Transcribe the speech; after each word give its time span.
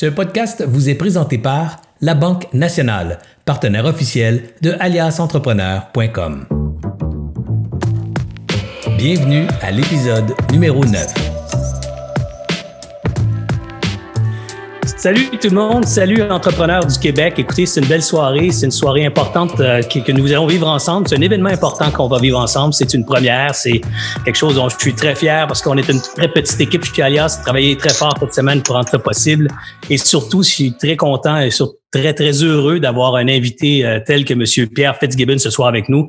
Ce 0.00 0.06
podcast 0.06 0.64
vous 0.66 0.88
est 0.88 0.94
présenté 0.94 1.36
par 1.36 1.82
La 2.00 2.14
Banque 2.14 2.46
Nationale, 2.54 3.18
partenaire 3.44 3.84
officiel 3.84 4.44
de 4.62 4.74
aliasentrepreneur.com. 4.80 6.46
Bienvenue 8.96 9.46
à 9.60 9.70
l'épisode 9.70 10.32
numéro 10.52 10.86
9. 10.86 11.39
Salut 15.00 15.30
tout 15.30 15.48
le 15.48 15.54
monde, 15.54 15.86
salut 15.86 16.20
entrepreneurs 16.24 16.84
du 16.84 16.98
Québec. 16.98 17.32
Écoutez, 17.38 17.64
c'est 17.64 17.80
une 17.80 17.86
belle 17.86 18.02
soirée, 18.02 18.50
c'est 18.50 18.66
une 18.66 18.70
soirée 18.70 19.06
importante 19.06 19.58
euh, 19.58 19.80
que, 19.80 20.12
nous 20.12 20.30
allons 20.30 20.46
vivre 20.46 20.68
ensemble. 20.68 21.08
C'est 21.08 21.16
un 21.16 21.22
événement 21.22 21.48
important 21.48 21.90
qu'on 21.90 22.06
va 22.06 22.18
vivre 22.18 22.38
ensemble. 22.38 22.74
C'est 22.74 22.92
une 22.92 23.06
première, 23.06 23.54
c'est 23.54 23.80
quelque 24.26 24.36
chose 24.36 24.56
dont 24.56 24.68
je 24.68 24.76
suis 24.78 24.92
très 24.92 25.14
fier 25.14 25.46
parce 25.46 25.62
qu'on 25.62 25.78
est 25.78 25.88
une 25.88 26.02
très 26.02 26.28
petite 26.28 26.60
équipe 26.60 26.84
chez 26.84 27.00
Alias, 27.00 27.40
travaillé 27.42 27.78
très 27.78 27.94
fort 27.94 28.14
cette 28.20 28.34
semaine 28.34 28.60
pour 28.62 28.76
rendre 28.76 28.98
possible. 28.98 29.48
Et 29.88 29.96
surtout, 29.96 30.42
je 30.42 30.50
suis 30.50 30.76
très 30.76 30.98
content 30.98 31.38
et 31.38 31.50
surtout 31.50 31.78
très, 31.90 32.12
très 32.12 32.32
heureux 32.44 32.78
d'avoir 32.78 33.16
un 33.16 33.28
invité 33.28 33.86
euh, 33.86 34.00
tel 34.04 34.26
que 34.26 34.34
M. 34.34 34.68
Pierre 34.68 34.98
Fitzgibbon 34.98 35.38
ce 35.38 35.48
soir 35.48 35.68
avec 35.68 35.88
nous. 35.88 36.08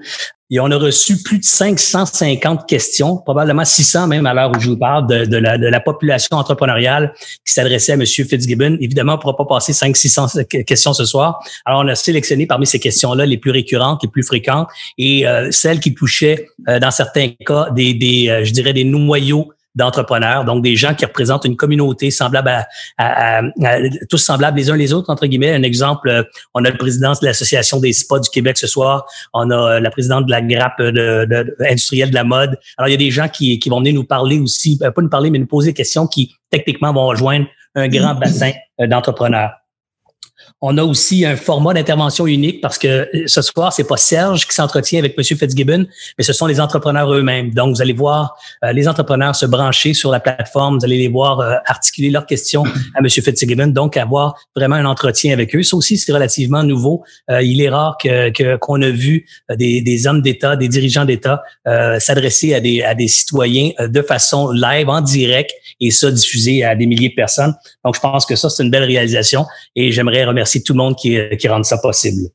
Et 0.51 0.59
on 0.59 0.69
a 0.69 0.77
reçu 0.77 1.23
plus 1.23 1.39
de 1.39 1.45
550 1.45 2.67
questions, 2.67 3.17
probablement 3.17 3.63
600 3.63 4.07
même 4.07 4.25
à 4.25 4.33
l'heure 4.33 4.51
où 4.53 4.59
je 4.59 4.69
vous 4.69 4.77
parle, 4.77 5.07
de, 5.07 5.25
de, 5.25 5.37
la, 5.37 5.57
de 5.57 5.67
la, 5.67 5.79
population 5.79 6.35
entrepreneuriale 6.35 7.13
qui 7.45 7.53
s'adressait 7.53 7.93
à 7.93 7.95
M. 7.95 8.05
Fitzgibbon. 8.05 8.77
Évidemment, 8.81 9.13
on 9.13 9.15
ne 9.15 9.21
pourra 9.21 9.37
pas 9.37 9.45
passer 9.45 9.71
500-600 9.71 10.65
questions 10.65 10.93
ce 10.93 11.05
soir. 11.05 11.39
Alors, 11.65 11.81
on 11.83 11.87
a 11.87 11.95
sélectionné 11.95 12.45
parmi 12.45 12.67
ces 12.67 12.79
questions-là 12.79 13.25
les 13.25 13.37
plus 13.37 13.51
récurrentes, 13.51 14.03
les 14.03 14.09
plus 14.09 14.23
fréquentes 14.23 14.67
et 14.97 15.25
euh, 15.25 15.49
celles 15.51 15.79
qui 15.79 15.93
touchaient, 15.93 16.47
euh, 16.67 16.79
dans 16.79 16.91
certains 16.91 17.29
cas, 17.45 17.69
des, 17.71 17.93
des 17.93 18.41
je 18.43 18.51
dirais, 18.51 18.73
des 18.73 18.83
noyaux 18.83 19.51
d'entrepreneurs, 19.75 20.43
donc 20.43 20.63
des 20.63 20.75
gens 20.75 20.93
qui 20.93 21.05
représentent 21.05 21.45
une 21.45 21.55
communauté 21.55 22.11
semblable 22.11 22.49
à, 22.49 22.67
à, 22.97 23.41
tous 24.09 24.17
semblables 24.17 24.57
les 24.57 24.69
uns 24.69 24.75
les 24.75 24.93
autres 24.93 25.09
entre 25.09 25.25
guillemets. 25.27 25.53
Un 25.53 25.63
exemple, 25.63 26.09
euh, 26.09 26.23
on 26.53 26.65
a 26.65 26.69
le 26.69 26.77
président 26.77 27.13
de 27.13 27.25
l'association 27.25 27.79
des 27.79 27.93
spas 27.93 28.19
du 28.19 28.29
Québec 28.29 28.57
ce 28.57 28.67
soir, 28.67 29.05
on 29.33 29.49
a 29.49 29.55
euh, 29.55 29.79
la 29.79 29.89
présidente 29.89 30.25
de 30.25 30.31
la 30.31 30.41
grappe 30.41 30.81
de, 30.81 31.25
de, 31.25 31.55
industrielle 31.59 32.09
de 32.09 32.15
la 32.15 32.23
mode. 32.23 32.57
Alors 32.77 32.89
il 32.89 32.91
y 32.91 32.95
a 32.95 32.97
des 32.97 33.11
gens 33.11 33.29
qui, 33.29 33.59
qui 33.59 33.69
vont 33.69 33.79
venir 33.79 33.93
nous 33.93 34.03
parler 34.03 34.39
aussi, 34.39 34.77
euh, 34.81 34.91
pas 34.91 35.01
nous 35.01 35.09
parler 35.09 35.29
mais 35.29 35.39
nous 35.39 35.47
poser 35.47 35.69
des 35.69 35.75
questions 35.75 36.07
qui 36.07 36.35
techniquement 36.49 36.91
vont 36.91 37.07
rejoindre 37.07 37.45
un 37.75 37.87
grand 37.87 38.15
bassin 38.15 38.51
d'entrepreneurs. 38.79 39.60
On 40.63 40.77
a 40.77 40.83
aussi 40.83 41.25
un 41.25 41.35
format 41.35 41.73
d'intervention 41.73 42.27
unique 42.27 42.61
parce 42.61 42.77
que 42.77 42.87
euh, 42.87 43.23
ce 43.25 43.41
soir, 43.41 43.73
c'est 43.73 43.83
pas 43.83 43.97
Serge 43.97 44.47
qui 44.47 44.53
s'entretient 44.53 44.99
avec 44.99 45.15
M. 45.17 45.23
Fitzgibbon, 45.23 45.87
mais 46.19 46.23
ce 46.23 46.33
sont 46.33 46.45
les 46.45 46.59
entrepreneurs 46.59 47.11
eux-mêmes. 47.11 47.51
Donc, 47.51 47.75
vous 47.75 47.81
allez 47.81 47.93
voir 47.93 48.37
euh, 48.63 48.71
les 48.71 48.87
entrepreneurs 48.87 49.35
se 49.35 49.47
brancher 49.47 49.95
sur 49.95 50.11
la 50.11 50.19
plateforme, 50.19 50.77
vous 50.77 50.85
allez 50.85 50.99
les 50.99 51.07
voir 51.07 51.39
euh, 51.39 51.55
articuler 51.65 52.11
leurs 52.11 52.27
questions 52.27 52.63
à 52.95 52.99
M. 52.99 53.09
Fitzgibbon, 53.09 53.67
donc 53.67 53.97
avoir 53.97 54.35
vraiment 54.55 54.75
un 54.75 54.85
entretien 54.85 55.33
avec 55.33 55.55
eux. 55.55 55.63
Ça 55.63 55.75
aussi, 55.75 55.97
c'est 55.97 56.13
relativement 56.13 56.61
nouveau. 56.61 57.03
il 57.29 57.61
est 57.61 57.69
rare 57.69 57.97
que 57.97 58.57
qu'on 58.57 58.81
a 58.83 58.89
vu 58.89 59.25
des, 59.49 59.81
des 59.81 60.07
hommes 60.07 60.21
d'État, 60.21 60.55
des 60.55 60.67
dirigeants 60.67 61.05
d'État 61.05 61.41
s'adresser 61.99 62.53
à 62.53 62.59
des, 62.59 62.83
à 62.83 62.93
des 62.93 63.07
citoyens 63.07 63.71
de 63.79 64.01
façon 64.01 64.51
live, 64.51 64.89
en 64.89 65.01
direct, 65.01 65.51
et 65.79 65.91
ça 65.91 66.11
diffusé 66.11 66.63
à 66.63 66.75
des 66.75 66.85
milliers 66.85 67.09
de 67.09 67.15
personnes. 67.15 67.55
Donc, 67.83 67.95
je 67.95 67.99
pense 67.99 68.25
que 68.25 68.35
ça, 68.35 68.49
c'est 68.49 68.63
une 68.63 68.71
belle 68.71 68.83
réalisation 68.83 69.45
et 69.75 69.91
j'aimerais 69.91 70.25
remercier 70.25 70.50
tout 70.59 70.73
le 70.73 70.77
monde 70.77 70.95
qui, 70.95 71.17
qui 71.39 71.47
rend 71.47 71.63
ça 71.63 71.77
possible. 71.77 72.29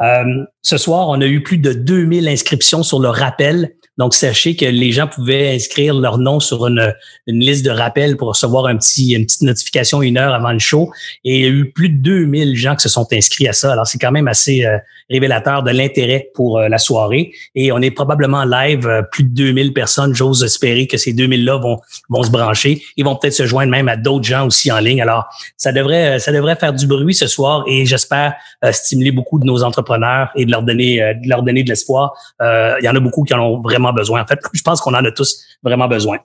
Euh, 0.00 0.44
ce 0.62 0.76
soir, 0.76 1.08
on 1.08 1.20
a 1.20 1.26
eu 1.26 1.42
plus 1.42 1.58
de 1.58 1.72
2000 1.72 2.28
inscriptions 2.28 2.82
sur 2.82 3.00
le 3.00 3.08
rappel 3.08 3.74
donc, 3.98 4.14
sachez 4.14 4.56
que 4.56 4.64
les 4.64 4.90
gens 4.90 5.06
pouvaient 5.06 5.54
inscrire 5.54 5.94
leur 5.94 6.16
nom 6.16 6.40
sur 6.40 6.66
une, 6.66 6.94
liste 7.26 7.64
de 7.64 7.70
rappel 7.70 8.16
pour 8.16 8.28
recevoir 8.28 8.68
une 8.68 8.78
petite 8.78 9.42
notification 9.42 10.00
une 10.00 10.16
heure 10.16 10.32
avant 10.32 10.52
le 10.52 10.58
show. 10.58 10.90
Et 11.24 11.40
il 11.40 11.42
y 11.42 11.44
a 11.44 11.50
eu 11.50 11.70
plus 11.70 11.90
de 11.90 11.96
2000 11.96 12.56
gens 12.56 12.74
qui 12.74 12.82
se 12.82 12.88
sont 12.88 13.06
inscrits 13.12 13.48
à 13.48 13.52
ça. 13.52 13.72
Alors, 13.72 13.86
c'est 13.86 13.98
quand 13.98 14.10
même 14.10 14.28
assez 14.28 14.64
euh, 14.64 14.78
révélateur 15.10 15.62
de 15.62 15.70
l'intérêt 15.70 16.30
pour 16.34 16.58
euh, 16.58 16.68
la 16.68 16.78
soirée. 16.78 17.32
Et 17.54 17.70
on 17.70 17.78
est 17.78 17.90
probablement 17.90 18.44
live, 18.44 18.86
euh, 18.86 19.02
plus 19.02 19.24
de 19.24 19.34
2000 19.34 19.74
personnes. 19.74 20.14
J'ose 20.14 20.42
espérer 20.42 20.86
que 20.86 20.96
ces 20.96 21.12
2000-là 21.12 21.58
vont, 21.58 21.78
vont 22.08 22.22
se 22.22 22.30
brancher. 22.30 22.82
Ils 22.96 23.04
vont 23.04 23.16
peut-être 23.16 23.34
se 23.34 23.44
joindre 23.44 23.70
même 23.70 23.88
à 23.88 23.96
d'autres 23.96 24.24
gens 24.24 24.46
aussi 24.46 24.72
en 24.72 24.78
ligne. 24.78 25.02
Alors, 25.02 25.26
ça 25.58 25.70
devrait, 25.70 26.18
ça 26.18 26.32
devrait 26.32 26.56
faire 26.56 26.72
du 26.72 26.86
bruit 26.86 27.14
ce 27.14 27.26
soir 27.26 27.64
et 27.66 27.84
j'espère 27.84 28.34
stimuler 28.70 29.10
beaucoup 29.10 29.38
de 29.38 29.44
nos 29.44 29.62
entrepreneurs 29.64 30.30
et 30.36 30.46
de 30.46 30.50
leur 30.50 30.62
donner, 30.62 30.98
de 30.98 31.28
leur 31.28 31.42
donner 31.42 31.62
de 31.64 31.68
l'espoir. 31.68 32.12
il 32.40 32.84
y 32.84 32.88
en 32.88 32.94
a 32.94 33.00
beaucoup 33.00 33.24
qui 33.24 33.34
en 33.34 33.40
ont 33.40 33.60
vraiment 33.60 33.81
besoin. 33.90 34.22
En 34.22 34.26
fait, 34.26 34.38
je 34.52 34.62
pense 34.62 34.80
qu'on 34.80 34.94
en 34.94 35.04
a 35.04 35.10
tous 35.10 35.42
vraiment 35.64 35.88
besoin. 35.88 36.18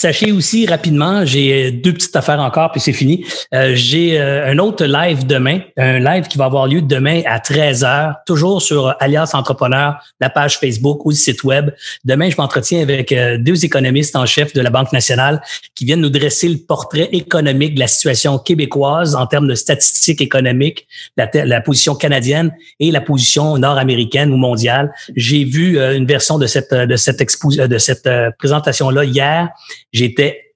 Sachez 0.00 0.30
aussi 0.30 0.64
rapidement, 0.64 1.24
j'ai 1.26 1.72
deux 1.72 1.92
petites 1.92 2.14
affaires 2.14 2.38
encore, 2.38 2.70
puis 2.70 2.80
c'est 2.80 2.92
fini. 2.92 3.26
Euh, 3.52 3.72
j'ai 3.74 4.20
euh, 4.20 4.48
un 4.48 4.58
autre 4.58 4.84
live 4.84 5.26
demain, 5.26 5.58
un 5.76 5.98
live 5.98 6.28
qui 6.28 6.38
va 6.38 6.44
avoir 6.44 6.68
lieu 6.68 6.82
demain 6.82 7.22
à 7.26 7.40
13h, 7.40 8.14
toujours 8.24 8.62
sur 8.62 8.94
Alias 9.00 9.32
Entrepreneur, 9.34 9.96
la 10.20 10.30
page 10.30 10.58
Facebook 10.58 11.04
ou 11.04 11.10
le 11.10 11.16
site 11.16 11.42
web. 11.42 11.70
Demain, 12.04 12.30
je 12.30 12.36
m'entretiens 12.38 12.80
avec 12.80 13.10
euh, 13.10 13.38
deux 13.38 13.64
économistes 13.64 14.14
en 14.14 14.24
chef 14.24 14.52
de 14.52 14.60
la 14.60 14.70
Banque 14.70 14.92
nationale 14.92 15.42
qui 15.74 15.84
viennent 15.84 16.00
nous 16.00 16.10
dresser 16.10 16.48
le 16.48 16.58
portrait 16.58 17.08
économique 17.10 17.74
de 17.74 17.80
la 17.80 17.88
situation 17.88 18.38
québécoise 18.38 19.16
en 19.16 19.26
termes 19.26 19.48
de 19.48 19.56
statistiques 19.56 20.20
économiques, 20.20 20.86
la, 21.16 21.60
position 21.60 21.96
canadienne 21.96 22.52
et 22.78 22.92
la 22.92 23.00
position 23.00 23.58
nord-américaine 23.58 24.32
ou 24.32 24.36
mondiale. 24.36 24.92
J'ai 25.16 25.42
vu 25.42 25.80
une 25.80 26.06
version 26.06 26.38
de 26.38 26.46
cette 26.46 26.72
de 26.72 26.96
cette 26.96 27.20
expo 27.20 27.50
de 27.50 27.78
cette 27.78 28.08
présentation 28.38 28.90
là 28.90 29.04
hier 29.04 29.48
J'étais 29.92 30.48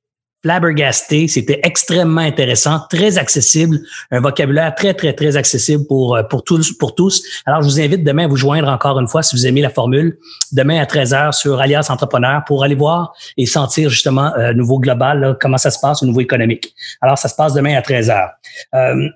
flabbergasté. 0.43 1.29
C'était 1.29 1.61
extrêmement 1.63 2.21
intéressant, 2.21 2.81
très 2.91 3.19
accessible, 3.19 3.79
un 4.11 4.21
vocabulaire 4.21 4.75
très, 4.75 4.95
très, 4.95 5.13
très 5.13 5.37
accessible 5.37 5.87
pour, 5.87 6.17
euh, 6.17 6.23
pour 6.25 6.45
tous, 6.45 6.73
pour 6.73 6.95
tous. 6.95 7.23
Alors, 7.47 7.63
je 7.63 7.69
vous 7.69 7.81
invite 7.81 8.05
demain 8.05 8.25
à 8.25 8.29
vous 8.29 8.37
joindre 8.37 8.69
encore 8.69 8.99
une 8.99 9.09
fois 9.09 9.23
si 9.23 9.37
vous 9.37 9.47
aimez 9.47 9.61
la 9.61 9.71
formule, 9.71 10.19
demain 10.51 10.81
à 10.81 10.87
13 10.87 11.13
h 11.13 11.33
sur 11.33 11.61
Alias 11.61 11.87
Entrepreneur 11.91 12.43
pour 12.45 12.65
aller 12.65 12.75
voir 12.75 13.15
et 13.37 13.47
sentir 13.47 13.89
justement 13.89 14.33
euh, 14.37 14.53
nouveau 14.53 14.79
global, 14.79 15.37
comment 15.41 15.59
ça 15.59 15.71
se 15.71 15.79
passe 15.79 16.03
au 16.03 16.07
niveau 16.07 16.21
économique. 16.21 16.75
Alors, 17.01 17.19
ça 17.19 17.29
se 17.29 17.35
passe 17.35 17.55
demain 17.55 17.77
à 17.77 17.83
13 17.83 18.09
h 18.09 18.31
euh, 18.75 19.09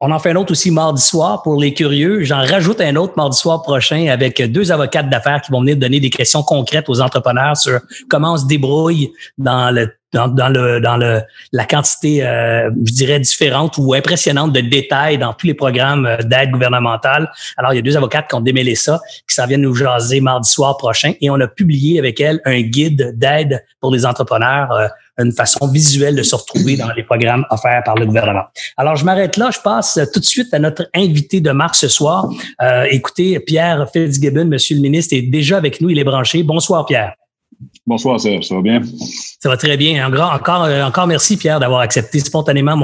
on 0.00 0.12
en 0.12 0.18
fait 0.18 0.30
un 0.30 0.36
autre 0.36 0.52
aussi 0.52 0.70
mardi 0.70 1.02
soir 1.02 1.42
pour 1.42 1.60
les 1.60 1.74
curieux. 1.74 2.22
J'en 2.22 2.38
rajoute 2.38 2.80
un 2.80 2.94
autre 2.96 3.14
mardi 3.16 3.36
soir 3.36 3.62
prochain 3.62 4.06
avec 4.08 4.40
deux 4.40 4.70
avocates 4.70 5.10
d'affaires 5.10 5.40
qui 5.40 5.50
vont 5.50 5.60
venir 5.60 5.76
donner 5.76 5.98
des 5.98 6.10
questions 6.10 6.42
concrètes 6.42 6.88
aux 6.88 7.00
entrepreneurs 7.00 7.56
sur 7.56 7.80
comment 8.08 8.34
on 8.34 8.36
se 8.36 8.46
débrouille 8.46 9.12
dans 9.38 9.74
le 9.74 9.92
dans, 10.12 10.28
dans 10.28 10.48
le 10.48 10.80
dans 10.80 10.96
le 10.96 11.22
la 11.52 11.64
quantité 11.64 12.24
euh, 12.24 12.70
je 12.84 12.92
dirais 12.92 13.20
différente 13.20 13.76
ou 13.78 13.94
impressionnante 13.94 14.52
de 14.52 14.60
détails 14.60 15.18
dans 15.18 15.32
tous 15.32 15.46
les 15.46 15.54
programmes 15.54 16.06
euh, 16.06 16.16
d'aide 16.18 16.50
gouvernementale. 16.50 17.30
Alors 17.56 17.72
il 17.72 17.76
y 17.76 17.78
a 17.78 17.82
deux 17.82 17.96
avocates 17.96 18.28
qui 18.28 18.34
ont 18.34 18.40
démêlé 18.40 18.74
ça, 18.74 19.00
qui 19.28 19.34
s'en 19.34 19.46
viennent 19.46 19.62
nous 19.62 19.74
jaser 19.74 20.20
mardi 20.20 20.48
soir 20.48 20.76
prochain 20.76 21.12
et 21.20 21.30
on 21.30 21.40
a 21.40 21.46
publié 21.46 21.98
avec 21.98 22.20
elles 22.20 22.40
un 22.44 22.60
guide 22.62 23.12
d'aide 23.16 23.64
pour 23.80 23.92
les 23.92 24.06
entrepreneurs 24.06 24.72
euh, 24.72 24.88
une 25.18 25.32
façon 25.32 25.66
visuelle 25.66 26.14
de 26.16 26.22
se 26.22 26.34
retrouver 26.34 26.76
dans 26.76 26.92
les 26.92 27.02
programmes 27.02 27.44
offerts 27.50 27.82
par 27.84 27.96
le 27.96 28.06
gouvernement. 28.06 28.44
Alors, 28.76 28.96
je 28.96 29.04
m'arrête 29.04 29.36
là. 29.36 29.50
Je 29.52 29.58
passe 29.58 29.98
tout 30.12 30.20
de 30.20 30.24
suite 30.24 30.54
à 30.54 30.58
notre 30.58 30.88
invité 30.94 31.40
de 31.40 31.50
marque 31.50 31.74
ce 31.74 31.88
soir. 31.88 32.30
Euh, 32.62 32.86
écoutez, 32.90 33.40
Pierre 33.40 33.88
Fitzgibbon, 33.92 34.44
Monsieur 34.44 34.76
le 34.76 34.82
ministre, 34.82 35.14
est 35.16 35.22
déjà 35.22 35.56
avec 35.56 35.80
nous. 35.80 35.90
Il 35.90 35.98
est 35.98 36.04
branché. 36.04 36.42
Bonsoir, 36.42 36.86
Pierre. 36.86 37.14
Bonsoir. 37.86 38.20
Ça 38.20 38.28
va 38.50 38.60
bien? 38.60 38.82
Ça 39.40 39.48
va 39.48 39.56
très 39.56 39.76
bien. 39.76 40.06
encore, 40.06 40.64
euh, 40.64 40.82
encore 40.84 41.06
merci, 41.06 41.36
Pierre, 41.36 41.58
d'avoir 41.58 41.80
accepté 41.80 42.20
spontanément 42.20 42.76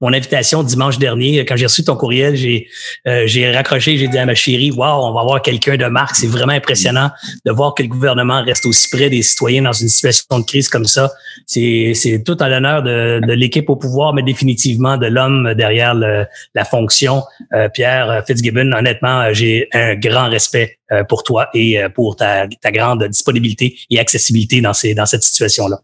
mon, 0.00 0.12
invitation 0.12 0.62
dimanche 0.62 0.98
dernier. 0.98 1.44
Quand 1.44 1.56
j'ai 1.56 1.66
reçu 1.66 1.84
ton 1.84 1.96
courriel, 1.96 2.34
j'ai 2.34 2.66
euh, 3.06 3.52
raccroché, 3.52 3.96
j'ai 3.96 4.08
dit 4.08 4.18
à 4.18 4.26
ma 4.26 4.34
chérie, 4.34 4.70
wow, 4.70 5.06
on 5.06 5.12
va 5.12 5.20
avoir 5.20 5.42
quelqu'un 5.42 5.76
de 5.76 5.84
marque. 5.86 6.16
C'est 6.16 6.26
vraiment 6.26 6.54
impressionnant 6.54 7.10
de 7.44 7.52
voir 7.52 7.74
que 7.74 7.82
le 7.82 7.88
gouvernement 7.88 8.42
reste 8.42 8.66
aussi 8.66 8.88
près 8.90 9.10
des 9.10 9.22
citoyens 9.22 9.62
dans 9.62 9.72
une 9.72 9.88
situation 9.88 10.38
de 10.38 10.44
crise 10.44 10.68
comme 10.68 10.86
ça. 10.86 11.10
C'est 11.46 12.22
tout 12.24 12.36
à 12.40 12.48
l'honneur 12.48 12.82
de, 12.82 13.20
l'équipe 13.32 13.68
au 13.70 13.76
pouvoir, 13.76 14.14
mais 14.14 14.22
définitivement 14.22 14.96
de 14.96 15.06
l'homme 15.06 15.54
derrière 15.54 15.94
la 15.94 16.64
fonction. 16.64 17.22
Euh, 17.52 17.68
Pierre 17.68 18.24
Fitzgibbon, 18.26 18.72
honnêtement, 18.72 19.32
j'ai 19.32 19.68
un 19.72 19.94
grand 19.94 20.28
respect 20.28 20.77
pour 21.08 21.22
toi 21.22 21.48
et 21.54 21.82
euh, 21.82 21.88
pour 21.88 22.16
ta, 22.16 22.46
ta, 22.48 22.70
grande 22.70 23.04
disponibilité 23.04 23.76
et 23.90 23.98
accessibilité 23.98 24.60
dans, 24.60 24.72
ces, 24.72 24.94
dans 24.94 25.06
cette 25.06 25.22
situation-là. 25.22 25.80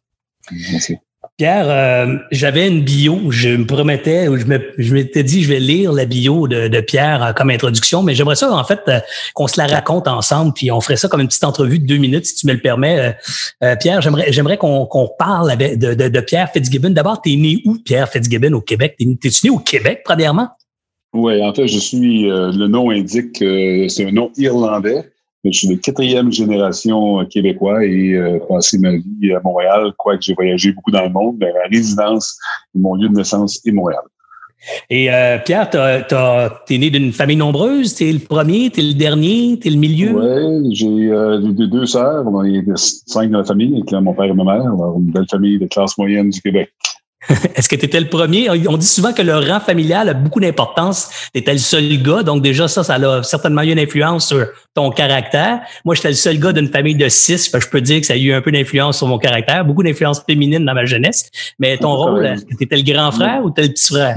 Merci. 0.71 0.97
Pierre, 1.37 1.67
euh, 1.69 2.17
j'avais 2.31 2.69
une 2.69 2.83
bio, 2.83 3.31
je 3.31 3.49
me 3.49 3.67
promettais, 3.67 4.27
je 4.27 4.45
me, 4.45 4.61
je 4.79 4.95
m'étais 4.95 5.25
dit, 5.25 5.43
je 5.43 5.49
vais 5.49 5.59
lire 5.59 5.93
la 5.93 6.05
bio 6.05 6.47
de, 6.47 6.69
de 6.69 6.81
Pierre 6.81 7.35
comme 7.37 7.51
introduction, 7.51 8.05
mais 8.05 8.15
j'aimerais 8.15 8.37
ça, 8.37 8.53
en 8.53 8.63
fait, 8.63 8.89
qu'on 9.35 9.49
se 9.49 9.61
la 9.61 9.67
raconte 9.67 10.07
ensemble, 10.07 10.53
puis 10.53 10.71
on 10.71 10.81
ferait 10.81 10.97
ça 10.97 11.09
comme 11.09 11.21
une 11.21 11.27
petite 11.27 11.43
entrevue 11.43 11.81
de 11.81 11.87
deux 11.87 11.97
minutes, 11.97 12.27
si 12.27 12.37
tu 12.37 12.47
me 12.47 12.53
le 12.53 12.61
permets. 12.61 13.17
Pierre, 13.81 14.01
j'aimerais, 14.01 14.31
j'aimerais 14.31 14.59
qu'on, 14.59 14.87
qu'on 14.87 15.11
parle 15.19 15.51
avec, 15.51 15.77
de, 15.79 15.95
de, 15.95 16.09
de, 16.09 16.21
Pierre 16.21 16.51
Fitzgibbon. 16.53 16.91
D'abord, 16.91 17.21
t'es 17.21 17.35
né 17.35 17.63
où, 17.65 17.79
Pierre 17.85 18.09
Fitzgibbon, 18.09 18.53
au 18.53 18.61
Québec? 18.61 18.95
T'es-tu 18.97 19.47
né 19.47 19.51
au 19.51 19.59
Québec, 19.59 20.03
premièrement? 20.05 20.51
Oui, 21.15 21.43
en 21.43 21.55
fait, 21.55 21.69
je 21.69 21.79
suis, 21.79 22.31
euh, 22.31 22.51
le 22.53 22.67
nom 22.67 22.91
indique 22.91 23.39
que 23.39 23.87
c'est 23.89 24.07
un 24.07 24.11
nom 24.11 24.31
irlandais, 24.37 25.11
mais 25.45 25.53
je 25.53 25.59
suis 25.59 25.69
de 25.69 25.77
quatrième 25.77 26.33
génération 26.33 27.21
euh, 27.21 27.25
québécois 27.25 27.85
et 27.85 28.15
euh, 28.15 28.41
passé 28.49 28.79
ma 28.79 28.91
vie 28.93 29.33
à 29.33 29.41
Montréal, 29.45 29.93
quoique 29.97 30.23
j'ai 30.23 30.35
voyagé 30.35 30.73
beaucoup 30.73 30.91
dans 30.91 31.05
le 31.05 31.11
monde, 31.11 31.37
mais 31.39 31.53
la 31.53 31.69
résidence, 31.71 32.37
mon 32.75 32.97
lieu 32.97 33.09
de 33.09 33.15
naissance 33.15 33.61
est 33.65 33.71
Montréal. 33.71 34.03
Et 34.91 35.13
euh, 35.13 35.39
Pierre, 35.39 35.71
tu 35.71 36.75
es 36.75 36.79
né 36.79 36.91
d'une 36.91 37.13
famille 37.13 37.37
nombreuse. 37.37 37.95
Tu 37.95 38.09
es 38.09 38.13
le 38.13 38.19
premier, 38.19 38.71
tu 38.71 38.81
es 38.81 38.83
le 38.83 38.95
dernier, 38.95 39.59
tu 39.61 39.69
es 39.69 39.71
le 39.71 39.77
milieu? 39.77 40.13
Oui, 40.15 40.75
j'ai 40.75 41.11
euh, 41.11 41.39
deux, 41.39 41.87
sœurs. 41.87 42.27
On 42.27 42.45
est 42.45 42.65
cinq 42.77 43.31
dans 43.31 43.39
la 43.39 43.45
famille, 43.45 43.75
avec 43.75 43.93
mon 43.93 44.15
père 44.15 44.25
et 44.25 44.33
ma 44.33 44.45
mère. 44.45 44.63
Alors, 44.63 44.97
une 44.99 45.11
belle 45.11 45.27
famille 45.31 45.59
de 45.59 45.67
classe 45.67 45.97
moyenne 45.99 46.31
du 46.31 46.41
Québec. 46.41 46.71
Est-ce 47.55 47.69
que 47.69 47.77
tu 47.77 47.87
étais 47.87 48.01
le 48.01 48.09
premier? 48.09 48.49
On 48.69 48.77
dit 48.77 48.87
souvent 48.87 49.13
que 49.13 49.23
le 49.23 49.35
rang 49.35 49.61
familial 49.61 50.09
a 50.09 50.15
beaucoup 50.15 50.41
d'importance. 50.41 51.09
Tu 51.33 51.41
étais 51.41 51.53
le 51.53 51.59
seul 51.59 52.03
gars, 52.03 52.23
donc 52.23 52.43
déjà 52.43 52.69
ça, 52.69 52.85
ça 52.85 52.95
a 52.95 53.23
certainement 53.23 53.63
eu 53.63 53.73
une 53.73 53.79
influence 53.79 54.29
sur 54.29 54.47
ton 54.75 54.91
caractère. 54.91 55.61
Moi, 55.85 55.95
j'étais 55.95 56.09
le 56.09 56.15
seul 56.15 56.39
gars 56.39 56.53
d'une 56.53 56.69
famille 56.69 56.97
de 56.97 57.09
six, 57.09 57.51
je 57.53 57.69
peux 57.69 57.81
dire 57.81 58.01
que 58.01 58.07
ça 58.07 58.15
a 58.15 58.17
eu 58.17 58.33
un 58.33 58.41
peu 58.41 58.53
d'influence 58.53 58.99
sur 58.99 59.07
mon 59.07 59.19
caractère, 59.19 59.65
beaucoup 59.65 59.83
d'influence 59.83 60.23
féminine 60.27 60.65
dans 60.65 60.75
ma 60.75 60.85
jeunesse. 60.85 61.31
Mais 61.59 61.77
ton 61.79 61.95
rôle, 61.95 62.27
est-ce 62.27 62.45
que 62.45 62.57
tu 62.57 62.65
étais 62.65 62.77
le 62.77 62.83
grand 62.83 63.11
frère 63.11 63.45
ou 63.45 63.51
tu 63.51 63.63
le 63.63 63.69
petit 63.69 63.93
frère? 63.93 64.17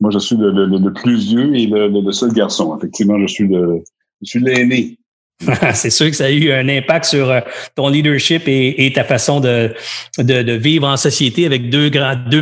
Moi, 0.00 0.10
je 0.10 0.18
suis 0.18 0.36
le, 0.36 0.92
plus 0.92 1.16
vieux 1.16 1.54
et 1.54 1.66
le, 1.66 2.12
seul 2.12 2.32
garçon. 2.32 2.76
Effectivement, 2.76 3.18
je 3.20 3.26
suis 3.26 3.46
le, 3.46 3.82
je 4.20 4.28
suis 4.28 4.40
l'aîné 4.40 4.98
c'est 5.74 5.90
sûr 5.90 6.10
que 6.10 6.16
ça 6.16 6.26
a 6.26 6.30
eu 6.30 6.52
un 6.52 6.68
impact 6.68 7.06
sur 7.06 7.30
euh, 7.30 7.40
ton 7.74 7.88
leadership 7.88 8.42
et, 8.46 8.92
ta 8.94 9.04
façon 9.04 9.40
de, 9.40 9.74
vivre 10.56 10.86
en 10.86 10.96
société 10.96 11.46
avec 11.46 11.70
deux 11.70 11.90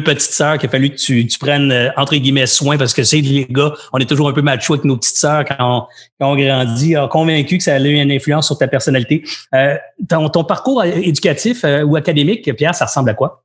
petites 0.03 0.33
sœurs 0.33 0.59
qu'il 0.59 0.69
a 0.69 0.73
fallu 0.73 0.91
que 0.91 0.97
tu, 0.97 1.27
prennes 1.39 1.71
euh, 1.71 1.91
entre 1.97 2.17
guillemets 2.17 2.47
soin 2.47 2.77
parce 2.77 2.93
que 2.93 3.03
c'est 3.03 3.21
les 3.21 3.47
gars, 3.49 3.73
on 3.93 3.99
est 3.99 4.07
toujours 4.07 4.29
un 4.29 4.33
peu 4.33 4.43
macho 4.43 4.75
avec 4.75 4.85
nos 4.85 4.97
petites 4.97 5.17
sœurs 5.17 5.45
quand 5.45 5.89
on, 6.21 6.37
grandit. 6.37 6.97
Alors, 6.97 7.09
convaincu 7.09 7.59
que 7.59 7.65
ça 7.65 7.75
a 7.75 7.79
eu 7.81 7.95
une 7.95 8.13
influence 8.13 8.47
sur 8.47 8.59
ta 8.59 8.69
personnalité. 8.69 9.23
Euh, 9.55 9.77
ton, 10.09 10.45
parcours 10.45 10.85
éducatif 10.85 11.65
ou 11.85 11.97
académique, 11.97 12.55
Pierre, 12.57 12.75
ça 12.75 12.87
ressemble 12.87 13.11
à 13.11 13.15
quoi? 13.15 13.43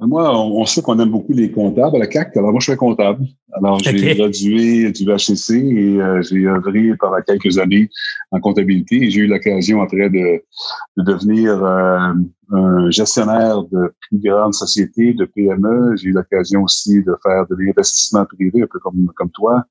Moi, 0.00 0.28
on, 0.36 0.64
sait 0.66 0.82
qu'on 0.82 0.98
aime 0.98 1.10
beaucoup 1.10 1.32
les 1.32 1.52
comptables 1.52 1.94
à 1.94 1.98
la 2.00 2.06
CAC. 2.08 2.36
Alors, 2.36 2.50
moi, 2.50 2.58
je 2.60 2.70
suis 2.70 2.76
comptable. 2.76 3.24
Alors, 3.52 3.78
j'ai 3.78 4.16
gradué 4.16 4.90
du 4.90 5.04
HCC 5.04 5.54
et 5.54 6.00
euh, 6.00 6.20
j'ai 6.20 6.46
œuvré 6.48 6.96
pendant 6.98 7.22
quelques 7.22 7.58
années 7.58 7.88
en 8.32 8.40
comptabilité. 8.40 9.08
J'ai 9.08 9.20
eu 9.20 9.26
l'occasion 9.28 9.82
après 9.82 10.10
de, 10.10 10.42
de 10.96 11.02
devenir 11.04 11.64
euh, 11.64 12.12
un 12.50 12.90
gestionnaire 12.90 13.62
de 13.62 13.94
plus 14.08 14.18
grandes 14.18 14.54
sociétés, 14.54 15.14
de 15.14 15.26
PME. 15.26 15.94
J'ai 15.96 16.08
eu 16.08 16.12
l'occasion 16.12 16.64
aussi 16.64 17.00
de 17.04 17.16
faire 17.22 17.46
de 17.48 17.54
l'investissement 17.56 18.26
privé, 18.26 18.62
un 18.62 18.66
peu 18.66 18.80
comme, 18.80 19.08
comme 19.14 19.30
toi. 19.30 19.62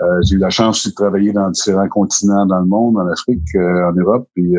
Euh, 0.00 0.20
j'ai 0.26 0.34
eu 0.34 0.38
la 0.38 0.50
chance 0.50 0.86
de 0.86 0.92
travailler 0.92 1.32
dans 1.32 1.48
différents 1.50 1.88
continents 1.88 2.44
dans 2.44 2.60
le 2.60 2.66
monde, 2.66 2.98
en 2.98 3.08
Afrique, 3.08 3.48
en 3.56 3.92
Europe 3.92 4.28
et 4.36 4.52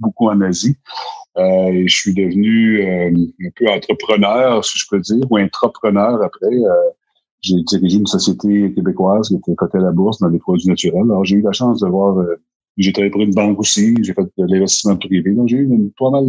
beaucoup 0.00 0.28
en 0.28 0.40
Asie. 0.40 0.76
Euh, 1.38 1.68
et 1.68 1.86
je 1.86 1.94
suis 1.94 2.14
devenu 2.14 2.82
euh, 2.82 3.10
un 3.10 3.50
peu 3.54 3.68
entrepreneur, 3.68 4.64
si 4.64 4.78
je 4.78 4.86
peux 4.90 5.00
dire, 5.00 5.24
ou 5.30 5.38
entrepreneur 5.38 6.22
après. 6.22 6.46
Euh, 6.46 6.90
j'ai 7.40 7.62
dirigé 7.62 7.98
une 7.98 8.06
société 8.06 8.72
québécoise 8.74 9.28
qui 9.28 9.36
était 9.36 9.54
cotée 9.54 9.78
à 9.78 9.82
la 9.82 9.92
bourse 9.92 10.18
dans 10.18 10.28
les 10.28 10.40
produits 10.40 10.68
naturels. 10.68 11.04
Alors, 11.04 11.24
j'ai 11.24 11.36
eu 11.36 11.42
la 11.42 11.52
chance 11.52 11.80
de 11.80 11.88
voir... 11.88 12.16
j'ai 12.76 12.92
travaillé 12.92 13.12
pour 13.12 13.20
une 13.20 13.32
banque 13.32 13.60
aussi, 13.60 13.94
j'ai 14.02 14.12
fait 14.12 14.24
de 14.36 14.44
l'investissement 14.52 14.96
privé. 14.96 15.32
Donc, 15.32 15.46
j'ai 15.46 15.58
eu 15.58 15.64
une, 15.64 15.92
pas 15.92 16.10
mal 16.10 16.24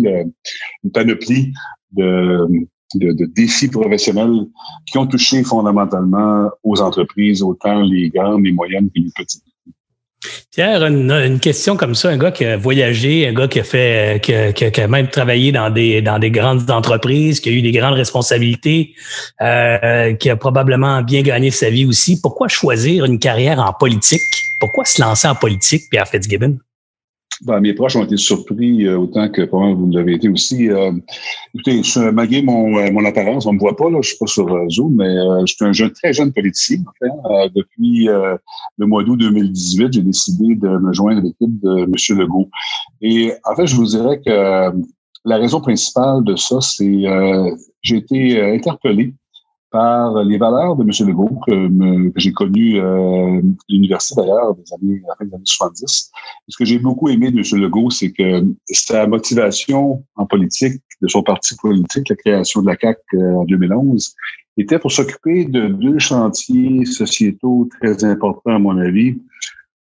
une 0.83 0.91
panoplie 0.91 1.51
de, 1.93 2.47
de, 2.93 3.11
de, 3.13 3.25
défis 3.25 3.69
professionnels 3.69 4.45
qui 4.85 4.99
ont 4.99 5.07
touché 5.07 5.43
fondamentalement 5.43 6.51
aux 6.63 6.79
entreprises, 6.79 7.41
autant 7.41 7.81
les 7.81 8.09
grandes, 8.09 8.45
les 8.45 8.51
moyennes 8.51 8.91
que 8.91 8.99
les 8.99 9.09
petites. 9.15 9.48
Pierre, 10.51 10.85
une, 10.85 11.39
question 11.39 11.77
comme 11.77 11.95
ça, 11.95 12.09
un 12.09 12.17
gars 12.17 12.31
qui 12.31 12.43
a 12.43 12.57
voyagé, 12.57 13.27
un 13.27 13.33
gars 13.33 13.47
qui 13.47 13.59
a 13.59 13.63
fait, 13.63 14.21
qui 14.21 14.33
a, 14.81 14.87
même 14.87 15.07
travaillé 15.07 15.51
dans 15.51 15.69
des 15.69 16.01
dans 16.01 16.19
des 16.19 16.31
grandes 16.31 16.69
entreprises, 16.69 17.39
qui 17.39 17.49
a 17.49 17.51
eu 17.53 17.61
des 17.61 17.71
grandes 17.71 17.93
responsabilités, 17.93 18.95
euh, 19.41 20.13
qui 20.15 20.29
a 20.29 20.35
probablement 20.35 21.01
bien 21.01 21.21
gagné 21.21 21.51
sa 21.51 21.69
vie 21.69 21.85
aussi. 21.85 22.19
Pourquoi 22.19 22.49
choisir 22.49 23.05
une 23.05 23.19
carrière 23.19 23.59
en 23.59 23.71
politique? 23.71 24.21
Pourquoi 24.59 24.83
se 24.83 25.01
lancer 25.01 25.27
en 25.27 25.35
politique, 25.35 25.83
Pierre 25.89 26.07
Fitzgibbon? 26.07 26.57
Ben, 27.41 27.59
mes 27.61 27.73
proches 27.73 27.95
ont 27.95 28.03
été 28.03 28.17
surpris 28.17 28.85
euh, 28.85 28.97
autant 28.97 29.29
que 29.29 29.41
vous 29.49 29.89
l'avez 29.91 30.15
été 30.15 30.27
aussi. 30.27 30.69
Euh, 30.69 30.91
écoutez, 31.53 31.81
malgré 32.11 32.41
mon, 32.41 32.77
euh, 32.77 32.91
mon 32.91 33.05
apparence, 33.05 33.45
on 33.45 33.53
me 33.53 33.59
voit 33.59 33.75
pas, 33.75 33.89
là, 33.89 33.99
je 34.01 34.09
suis 34.09 34.17
pas 34.17 34.27
sur 34.27 34.47
euh, 34.53 34.67
Zoom, 34.69 34.95
mais 34.95 35.15
je 35.45 35.53
suis 35.53 35.65
un 35.65 35.71
jeune, 35.71 35.91
très 35.91 36.11
jeune 36.13 36.33
politicien. 36.33 36.83
En 36.85 37.43
fait. 37.45 37.51
depuis 37.55 38.07
le 38.77 38.85
mois 38.85 39.03
d'août 39.03 39.17
2018, 39.17 39.93
j'ai 39.93 40.01
décidé 40.01 40.55
de 40.55 40.67
me 40.67 40.93
joindre 40.93 41.19
à 41.19 41.23
l'équipe 41.23 41.59
de 41.61 41.83
M. 41.83 42.19
Legault. 42.19 42.49
Et 43.01 43.31
en 43.45 43.55
fait, 43.55 43.67
je 43.67 43.75
vous 43.75 43.85
dirais 43.85 44.21
que 44.25 44.71
la 45.25 45.37
raison 45.37 45.61
principale 45.61 46.23
de 46.23 46.35
ça, 46.35 46.59
c'est 46.61 47.03
j'ai 47.81 47.97
été 47.97 48.41
interpellé 48.41 49.13
par 49.71 50.23
les 50.23 50.37
valeurs 50.37 50.75
de 50.75 50.83
M. 50.83 51.07
Legault, 51.07 51.39
que, 51.47 52.09
que 52.09 52.19
j'ai 52.19 52.33
connu 52.33 52.79
euh, 52.79 53.41
l'université 53.67 54.21
d'ailleurs 54.21 54.55
des 54.55 54.73
années, 54.73 55.01
à 55.19 55.23
des 55.23 55.33
années 55.33 55.43
70. 55.45 56.11
ce 56.47 56.57
que 56.57 56.65
j'ai 56.65 56.79
beaucoup 56.79 57.09
aimé 57.09 57.31
de 57.31 57.37
M. 57.37 57.61
Legault, 57.61 57.89
c'est 57.89 58.11
que 58.11 58.43
sa 58.71 59.05
motivation 59.07 60.03
en 60.15 60.25
politique, 60.25 60.81
de 61.01 61.07
son 61.07 61.23
parti 61.23 61.55
politique, 61.61 62.09
la 62.09 62.15
création 62.15 62.61
de 62.61 62.67
la 62.67 62.75
CAC 62.75 62.97
euh, 63.13 63.35
en 63.35 63.45
2011, 63.45 64.15
était 64.57 64.79
pour 64.79 64.91
s'occuper 64.91 65.45
de 65.45 65.67
deux 65.67 65.99
chantiers 65.99 66.85
sociétaux 66.85 67.69
très 67.79 68.03
importants, 68.03 68.55
à 68.55 68.59
mon 68.59 68.77
avis, 68.77 69.17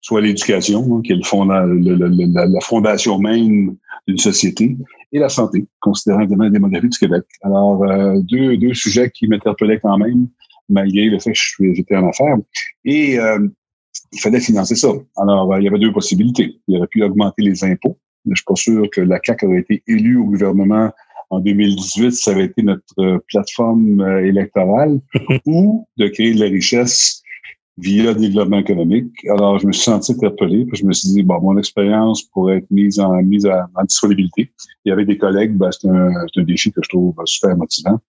soit 0.08 0.22
l'éducation, 0.22 0.80
hein, 0.90 1.02
qui 1.04 1.12
est 1.12 1.16
le 1.16 2.54
la, 2.54 2.62
fondation 2.62 3.20
même 3.20 3.76
d'une 4.08 4.18
société, 4.18 4.78
et 5.12 5.20
la 5.20 5.28
santé, 5.28 5.66
considérant 5.82 6.22
le 6.22 6.28
domaine 6.28 6.54
démographique 6.54 6.92
du 6.92 6.98
Québec. 6.98 7.26
Alors, 7.42 7.84
euh, 7.84 8.16
deux, 8.22 8.56
deux 8.56 8.74
sujets 8.74 9.10
qui 9.10 9.28
m'interpellaient 9.28 9.82
quand 9.82 9.98
même, 9.98 10.30
malgré 10.70 11.06
le 11.06 11.20
fait 11.20 11.34
que 11.34 11.74
j'étais 11.74 11.98
en 11.98 12.08
affaires. 12.08 12.38
Et 12.86 13.20
euh, 13.20 13.50
il 14.14 14.22
fallait 14.22 14.40
financer 14.40 14.76
ça. 14.76 14.88
Alors, 15.18 15.52
euh, 15.52 15.60
il 15.60 15.66
y 15.66 15.68
avait 15.68 15.80
deux 15.80 15.92
possibilités. 15.92 16.56
Il 16.70 16.78
aurait 16.78 16.88
pu 16.88 17.04
augmenter 17.04 17.42
les 17.42 17.66
impôts. 17.66 17.98
Je 18.26 18.36
suis 18.36 18.46
pas 18.46 18.56
sûr 18.56 18.90
que 18.90 19.02
la 19.02 19.20
CAQ 19.22 19.46
aurait 19.46 19.60
été 19.60 19.84
élue 19.88 20.18
au 20.18 20.26
gouvernement 20.26 20.90
en 21.30 21.42
2018 21.42 22.14
ça 22.14 22.32
avait 22.32 22.46
été 22.46 22.64
notre 22.64 23.22
plateforme 23.28 24.02
électorale, 24.24 25.02
ou 25.46 25.86
de 25.98 26.08
créer 26.08 26.34
de 26.34 26.40
la 26.40 26.46
richesse 26.46 27.22
via 27.78 28.14
le 28.14 28.16
développement 28.16 28.60
économique. 28.60 29.14
Alors, 29.30 29.60
je 29.60 29.68
me 29.68 29.72
suis 29.72 29.84
senti 29.84 30.12
interpellé, 30.12 30.66
puis 30.66 30.78
je 30.78 30.86
me 30.86 30.94
suis 30.94 31.10
dit, 31.10 31.24
bon, 31.24 31.40
mon 31.42 31.58
expérience 31.58 32.24
pourrait 32.24 32.58
être 32.58 32.72
mise 32.72 33.00
en 33.00 33.14
mise 33.22 33.46
en 33.46 33.84
disponibilité. 33.84 34.52
Il 34.84 34.90
y 34.90 34.92
avait 34.92 35.06
des 35.06 35.18
collègues, 35.18 35.54
ben, 35.54 35.70
c'est 35.72 35.88
un, 35.88 36.12
un, 36.12 36.44
défi 36.44 36.72
que 36.72 36.82
je 36.84 36.90
trouve 36.90 37.14
super 37.26 37.56
motivant. 37.56 38.00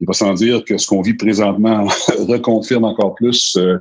Il 0.00 0.06
va 0.06 0.12
sans 0.12 0.34
dire 0.34 0.62
que 0.64 0.76
ce 0.76 0.86
qu'on 0.86 1.00
vit 1.00 1.14
présentement 1.14 1.84
reconfirme 2.28 2.84
encore 2.84 3.14
plus 3.14 3.56
euh, 3.56 3.78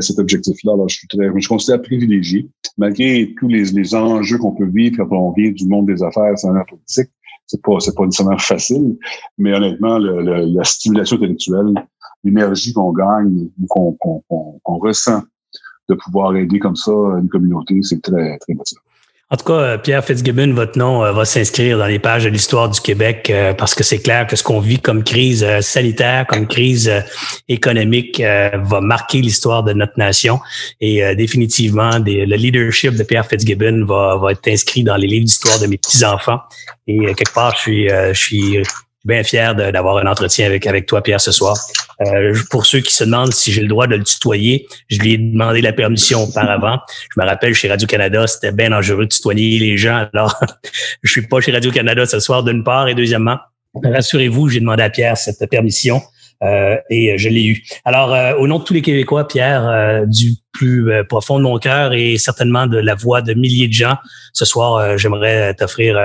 cet 0.00 0.18
objectif-là. 0.18 0.72
Alors, 0.74 0.88
je 0.88 0.98
suis 0.98 1.08
très, 1.08 1.30
je 1.34 1.48
considère 1.48 1.80
privilégié, 1.80 2.48
malgré 2.76 3.32
tous 3.38 3.48
les, 3.48 3.64
les 3.64 3.94
enjeux 3.94 4.36
qu'on 4.36 4.52
peut 4.52 4.68
vivre 4.68 4.96
quand 4.98 5.16
on 5.16 5.32
vient 5.32 5.50
du 5.50 5.66
monde 5.66 5.86
des 5.86 6.02
affaires, 6.02 6.38
sans 6.38 6.52
la 6.52 6.64
politique. 6.64 7.08
C'est 7.48 7.62
pas, 7.62 7.80
c'est 7.80 7.94
pas 7.96 8.04
nécessairement 8.04 8.38
facile, 8.38 8.96
mais 9.38 9.54
honnêtement, 9.54 9.98
le, 9.98 10.44
la 10.54 10.64
stimulation 10.64 11.16
intellectuelle, 11.16 11.74
l'énergie 12.22 12.72
qu'on 12.72 12.92
gagne 12.92 13.48
ou 13.58 13.66
qu'on 13.98 14.78
ressent 14.78 15.22
de 15.88 15.94
pouvoir 15.94 16.36
aider 16.36 16.58
comme 16.58 16.76
ça 16.76 16.92
une 16.92 17.28
communauté, 17.28 17.80
c'est 17.82 18.02
très, 18.02 18.38
très 18.38 18.54
motivant. 18.54 18.82
En 19.30 19.36
tout 19.36 19.44
cas, 19.44 19.52
euh, 19.52 19.78
Pierre 19.78 20.02
Fitzgibbon, 20.02 20.54
votre 20.54 20.78
nom 20.78 21.04
euh, 21.04 21.12
va 21.12 21.26
s'inscrire 21.26 21.76
dans 21.76 21.86
les 21.86 21.98
pages 21.98 22.24
de 22.24 22.30
l'histoire 22.30 22.70
du 22.70 22.80
Québec 22.80 23.28
euh, 23.28 23.52
parce 23.52 23.74
que 23.74 23.84
c'est 23.84 23.98
clair 23.98 24.26
que 24.26 24.36
ce 24.36 24.42
qu'on 24.42 24.58
vit 24.58 24.78
comme 24.78 25.04
crise 25.04 25.46
sanitaire, 25.60 26.26
comme 26.26 26.46
crise 26.46 26.90
économique, 27.48 28.20
va 28.20 28.80
marquer 28.80 29.20
l'histoire 29.20 29.62
de 29.62 29.74
notre 29.74 29.98
nation. 29.98 30.40
Et 30.80 31.14
définitivement, 31.14 31.98
le 31.98 32.36
leadership 32.36 32.94
de 32.94 33.02
Pierre 33.02 33.26
Fitzgibbon 33.26 33.84
va, 33.84 34.32
être 34.32 34.48
inscrit 34.48 34.82
dans 34.82 34.96
les 34.96 35.06
livres 35.06 35.26
d'histoire 35.26 35.58
de 35.58 35.66
mes 35.66 35.76
petits-enfants. 35.76 36.40
Et 36.86 36.98
quelque 37.14 37.32
part, 37.34 37.54
je 37.56 38.12
suis, 38.14 38.54
je 38.54 38.70
bien 39.04 39.22
fier 39.22 39.54
d'avoir 39.54 39.98
un 39.98 40.06
entretien 40.06 40.46
avec 40.46 40.86
toi, 40.86 41.02
Pierre, 41.02 41.20
ce 41.20 41.32
soir. 41.32 41.56
Euh, 42.06 42.34
pour 42.50 42.66
ceux 42.66 42.80
qui 42.80 42.94
se 42.94 43.04
demandent 43.04 43.32
si 43.32 43.52
j'ai 43.52 43.62
le 43.62 43.68
droit 43.68 43.86
de 43.86 43.96
le 43.96 44.04
tutoyer, 44.04 44.66
je 44.88 44.98
lui 45.00 45.14
ai 45.14 45.18
demandé 45.18 45.60
la 45.60 45.72
permission 45.72 46.24
auparavant. 46.24 46.78
Je 47.14 47.20
me 47.20 47.26
rappelle, 47.26 47.54
chez 47.54 47.68
Radio-Canada, 47.68 48.26
c'était 48.26 48.52
bien 48.52 48.70
dangereux 48.70 49.04
de 49.04 49.10
tutoyer 49.10 49.58
les 49.58 49.76
gens. 49.76 50.08
Alors, 50.12 50.38
je 51.02 51.10
suis 51.10 51.26
pas 51.26 51.40
chez 51.40 51.52
Radio-Canada 51.52 52.06
ce 52.06 52.20
soir, 52.20 52.44
d'une 52.44 52.62
part. 52.62 52.88
Et 52.88 52.94
deuxièmement, 52.94 53.38
rassurez-vous, 53.82 54.48
j'ai 54.48 54.60
demandé 54.60 54.82
à 54.82 54.90
Pierre 54.90 55.16
cette 55.16 55.44
permission. 55.50 56.00
Euh, 56.42 56.76
et 56.88 57.18
je 57.18 57.28
l'ai 57.28 57.46
eu. 57.46 57.64
Alors, 57.84 58.14
euh, 58.14 58.34
au 58.36 58.46
nom 58.46 58.58
de 58.60 58.64
tous 58.64 58.74
les 58.74 58.82
Québécois, 58.82 59.26
Pierre, 59.26 59.68
euh, 59.68 60.06
du 60.06 60.34
plus 60.52 60.90
profond 61.08 61.38
de 61.38 61.44
mon 61.44 61.58
cœur 61.58 61.92
et 61.92 62.18
certainement 62.18 62.66
de 62.66 62.78
la 62.78 62.94
voix 62.94 63.22
de 63.22 63.34
milliers 63.34 63.68
de 63.68 63.72
gens, 63.72 63.96
ce 64.32 64.44
soir, 64.44 64.98
j'aimerais 64.98 65.54
t'offrir 65.54 65.96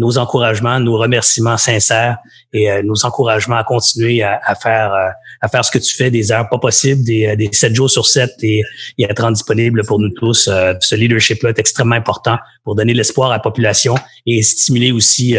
nos 0.00 0.16
encouragements, 0.16 0.80
nos 0.80 0.96
remerciements 0.96 1.58
sincères 1.58 2.16
et 2.54 2.70
euh, 2.70 2.82
nos 2.82 3.04
encouragements 3.04 3.58
à 3.58 3.64
continuer 3.64 4.22
à, 4.22 4.54
faire 4.54 4.94
euh, 4.94 5.10
à 5.42 5.48
faire 5.48 5.62
ce 5.62 5.70
que 5.70 5.78
tu 5.78 5.94
fais 5.94 6.10
des 6.10 6.32
heures 6.32 6.48
pas 6.48 6.58
possibles, 6.58 7.04
des, 7.04 7.26
euh, 7.26 7.36
des 7.36 7.50
7 7.52 7.74
jours 7.74 7.90
sur 7.90 8.06
7 8.06 8.30
et, 8.42 8.62
et 8.96 9.04
être 9.04 9.20
rendu 9.20 9.34
disponible 9.34 9.84
pour 9.84 10.00
nous 10.00 10.08
tous. 10.08 10.48
ce 10.80 10.94
leadership-là 10.94 11.50
est 11.50 11.58
extrêmement 11.58 11.96
important 11.96 12.38
pour 12.64 12.74
donner 12.74 12.94
l'espoir 12.94 13.30
à 13.30 13.34
la 13.34 13.40
population 13.40 13.94
et 14.26 14.42
stimuler 14.42 14.90
aussi 14.90 15.36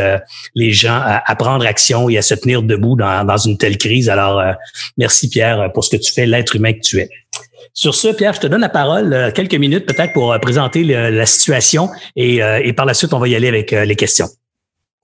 les 0.56 0.72
gens 0.72 1.02
à, 1.04 1.36
prendre 1.36 1.66
action 1.66 2.10
et 2.10 2.18
à 2.18 2.22
se 2.22 2.36
tenir 2.36 2.64
debout 2.64 2.96
dans, 2.96 3.38
une 3.38 3.58
telle 3.58 3.78
crise. 3.78 4.10
Alors, 4.10 4.42
merci 4.98 5.30
Pierre 5.30 5.72
pour 5.74 5.84
ce 5.84 5.96
que 5.96 6.02
tu 6.02 6.12
fais, 6.12 6.26
l'être 6.26 6.56
humain 6.56 6.74
que 6.74 6.80
tu 6.80 7.00
es. 7.00 7.10
Sur 7.74 7.94
ce, 7.94 8.08
Pierre, 8.10 8.34
je 8.34 8.40
te 8.40 8.48
donne 8.48 8.62
la 8.62 8.70
parole 8.70 9.32
quelques 9.36 9.56
minutes 9.56 9.86
peut-être 9.86 10.14
pour 10.14 10.38
présenter 10.40 10.84
la 10.84 11.26
situation 11.26 11.90
et 12.16 12.74
par 12.74 12.86
la 12.86 12.94
suite, 12.94 13.14
on 13.14 13.20
va 13.20 13.28
y 13.28 13.36
aller 13.36 13.50
avec 13.50 13.72
les 13.72 13.96
questions. 13.96 14.30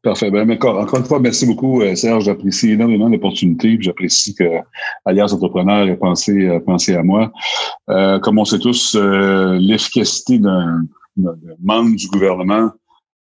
Parfait. 0.07 0.31
Ben, 0.31 0.49
encore, 0.49 0.79
encore 0.79 0.99
une 0.99 1.05
fois, 1.05 1.19
merci 1.19 1.45
beaucoup, 1.45 1.81
euh, 1.81 1.93
Serge. 1.93 2.23
J'apprécie 2.23 2.71
énormément 2.71 3.09
l'opportunité. 3.09 3.77
J'apprécie 3.81 4.33
que 4.33 4.45
Alliance 5.03 5.33
Entrepreneur 5.33 5.85
ait 5.85 5.97
pensé, 5.97 6.47
euh, 6.47 6.61
pensé 6.61 6.95
à 6.95 7.03
moi. 7.03 7.29
Euh, 7.89 8.17
comme 8.19 8.39
on 8.39 8.45
sait 8.45 8.59
tous, 8.59 8.95
euh, 8.95 9.57
l'efficacité 9.59 10.39
d'un 10.39 10.83
membre 11.61 11.97
du 11.97 12.07
gouvernement 12.07 12.71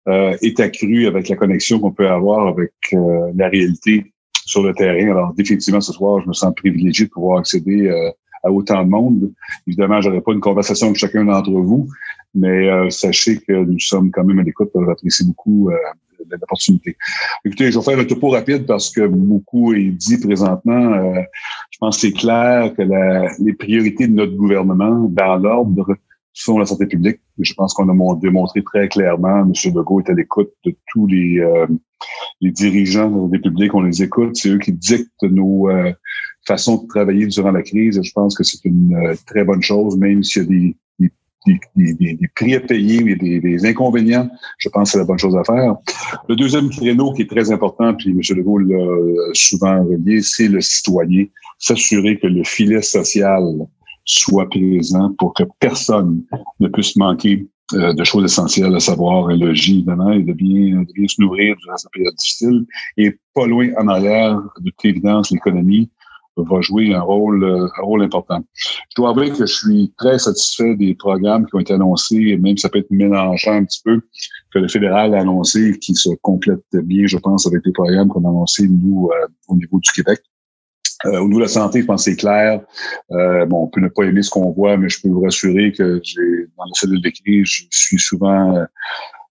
est 0.07 0.61
accrue 0.61 1.09
avec 1.09 1.29
la 1.29 1.35
connexion 1.35 1.81
qu'on 1.81 1.91
peut 1.91 2.09
avoir 2.09 2.47
avec 2.47 2.71
la 2.93 3.49
réalité 3.49 4.13
sur 4.45 4.63
le 4.63 4.73
terrain. 4.73 5.11
Alors, 5.11 5.35
définitivement, 5.35 5.81
ce 5.81 5.93
soir, 5.93 6.21
je 6.21 6.29
me 6.29 6.35
sens 6.35 6.55
privilégié 6.55 7.07
de 7.07 7.11
pouvoir 7.11 7.41
accéder 7.41 7.91
à 8.45 8.53
autant 8.53 8.85
de 8.85 8.89
monde. 8.89 9.33
Évidemment, 9.67 10.01
j'aurais 10.01 10.21
pas 10.21 10.33
une 10.33 10.41
conversation 10.41 10.89
avec 10.89 10.99
chacun 10.99 11.25
d'entre 11.25 11.51
vous, 11.51 11.89
mais 12.35 12.89
sachez 12.91 13.39
que 13.39 13.65
nous 13.65 13.81
sommes 13.81 14.13
quand 14.13 14.23
même 14.23 14.39
à 14.39 14.45
l'écoute. 14.45 14.71
J'apprécie 14.87 15.27
beaucoup 15.27 15.71
l'opportunité. 16.31 16.97
Écoutez, 17.45 17.71
je 17.71 17.79
vais 17.79 17.85
faire 17.85 17.99
un 17.99 18.05
topo 18.05 18.31
rapide 18.31 18.67
parce 18.67 18.91
que 18.91 19.07
beaucoup 19.07 19.73
est 19.75 19.91
dit 19.91 20.19
présentement. 20.19 20.95
Euh, 20.95 21.23
je 21.71 21.79
pense 21.79 21.97
que 21.97 22.09
c'est 22.09 22.13
clair 22.13 22.75
que 22.75 22.83
les 23.43 23.53
priorités 23.55 24.07
de 24.07 24.13
notre 24.13 24.35
gouvernement, 24.35 25.09
dans 25.11 25.37
l'ordre, 25.37 25.97
sont 26.33 26.59
la 26.59 26.67
santé 26.67 26.87
publique. 26.87 27.21
Je 27.39 27.55
pense 27.55 27.73
qu'on 27.73 27.89
a 27.89 28.17
démontré 28.17 28.63
très 28.63 28.89
clairement, 28.89 29.41
M. 29.41 29.53
Legault 29.75 30.01
est 30.01 30.11
à 30.11 30.15
l'écoute 30.15 30.51
de 30.65 30.77
tous 30.93 31.07
les, 31.07 31.39
euh, 31.41 31.67
dirigeants 32.43 33.29
des 33.29 33.39
publics, 33.39 33.75
on 33.75 33.81
les 33.81 34.03
écoute, 34.03 34.37
c'est 34.37 34.51
eux 34.51 34.59
qui 34.59 34.73
dictent 34.73 35.23
nos 35.23 35.71
euh, 35.71 35.93
façons 36.47 36.83
de 36.83 36.89
travailler 36.89 37.27
durant 37.27 37.53
la 37.53 37.63
crise. 37.63 38.01
Je 38.03 38.13
pense 38.13 38.37
que 38.37 38.45
c'est 38.45 38.65
une 38.65 39.17
très 39.27 39.45
bonne 39.45 39.63
chose, 39.63 39.97
même 39.97 40.23
s'il 40.23 40.43
y 40.43 40.45
a 40.45 40.49
des 40.49 40.77
des, 41.47 41.95
des, 41.95 42.29
prix 42.35 42.55
à 42.55 42.61
payer, 42.61 43.03
mais 43.03 43.17
des, 43.17 43.41
des, 43.41 43.67
inconvénients, 43.67 44.29
je 44.59 44.69
pense 44.69 44.89
que 44.89 44.93
c'est 44.93 44.99
la 44.99 45.05
bonne 45.05 45.19
chose 45.19 45.37
à 45.37 45.45
faire. 45.45 45.77
Le 46.29 46.37
deuxième 46.37 46.71
créneau 46.71 47.13
qui 47.13 47.23
est 47.23 47.31
très 47.31 47.51
important, 47.53 47.95
puis 47.95 48.11
M. 48.11 48.21
Legault 48.37 48.59
l'a 48.59 48.87
souvent 49.33 49.85
relié, 49.85 50.23
c'est 50.23 50.49
le 50.49 50.61
citoyen. 50.61 51.25
S'assurer 51.59 52.19
que 52.19 52.27
le 52.27 52.45
filet 52.45 52.83
social 52.83 53.43
soit 54.05 54.49
présent 54.49 55.13
pour 55.19 55.35
que 55.35 55.43
personne 55.59 56.23
ne 56.61 56.69
puisse 56.69 56.97
manquer 56.97 57.47
euh, 57.75 57.93
de 57.93 58.05
choses 58.05 58.25
essentielles, 58.25 58.75
à 58.77 58.79
savoir 58.79 59.29
un 59.29 59.37
logis, 59.37 59.79
évidemment, 59.79 60.13
et 60.13 60.23
de 60.23 60.33
bien, 60.33 60.83
de 60.83 60.93
bien 60.93 61.09
se 61.09 61.21
nourrir 61.21 61.57
durant 61.57 61.77
cette 61.77 61.91
période 61.91 62.15
difficile. 62.15 62.65
Et 62.97 63.19
pas 63.35 63.45
loin 63.45 63.71
en 63.77 63.89
arrière, 63.89 64.41
de 64.61 64.71
toute 64.71 64.85
évidence, 64.85 65.33
l'économie, 65.33 65.91
va 66.37 66.61
jouer 66.61 66.95
un 66.95 67.01
rôle, 67.01 67.45
euh, 67.45 67.67
un 67.79 67.83
rôle 67.83 68.03
important. 68.03 68.43
Je 68.55 68.97
dois 68.97 69.11
avouer 69.11 69.31
que 69.31 69.47
je 69.47 69.47
suis 69.47 69.93
très 69.99 70.19
satisfait 70.19 70.75
des 70.77 70.95
programmes 70.95 71.47
qui 71.47 71.55
ont 71.55 71.61
été 71.61 71.75
annoncés, 71.75 72.37
même 72.37 72.57
ça 72.57 72.69
peut 72.69 72.79
être 72.79 72.91
mélangeant 72.91 73.53
un 73.53 73.65
petit 73.65 73.81
peu, 73.85 74.01
que 74.53 74.59
le 74.59 74.69
fédéral 74.69 75.15
a 75.15 75.21
annoncé, 75.21 75.79
qui 75.79 75.95
se 75.95 76.11
complètent 76.23 76.61
bien, 76.73 77.07
je 77.07 77.19
pense, 77.19 77.47
avec 77.47 77.63
les 77.65 77.73
programmes 77.73 78.09
qu'on 78.09 78.25
a 78.25 78.29
annoncés, 78.29 78.69
nous, 78.69 79.11
euh, 79.13 79.27
au 79.49 79.57
niveau 79.57 79.79
du 79.81 79.91
Québec. 79.93 80.21
Euh, 81.05 81.19
au 81.19 81.27
niveau 81.27 81.41
de 81.41 81.45
la 81.45 81.49
santé, 81.49 81.83
je 81.83 81.87
pense 81.87 82.05
c'est 82.05 82.17
clair. 82.17 82.61
Euh, 83.13 83.45
bon, 83.45 83.65
on 83.65 83.67
peut 83.69 83.81
ne 83.81 83.89
pas 83.89 84.05
aimer 84.05 84.23
ce 84.23 84.31
qu'on 84.31 84.51
voit, 84.51 84.77
mais 84.77 84.89
je 84.89 85.01
peux 85.01 85.09
vous 85.09 85.21
rassurer 85.21 85.73
que 85.73 86.01
j'ai 86.03 86.47
dans 86.57 86.65
la 86.65 86.73
cellule 86.73 87.03
de 87.03 87.11
je 87.45 87.67
suis 87.71 87.99
souvent 87.99 88.57
euh, 88.57 88.65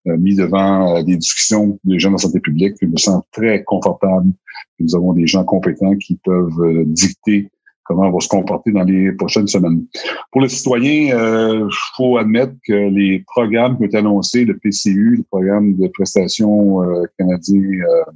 mis 0.05 0.35
devant 0.35 1.01
des 1.03 1.17
discussions 1.17 1.79
des 1.83 1.99
gens 1.99 2.09
de 2.09 2.15
la 2.15 2.19
santé 2.19 2.39
publique. 2.39 2.75
Je 2.81 2.87
me 2.87 2.97
sens 2.97 3.23
très 3.31 3.63
confortable 3.63 4.31
nous 4.79 4.95
avons 4.95 5.13
des 5.13 5.27
gens 5.27 5.43
compétents 5.43 5.95
qui 5.95 6.19
peuvent 6.23 6.59
euh, 6.59 6.83
dicter 6.85 7.49
comment 7.83 8.07
on 8.07 8.11
va 8.11 8.19
se 8.19 8.27
comporter 8.27 8.71
dans 8.71 8.83
les 8.83 9.11
prochaines 9.11 9.47
semaines. 9.47 9.85
Pour 10.31 10.41
les 10.41 10.49
citoyens, 10.49 11.07
il 11.07 11.13
euh, 11.13 11.69
faut 11.95 12.17
admettre 12.17 12.53
que 12.65 12.73
les 12.73 13.23
programmes 13.27 13.77
qui 13.77 13.83
ont 13.83 13.85
été 13.85 13.97
annoncés, 13.97 14.43
le 14.43 14.57
PCU, 14.57 15.17
le 15.17 15.23
programme 15.23 15.75
de 15.77 15.87
prestations 15.89 16.81
euh, 16.81 17.03
canadien 17.17 17.61
euh, 17.61 18.11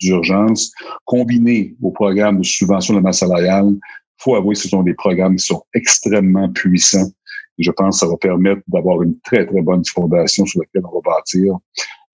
d'urgence, 0.00 0.72
combinés 1.04 1.76
au 1.82 1.90
programme 1.90 2.38
de 2.38 2.44
subvention 2.44 2.94
de 2.94 3.00
masse 3.00 3.18
salariale, 3.18 3.74
faut 4.16 4.36
avouer 4.36 4.54
que 4.54 4.60
ce 4.60 4.68
sont 4.68 4.82
des 4.82 4.94
programmes 4.94 5.36
qui 5.36 5.46
sont 5.46 5.62
extrêmement 5.74 6.48
puissants. 6.50 7.10
Je 7.60 7.70
pense 7.70 7.96
que 7.96 8.06
ça 8.06 8.10
va 8.10 8.16
permettre 8.16 8.62
d'avoir 8.68 9.02
une 9.02 9.18
très, 9.20 9.46
très 9.46 9.60
bonne 9.60 9.84
fondation 9.84 10.46
sur 10.46 10.60
laquelle 10.60 10.82
on 10.90 11.00
va 11.00 11.16
bâtir. 11.16 11.54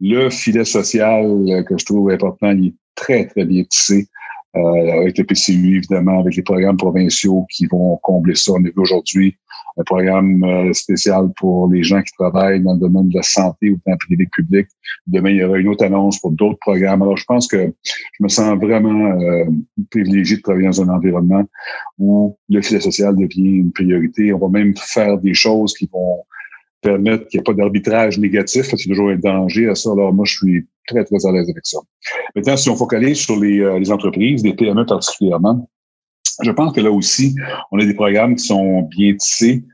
Le 0.01 0.29
filet 0.29 0.65
social 0.65 1.25
que 1.67 1.79
je 1.79 1.85
trouve 1.85 2.11
important, 2.11 2.51
il 2.51 2.67
est 2.69 2.75
très, 2.95 3.27
très 3.27 3.45
bien 3.45 3.65
tissé. 3.65 4.09
Euh, 4.57 5.01
avec 5.01 5.19
le 5.19 5.25
PCU, 5.25 5.77
évidemment, 5.77 6.21
avec 6.21 6.35
les 6.37 6.43
programmes 6.43 6.77
provinciaux 6.77 7.47
qui 7.51 7.67
vont 7.67 7.99
combler 8.03 8.35
ça. 8.35 8.53
On 8.53 8.65
a 8.65 8.69
vu 8.69 8.73
aujourd'hui 8.77 9.37
un 9.77 9.85
programme 9.85 10.43
euh, 10.45 10.73
spécial 10.73 11.31
pour 11.37 11.69
les 11.69 11.83
gens 11.83 12.01
qui 12.03 12.13
travaillent 12.13 12.63
dans 12.63 12.73
le 12.73 12.81
domaine 12.81 13.09
de 13.11 13.17
la 13.17 13.23
santé 13.23 13.71
ou 13.71 13.79
dans 13.87 13.93
le 13.93 13.99
privé 13.99 14.27
public. 14.33 14.67
Demain, 15.07 15.31
il 15.31 15.37
y 15.37 15.45
aura 15.45 15.59
une 15.59 15.69
autre 15.69 15.85
annonce 15.85 16.19
pour 16.19 16.31
d'autres 16.31 16.59
programmes. 16.61 17.03
Alors, 17.03 17.19
je 17.19 17.25
pense 17.25 17.47
que 17.47 17.71
je 18.13 18.23
me 18.23 18.29
sens 18.29 18.59
vraiment 18.59 19.21
euh, 19.21 19.45
privilégié 19.91 20.39
de 20.39 20.43
travailler 20.43 20.67
dans 20.67 20.83
un 20.83 20.89
environnement 20.89 21.45
où 21.99 22.37
le 22.49 22.63
filet 22.63 22.81
social 22.81 23.15
devient 23.15 23.59
une 23.59 23.73
priorité. 23.73 24.33
On 24.33 24.39
va 24.39 24.49
même 24.49 24.75
faire 24.77 25.19
des 25.19 25.35
choses 25.35 25.75
qui 25.75 25.89
vont 25.93 26.25
permettre 26.87 27.27
qu'il 27.27 27.39
n'y 27.39 27.43
ait 27.43 27.45
pas 27.45 27.53
d'arbitrage 27.53 28.19
négatif, 28.19 28.73
a 28.73 28.77
toujours 28.77 29.11
un 29.11 29.17
danger 29.17 29.69
à 29.69 29.75
ça. 29.75 29.91
Alors, 29.91 30.13
moi, 30.13 30.25
je 30.25 30.37
suis 30.37 30.67
très, 30.87 31.05
très 31.05 31.27
à 31.27 31.33
l'aise 31.33 31.51
avec 31.51 31.67
ça. 31.67 31.79
Maintenant, 32.35 32.57
si 32.57 32.71
on 32.71 32.77
focalise 32.77 33.19
sur 33.19 33.37
les, 33.41 33.61
euh, 33.61 33.91
entreprises, 33.91 34.45
les 34.45 34.55
PME 34.55 34.87
particulièrement, 34.87 35.69
je 36.43 36.51
pense 36.53 36.73
que 36.73 36.81
là 36.81 36.91
aussi, 36.91 37.35
on 37.73 37.79
a 37.81 37.85
des 37.85 37.95
programmes 37.95 38.37
qui 38.37 38.45
sont 38.45 38.83
bien 38.83 39.17
tissés 39.17 39.65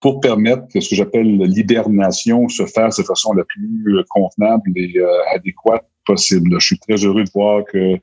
pour 0.00 0.20
permettre 0.20 0.68
que 0.68 0.80
ce 0.80 0.90
que 0.90 0.96
j'appelle 0.96 1.38
l'hibernation 1.38 2.48
se 2.48 2.66
fasse 2.66 2.98
de 2.98 3.04
façon 3.04 3.32
la 3.32 3.42
plus 3.44 3.98
euh, 3.98 4.04
contenable 4.10 4.70
et 4.76 4.92
euh, 4.98 5.08
adéquate 5.34 5.86
possible. 6.06 6.54
Je 6.60 6.66
suis 6.66 6.78
très 6.78 6.96
heureux 6.96 7.24
de 7.24 7.30
voir 7.34 7.64
que 7.64 7.96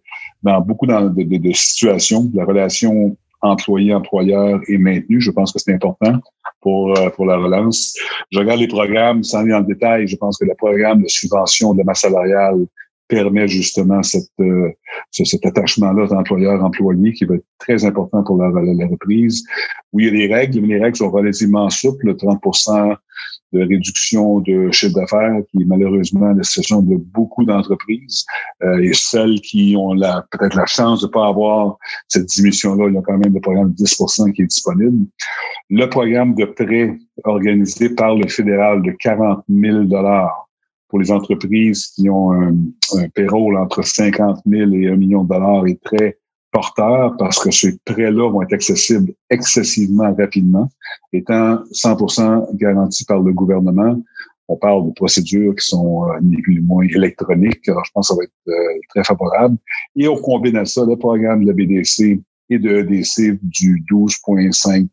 dans 0.43 0.59
beaucoup 0.59 0.87
de 0.87 1.51
situations, 1.53 2.29
la 2.33 2.43
relation 2.43 3.15
employé-employeur 3.41 4.61
est 4.67 4.77
maintenue. 4.77 5.21
Je 5.21 5.31
pense 5.31 5.51
que 5.51 5.59
c'est 5.59 5.73
important 5.73 6.19
pour, 6.61 6.97
euh, 6.97 7.09
pour 7.09 7.25
la 7.25 7.37
relance. 7.37 7.95
Je 8.31 8.39
regarde 8.39 8.59
les 8.59 8.67
programmes 8.67 9.23
sans 9.23 9.39
aller 9.39 9.51
le 9.51 9.63
détail. 9.63 10.07
Je 10.07 10.15
pense 10.15 10.37
que 10.37 10.45
le 10.45 10.53
programme 10.55 11.01
de 11.01 11.07
subvention 11.07 11.73
de 11.73 11.83
masse 11.83 12.01
salariale 12.01 12.65
permet 13.11 13.47
justement 13.47 14.01
cette, 14.01 14.31
euh, 14.39 14.71
cet 15.11 15.45
attachement-là 15.45 16.07
d'employeur-employé 16.07 17.11
qui 17.11 17.25
va 17.25 17.35
être 17.35 17.45
très 17.59 17.83
important 17.83 18.23
pour 18.23 18.37
la, 18.37 18.49
la, 18.49 18.87
reprise. 18.87 19.43
Oui, 19.91 20.05
il 20.05 20.17
y 20.17 20.23
a 20.23 20.27
des 20.27 20.33
règles, 20.33 20.61
mais 20.61 20.75
les 20.75 20.79
règles 20.79 20.95
sont 20.95 21.11
relativement 21.11 21.69
souples. 21.69 22.13
30% 22.13 22.95
de 23.53 23.59
réduction 23.59 24.39
de 24.39 24.71
chiffre 24.71 24.93
d'affaires, 24.93 25.35
qui 25.51 25.61
est 25.61 25.65
malheureusement 25.65 26.31
la 26.31 26.43
situation 26.43 26.81
de 26.81 26.95
beaucoup 26.95 27.43
d'entreprises. 27.43 28.23
Euh, 28.63 28.81
et 28.81 28.93
celles 28.93 29.41
qui 29.41 29.75
ont 29.77 29.93
la 29.93 30.25
peut-être 30.31 30.55
la 30.55 30.65
chance 30.65 31.01
de 31.01 31.07
ne 31.07 31.11
pas 31.11 31.27
avoir 31.27 31.77
cette 32.07 32.27
diminution-là, 32.27 32.87
il 32.87 32.95
y 32.95 32.97
a 32.97 33.01
quand 33.01 33.17
même 33.17 33.33
le 33.33 33.41
programme 33.41 33.73
de 33.73 33.83
10% 33.83 34.31
qui 34.31 34.43
est 34.43 34.45
disponible. 34.45 35.05
Le 35.69 35.85
programme 35.87 36.33
de 36.33 36.45
prêt 36.45 36.97
organisé 37.25 37.89
par 37.89 38.15
le 38.15 38.27
fédéral 38.29 38.81
de 38.83 38.91
40 38.91 39.43
000 39.49 39.83
pour 40.91 40.99
les 40.99 41.11
entreprises 41.11 41.87
qui 41.95 42.09
ont 42.09 42.33
un, 42.33 42.53
un 42.97 43.09
payroll 43.15 43.57
entre 43.57 43.81
50 43.81 44.41
000 44.45 44.71
et 44.73 44.89
1 44.89 44.97
million 44.97 45.23
de 45.23 45.29
dollars 45.29 45.65
est 45.65 45.81
très 45.81 46.19
porteur 46.51 47.15
parce 47.17 47.39
que 47.39 47.49
ces 47.49 47.79
prêts-là 47.85 48.29
vont 48.29 48.41
être 48.41 48.53
accessibles 48.53 49.13
excessivement 49.29 50.13
rapidement, 50.13 50.69
étant 51.13 51.63
100% 51.71 52.55
garantis 52.57 53.05
par 53.05 53.21
le 53.21 53.31
gouvernement. 53.31 53.99
On 54.49 54.57
parle 54.57 54.87
de 54.87 54.91
procédures 54.91 55.55
qui 55.55 55.65
sont 55.65 56.09
euh, 56.09 56.19
ni 56.21 56.41
plus 56.41 56.55
ni 56.55 56.59
moins 56.59 56.85
électroniques, 56.85 57.67
alors 57.69 57.85
je 57.85 57.91
pense 57.93 58.09
que 58.09 58.13
ça 58.13 58.17
va 58.17 58.23
être 58.25 58.49
euh, 58.49 58.79
très 58.89 59.03
favorable. 59.05 59.57
Et 59.95 60.09
on 60.09 60.17
combine 60.17 60.57
à 60.57 60.65
ça 60.65 60.83
le 60.85 60.97
programme 60.97 61.45
de 61.45 61.47
la 61.47 61.53
BDC 61.53 62.19
et 62.49 62.59
de 62.59 62.69
EDC 62.79 63.39
du 63.41 63.81
12,5 63.89 64.89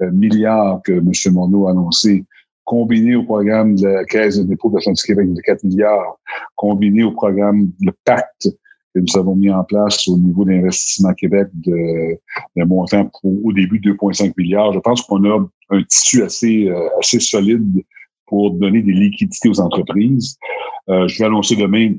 euh, 0.00 0.10
milliards 0.10 0.80
que 0.82 0.92
M. 0.92 1.12
Monod 1.34 1.68
a 1.68 1.72
annoncé 1.72 2.24
combiné 2.64 3.14
au 3.14 3.22
programme 3.22 3.76
de 3.76 3.86
la 3.86 4.04
Caisse 4.04 4.38
de 4.38 4.44
dépôt 4.44 4.70
de 4.70 4.78
la 4.84 4.92
du 4.92 5.02
Québec 5.02 5.32
de 5.32 5.40
4 5.40 5.64
milliards, 5.64 6.18
combiné 6.54 7.02
au 7.02 7.12
programme 7.12 7.70
le 7.80 7.92
pacte 8.04 8.48
que 8.94 9.00
nous 9.00 9.18
avons 9.18 9.34
mis 9.34 9.50
en 9.50 9.64
place 9.64 10.06
au 10.08 10.16
niveau 10.16 10.44
d'investissement 10.44 11.12
Québec 11.14 11.48
de, 11.52 12.16
de 12.56 12.64
montant 12.64 13.10
au 13.22 13.52
début 13.52 13.80
de 13.80 13.92
2,5 13.92 14.32
milliards. 14.36 14.72
Je 14.72 14.78
pense 14.78 15.02
qu'on 15.02 15.24
a 15.24 15.44
un 15.70 15.82
tissu 15.82 16.22
assez, 16.22 16.68
euh, 16.68 16.88
assez 17.00 17.20
solide 17.20 17.82
pour 18.26 18.52
donner 18.52 18.82
des 18.82 18.92
liquidités 18.92 19.48
aux 19.48 19.60
entreprises. 19.60 20.36
Euh, 20.88 21.08
je 21.08 21.18
vais 21.18 21.26
annoncer 21.26 21.56
demain 21.56 21.94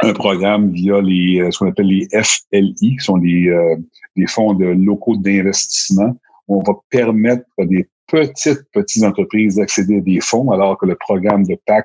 un 0.00 0.12
programme 0.12 0.72
via 0.72 1.00
les 1.00 1.40
euh, 1.40 1.50
ce 1.50 1.58
qu'on 1.58 1.68
appelle 1.68 1.86
les 1.86 2.08
FLI, 2.10 2.74
qui 2.74 2.96
sont 2.98 3.16
les, 3.16 3.48
euh, 3.48 3.76
les 4.16 4.26
fonds 4.26 4.54
de 4.54 4.66
locaux 4.66 5.16
d'investissement. 5.16 6.16
On 6.48 6.62
va 6.62 6.74
permettre 6.90 7.46
à 7.58 7.64
des 7.64 7.88
petites, 8.06 8.62
petites 8.72 9.04
entreprises 9.04 9.56
d'accéder 9.56 9.98
à 9.98 10.00
des 10.00 10.20
fonds, 10.20 10.50
alors 10.50 10.78
que 10.78 10.86
le 10.86 10.94
programme 10.96 11.44
de 11.44 11.56
PAC, 11.66 11.84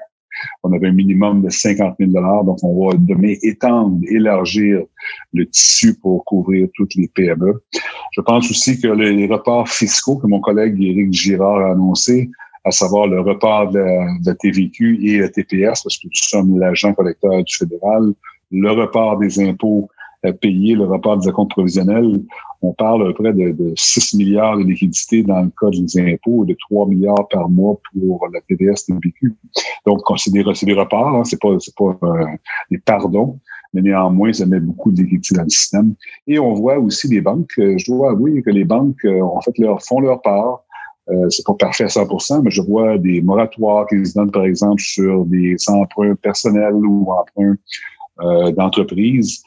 on 0.63 0.71
avait 0.73 0.88
un 0.88 0.93
minimum 0.93 1.41
de 1.41 1.49
50 1.49 1.95
000 1.99 2.11
Donc, 2.43 2.57
on 2.63 2.88
va 2.88 2.93
demain 2.97 3.33
étendre, 3.41 3.99
élargir 4.09 4.81
le 5.33 5.45
tissu 5.45 5.95
pour 5.99 6.23
couvrir 6.25 6.67
toutes 6.75 6.95
les 6.95 7.07
PME. 7.09 7.61
Je 8.11 8.21
pense 8.21 8.49
aussi 8.49 8.79
que 8.79 8.88
les 8.88 9.27
reports 9.27 9.67
fiscaux 9.67 10.17
que 10.17 10.27
mon 10.27 10.39
collègue 10.39 10.81
Éric 10.81 11.11
Girard 11.11 11.61
a 11.61 11.71
annoncé, 11.71 12.29
à 12.63 12.71
savoir 12.71 13.07
le 13.07 13.21
report 13.21 13.71
de 13.71 13.79
la, 13.79 14.35
TVQ 14.35 14.99
et 15.01 15.19
la 15.19 15.29
TPS, 15.29 15.83
parce 15.83 15.97
que 15.97 16.05
nous 16.05 16.11
sommes 16.13 16.59
l'agent 16.59 16.93
collecteur 16.93 17.43
du 17.43 17.55
fédéral, 17.55 18.13
le 18.51 18.71
report 18.71 19.17
des 19.17 19.39
impôts 19.41 19.89
payés, 20.41 20.75
le 20.75 20.85
report 20.85 21.17
des 21.17 21.31
comptes 21.31 21.51
provisionnels. 21.51 22.21
On 22.61 22.73
parle 22.73 23.03
à 23.03 23.05
peu 23.13 23.13
près 23.13 23.33
de, 23.33 23.73
6 23.75 24.15
milliards 24.15 24.57
de 24.57 24.63
liquidités 24.63 25.23
dans 25.23 25.41
le 25.41 25.49
cas 25.49 25.69
des 25.69 26.13
impôts 26.13 26.43
et 26.43 26.47
de 26.47 26.57
3 26.69 26.88
milliards 26.88 27.27
par 27.29 27.49
mois 27.49 27.79
pour 27.93 28.27
la 28.33 28.41
TVS 28.41 28.85
TVQ. 28.85 29.33
Donc, 29.85 30.01
c'est 30.17 30.31
des, 30.31 30.43
des 30.43 30.73
reports, 30.73 31.07
hein, 31.07 31.23
c'est 31.23 31.39
pas, 31.39 31.55
pas 31.77 32.07
euh, 32.07 32.25
des 32.69 32.79
pardons 32.79 33.39
mais 33.73 33.81
néanmoins, 33.81 34.33
ça 34.33 34.45
met 34.45 34.59
beaucoup 34.59 34.91
de 34.91 35.01
liquidités 35.01 35.35
dans 35.35 35.43
le 35.43 35.49
système. 35.49 35.93
Et 36.27 36.39
on 36.39 36.53
voit 36.53 36.79
aussi 36.79 37.07
des 37.07 37.21
banques, 37.21 37.51
euh, 37.59 37.77
je 37.77 37.91
dois 37.91 38.11
avouer 38.11 38.41
que 38.41 38.49
les 38.49 38.65
banques 38.65 39.05
euh, 39.05 39.21
en 39.21 39.41
fait 39.41 39.57
leur, 39.57 39.81
font 39.83 39.99
leur 39.99 40.21
part, 40.21 40.63
euh, 41.09 41.29
c'est 41.29 41.45
pas 41.45 41.53
parfait 41.53 41.85
à 41.85 41.88
100% 41.88 42.43
mais 42.43 42.51
je 42.51 42.61
vois 42.61 42.97
des 42.97 43.21
moratoires 43.21 43.88
qui 43.88 44.05
se 44.05 44.13
donnent, 44.13 44.31
par 44.31 44.45
exemple, 44.45 44.81
sur 44.81 45.25
des 45.25 45.55
emprunts 45.67 46.15
personnels 46.15 46.75
ou 46.75 47.11
emprunts 47.11 47.55
euh, 48.21 48.51
d'entreprise. 48.51 49.43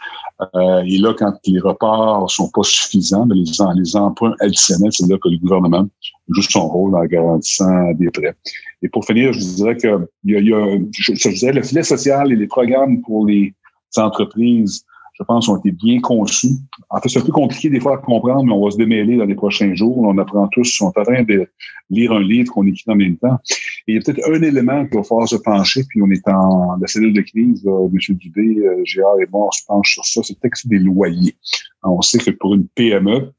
Euh, 0.55 0.83
et 0.87 0.99
là, 0.99 1.15
quand 1.17 1.35
les 1.47 1.61
reparts 1.61 2.31
sont 2.31 2.51
pas 2.51 2.63
suffisants, 2.63 3.27
mais 3.27 3.37
les, 3.37 3.97
emprunts 3.97 4.35
additionnels, 4.41 4.93
c'est 4.93 5.09
là 5.09 5.17
que 5.19 5.29
le 5.29 5.39
gouvernement 5.39 5.89
joue 6.29 6.43
son 6.43 6.69
rôle 6.69 6.97
en 6.97 7.05
garantissant 7.05 7.93
des 7.93 8.11
prêts. 8.11 8.35
Et 8.83 8.89
pour 8.89 9.05
finir, 9.05 9.33
je 9.33 9.39
dirais 9.39 9.77
que 9.77 10.09
il 10.25 10.33
y 10.33 10.37
a, 10.37 10.41
y 10.41 10.53
a 10.53 10.79
je, 10.93 11.15
je 11.15 11.29
dirais 11.29 11.53
le 11.53 11.63
filet 11.63 11.83
social 11.83 12.33
et 12.33 12.37
les 12.37 12.47
programmes 12.47 13.03
pour 13.03 13.27
les 13.27 13.55
entreprises 13.97 14.85
je 15.15 15.23
pense, 15.25 15.49
ont 15.49 15.59
été 15.59 15.71
bien 15.71 16.01
conçus. 16.01 16.57
En 16.91 17.01
fait, 17.01 17.09
c'est 17.09 17.19
un 17.19 17.25
peu 17.25 17.33
compliqué 17.33 17.69
des 17.69 17.81
fois 17.81 17.95
à 17.95 17.99
comprendre, 17.99 18.45
mais 18.45 18.53
on 18.53 18.65
va 18.65 18.71
se 18.71 18.77
démêler 18.77 19.17
dans 19.17 19.25
les 19.25 19.35
prochains 19.35 19.75
jours. 19.75 19.99
On 19.99 20.17
apprend 20.19 20.49
tous, 20.49 20.81
on 20.81 20.91
est 20.91 20.99
en 20.99 21.03
train 21.05 21.23
de 21.23 21.47
lire 21.91 22.13
un 22.13 22.23
livre 22.23 22.53
qu'on 22.53 22.67
écrit 22.67 22.91
en 22.91 22.97
même 22.97 23.17
temps. 23.19 23.39
Et 23.87 23.93
il 23.93 23.95
y 23.95 23.99
a 23.99 24.01
peut-être 24.01 24.29
un 24.29 24.43
élément 24.43 24.87
qu'il 24.87 24.97
va 24.97 25.03
falloir 25.03 25.29
se 25.29 25.37
pencher, 25.37 25.83
puis 25.89 26.03
on 26.03 26.11
est 26.11 26.27
en 26.29 26.77
la 26.81 26.87
cellule 26.87 27.13
de 27.13 27.21
crise, 27.21 27.65
là, 27.65 27.87
M. 27.87 28.17
Dubé, 28.17 28.59
euh, 28.59 28.81
Gérard 28.85 29.21
et 29.21 29.27
moi, 29.31 29.49
on 29.49 29.51
se 29.51 29.65
penche 29.67 29.95
sur 29.95 30.05
ça, 30.05 30.23
c'est 30.23 30.39
peut-être 30.39 30.67
des 30.67 30.79
loyers. 30.79 31.37
On 31.83 32.01
sait 32.01 32.19
que 32.19 32.31
pour 32.31 32.55
une 32.55 32.67
PME, 32.69 33.33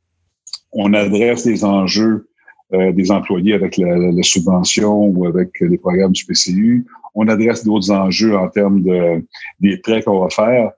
on 0.73 0.93
adresse 0.93 1.45
les 1.45 1.63
enjeux 1.63 2.27
des 2.73 3.11
employés 3.11 3.53
avec 3.53 3.77
la, 3.77 3.95
la, 3.97 4.23
subvention 4.23 5.05
ou 5.05 5.27
avec 5.27 5.59
les 5.59 5.77
programmes 5.77 6.11
du 6.11 6.25
PCU 6.25 6.85
on 7.15 7.27
adresse 7.27 7.63
d'autres 7.63 7.91
enjeux 7.91 8.35
en 8.35 8.49
termes 8.49 8.81
de 8.81 9.23
des 9.59 9.77
prêts 9.77 10.01
qu'on 10.01 10.21
va 10.21 10.29
faire. 10.29 10.71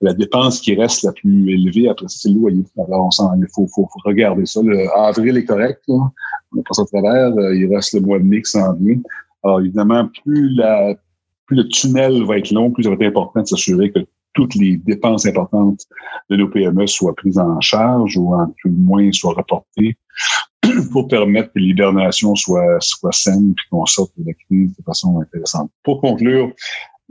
La 0.00 0.12
dépense 0.12 0.60
qui 0.60 0.74
reste 0.74 1.02
la 1.02 1.12
plus 1.12 1.52
élevée, 1.52 1.88
après 1.88 2.06
c'est 2.08 2.28
le 2.28 2.36
loyer. 2.36 2.64
Alors, 2.76 3.08
on 3.20 3.34
il 3.36 3.46
faut, 3.54 3.66
faut, 3.74 3.88
regarder 4.04 4.46
ça. 4.46 4.60
Le 4.62 4.86
avril 4.96 5.36
est 5.36 5.44
correct, 5.44 5.82
là. 5.88 5.96
on 6.56 6.62
passe 6.62 6.78
à 6.78 6.84
travers. 6.84 7.36
Euh, 7.38 7.56
il 7.56 7.74
reste 7.74 7.94
le 7.94 8.00
mois 8.00 8.18
de 8.18 8.24
mai 8.24 8.42
qui 8.42 8.50
s'en 8.50 8.74
vient. 8.74 8.98
Alors, 9.42 9.60
évidemment, 9.60 10.08
plus 10.24 10.54
la 10.54 10.94
plus 11.46 11.56
le 11.56 11.68
tunnel 11.68 12.24
va 12.24 12.36
être 12.36 12.50
long, 12.50 12.70
plus 12.70 12.82
ça 12.82 12.90
va 12.90 12.96
être 12.96 13.08
important 13.08 13.40
de 13.40 13.46
s'assurer 13.46 13.90
que 13.90 14.00
toutes 14.34 14.54
les 14.54 14.76
dépenses 14.76 15.24
importantes 15.24 15.80
de 16.28 16.36
nos 16.36 16.48
PME 16.48 16.86
soient 16.86 17.14
prises 17.14 17.38
en 17.38 17.58
charge 17.62 18.18
ou 18.18 18.34
en 18.34 18.52
tout 18.60 18.68
moins 18.68 19.10
soient 19.12 19.32
reportées 19.32 19.96
pour 20.92 21.08
permettre 21.08 21.52
que 21.52 21.58
l'hibernation 21.58 22.34
soit, 22.34 22.78
soit 22.80 23.12
saine 23.12 23.54
et 23.56 23.68
qu'on 23.70 23.86
sorte 23.86 24.12
de 24.16 24.26
la 24.26 24.34
crise 24.34 24.76
de 24.76 24.82
façon 24.82 25.20
intéressante. 25.20 25.70
Pour 25.82 26.00
conclure, 26.00 26.52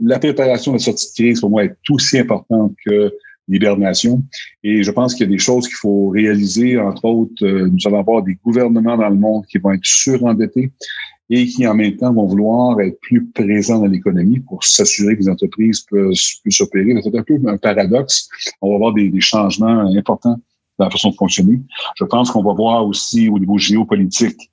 la 0.00 0.18
préparation 0.18 0.72
de 0.72 0.76
la 0.78 0.84
sortie 0.84 1.08
de 1.08 1.14
crise, 1.14 1.40
pour 1.40 1.50
moi, 1.50 1.64
est 1.64 1.76
aussi 1.90 2.18
importante 2.18 2.74
que 2.84 3.12
l'hibernation. 3.48 4.22
Et 4.62 4.82
je 4.82 4.90
pense 4.90 5.14
qu'il 5.14 5.26
y 5.26 5.28
a 5.28 5.32
des 5.32 5.38
choses 5.38 5.66
qu'il 5.66 5.76
faut 5.76 6.10
réaliser. 6.10 6.78
Entre 6.78 7.04
autres, 7.04 7.44
euh, 7.44 7.68
nous 7.68 7.78
allons 7.86 8.00
avoir 8.00 8.22
des 8.22 8.36
gouvernements 8.44 8.96
dans 8.96 9.08
le 9.08 9.16
monde 9.16 9.46
qui 9.46 9.58
vont 9.58 9.72
être 9.72 9.84
surendettés 9.84 10.70
et 11.30 11.46
qui, 11.46 11.66
en 11.66 11.74
même 11.74 11.96
temps, 11.96 12.12
vont 12.12 12.26
vouloir 12.26 12.80
être 12.80 12.98
plus 13.00 13.26
présents 13.26 13.80
dans 13.80 13.86
l'économie 13.86 14.40
pour 14.40 14.64
s'assurer 14.64 15.16
que 15.16 15.22
les 15.22 15.28
entreprises 15.28 15.82
puissent 15.82 16.60
opérer. 16.60 16.94
C'est 17.02 17.16
un 17.16 17.22
peu 17.22 17.38
un 17.46 17.56
paradoxe. 17.56 18.28
On 18.62 18.70
va 18.70 18.74
avoir 18.76 18.94
des, 18.94 19.10
des 19.10 19.20
changements 19.20 19.94
importants 19.94 20.38
la 20.78 20.90
façon 20.90 21.10
de 21.10 21.16
fonctionner. 21.16 21.60
Je 21.96 22.04
pense 22.04 22.30
qu'on 22.30 22.42
va 22.42 22.52
voir 22.52 22.86
aussi 22.86 23.28
au 23.28 23.38
niveau 23.38 23.58
géopolitique 23.58 24.50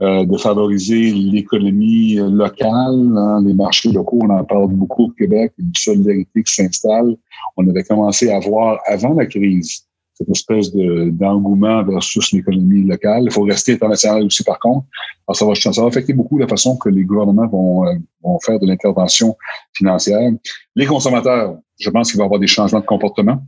euh, 0.00 0.24
de 0.24 0.36
favoriser 0.36 1.12
l'économie 1.12 2.14
locale, 2.14 3.16
hein, 3.16 3.42
les 3.44 3.54
marchés 3.54 3.90
locaux. 3.90 4.20
On 4.22 4.30
en 4.30 4.44
parle 4.44 4.68
beaucoup 4.68 5.06
au 5.06 5.10
Québec, 5.10 5.52
une 5.58 5.72
solidarité 5.74 6.42
qui 6.42 6.54
s'installe. 6.54 7.16
On 7.56 7.68
avait 7.68 7.82
commencé 7.82 8.30
à 8.30 8.38
voir 8.38 8.78
avant 8.86 9.14
la 9.14 9.26
crise 9.26 9.88
cette 10.18 10.28
espèce 10.30 10.72
de, 10.72 11.10
d'engouement 11.10 11.84
versus 11.84 12.32
l'économie 12.32 12.82
locale. 12.82 13.22
Il 13.26 13.30
faut 13.30 13.42
rester 13.42 13.74
international 13.74 14.24
aussi, 14.24 14.42
par 14.42 14.58
contre. 14.58 14.84
Alors, 15.26 15.36
ça 15.36 15.46
va, 15.46 15.54
ça 15.54 15.80
va 15.80 15.86
affecter 15.86 16.12
beaucoup 16.12 16.38
la 16.38 16.48
façon 16.48 16.76
que 16.76 16.88
les 16.88 17.04
gouvernements 17.04 17.46
vont, 17.46 17.86
euh, 17.86 17.94
vont 18.22 18.38
faire 18.40 18.58
de 18.58 18.66
l'intervention 18.66 19.36
financière. 19.74 20.30
Les 20.74 20.86
consommateurs, 20.86 21.56
je 21.78 21.90
pense 21.90 22.10
qu'il 22.10 22.18
va 22.18 22.24
y 22.24 22.26
avoir 22.26 22.40
des 22.40 22.48
changements 22.48 22.80
de 22.80 22.86
comportement. 22.86 23.40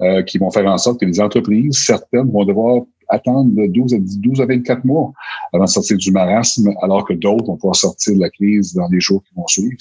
Euh, 0.00 0.22
qui 0.22 0.38
vont 0.38 0.48
faire 0.52 0.64
en 0.66 0.78
sorte 0.78 1.00
que 1.00 1.06
les 1.06 1.20
entreprises, 1.20 1.76
certaines, 1.76 2.30
vont 2.30 2.44
devoir 2.44 2.84
attendre 3.08 3.50
12 3.66 3.94
à, 3.94 3.96
12 3.98 4.40
à 4.40 4.46
24 4.46 4.84
mois 4.84 5.12
avant 5.52 5.64
de 5.64 5.68
sortir 5.68 5.96
du 5.96 6.12
marasme, 6.12 6.72
alors 6.82 7.04
que 7.04 7.14
d'autres 7.14 7.46
vont 7.46 7.56
pouvoir 7.56 7.74
sortir 7.74 8.14
de 8.14 8.20
la 8.20 8.30
crise 8.30 8.74
dans 8.74 8.86
les 8.86 9.00
jours 9.00 9.24
qui 9.24 9.34
vont 9.34 9.48
suivre. 9.48 9.76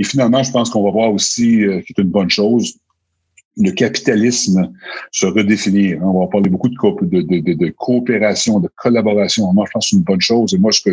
Et 0.00 0.04
finalement, 0.04 0.42
je 0.42 0.50
pense 0.50 0.68
qu'on 0.68 0.82
va 0.82 0.90
voir 0.90 1.12
aussi, 1.12 1.64
euh, 1.64 1.80
qui 1.80 1.94
est 1.96 2.02
une 2.02 2.10
bonne 2.10 2.28
chose, 2.28 2.76
le 3.56 3.70
capitalisme 3.70 4.72
se 5.12 5.26
redéfinir. 5.26 6.02
On 6.02 6.22
va 6.22 6.26
parler 6.26 6.50
beaucoup 6.50 6.68
de, 6.68 6.74
de, 7.20 7.70
coopération, 7.70 8.58
de 8.58 8.68
collaboration. 8.74 9.52
Moi, 9.52 9.66
je 9.68 9.72
pense 9.74 9.84
que 9.84 9.90
c'est 9.90 9.96
une 9.96 10.02
bonne 10.02 10.20
chose. 10.20 10.54
Et 10.54 10.58
moi, 10.58 10.72
ce 10.72 10.80
que 10.80 10.90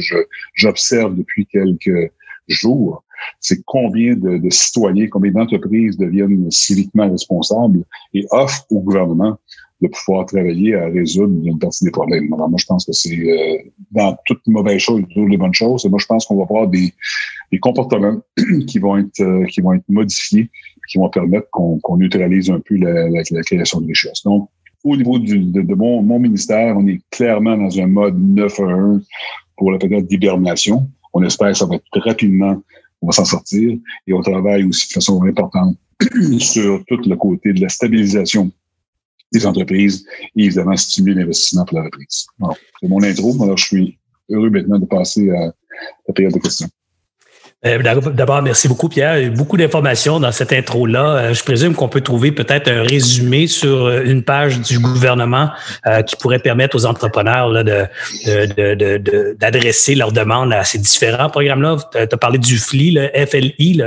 j'observe 0.54 1.16
depuis 1.16 1.48
quelques 1.48 2.12
jours, 2.48 3.04
c'est 3.40 3.62
combien 3.66 4.16
de, 4.16 4.50
citoyens, 4.50 5.08
combien 5.08 5.32
d'entreprises 5.32 5.98
deviennent 5.98 6.50
civiquement 6.52 7.10
responsables 7.10 7.84
et 8.14 8.26
offrent 8.32 8.66
au 8.70 8.80
gouvernement 8.82 9.38
de 9.82 9.88
pouvoir 9.88 10.26
travailler 10.26 10.76
à 10.76 10.88
résoudre 10.88 11.34
une 11.46 11.58
partie 11.58 11.86
des 11.86 11.92
problèmes? 11.92 12.34
Alors 12.34 12.50
moi, 12.50 12.58
je 12.60 12.66
pense 12.66 12.86
que 12.86 12.92
c'est 12.92 13.18
euh, 13.18 13.58
dans 13.92 14.18
toutes 14.26 14.42
les 14.46 14.54
mauvaises 14.54 14.82
choses, 14.82 15.04
toutes 15.14 15.30
les 15.30 15.38
bonnes 15.38 15.54
choses. 15.54 15.86
Et 15.86 15.90
moi, 15.90 16.00
je 16.00 16.06
pense 16.06 16.26
qu'on 16.26 16.38
va 16.38 16.44
avoir 16.44 16.68
des, 16.68 16.94
comportements 17.62 18.20
qui 18.68 18.80
vont 18.80 18.98
être 18.98 19.22
euh, 19.22 19.46
qui 19.46 19.62
vont 19.62 19.74
être 19.74 19.88
modifiés, 19.88 20.50
qui 20.90 20.98
vont 20.98 21.10
permettre 21.10 21.48
qu'on 21.52 21.98
neutralise 21.98 22.50
un 22.50 22.60
peu 22.60 22.76
la, 22.76 23.24
création 23.44 23.82
de 23.82 23.88
richesse. 23.88 24.24
Donc, 24.24 24.50
au 24.84 24.96
niveau 24.96 25.20
de, 25.20 25.76
mon, 25.76 26.02
mon 26.02 26.20
ministère, 26.20 26.78
on 26.78 26.88
est 26.88 27.02
clairement 27.12 27.58
dans 27.58 27.80
un 27.80 27.88
mode 27.88 28.18
9 28.18 28.60
à 28.60 28.64
1 28.64 29.02
pour 29.58 29.72
la 29.72 29.78
période 29.78 30.08
d'hibernation. 30.08 30.90
On 31.14 31.24
espère 31.24 31.50
que 31.50 31.58
ça 31.58 31.66
va 31.66 31.76
être 31.76 32.00
rapidement 32.00 32.62
on 33.02 33.08
va 33.08 33.14
s'en 33.14 33.26
sortir. 33.26 33.78
Et 34.08 34.14
on 34.14 34.22
travaille 34.22 34.64
aussi 34.64 34.88
de 34.88 34.94
façon 34.94 35.22
importante 35.24 35.78
sur 36.40 36.84
tout 36.88 37.02
le 37.06 37.16
côté 37.16 37.54
de 37.54 37.62
la 37.62 37.70
stabilisation 37.70 38.52
des 39.32 39.46
entreprises 39.46 40.06
et 40.36 40.46
évidemment 40.46 40.76
stimuler 40.76 41.22
l'investissement 41.22 41.66
pour 41.66 41.78
la 41.78 41.86
reprise. 41.86 42.26
C'est 42.82 42.88
mon 42.88 43.04
intro. 43.04 43.44
Alors, 43.44 43.58
je 43.58 43.66
suis 43.66 44.00
heureux 44.30 44.50
maintenant 44.50 44.80
de 44.80 44.86
passer 44.86 45.30
à 45.30 45.54
la 46.08 46.14
période 46.14 46.34
de 46.34 46.40
questions. 46.40 46.70
Euh, 47.65 47.78
d'abord, 48.13 48.41
merci 48.41 48.69
beaucoup, 48.69 48.88
Pierre. 48.88 49.30
Beaucoup 49.32 49.58
d'informations 49.58 50.22
dans 50.22 50.32
cette 50.32 50.54
intro-là. 50.54 51.15
Euh, 51.15 51.34
je 51.34 51.43
présume 51.43 51.76
qu'on 51.76 51.89
peut 51.89 52.00
trouver 52.00 52.32
peut-être 52.32 52.72
un 52.72 52.84
résumé 52.84 53.48
sur 53.48 53.86
euh, 53.86 54.02
une 54.06 54.24
page 54.24 54.62
du 54.62 54.80
gouvernement 54.80 55.50
qui 56.08 56.15
pourrait 56.15 56.39
permettre 56.39 56.78
aux 56.78 56.86
entrepreneurs 56.86 57.52
de, 57.63 59.34
d'adresser 59.34 59.95
leurs 59.95 60.13
demandes 60.13 60.54
à 60.54 60.63
ces 60.63 60.78
différents 60.78 61.30
programmes-là. 61.30 61.78
Tu 61.91 61.98
as 61.98 62.17
parlé 62.17 62.38
du 62.38 62.58
FLI, 62.58 62.91
le 62.91 63.10
FLI, 63.26 63.82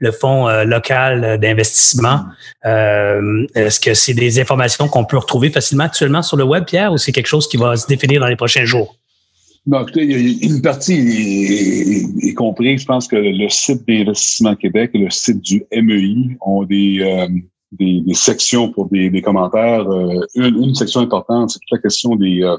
le, 0.00 0.12
Fonds 0.12 0.48
local 0.64 1.38
d'investissement. 1.38 2.24
Est-ce 2.64 3.80
que 3.80 3.94
c'est 3.94 4.14
des 4.14 4.40
informations 4.40 4.88
qu'on 4.88 5.04
peut 5.04 5.18
retrouver 5.18 5.50
facilement 5.50 5.84
actuellement 5.84 6.22
sur 6.22 6.36
le 6.36 6.44
web, 6.44 6.64
Pierre, 6.64 6.92
ou 6.92 6.98
c'est 6.98 7.12
quelque 7.12 7.26
chose 7.26 7.48
qui 7.48 7.56
va 7.56 7.76
se 7.76 7.86
définir 7.86 8.20
dans 8.20 8.28
les 8.28 8.36
prochains 8.36 8.64
jours? 8.64 8.99
Non, 9.66 9.82
écoutez, 9.82 10.46
une 10.46 10.62
partie 10.62 10.94
est, 12.22 12.34
compris. 12.34 12.78
Je 12.78 12.86
pense 12.86 13.06
que 13.06 13.16
le 13.16 13.48
site 13.50 13.86
d'investissement 13.86 14.56
Québec 14.56 14.92
et 14.94 14.98
le 14.98 15.10
site 15.10 15.40
du 15.40 15.62
MEI 15.70 16.38
ont 16.40 16.64
des, 16.64 17.00
euh, 17.00 17.28
des, 17.72 18.14
sections 18.14 18.72
pour 18.72 18.88
des, 18.88 19.20
commentaires. 19.20 19.86
Euh, 19.90 20.24
une, 20.34 20.74
section 20.74 21.00
importante, 21.00 21.50
c'est 21.50 21.58
toute 21.58 21.72
la 21.72 21.78
question 21.78 22.16
des, 22.16 22.42
euh, 22.42 22.56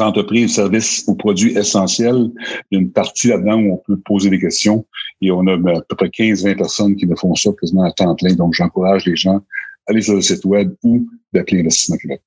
entreprises, 0.00 0.54
services 0.54 1.04
ou 1.06 1.16
produits 1.16 1.56
essentiels. 1.56 2.30
Il 2.70 2.76
y 2.76 2.78
a 2.78 2.80
une 2.80 2.90
partie 2.90 3.28
là-dedans 3.28 3.60
où 3.60 3.74
on 3.74 3.82
peut 3.86 4.00
poser 4.06 4.30
des 4.30 4.40
questions 4.40 4.86
et 5.20 5.30
on 5.30 5.46
a 5.46 5.56
ben, 5.58 5.76
à 5.76 5.82
peu 5.82 5.96
près 5.96 6.08
15-20 6.08 6.56
personnes 6.56 6.96
qui 6.96 7.06
ne 7.06 7.14
font 7.14 7.34
ça 7.34 7.50
quasiment 7.60 7.84
à 7.84 7.92
temps 7.92 8.14
plein. 8.14 8.32
Donc, 8.34 8.54
j'encourage 8.54 9.04
les 9.04 9.16
gens 9.16 9.36
à 9.36 9.42
aller 9.90 10.00
sur 10.00 10.14
le 10.14 10.22
site 10.22 10.46
web 10.46 10.74
ou 10.82 11.06
d'appeler 11.34 11.60
Investissement 11.60 11.98
Québec. 11.98 12.22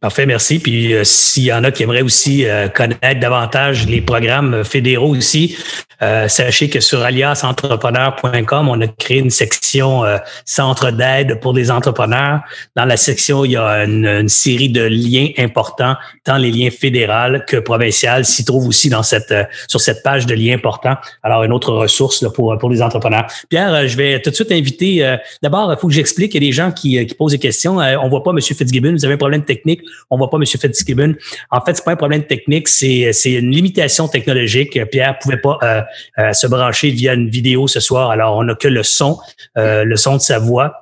Parfait, 0.00 0.24
merci. 0.24 0.60
Puis 0.60 0.94
euh, 0.94 1.04
s'il 1.04 1.44
y 1.44 1.52
en 1.52 1.62
a 1.62 1.70
qui 1.70 1.82
aimeraient 1.82 2.02
aussi 2.02 2.46
euh, 2.46 2.68
connaître 2.68 3.20
davantage 3.20 3.86
les 3.86 4.00
programmes 4.00 4.64
fédéraux 4.64 5.14
aussi, 5.14 5.58
euh, 6.00 6.26
sachez 6.26 6.70
que 6.70 6.80
sur 6.80 7.02
aliasentrepreneur.com, 7.02 8.68
on 8.68 8.80
a 8.80 8.86
créé 8.86 9.18
une 9.18 9.30
section 9.30 10.04
centre 10.46 10.90
d'aide 10.90 11.40
pour 11.40 11.52
les 11.52 11.70
entrepreneurs. 11.70 12.40
Dans 12.76 12.86
la 12.86 12.96
section, 12.96 13.44
il 13.44 13.52
y 13.52 13.56
a 13.56 13.84
une, 13.84 14.28
série 14.28 14.68
de 14.68 14.82
liens 14.82 15.28
importants, 15.38 15.96
tant 16.24 16.38
les 16.38 16.50
liens 16.50 16.70
fédéraux 16.70 17.38
que 17.46 17.56
provinciaux 17.56 18.22
s'y 18.22 18.44
trouvent 18.44 18.68
aussi 18.68 18.88
dans 18.88 19.02
cette 19.02 19.34
sur 19.66 19.80
cette 19.80 20.02
page 20.02 20.26
de 20.26 20.34
liens 20.34 20.54
importants. 20.54 20.96
Alors, 21.22 21.42
une 21.42 21.52
autre 21.52 21.72
ressource 21.72 22.24
pour, 22.32 22.56
pour 22.58 22.70
les 22.70 22.80
entrepreneurs. 22.80 23.26
Pierre, 23.48 23.88
je 23.88 23.96
vais 23.96 24.20
tout 24.22 24.30
de 24.30 24.34
suite 24.34 24.52
inviter. 24.52 25.16
D'abord, 25.42 25.72
il 25.72 25.78
faut 25.78 25.88
que 25.88 25.94
j'explique. 25.94 26.34
Il 26.34 26.42
y 26.42 26.46
a 26.46 26.48
des 26.48 26.52
gens 26.52 26.70
qui, 26.70 27.04
posent 27.18 27.32
des 27.32 27.38
questions. 27.38 27.78
on 27.78 28.08
voit 28.08 28.22
pas 28.22 28.30
M. 28.30 28.40
Fitzgibbon. 28.40 28.92
Vous 28.92 29.04
avez 29.04 29.14
un 29.14 29.18
problème 29.18 29.44
technique 29.44 29.57
technique. 29.58 29.82
On 30.10 30.16
voit 30.16 30.30
pas 30.30 30.38
M. 30.38 30.46
Fitzgibbon. 30.46 31.14
En 31.50 31.60
fait, 31.64 31.74
c'est 31.74 31.84
pas 31.84 31.92
un 31.92 31.96
problème 31.96 32.24
technique, 32.24 32.68
c'est, 32.68 33.12
une 33.24 33.50
limitation 33.50 34.08
technologique. 34.08 34.78
Pierre 34.90 35.18
pouvait 35.18 35.38
pas 35.38 35.58
euh, 35.62 35.82
euh, 36.18 36.32
se 36.32 36.46
brancher 36.46 36.90
via 36.90 37.14
une 37.14 37.28
vidéo 37.28 37.66
ce 37.66 37.80
soir, 37.80 38.10
alors 38.10 38.36
on 38.36 38.44
n'a 38.44 38.54
que 38.54 38.68
le 38.68 38.82
son, 38.82 39.18
euh, 39.56 39.84
le 39.84 39.96
son 39.96 40.16
de 40.16 40.20
sa 40.20 40.38
voix. 40.38 40.80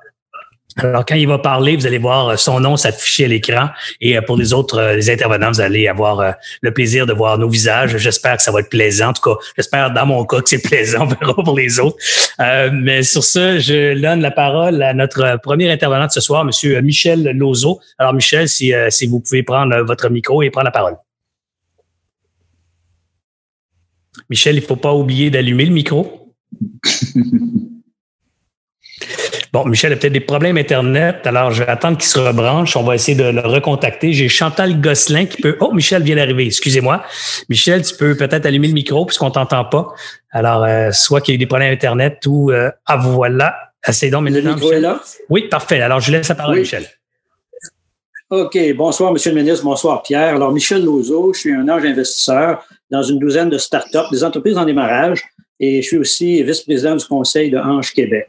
Alors, 0.77 1.05
quand 1.05 1.15
il 1.15 1.27
va 1.27 1.39
parler, 1.39 1.75
vous 1.75 1.87
allez 1.87 1.97
voir 1.97 2.29
euh, 2.29 2.35
son 2.35 2.59
nom 2.59 2.77
s'afficher 2.77 3.25
à 3.25 3.27
l'écran. 3.27 3.69
Et 3.99 4.17
euh, 4.17 4.21
pour 4.21 4.37
les 4.37 4.53
autres 4.53 4.79
euh, 4.79 5.11
intervenants, 5.11 5.51
vous 5.51 5.61
allez 5.61 5.87
avoir 5.87 6.35
le 6.61 6.71
plaisir 6.71 7.05
de 7.05 7.13
voir 7.13 7.37
nos 7.37 7.49
visages. 7.49 7.97
J'espère 7.97 8.37
que 8.37 8.43
ça 8.43 8.51
va 8.51 8.59
être 8.59 8.69
plaisant. 8.69 9.09
En 9.09 9.13
tout 9.13 9.21
cas, 9.21 9.35
j'espère 9.55 9.91
dans 9.91 10.05
mon 10.05 10.23
cas 10.25 10.41
que 10.41 10.49
c'est 10.49 10.61
plaisant. 10.63 11.07
Pour 11.43 11.57
les 11.57 11.79
autres. 11.79 11.97
mais 12.71 13.03
sur 13.03 13.23
ce, 13.23 13.59
je 13.59 13.99
donne 13.99 14.21
la 14.21 14.31
parole 14.31 14.81
à 14.81 14.93
notre 14.93 15.39
premier 15.41 15.71
intervenant 15.71 16.07
de 16.07 16.11
ce 16.11 16.21
soir, 16.21 16.45
Monsieur 16.45 16.79
Michel 16.81 17.23
Lozo. 17.31 17.79
Alors, 17.97 18.13
Michel, 18.13 18.47
si, 18.47 18.73
si 18.89 19.07
vous 19.07 19.19
pouvez 19.19 19.43
prendre 19.43 19.75
votre 19.81 20.09
micro 20.09 20.41
et 20.43 20.49
prendre 20.49 20.65
la 20.65 20.71
parole. 20.71 20.95
Michel, 24.29 24.55
il 24.55 24.61
ne 24.61 24.65
faut 24.65 24.75
pas 24.75 24.93
oublier 24.93 25.29
d'allumer 25.29 25.65
le 25.65 25.73
micro. 25.73 26.33
Bon, 29.53 29.65
Michel 29.65 29.93
a 29.93 29.95
peut-être 29.95 30.13
des 30.13 30.19
problèmes 30.19 30.57
Internet, 30.57 31.25
alors 31.25 31.51
je 31.51 31.63
vais 31.63 31.69
attendre 31.69 31.97
qu'il 31.97 32.07
se 32.07 32.19
rebranche. 32.19 32.75
On 32.75 32.83
va 32.83 32.95
essayer 32.95 33.17
de 33.17 33.23
le 33.23 33.41
recontacter. 33.41 34.13
J'ai 34.13 34.27
Chantal 34.27 34.79
Gosselin 34.81 35.25
qui 35.25 35.41
peut. 35.41 35.57
Oh, 35.59 35.71
Michel 35.73 36.03
vient 36.03 36.15
d'arriver, 36.15 36.45
excusez-moi. 36.45 37.03
Michel, 37.49 37.81
tu 37.83 37.95
peux 37.95 38.15
peut-être 38.15 38.45
allumer 38.45 38.67
le 38.67 38.73
micro 38.73 39.05
puisqu'on 39.05 39.31
t'entend 39.31 39.65
pas. 39.65 39.87
Alors, 40.31 40.63
euh, 40.63 40.91
soit 40.91 41.21
qu'il 41.21 41.33
y 41.33 41.35
ait 41.35 41.37
des 41.37 41.45
problèmes 41.45 41.73
Internet 41.73 42.23
ou 42.27 42.51
euh, 42.51 42.69
ah 42.85 42.97
voilà. 42.97 43.55
Assez 43.83 44.09
donc 44.09 44.29
Le 44.29 44.41
micro 44.41 44.71
est 44.71 44.81
là? 44.81 45.01
Oui, 45.29 45.47
parfait. 45.49 45.79
Alors, 45.81 45.99
je 45.99 46.11
laisse 46.11 46.27
la 46.27 46.35
parole 46.35 46.57
à 46.57 46.59
Michel. 46.59 46.85
OK. 48.29 48.57
Bonsoir, 48.75 49.13
Monsieur 49.13 49.31
le 49.31 49.41
ministre. 49.41 49.63
Bonsoir, 49.63 50.03
Pierre. 50.03 50.35
Alors, 50.35 50.51
Michel 50.51 50.83
Lozo, 50.83 51.31
je 51.33 51.39
suis 51.39 51.53
un 51.53 51.69
ange 51.69 51.85
investisseur 51.85 52.65
dans 52.91 53.01
une 53.01 53.19
douzaine 53.19 53.49
de 53.49 53.57
startups, 53.57 54.09
des 54.11 54.23
entreprises 54.23 54.57
en 54.57 54.65
démarrage, 54.65 55.23
et 55.59 55.81
je 55.81 55.87
suis 55.87 55.97
aussi 55.97 56.43
vice-président 56.43 56.95
du 56.95 57.05
conseil 57.05 57.49
de 57.49 57.57
Ange 57.57 57.93
Québec. 57.93 58.27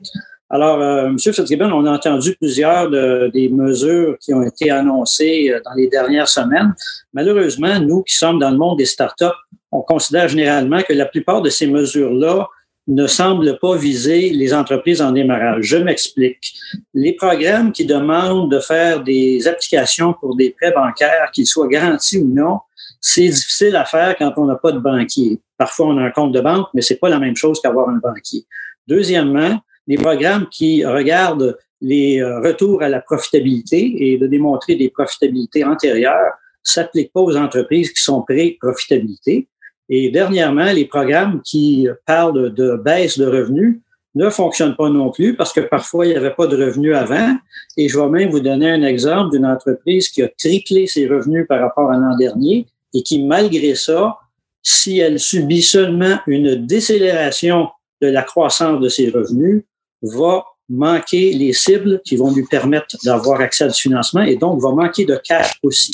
Alors, 0.51 0.81
euh, 0.81 1.07
M. 1.07 1.19
Fitzgibbon, 1.19 1.71
on 1.73 1.85
a 1.85 1.93
entendu 1.93 2.35
plusieurs 2.37 2.89
des 3.31 3.51
mesures 3.51 4.17
qui 4.19 4.33
ont 4.33 4.43
été 4.43 4.71
annoncées 4.71 5.51
euh, 5.51 5.61
dans 5.65 5.75
les 5.75 5.89
dernières 5.89 6.29
semaines. 6.29 6.75
Malheureusement, 7.13 7.79
nous 7.81 8.03
qui 8.03 8.15
sommes 8.15 8.39
dans 8.39 8.51
le 8.51 8.57
monde 8.57 8.79
des 8.79 8.87
startups, 8.87 9.27
on 9.71 9.83
considère 9.83 10.29
généralement 10.29 10.81
que 10.81 10.95
la 10.95 11.05
plupart 11.05 11.43
de 11.43 11.51
ces 11.51 11.67
mesures-là 11.67 12.49
ne 12.87 13.07
semblent 13.07 13.59
pas 13.59 13.77
viser 13.77 14.31
les 14.31 14.55
entreprises 14.55 15.03
en 15.03 15.13
démarrage. 15.13 15.67
Je 15.67 15.77
m'explique. 15.77 16.55
Les 16.95 17.13
programmes 17.13 17.71
qui 17.71 17.85
demandent 17.85 18.51
de 18.51 18.61
faire 18.61 19.03
des 19.05 19.47
applications 19.47 20.15
pour 20.15 20.35
des 20.35 20.57
prêts 20.59 20.73
bancaires, 20.73 21.31
qu'ils 21.33 21.47
soient 21.47 21.69
garantis 21.69 22.17
ou 22.17 22.27
non, 22.27 22.61
c'est 23.01 23.29
difficile 23.29 23.77
à 23.77 23.85
faire 23.85 24.17
quand 24.17 24.33
on 24.39 24.47
n'a 24.47 24.57
pas 24.57 24.73
de 24.73 24.79
banquier. 24.79 25.39
Parfois, 25.59 25.89
on 25.89 25.99
a 25.99 26.03
un 26.05 26.11
compte 26.11 26.33
de 26.33 26.41
banque, 26.41 26.69
mais 26.73 26.81
c'est 26.81 26.97
pas 26.97 27.11
la 27.11 27.19
même 27.19 27.37
chose 27.37 27.61
qu'avoir 27.61 27.91
un 27.91 27.99
banquier. 27.99 28.47
Deuxièmement, 28.87 29.61
des 29.89 29.97
programmes 29.97 30.47
qui 30.51 30.85
regardent 30.85 31.59
les 31.81 32.21
euh, 32.21 32.41
retours 32.41 32.83
à 32.83 32.89
la 32.89 33.01
profitabilité 33.01 34.13
et 34.13 34.19
de 34.19 34.27
démontrer 34.27 34.77
des 34.77 34.91
profitabilités 34.91 35.65
antérieures 35.65 36.33
s'appliquent 36.63 37.13
pas 37.13 37.23
aux 37.23 37.37
entreprises 37.37 37.93
qui 37.93 38.03
sont 38.03 38.23
pré-profitabilité. 38.23 39.49
Et 39.89 40.11
dernièrement, 40.11 40.71
les 40.73 40.85
programmes 40.85 41.41
qui 41.43 41.89
parlent 42.05 42.53
de 42.53 42.77
baisse 42.77 43.19
de 43.19 43.27
revenus 43.27 43.81
ne 44.15 44.29
fonctionnent 44.29 44.77
pas 44.77 44.91
non 44.91 45.11
plus 45.11 45.35
parce 45.35 45.53
que 45.53 45.61
parfois, 45.61 46.05
il 46.05 46.11
n'y 46.11 46.17
avait 46.17 46.35
pas 46.35 46.47
de 46.47 46.63
revenus 46.63 46.95
avant. 46.95 47.37
Et 47.77 47.89
je 47.89 47.99
vais 47.99 48.09
même 48.09 48.31
vous 48.31 48.41
donner 48.41 48.71
un 48.71 48.83
exemple 48.83 49.31
d'une 49.31 49.47
entreprise 49.47 50.09
qui 50.09 50.23
a 50.23 50.29
triplé 50.29 50.87
ses 50.87 51.07
revenus 51.07 51.47
par 51.49 51.61
rapport 51.61 51.91
à 51.91 51.97
l'an 51.97 52.17
dernier 52.17 52.67
et 52.93 53.03
qui, 53.03 53.25
malgré 53.25 53.75
ça, 53.75 54.19
si 54.63 54.99
elle 54.99 55.19
subit 55.19 55.63
seulement 55.63 56.19
une 56.27 56.67
décélération 56.67 57.69
de 58.03 58.09
la 58.09 58.23
croissance 58.23 58.81
de 58.81 58.89
ses 58.89 59.09
revenus, 59.09 59.63
va 60.03 60.45
manquer 60.69 61.33
les 61.33 61.53
cibles 61.53 62.01
qui 62.05 62.17
vont 62.17 62.33
lui 62.33 62.45
permettre 62.45 62.97
d'avoir 63.05 63.41
accès 63.41 63.65
à 63.65 63.71
financement 63.71 64.23
et 64.23 64.37
donc 64.37 64.61
va 64.61 64.73
manquer 64.73 65.05
de 65.05 65.17
cash 65.17 65.59
aussi. 65.63 65.93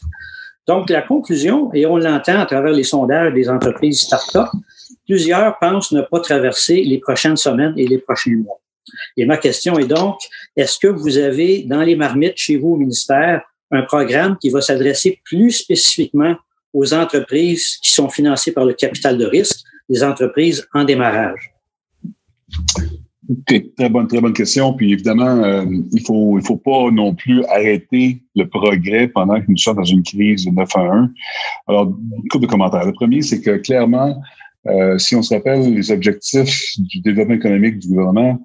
Donc, 0.67 0.89
la 0.89 1.03
conclusion, 1.03 1.73
et 1.75 1.85
on 1.85 1.99
l'entend 1.99 2.41
à 2.41 2.47
travers 2.47 2.73
les 2.73 2.85
sondages 2.85 3.35
des 3.35 3.49
entreprises 3.49 4.01
start-up, 4.01 4.49
plusieurs 5.07 5.59
pensent 5.59 5.93
ne 5.93 6.01
pas 6.01 6.21
traverser 6.21 6.83
les 6.83 6.99
prochaines 6.99 7.37
semaines 7.37 7.75
et 7.77 7.87
les 7.87 7.99
prochains 7.99 8.37
mois. 8.37 8.59
Et 9.17 9.27
ma 9.27 9.37
question 9.37 9.79
est 9.79 9.87
donc, 9.87 10.19
est-ce 10.57 10.79
que 10.79 10.89
vous 10.89 11.19
avez 11.19 11.63
dans 11.63 11.83
les 11.83 11.97
marmites 11.97 12.37
chez 12.37 12.57
vous 12.57 12.71
au 12.71 12.77
ministère 12.77 13.43
un 13.71 13.83
programme 13.83 14.39
qui 14.39 14.51
va 14.51 14.61
s'adresser 14.61 15.21
plus 15.25 15.51
spécifiquement 15.51 16.37
aux 16.73 16.95
entreprises 16.95 17.77
qui 17.83 17.91
sont 17.91 18.09
financées 18.09 18.53
par 18.53 18.65
le 18.65 18.75
capital 18.75 19.19
de 19.19 19.27
risque, 19.27 19.61
les 19.89 20.03
entreprises 20.03 20.67
en 20.73 20.85
démarrage? 20.85 21.53
Très 23.47 23.89
bonne, 23.89 24.07
très 24.07 24.21
bonne 24.21 24.33
question. 24.33 24.75
Puis 24.75 24.93
évidemment, 24.93 25.43
euh, 25.43 25.65
il 25.93 26.03
faut, 26.05 26.39
il 26.39 26.45
faut 26.45 26.57
pas 26.57 26.91
non 26.91 27.15
plus 27.15 27.45
arrêter 27.47 28.23
le 28.37 28.49
progrès 28.49 29.09
pendant 29.09 29.41
que 29.41 29.47
nous 29.49 29.57
sommes 29.57 29.77
dans 29.77 29.85
une 29.85 30.03
crise 30.03 30.45
de 30.45 30.51
9 30.51 30.69
à 30.77 30.81
1. 30.81 31.11
Alors, 31.69 31.87
une 31.87 32.29
couple 32.29 32.45
de 32.47 32.51
commentaires. 32.51 32.85
Le 32.85 32.93
premier, 32.93 33.23
c'est 33.23 33.41
que 33.41 33.57
clairement, 33.57 34.21
euh, 34.67 34.99
si 34.99 35.17
on 35.17 35.23
se 35.23 35.35
rappelle 35.35 35.75
les 35.75 35.91
objectifs 35.91 36.75
du 36.79 37.01
développement 37.01 37.35
économique 37.35 37.79
du 37.79 37.89
gouvernement, 37.89 38.41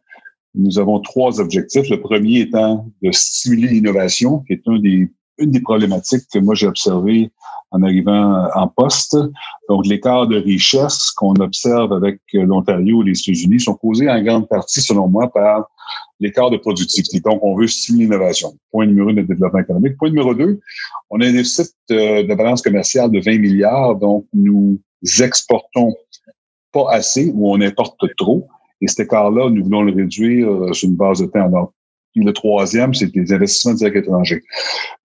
nous 0.56 0.80
avons 0.80 1.00
trois 1.00 1.39
objectifs. 1.39 1.89
Le 1.89 2.00
premier 2.00 2.42
étant 2.42 2.89
de 3.04 3.12
stimuler 3.12 3.68
l'innovation, 3.68 4.39
qui 4.39 4.54
est 4.54 4.62
des, 4.82 5.10
une 5.38 5.52
des 5.52 5.62
problématiques 5.62 6.24
que 6.34 6.39
moi 6.39 6.56
j'ai 6.56 6.68
observé 6.68 7.32
en 7.71 7.84
arrivant 7.84 8.47
en 8.55 8.67
poste. 8.67 9.17
Donc, 9.67 9.86
l'écart 9.86 10.27
de 10.27 10.38
richesse 10.38 11.12
qu'on 11.12 11.34
observe 11.36 11.93
avec 11.93 12.19
l'Ontario 12.34 13.03
et 13.03 13.08
les 13.08 13.19
États-Unis 13.19 13.60
sont 13.60 13.75
causés 13.75 14.10
en 14.10 14.21
grande 14.21 14.47
partie, 14.47 14.82
selon 14.82 15.08
moi, 15.08 15.32
par 15.32 15.69
l'écart 16.19 16.49
de 16.49 16.58
productivité. 16.58 17.19
Donc, 17.19 17.39
on 17.43 17.55
veut 17.55 17.67
stimuler 17.67 18.05
l'innovation. 18.05 18.53
Point 18.71 18.88
numéro 18.88 19.10
un, 19.10 19.13
le 19.13 19.23
développement 19.23 19.60
économique. 19.60 19.97
Point 19.97 20.10
numéro 20.10 20.34
deux, 20.34 20.60
on 21.10 21.21
a 21.21 21.27
un 21.27 21.32
déficit 21.32 21.73
de, 21.89 22.27
de 22.27 22.36
balance 22.36 22.62
commerciale 22.62 23.12
de 23.12 23.19
20 23.19 23.38
milliards, 23.38 23.95
donc 23.95 24.25
nous 24.34 24.79
exportons 25.21 25.95
pas 26.71 26.91
assez 26.91 27.32
ou 27.34 27.51
on 27.51 27.62
importe 27.62 27.99
trop. 28.17 28.47
Et 28.82 28.88
cet 28.88 29.01
écart-là, 29.01 29.49
nous 29.49 29.63
voulons 29.63 29.84
le 29.84 29.93
réduire 29.93 30.49
euh, 30.49 30.73
sur 30.73 30.88
une 30.88 30.95
base 30.95 31.19
de 31.19 31.25
temps. 31.25 31.49
Donc, 31.49 31.71
le 32.15 32.34
troisième, 32.34 32.93
c'est 32.93 33.13
les 33.15 33.34
investissements 33.34 33.74
directs 33.74 33.95
étrangers. 33.98 34.41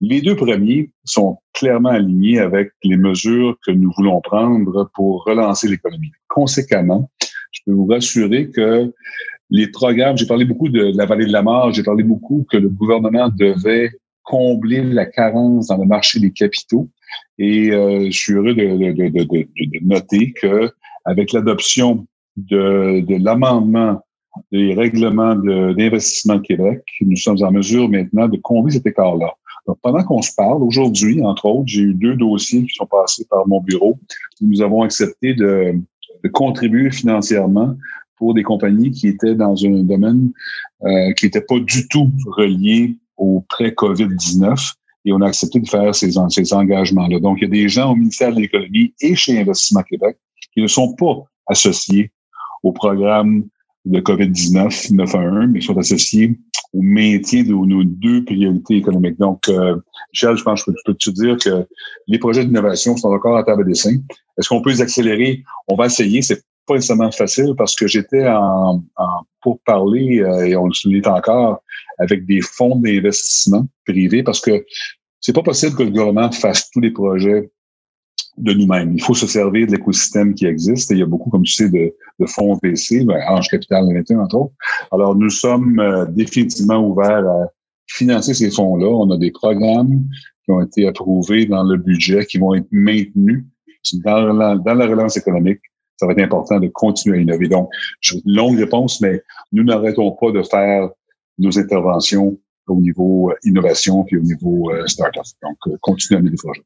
Les 0.01 0.21
deux 0.21 0.37
premiers 0.37 0.91
sont 1.05 1.39
clairement 1.53 1.91
alignés 1.91 2.39
avec 2.39 2.71
les 2.83 2.97
mesures 2.97 3.57
que 3.65 3.71
nous 3.71 3.91
voulons 3.97 4.21
prendre 4.21 4.91
pour 4.95 5.25
relancer 5.25 5.69
l'économie. 5.69 6.13
Conséquemment, 6.29 7.11
je 7.53 7.61
peux 7.67 7.73
vous 7.73 7.87
rassurer 7.87 8.51
que 8.51 8.93
les 9.51 9.69
programmes, 9.69 10.17
j'ai 10.17 10.27
parlé 10.27 10.45
beaucoup 10.45 10.69
de, 10.69 10.93
la 10.97 11.07
vallée 11.07 11.27
de 11.27 11.33
la 11.33 11.43
mort, 11.43 11.73
j'ai 11.73 11.83
parlé 11.83 12.03
beaucoup 12.03 12.47
que 12.51 12.57
le 12.57 12.69
gouvernement 12.69 13.29
devait 13.29 13.91
combler 14.23 14.83
la 14.83 15.05
carence 15.05 15.69
dans 15.69 15.77
le 15.77 15.85
marché 15.85 16.19
des 16.19 16.33
capitaux. 16.33 16.89
Et 17.39 17.71
euh, 17.71 18.07
je 18.07 18.19
suis 18.19 18.33
heureux 18.33 18.55
de, 18.55 18.93
de, 18.93 19.09
de, 19.09 19.23
de 19.23 19.87
noter 19.87 20.33
que 20.33 20.71
avec 21.05 21.33
l'adoption 21.33 22.07
de 22.37 23.23
l'amendement 23.23 24.04
des 24.51 24.75
règlements 24.75 25.35
d'investissement 25.37 26.41
Québec, 26.41 26.83
nous 27.01 27.17
sommes 27.17 27.43
en 27.43 27.53
mesure 27.53 27.89
maintenant 27.89 28.29
de 28.29 28.37
combler 28.37 28.73
cet 28.73 28.87
écart-là. 28.87 29.33
Pendant 29.81 30.03
qu'on 30.05 30.21
se 30.21 30.35
parle, 30.35 30.63
aujourd'hui, 30.63 31.23
entre 31.23 31.47
autres, 31.47 31.69
j'ai 31.69 31.83
eu 31.83 31.95
deux 31.95 32.17
dossiers 32.17 32.65
qui 32.65 32.75
sont 32.75 32.87
passés 32.87 33.25
par 33.31 33.47
mon 33.47 33.61
bureau 33.61 33.99
nous 34.41 34.63
avons 34.63 34.83
accepté 34.83 35.35
de, 35.35 35.81
contribuer 36.33 36.91
financièrement 36.91 37.77
pour 38.17 38.33
des 38.33 38.43
compagnies 38.43 38.91
qui 38.91 39.09
étaient 39.09 39.35
dans 39.35 39.55
un 39.67 39.83
domaine 39.83 40.33
euh, 40.85 41.13
qui 41.13 41.27
n'était 41.27 41.43
pas 41.43 41.59
du 41.59 41.87
tout 41.89 42.11
relié 42.27 42.97
au 43.19 43.45
prêt 43.47 43.71
COVID-19 43.71 44.73
et 45.05 45.13
on 45.13 45.21
a 45.21 45.27
accepté 45.27 45.61
de 45.61 45.69
faire 45.69 45.95
ces 45.95 46.17
engagements-là. 46.55 47.21
Donc, 47.21 47.39
il 47.39 47.43
y 47.43 47.47
a 47.47 47.51
des 47.51 47.69
gens 47.69 47.93
au 47.93 47.95
ministère 47.95 48.35
de 48.35 48.41
l'Économie 48.41 48.95
et 49.03 49.15
chez 49.15 49.39
Investissement 49.39 49.83
Québec 49.83 50.17
qui 50.55 50.63
ne 50.63 50.67
sont 50.67 50.95
pas 50.95 51.25
associés 51.47 52.11
au 52.63 52.73
programme 52.73 53.45
de 53.85 54.01
COVID-19 54.01 54.93
911, 54.95 55.49
mais 55.51 55.61
sont 55.61 55.77
associés 55.79 56.39
au 56.73 56.83
maintien 56.83 57.43
de 57.43 57.53
nos 57.53 57.85
deux 57.85 58.25
priorités 58.25 58.77
économiques. 58.77 59.19
Donc, 59.19 59.49
euh, 59.49 59.77
Michel, 60.13 60.37
je 60.37 60.43
pense 60.43 60.65
que 60.65 60.73
je 60.73 60.83
peux 60.85 60.95
te 60.95 61.11
dire 61.11 61.37
que 61.37 61.67
les 62.09 62.19
projets 62.19 62.45
d'innovation 62.45 62.97
sont 62.97 63.09
encore 63.09 63.37
à 63.37 63.45
table 63.45 63.67
dessin. 63.67 63.97
Est-ce 64.39 64.49
qu'on 64.49 64.63
peut 64.63 64.71
les 64.71 64.83
accélérer? 64.83 65.45
On 65.69 65.77
va 65.77 65.87
essayer. 65.87 66.23
C'est 66.23 66.43
pas 66.67 66.75
nécessairement 66.75 67.13
facile 67.13 67.55
parce 67.57 67.75
que 67.75 67.87
j'étais 67.87 68.27
en, 68.27 68.83
en 68.97 69.23
pour 69.43 69.61
parler, 69.61 70.21
euh, 70.21 70.47
et 70.47 70.57
on 70.57 70.67
le 70.67 70.73
souligne 70.73 71.07
encore, 71.07 71.63
avec 71.99 72.25
des 72.27 72.41
fonds 72.41 72.77
d'investissement 72.77 73.67
privés 73.87 74.23
parce 74.23 74.41
que 74.41 74.65
c'est 75.21 75.35
pas 75.35 75.43
possible 75.43 75.77
que 75.77 75.83
le 75.83 75.91
gouvernement 75.91 76.31
fasse 76.33 76.71
tous 76.71 76.81
les 76.81 76.91
projets 76.91 77.51
de 78.37 78.53
nous-mêmes. 78.53 78.93
Il 78.93 79.03
faut 79.03 79.15
se 79.15 79.27
servir 79.27 79.67
de 79.67 79.73
l'écosystème 79.73 80.35
qui 80.35 80.47
existe. 80.47 80.91
Et 80.91 80.95
il 80.95 81.01
y 81.01 81.03
a 81.03 81.07
beaucoup, 81.07 81.31
comme 81.31 81.43
tu 81.43 81.53
sais, 81.53 81.69
de, 81.69 81.95
de 82.19 82.27
fonds 82.27 82.59
VC, 82.63 83.05
ben, 83.05 83.21
Ange 83.29 83.49
Capital 83.49 83.85
entre 84.19 84.37
autres. 84.37 84.55
Alors, 84.93 85.15
nous 85.15 85.31
sommes 85.31 85.79
euh, 85.79 86.07
définitivement 86.07 86.87
ouverts 86.87 87.27
à 87.27 87.47
financer 87.87 88.35
ces 88.35 88.51
fonds-là. 88.51 88.87
On 88.87 89.11
a 89.11 89.19
des 89.19 89.31
programmes 89.31 90.05
qui 90.45 90.51
ont 90.51 90.63
été 90.63 90.87
approuvés 90.87 91.47
dans 91.47 91.65
le 91.65 91.77
budget, 91.77 92.27
qui 92.27 92.39
vont 92.39 92.55
être 92.55 92.67
maintenus 92.71 93.45
dans 94.05 94.33
la, 94.33 94.87
relance 94.87 95.17
économique. 95.17 95.61
Ça 95.97 96.07
va 96.07 96.13
être 96.13 96.23
important 96.23 96.59
de 96.59 96.69
continuer 96.69 97.19
à 97.19 97.21
innover. 97.21 97.49
Donc, 97.49 97.69
longue 98.25 98.59
réponse, 98.59 99.01
mais 99.01 99.23
nous 99.53 99.65
n'arrêtons 99.65 100.11
pas 100.13 100.33
de 100.33 100.43
faire 100.43 100.91
nos 101.39 101.59
interventions 101.59 102.39
au 102.67 102.81
niveau 102.81 103.31
euh, 103.31 103.35
innovation 103.45 104.05
puis 104.05 104.17
au 104.17 104.23
niveau 104.23 104.71
euh, 104.71 104.87
start-up. 104.87 105.25
Donc, 105.43 105.57
euh, 105.67 105.77
continuer 105.81 106.19
à 106.19 106.23
mener 106.23 106.31
des 106.31 106.37
projets. 106.37 106.63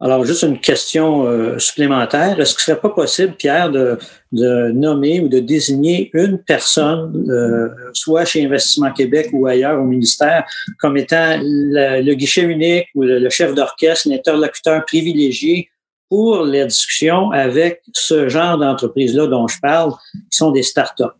Alors, 0.00 0.24
juste 0.24 0.44
une 0.44 0.60
question 0.60 1.26
euh, 1.26 1.58
supplémentaire. 1.58 2.38
Est-ce 2.38 2.54
que 2.54 2.60
ce 2.60 2.66
serait 2.66 2.80
pas 2.80 2.90
possible, 2.90 3.34
Pierre, 3.34 3.68
de, 3.70 3.98
de 4.30 4.70
nommer 4.70 5.18
ou 5.18 5.28
de 5.28 5.40
désigner 5.40 6.10
une 6.14 6.38
personne, 6.38 7.26
euh, 7.28 7.68
soit 7.94 8.24
chez 8.24 8.44
Investissement 8.44 8.92
Québec 8.92 9.30
ou 9.32 9.48
ailleurs 9.48 9.80
au 9.80 9.84
ministère, 9.84 10.44
comme 10.78 10.96
étant 10.96 11.38
le, 11.40 12.14
guichet 12.14 12.42
unique 12.42 12.86
ou 12.94 13.02
le, 13.02 13.28
chef 13.28 13.54
d'orchestre, 13.54 14.08
l'interlocuteur 14.08 14.84
privilégié 14.84 15.68
pour 16.08 16.44
les 16.44 16.64
discussions 16.64 17.32
avec 17.32 17.82
ce 17.92 18.28
genre 18.28 18.56
d'entreprise-là 18.56 19.26
dont 19.26 19.48
je 19.48 19.58
parle, 19.60 19.92
qui 20.30 20.38
sont 20.38 20.52
des 20.52 20.62
start-up? 20.62 21.14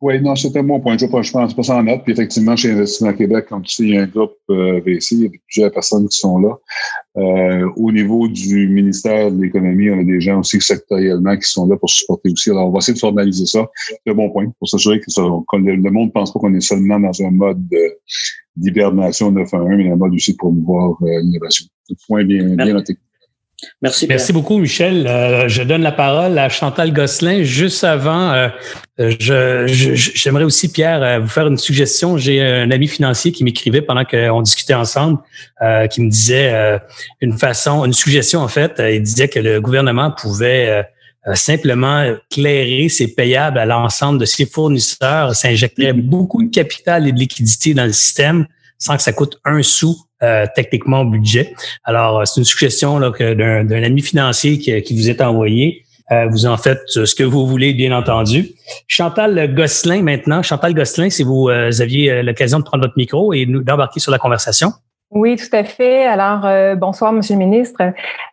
Oui, 0.00 0.20
non, 0.20 0.34
un 0.34 0.62
bon 0.62 0.80
point. 0.80 0.98
Je, 0.98 1.06
je 1.06 1.32
pense 1.32 1.54
pas 1.54 1.62
sans 1.62 1.82
note. 1.82 2.02
Puis 2.04 2.12
effectivement, 2.12 2.54
chez 2.56 2.72
Investissement 2.72 3.12
Québec, 3.12 3.46
comme 3.48 3.62
tu 3.62 3.74
sais, 3.74 3.82
il 3.84 3.94
y 3.94 3.98
a 3.98 4.02
un 4.02 4.06
groupe 4.06 4.36
euh, 4.50 4.80
VC, 4.84 5.12
il 5.12 5.22
y 5.22 5.26
a 5.26 5.30
plusieurs 5.46 5.70
personnes 5.70 6.08
qui 6.08 6.18
sont 6.18 6.38
là. 6.38 6.58
Euh, 7.16 7.70
au 7.76 7.90
niveau 7.92 8.28
du 8.28 8.68
ministère 8.68 9.30
de 9.30 9.42
l'Économie, 9.42 9.90
on 9.90 10.00
a 10.00 10.04
des 10.04 10.20
gens 10.20 10.40
aussi 10.40 10.60
sectoriellement 10.60 11.36
qui 11.36 11.48
sont 11.50 11.66
là 11.66 11.76
pour 11.76 11.90
supporter 11.90 12.30
aussi. 12.30 12.50
Alors, 12.50 12.68
on 12.68 12.72
va 12.72 12.78
essayer 12.78 12.94
de 12.94 12.98
formaliser 12.98 13.46
ça. 13.46 13.66
C'est 13.86 14.10
un 14.10 14.14
bon 14.14 14.30
point 14.30 14.46
pour 14.58 14.68
s'assurer 14.68 15.00
que, 15.00 15.10
ça, 15.10 15.22
le, 15.22 15.90
monde 15.90 16.08
ne 16.08 16.12
pense 16.12 16.32
pas 16.32 16.40
qu'on 16.40 16.54
est 16.54 16.60
seulement 16.60 17.00
dans 17.00 17.22
un 17.22 17.30
mode 17.30 17.66
d'hibernation 18.56 19.32
9-1-1, 19.32 19.76
mais 19.76 19.90
un 19.90 19.96
mode 19.96 20.14
aussi 20.14 20.36
pour 20.36 20.52
voir 20.52 20.96
euh, 21.02 21.20
l'innovation. 21.22 21.66
Point 22.08 22.24
bien, 22.24 22.56
bien 22.56 22.72
noté. 22.74 22.96
Merci. 23.82 24.06
Merci 24.08 24.32
beaucoup, 24.32 24.58
Michel. 24.58 25.06
Euh, 25.06 25.48
je 25.48 25.62
donne 25.62 25.82
la 25.82 25.92
parole 25.92 26.38
à 26.38 26.48
Chantal 26.48 26.92
Gosselin. 26.92 27.42
Juste 27.42 27.84
avant, 27.84 28.32
euh, 28.32 28.48
j'aimerais 29.18 30.44
aussi, 30.44 30.70
Pierre, 30.70 31.02
euh, 31.02 31.18
vous 31.18 31.28
faire 31.28 31.46
une 31.46 31.58
suggestion. 31.58 32.16
J'ai 32.16 32.42
un 32.42 32.70
ami 32.70 32.88
financier 32.88 33.32
qui 33.32 33.44
m'écrivait 33.44 33.82
pendant 33.82 34.04
qu'on 34.04 34.42
discutait 34.42 34.74
ensemble, 34.74 35.18
qui 35.90 36.00
me 36.00 36.10
disait 36.10 36.78
une 37.20 37.36
façon, 37.36 37.84
une 37.84 37.92
suggestion 37.92 38.40
en 38.40 38.48
fait. 38.48 38.74
il 38.78 39.02
disait 39.02 39.28
que 39.28 39.38
le 39.38 39.60
gouvernement 39.60 40.10
pouvait 40.10 40.86
simplement 41.34 42.14
clairer 42.30 42.88
ses 42.88 43.14
payables 43.14 43.58
à 43.58 43.66
l'ensemble 43.66 44.18
de 44.18 44.24
ses 44.24 44.46
fournisseurs. 44.46 45.34
Ça 45.34 45.48
injecterait 45.48 45.92
beaucoup 45.92 46.42
de 46.42 46.50
capital 46.50 47.06
et 47.08 47.12
de 47.12 47.18
liquidité 47.18 47.74
dans 47.74 47.84
le 47.84 47.92
système 47.92 48.46
sans 48.78 48.96
que 48.96 49.02
ça 49.02 49.12
coûte 49.12 49.38
un 49.44 49.62
sou 49.62 50.05
euh, 50.22 50.46
techniquement 50.54 51.00
au 51.00 51.04
budget. 51.04 51.54
Alors, 51.84 52.20
euh, 52.20 52.24
c'est 52.24 52.40
une 52.40 52.46
suggestion 52.46 52.98
d'un 53.00 53.82
ami 53.82 54.00
financier 54.00 54.58
qui, 54.58 54.80
qui, 54.82 54.96
vous 54.96 55.10
est 55.10 55.20
envoyé. 55.20 55.84
Euh, 56.10 56.26
vous 56.28 56.46
en 56.46 56.56
faites 56.56 56.80
ce 56.86 57.14
que 57.14 57.22
vous 57.22 57.46
voulez, 57.46 57.74
bien 57.74 57.96
entendu. 57.96 58.48
Chantal 58.88 59.54
Gosselin, 59.54 60.02
maintenant. 60.02 60.42
Chantal 60.42 60.72
Gosselin, 60.72 61.10
si 61.10 61.22
vous 61.22 61.50
aviez 61.50 62.22
l'occasion 62.22 62.60
de 62.60 62.64
prendre 62.64 62.84
votre 62.84 62.96
micro 62.96 63.34
et 63.34 63.44
d'embarquer 63.44 64.00
sur 64.00 64.10
la 64.10 64.18
conversation. 64.18 64.72
Oui, 65.16 65.36
tout 65.36 65.56
à 65.56 65.64
fait. 65.64 66.04
Alors, 66.04 66.44
euh, 66.44 66.74
bonsoir, 66.74 67.10
Monsieur 67.10 67.36
le 67.36 67.38
ministre. 67.38 67.80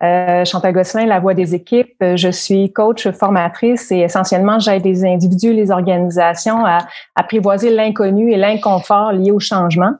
Euh, 0.04 0.44
Chantal 0.44 0.74
Gosselin, 0.74 1.06
la 1.06 1.22
voix 1.22 1.34
des 1.34 1.56
équipes. 1.56 1.96
Je 2.02 2.28
suis 2.28 2.74
coach 2.74 3.10
formatrice 3.12 3.90
et 3.90 4.00
essentiellement, 4.00 4.60
j'aide 4.60 4.84
les 4.84 5.06
individus 5.06 5.54
les 5.54 5.72
organisations 5.72 6.66
à 6.66 6.80
apprivoiser 7.16 7.70
l'inconnu 7.70 8.34
et 8.34 8.36
l'inconfort 8.36 9.14
liés 9.14 9.32
au 9.32 9.40
changement. 9.40 9.94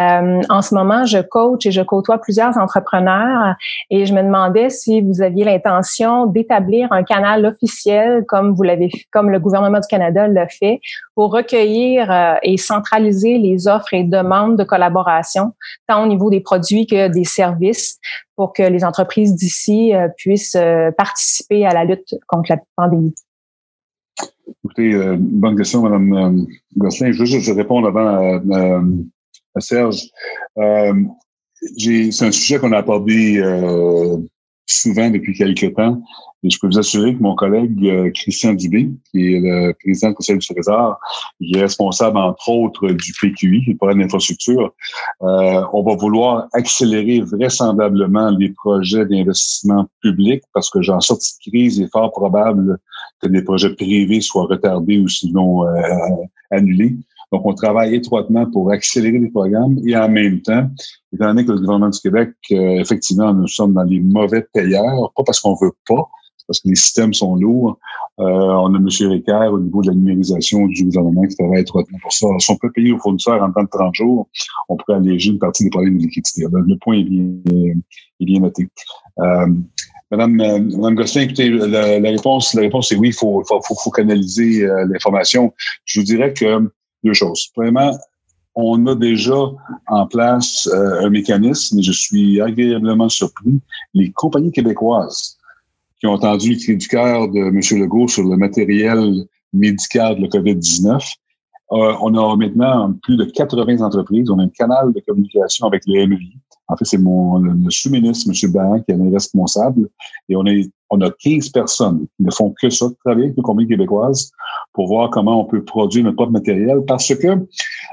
Euh, 0.00 0.40
en 0.48 0.62
ce 0.62 0.74
moment, 0.74 1.04
je 1.04 1.18
coach 1.18 1.64
et 1.64 1.70
je 1.70 1.82
côtoie 1.82 2.18
plusieurs 2.18 2.58
entrepreneurs 2.58 3.54
et 3.90 4.04
je 4.04 4.12
me 4.12 4.20
demandais 4.20 4.68
si 4.68 5.02
vous 5.02 5.22
aviez 5.22 5.44
l'intention 5.44 6.26
d'établir 6.26 6.90
un 6.90 7.04
canal 7.04 7.46
officiel 7.46 8.24
comme 8.26 8.52
vous 8.52 8.64
l'avez, 8.64 8.90
comme 9.12 9.30
le 9.30 9.38
gouvernement 9.38 9.78
du 9.78 9.86
Canada 9.86 10.26
l'a 10.26 10.48
fait, 10.48 10.80
pour 11.14 11.32
recueillir 11.32 12.10
euh, 12.10 12.34
et 12.42 12.56
centraliser 12.56 13.38
les 13.38 13.68
offres 13.68 13.94
et 13.94 14.02
demandes 14.02 14.58
de 14.58 14.64
collaboration, 14.64 15.54
tant 15.86 16.02
au 16.02 16.06
niveau 16.06 16.15
des 16.30 16.40
produits 16.40 16.86
que 16.86 17.08
des 17.08 17.24
services, 17.24 17.98
pour 18.36 18.52
que 18.52 18.62
les 18.62 18.84
entreprises 18.84 19.34
d'ici 19.34 19.94
euh, 19.94 20.08
puissent 20.16 20.56
euh, 20.56 20.90
participer 20.92 21.66
à 21.66 21.72
la 21.72 21.84
lutte 21.84 22.14
contre 22.26 22.52
la 22.52 22.58
pandémie. 22.76 23.14
Écoutez, 24.64 24.94
bonne 25.18 25.56
question, 25.56 25.82
Mme 25.82 26.46
Gosselin. 26.76 27.12
Je 27.12 27.18
veux 27.18 27.26
juste 27.26 27.52
répondre 27.54 27.88
avant 27.88 28.40
à, 29.54 29.60
Serge. 29.60 30.02
c'est 30.56 32.24
un 32.24 32.32
sujet 32.32 32.58
qu'on 32.58 32.72
a 32.72 32.78
abordé 32.78 33.42
souvent 34.66 35.10
depuis 35.10 35.34
quelques 35.34 35.74
temps. 35.74 36.02
Et 36.46 36.50
je 36.50 36.60
peux 36.60 36.68
vous 36.68 36.78
assurer 36.78 37.16
que 37.16 37.20
mon 37.20 37.34
collègue 37.34 37.84
euh, 37.86 38.10
Christian 38.12 38.52
Dubé, 38.52 38.88
qui 39.10 39.34
est 39.34 39.40
le 39.40 39.72
président 39.72 40.10
du 40.10 40.14
Conseil 40.14 40.38
du 40.38 40.46
Trésor, 40.46 40.96
qui 41.40 41.56
est 41.56 41.60
responsable, 41.60 42.18
entre 42.18 42.48
autres, 42.48 42.88
du 42.88 43.12
PQI, 43.20 43.64
le 43.66 43.76
programme 43.76 44.00
d'infrastructure, 44.00 44.72
euh, 45.22 45.62
on 45.72 45.82
va 45.82 45.96
vouloir 45.96 46.46
accélérer 46.52 47.20
vraisemblablement 47.20 48.30
les 48.30 48.50
projets 48.50 49.04
d'investissement 49.06 49.86
public 50.02 50.44
parce 50.54 50.70
que, 50.70 50.82
j'en 50.82 51.00
sortie 51.00 51.32
de 51.44 51.50
crise, 51.50 51.78
il 51.78 51.84
est 51.84 51.92
fort 51.92 52.12
probable 52.12 52.78
que 53.20 53.26
des 53.26 53.42
projets 53.42 53.74
privés 53.74 54.20
soient 54.20 54.46
retardés 54.46 54.98
ou 54.98 55.08
sinon 55.08 55.66
euh, 55.66 55.82
annulés. 56.52 56.94
Donc, 57.32 57.44
on 57.44 57.54
travaille 57.54 57.94
étroitement 57.96 58.46
pour 58.46 58.70
accélérer 58.70 59.18
les 59.18 59.30
programmes 59.30 59.80
et 59.84 59.96
en 59.96 60.08
même 60.08 60.40
temps, 60.42 60.70
étant 61.12 61.26
donné 61.26 61.44
que 61.44 61.52
le 61.52 61.58
gouvernement 61.58 61.88
du 61.88 61.98
Québec, 61.98 62.30
euh, 62.52 62.80
effectivement, 62.80 63.34
nous 63.34 63.48
sommes 63.48 63.74
dans 63.74 63.82
les 63.82 63.98
mauvais 63.98 64.46
payeurs, 64.54 65.12
pas 65.16 65.24
parce 65.24 65.40
qu'on 65.40 65.56
veut 65.56 65.72
pas, 65.88 66.08
parce 66.46 66.60
que 66.60 66.68
les 66.68 66.74
systèmes 66.74 67.14
sont 67.14 67.36
lourds. 67.36 67.78
Euh, 68.18 68.24
on 68.24 68.74
a 68.74 68.78
M. 68.78 68.88
Ricard 69.10 69.52
au 69.52 69.60
niveau 69.60 69.82
de 69.82 69.88
la 69.88 69.94
numérisation 69.94 70.66
du 70.66 70.84
gouvernement 70.84 71.22
qui 71.22 71.36
travaille 71.36 71.60
étroitement 71.60 71.98
pour 72.00 72.12
ça. 72.12 72.26
si 72.38 72.50
on 72.50 72.56
peut 72.56 72.70
payer 72.72 72.92
aux 72.92 72.98
fournisseurs 72.98 73.42
en 73.42 73.52
temps 73.52 73.64
de 73.64 73.68
30 73.68 73.94
jours, 73.94 74.28
on 74.68 74.76
pourrait 74.76 74.98
alléger 74.98 75.30
une 75.30 75.38
partie 75.38 75.64
des 75.64 75.70
problèmes 75.70 75.98
de 75.98 76.04
liquidité. 76.04 76.44
le 76.50 76.78
point 76.78 76.98
est 76.98 77.04
bien, 77.04 77.24
est 78.20 78.24
bien 78.24 78.40
noté. 78.40 78.68
Euh, 79.18 79.46
Madame, 80.10 80.40
euh, 80.40 80.58
Madame 80.60 80.94
Gosselin, 80.94 81.24
écoutez, 81.24 81.50
la, 81.50 82.10
réponse, 82.10 82.54
la 82.54 82.62
réponse 82.62 82.92
est 82.92 82.96
oui, 82.96 83.08
il 83.08 83.14
faut, 83.14 83.42
faut, 83.46 83.60
faut, 83.60 83.90
canaliser 83.90 84.66
l'information. 84.88 85.52
Je 85.84 86.00
vous 86.00 86.06
dirais 86.06 86.32
que 86.32 86.70
deux 87.04 87.12
choses. 87.12 87.50
Premièrement, 87.54 87.92
on 88.56 88.86
a 88.86 88.94
déjà 88.94 89.36
en 89.86 90.06
place 90.06 90.66
euh, 90.72 91.04
un 91.04 91.10
mécanisme, 91.10 91.78
et 91.78 91.82
je 91.82 91.92
suis 91.92 92.40
agréablement 92.40 93.08
surpris, 93.08 93.60
les 93.94 94.10
compagnies 94.12 94.50
québécoises 94.50 95.36
qui 95.98 96.06
ont 96.06 96.12
entendu 96.12 96.52
le 96.52 96.58
cri 96.58 96.76
du 96.76 96.88
cœur 96.88 97.28
de 97.28 97.38
M. 97.38 97.80
Legault 97.80 98.08
sur 98.08 98.24
le 98.24 98.36
matériel 98.36 99.26
médical 99.52 100.16
de 100.16 100.22
la 100.22 100.28
COVID-19. 100.28 101.14
Euh, 101.72 101.94
on 102.00 102.14
a 102.14 102.36
maintenant 102.36 102.92
plus 103.02 103.16
de 103.16 103.24
80 103.24 103.84
entreprises. 103.84 104.30
On 104.30 104.38
a 104.38 104.42
un 104.44 104.48
canal 104.48 104.92
de 104.92 105.00
communication 105.00 105.66
avec 105.66 105.82
le 105.86 106.06
MVI. 106.06 106.38
En 106.68 106.76
fait, 106.76 106.84
c'est 106.84 106.98
mon 106.98 107.38
le, 107.38 107.70
sous-ministre, 107.70 108.28
M. 108.28 108.52
Barrand, 108.52 108.80
qui 108.80 108.92
est 108.92 109.12
responsable. 109.12 109.88
Et 110.28 110.36
on, 110.36 110.44
est, 110.46 110.68
on 110.90 111.00
a 111.00 111.10
15 111.10 111.50
personnes 111.50 112.06
qui 112.16 112.24
ne 112.24 112.30
font 112.30 112.54
que 112.60 112.70
ça, 112.70 112.86
travailler 113.04 113.26
avec 113.26 113.36
les 113.36 113.42
compagnies 113.42 113.68
québécoises 113.68 114.30
pour 114.72 114.88
voir 114.88 115.10
comment 115.10 115.42
on 115.42 115.44
peut 115.44 115.64
produire 115.64 116.04
notre 116.04 116.16
propre 116.16 116.32
matériel. 116.32 116.82
Parce 116.86 117.14
que, 117.14 117.46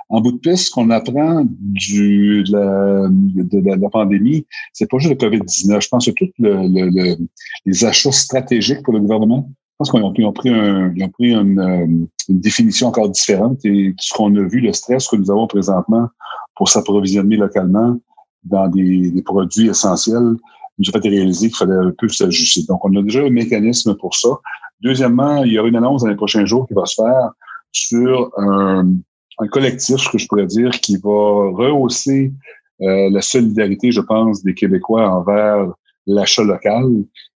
en 0.10 0.22
bout 0.22 0.34
de 0.34 0.38
piste, 0.38 0.66
ce 0.66 0.72
qu'on 0.72 0.90
apprend 0.90 1.46
du, 1.60 2.44
de, 2.44 2.52
la, 2.52 3.08
de, 3.10 3.82
la 3.82 3.90
pandémie, 3.90 4.46
c'est 4.74 4.90
pas 4.90 4.98
juste 4.98 5.22
le 5.22 5.28
COVID-19. 5.28 5.82
Je 5.82 5.88
pense 5.88 6.06
que 6.06 6.12
tous 6.12 6.32
le, 6.40 7.18
les 7.66 7.86
achats 7.86 8.12
stratégiques 8.12 8.84
pour 8.84 8.94
le 8.94 9.00
gouvernement 9.00 9.50
pense 9.84 9.92
qu'ils 9.92 10.26
ont, 10.26 10.34
pris, 10.34 10.50
un, 10.50 10.94
ils 10.96 11.04
ont 11.04 11.10
pris 11.10 11.34
une, 11.34 12.08
une, 12.30 12.40
définition 12.40 12.88
encore 12.88 13.10
différente 13.10 13.64
et 13.66 13.94
ce 14.00 14.14
qu'on 14.14 14.36
a 14.36 14.44
vu, 14.44 14.60
le 14.60 14.74
stress 14.74 15.08
que 15.08 15.16
nous 15.16 15.32
avons 15.32 15.48
présentement 15.48 16.08
pour 16.56 16.70
s'approvisionner 16.70 17.36
localement 17.36 17.98
dans 18.44 18.68
des, 18.68 19.12
des, 19.12 19.22
produits 19.22 19.68
essentiels, 19.68 20.36
nous 20.80 20.90
a 20.90 21.02
fait 21.02 21.10
réaliser 21.10 21.48
qu'il 21.48 21.58
fallait 21.58 21.74
un 21.74 21.94
peu 21.98 22.08
s'ajuster. 22.10 22.64
Donc, 22.68 22.84
on 22.84 22.96
a 22.96 23.02
déjà 23.02 23.22
un 23.22 23.30
mécanisme 23.30 23.96
pour 23.96 24.16
ça. 24.16 24.30
Deuxièmement, 24.82 25.44
il 25.44 25.54
y 25.54 25.60
aura 25.60 25.70
une 25.70 25.76
annonce 25.76 26.04
dans 26.04 26.10
les 26.10 26.16
prochains 26.16 26.46
jours 26.46 26.68
qui 26.68 26.74
va 26.74 26.86
se 26.86 27.02
faire 27.02 27.32
sur 27.72 28.32
un, 28.38 28.88
un 29.40 29.48
collectif, 29.48 29.98
ce 29.98 30.10
que 30.10 30.18
je 30.18 30.28
pourrais 30.28 30.46
dire, 30.46 30.72
qui 30.72 30.98
va 30.98 31.10
rehausser 31.10 32.32
euh, 32.82 33.10
la 33.12 33.22
solidarité, 33.22 33.92
je 33.92 34.02
pense, 34.02 34.44
des 34.44 34.54
Québécois 34.54 35.10
envers 35.10 35.74
l'achat 36.06 36.44
local 36.44 36.86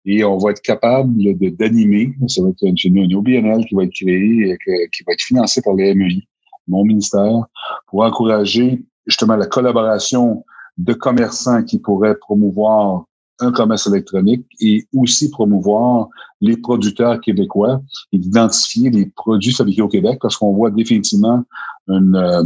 et 0.05 0.23
on 0.23 0.37
va 0.37 0.51
être 0.51 0.61
capable 0.61 1.17
de 1.17 1.49
d'animer, 1.49 2.13
ça 2.27 2.41
va 2.41 2.49
être 2.49 2.63
une, 2.63 2.97
une 2.97 3.15
OBNL 3.15 3.65
qui 3.65 3.75
va 3.75 3.83
être 3.83 3.93
créée 3.93 4.49
et 4.49 4.57
qui 4.91 5.03
va 5.05 5.13
être 5.13 5.21
financée 5.21 5.61
par 5.61 5.73
les 5.73 5.93
MEI, 5.93 6.23
mon 6.67 6.83
ministère, 6.83 7.45
pour 7.87 8.03
encourager 8.03 8.83
justement 9.07 9.35
la 9.35 9.47
collaboration 9.47 10.43
de 10.77 10.93
commerçants 10.93 11.63
qui 11.63 11.79
pourraient 11.79 12.15
promouvoir 12.15 13.05
un 13.39 13.51
commerce 13.51 13.87
électronique 13.87 14.45
et 14.61 14.87
aussi 14.93 15.29
promouvoir 15.29 16.07
les 16.41 16.57
producteurs 16.57 17.19
québécois 17.19 17.81
et 18.11 18.17
d'identifier 18.17 18.89
les 18.89 19.07
produits 19.07 19.51
fabriqués 19.51 19.81
au 19.81 19.89
Québec 19.89 20.19
parce 20.21 20.37
qu'on 20.37 20.53
voit 20.53 20.71
définitivement 20.71 21.43
une, 21.87 22.15
euh, 22.15 22.43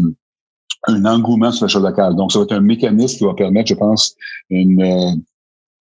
un 0.87 1.05
engouement 1.05 1.51
sur 1.51 1.65
l'achat 1.65 1.79
local. 1.79 2.15
Donc, 2.15 2.31
ça 2.31 2.39
va 2.39 2.45
être 2.45 2.53
un 2.53 2.61
mécanisme 2.61 3.17
qui 3.17 3.23
va 3.23 3.33
permettre, 3.33 3.69
je 3.69 3.75
pense, 3.75 4.15
une 4.49 4.81
euh, 4.81 5.11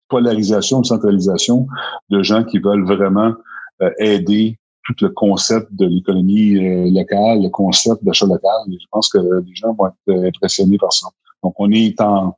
polarisation, 0.09 0.79
une 0.79 0.85
centralisation 0.85 1.67
de 2.11 2.23
gens 2.23 2.45
qui 2.45 2.59
veulent 2.59 2.85
vraiment 2.85 3.33
euh, 3.83 3.91
aider 3.99 4.59
tout 4.85 4.95
le 5.03 5.11
concept 5.11 5.69
de 5.75 5.87
l'économie 5.87 6.55
locale, 6.91 7.43
le 7.43 7.51
concept 7.51 8.03
d'achat 8.05 8.25
local. 8.25 8.59
Et 8.69 8.79
je 8.81 8.87
pense 8.91 9.11
que 9.11 9.19
les 9.19 9.55
gens 9.55 9.75
vont 9.75 9.89
être 9.89 10.27
impressionnés 10.27 10.79
par 10.79 10.95
ça. 10.95 11.09
Donc, 11.43 11.55
on 11.59 11.71
est 11.71 12.01
en, 12.01 12.37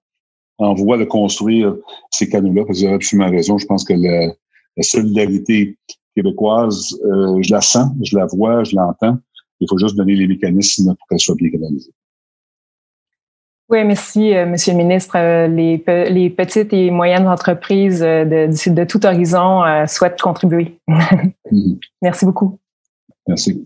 en 0.61 0.75
voie 0.75 0.99
de 0.99 1.05
construire 1.05 1.75
ces 2.11 2.29
canaux-là, 2.29 2.63
vous 2.69 2.85
avez 2.85 2.95
absolument 2.95 3.31
raison. 3.31 3.59
Je 3.59 3.67
pense 3.67 3.85
que 3.85 3.95
la, 3.95 4.33
solidarité 4.83 5.77
québécoise, 6.15 6.97
euh, 7.05 7.43
je 7.43 7.53
la 7.53 7.61
sens, 7.61 7.91
je 8.03 8.17
la 8.17 8.27
vois, 8.27 8.65
je 8.65 8.77
l'entends. 8.77 9.19
Il 9.61 9.67
faut 9.69 9.77
juste 9.77 9.97
donner 9.97 10.15
les 10.15 10.27
mécanismes 10.27 10.95
pour 10.95 11.09
qu'elle 11.09 11.19
soit 11.19 11.35
bien 11.35 11.51
canalisée. 11.51 11.93
Oui, 13.69 13.85
merci, 13.85 14.35
euh, 14.35 14.47
Monsieur 14.47 14.73
le 14.73 14.79
ministre. 14.79 15.17
Euh, 15.17 15.47
les, 15.49 15.83
les, 16.11 16.31
petites 16.31 16.73
et 16.73 16.91
moyennes 16.91 17.29
entreprises 17.29 18.01
de, 18.01 18.71
de 18.71 18.85
tout 18.85 19.05
horizon 19.05 19.63
souhaitent 19.87 20.21
contribuer. 20.21 20.79
Mm-hmm. 21.53 21.79
Merci 22.03 22.27
beaucoup. 22.27 22.61
Merci. 23.27 23.65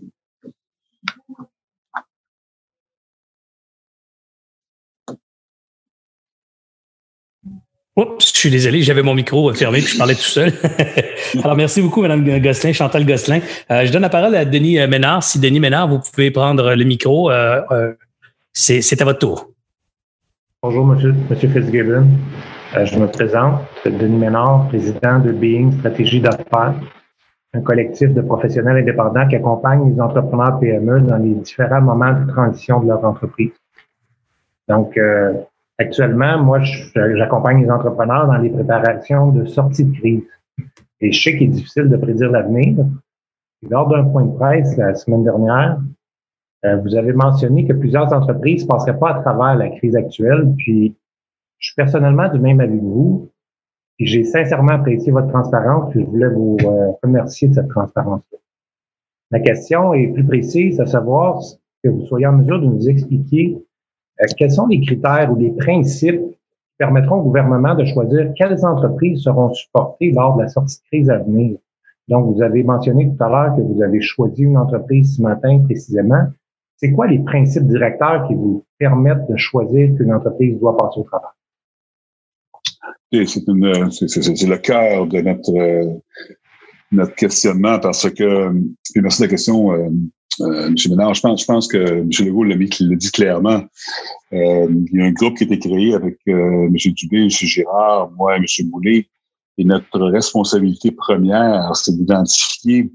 Oups, 7.97 8.33
je 8.33 8.37
suis 8.37 8.49
désolé, 8.49 8.81
j'avais 8.81 9.03
mon 9.03 9.13
micro 9.13 9.53
fermé 9.53 9.79
puis 9.79 9.93
je 9.93 9.97
parlais 9.97 10.15
tout 10.15 10.19
seul. 10.19 10.51
Alors, 11.41 11.55
merci 11.55 11.81
beaucoup, 11.81 12.01
Mme 12.01 12.41
Gosselin, 12.41 12.73
Chantal 12.73 13.05
Gosselin. 13.05 13.39
Euh, 13.71 13.85
je 13.85 13.91
donne 13.93 14.01
la 14.01 14.09
parole 14.09 14.35
à 14.35 14.43
Denis 14.43 14.77
euh, 14.79 14.87
Ménard. 14.87 15.23
Si 15.23 15.39
Denis 15.39 15.61
Ménard, 15.61 15.87
vous 15.87 15.99
pouvez 15.99 16.29
prendre 16.29 16.75
le 16.75 16.83
micro, 16.83 17.31
euh, 17.31 17.93
c'est 18.51 19.01
à 19.01 19.05
votre 19.05 19.19
tour. 19.19 19.49
Bonjour, 20.61 20.91
M. 20.91 21.15
Monsieur, 21.29 21.47
Fitzgibbon. 21.47 22.05
je 22.83 22.99
me 22.99 23.07
présente, 23.07 23.61
Denis 23.85 24.17
Ménard, 24.17 24.67
président 24.67 25.19
de 25.19 25.31
Being 25.31 25.79
Stratégie 25.79 26.19
d'affaires, 26.19 26.73
un 27.53 27.61
collectif 27.61 28.13
de 28.13 28.19
professionnels 28.19 28.75
indépendants 28.75 29.25
qui 29.29 29.37
accompagne 29.37 29.93
les 29.93 30.01
entrepreneurs 30.01 30.59
PME 30.59 30.99
dans 30.99 31.17
les 31.17 31.33
différents 31.35 31.79
moments 31.81 32.11
de 32.11 32.29
transition 32.29 32.81
de 32.81 32.89
leur 32.89 33.05
entreprise. 33.05 33.53
Donc, 34.67 34.99
Actuellement, 35.77 36.41
moi, 36.41 36.61
j'accompagne 36.61 37.63
les 37.63 37.69
entrepreneurs 37.69 38.27
dans 38.27 38.37
les 38.37 38.49
préparations 38.49 39.31
de 39.31 39.45
sortie 39.45 39.83
de 39.83 39.97
crise. 39.97 40.23
Et 41.01 41.11
je 41.11 41.21
sais 41.21 41.37
qu'il 41.37 41.49
est 41.49 41.53
difficile 41.53 41.89
de 41.89 41.97
prédire 41.97 42.31
l'avenir. 42.31 42.85
Lors 43.69 43.89
d'un 43.89 44.05
point 44.05 44.25
de 44.25 44.35
presse 44.35 44.77
la 44.77 44.95
semaine 44.95 45.23
dernière, 45.23 45.79
euh, 46.65 46.77
vous 46.77 46.95
avez 46.95 47.13
mentionné 47.13 47.67
que 47.67 47.73
plusieurs 47.73 48.11
entreprises 48.13 48.63
ne 48.63 48.67
passeraient 48.69 48.97
pas 48.97 49.15
à 49.15 49.21
travers 49.21 49.55
la 49.55 49.69
crise 49.69 49.95
actuelle. 49.95 50.53
Puis, 50.57 50.95
je 51.57 51.67
suis 51.67 51.75
personnellement 51.75 52.29
du 52.31 52.39
même 52.39 52.59
avis 52.59 52.79
que 52.79 52.83
vous. 52.83 53.29
Et 53.99 54.05
j'ai 54.05 54.23
sincèrement 54.23 54.73
apprécié 54.73 55.11
votre 55.11 55.29
transparence. 55.29 55.91
Puis 55.91 56.01
je 56.01 56.05
voulais 56.05 56.29
vous 56.29 56.57
euh, 56.63 56.91
remercier 57.03 57.47
de 57.47 57.53
cette 57.53 57.69
transparence-là. 57.69 58.37
La 59.31 59.39
question 59.39 59.93
est 59.93 60.07
plus 60.07 60.25
précise, 60.25 60.79
à 60.79 60.85
savoir 60.85 61.41
que 61.83 61.89
vous 61.89 62.05
soyez 62.05 62.27
en 62.27 62.33
mesure 62.33 62.59
de 62.59 62.65
nous 62.65 62.89
expliquer 62.89 63.57
quels 64.37 64.51
sont 64.51 64.67
les 64.67 64.81
critères 64.81 65.31
ou 65.31 65.35
les 65.35 65.51
principes 65.51 66.21
qui 66.21 66.75
permettront 66.77 67.17
au 67.17 67.23
gouvernement 67.23 67.75
de 67.75 67.85
choisir 67.85 68.31
quelles 68.35 68.65
entreprises 68.65 69.23
seront 69.23 69.53
supportées 69.53 70.11
lors 70.11 70.37
de 70.37 70.43
la 70.43 70.47
sortie 70.47 70.77
de 70.77 70.87
crise 70.87 71.09
à 71.09 71.17
venir? 71.17 71.57
Donc, 72.07 72.35
vous 72.35 72.41
avez 72.41 72.63
mentionné 72.63 73.09
tout 73.09 73.23
à 73.23 73.29
l'heure 73.29 73.55
que 73.55 73.61
vous 73.61 73.81
avez 73.81 74.01
choisi 74.01 74.43
une 74.43 74.57
entreprise 74.57 75.17
ce 75.17 75.21
matin 75.21 75.59
précisément. 75.63 76.27
C'est 76.77 76.91
quoi 76.91 77.07
les 77.07 77.19
principes 77.19 77.67
directeurs 77.67 78.27
qui 78.27 78.35
vous 78.35 78.63
permettent 78.77 79.27
de 79.29 79.37
choisir 79.37 79.95
qu'une 79.95 80.13
entreprise 80.13 80.59
doit 80.59 80.77
passer 80.77 80.99
au 80.99 81.03
travail? 81.03 81.31
C'est 83.11 83.47
le 83.47 84.57
cœur 84.57 85.07
de 85.07 85.21
notre, 85.21 85.55
euh, 85.57 85.99
notre 86.91 87.15
questionnement 87.15 87.79
parce 87.79 88.09
que, 88.09 88.51
merci 88.95 89.21
de 89.21 89.25
la 89.25 89.29
question, 89.29 89.71
euh, 90.41 90.67
M. 90.67 90.75
Ménard, 90.89 91.13
je 91.13 91.21
pense, 91.21 91.41
je 91.41 91.45
pense 91.45 91.67
que 91.67 91.77
M. 91.77 92.09
Legault 92.19 92.43
l'a 92.43 92.55
dit 92.55 93.11
clairement. 93.11 93.63
Euh, 94.33 94.67
il 94.69 94.99
y 94.99 95.01
a 95.01 95.05
un 95.05 95.11
groupe 95.11 95.37
qui 95.37 95.43
a 95.43 95.47
été 95.47 95.59
créé 95.59 95.93
avec 95.93 96.17
euh, 96.27 96.67
M. 96.67 96.75
Dubé, 96.93 97.23
M. 97.23 97.29
Girard, 97.29 98.11
moi 98.11 98.35
M. 98.37 98.45
Boulet. 98.65 99.07
Et 99.57 99.63
notre 99.63 99.99
responsabilité 100.01 100.91
première, 100.91 101.75
c'est 101.75 101.95
d'identifier, 101.95 102.91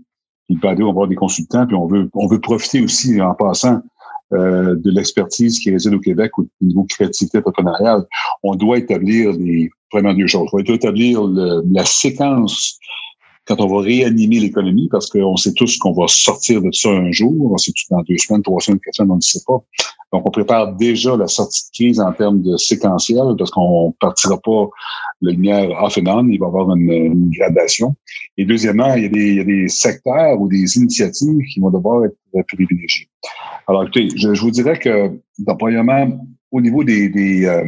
puis 0.49 0.59
on 0.63 0.75
va 0.75 0.89
avoir 0.89 1.09
des 1.09 1.15
consultants, 1.15 1.67
puis 1.67 1.75
on 1.75 1.87
veut, 1.87 2.11
on 2.13 2.27
veut 2.27 2.41
profiter 2.41 2.83
aussi, 2.83 3.21
en 3.21 3.35
passant, 3.35 3.81
euh, 4.33 4.77
de 4.77 4.91
l'expertise 4.91 5.59
qui 5.59 5.73
réside 5.73 5.95
au 5.95 5.99
Québec 5.99 6.39
au 6.39 6.47
niveau 6.61 6.85
créativité 6.85 7.39
entrepreneuriale. 7.39 8.05
On 8.43 8.55
doit 8.55 8.79
établir 8.79 9.37
des, 9.37 9.71
vraiment 9.93 10.15
deux 10.15 10.27
choses. 10.27 10.49
On 10.53 10.61
doit 10.61 10.77
établir 10.77 11.23
la 11.25 11.85
séquence 11.85 12.79
quand 13.47 13.61
on 13.61 13.67
va 13.67 13.83
réanimer 13.83 14.39
l'économie, 14.39 14.89
parce 14.91 15.09
qu'on 15.09 15.37
sait 15.37 15.53
tous 15.55 15.79
qu'on 15.79 15.93
va 15.93 16.07
sortir 16.09 16.63
de 16.63 16.71
ça 16.73 16.91
un 16.91 17.11
jour, 17.11 17.53
on 17.53 17.57
sait 17.57 17.73
tout 17.73 17.95
dans 17.95 18.03
deux 18.03 18.17
semaines, 18.19 18.43
trois 18.43 18.61
semaines, 18.61 18.81
quatre 18.81 18.95
semaines, 18.95 19.13
on 19.13 19.17
ne 19.17 19.21
sait 19.21 19.41
pas. 19.47 19.59
Donc, 20.13 20.27
on 20.27 20.31
prépare 20.31 20.75
déjà 20.75 21.17
la 21.17 21.29
sortie 21.29 21.65
de 21.65 21.71
crise 21.73 22.01
en 22.01 22.13
termes 22.13 22.43
de 22.43 22.57
séquentiel, 22.57 23.23
parce 23.39 23.51
qu'on 23.51 23.95
partira 24.01 24.39
pas 24.39 24.69
la 25.23 25.33
lumière 25.33 25.71
off 25.83 25.99
and 25.99 26.07
on, 26.07 26.29
il 26.29 26.39
va 26.39 26.47
y 26.47 26.49
avoir 26.49 26.77
une, 26.77 27.31
gradation. 27.31 27.95
Et 28.37 28.45
deuxièmement, 28.45 28.95
il 28.95 29.05
y, 29.05 29.07
a 29.07 29.09
des, 29.09 29.29
il 29.29 29.37
y, 29.37 29.41
a 29.41 29.45
des, 29.45 29.69
secteurs 29.69 30.41
ou 30.41 30.49
des 30.49 30.77
initiatives 30.77 31.39
qui 31.53 31.61
vont 31.61 31.71
devoir 31.71 32.05
être 32.05 32.47
privilégiées. 32.49 33.09
Alors, 33.67 33.83
écoutez, 33.85 34.09
je, 34.17 34.35
je 34.35 34.41
vous 34.41 34.51
dirais 34.51 34.79
que, 34.79 35.13
premièrement, 35.59 36.09
au 36.51 36.61
niveau 36.61 36.83
des, 36.83 37.09
des, 37.09 37.47
euh, 37.47 37.65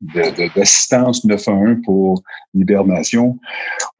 d'assistance 0.00 1.24
911 1.24 1.78
pour 1.84 2.22
l'hibernation. 2.54 3.38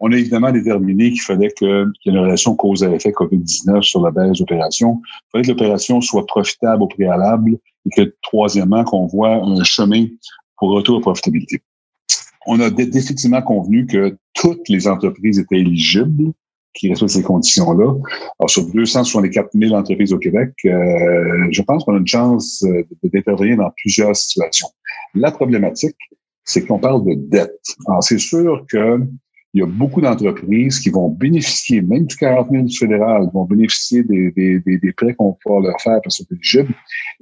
On 0.01 0.13
a 0.13 0.17
évidemment 0.17 0.53
déterminé 0.53 1.11
qu'il 1.11 1.23
fallait 1.23 1.51
qu'il 1.51 1.67
y 1.67 2.09
ait 2.09 2.13
une 2.13 2.19
relation 2.19 2.55
cause 2.55 2.85
à 2.85 2.91
effet 2.91 3.11
COVID-19 3.11 3.83
sur 3.83 4.03
la 4.03 4.11
baisse 4.11 4.39
d'opération. 4.39 5.01
Il 5.03 5.31
fallait 5.33 5.45
que 5.45 5.51
l'opération 5.51 6.01
soit 6.01 6.27
profitable 6.27 6.83
au 6.83 6.87
préalable 6.87 7.59
et 7.87 7.91
que, 7.91 8.15
troisièmement, 8.23 8.85
qu'on 8.85 9.07
voit 9.07 9.35
un 9.35 9.65
chemin 9.65 10.07
pour 10.57 10.71
retour 10.71 10.99
à 10.99 11.01
profitabilité. 11.01 11.63
On 12.47 12.61
a 12.61 12.71
définitivement 12.71 13.43
convenu 13.43 13.87
que 13.87 14.17
toutes 14.35 14.69
les 14.69 14.87
entreprises 14.89 15.39
étaient 15.39 15.59
éligibles 15.59 16.33
qui 16.79 16.89
respectent 16.89 17.13
ces 17.13 17.23
conditions-là. 17.23 17.95
Alors, 18.39 18.51
sur 18.51 18.65
264 18.73 19.51
000 19.53 19.75
entreprises 19.75 20.13
au 20.13 20.19
Québec, 20.19 20.51
euh, 20.65 21.49
je 21.51 21.63
pense 21.63 21.85
qu'on 21.85 21.95
a 21.95 21.99
une 21.99 22.07
chance 22.07 22.65
euh, 22.67 22.85
d'intervenir 23.03 23.57
dans 23.57 23.71
plusieurs 23.77 24.15
situations. 24.15 24.69
La 25.15 25.31
problématique, 25.31 25.97
c'est 26.45 26.65
qu'on 26.67 26.79
parle 26.79 27.05
de 27.05 27.15
dette. 27.15 27.61
Alors, 27.87 28.03
c'est 28.03 28.19
sûr 28.19 28.65
que 28.71 29.01
il 29.55 29.61
y 29.61 29.63
a 29.63 29.67
beaucoup 29.67 30.03
d'entreprises 30.03 30.79
qui 30.79 30.91
vont 30.91 31.09
bénéficier, 31.09 31.81
même 31.81 32.05
du 32.05 32.17
40 32.17 32.51
000 32.51 32.65
du 32.65 32.77
fédéral, 32.77 33.29
vont 33.33 33.45
bénéficier 33.45 34.03
des, 34.03 34.31
des, 34.33 34.61
des, 34.61 34.93
prêts 34.93 35.15
qu'on 35.15 35.31
va 35.31 35.37
pouvoir 35.43 35.63
leur 35.63 35.81
faire 35.81 36.01
parce 36.05 36.19
que 36.19 36.25
c'est 36.29 36.35
éligible, 36.35 36.75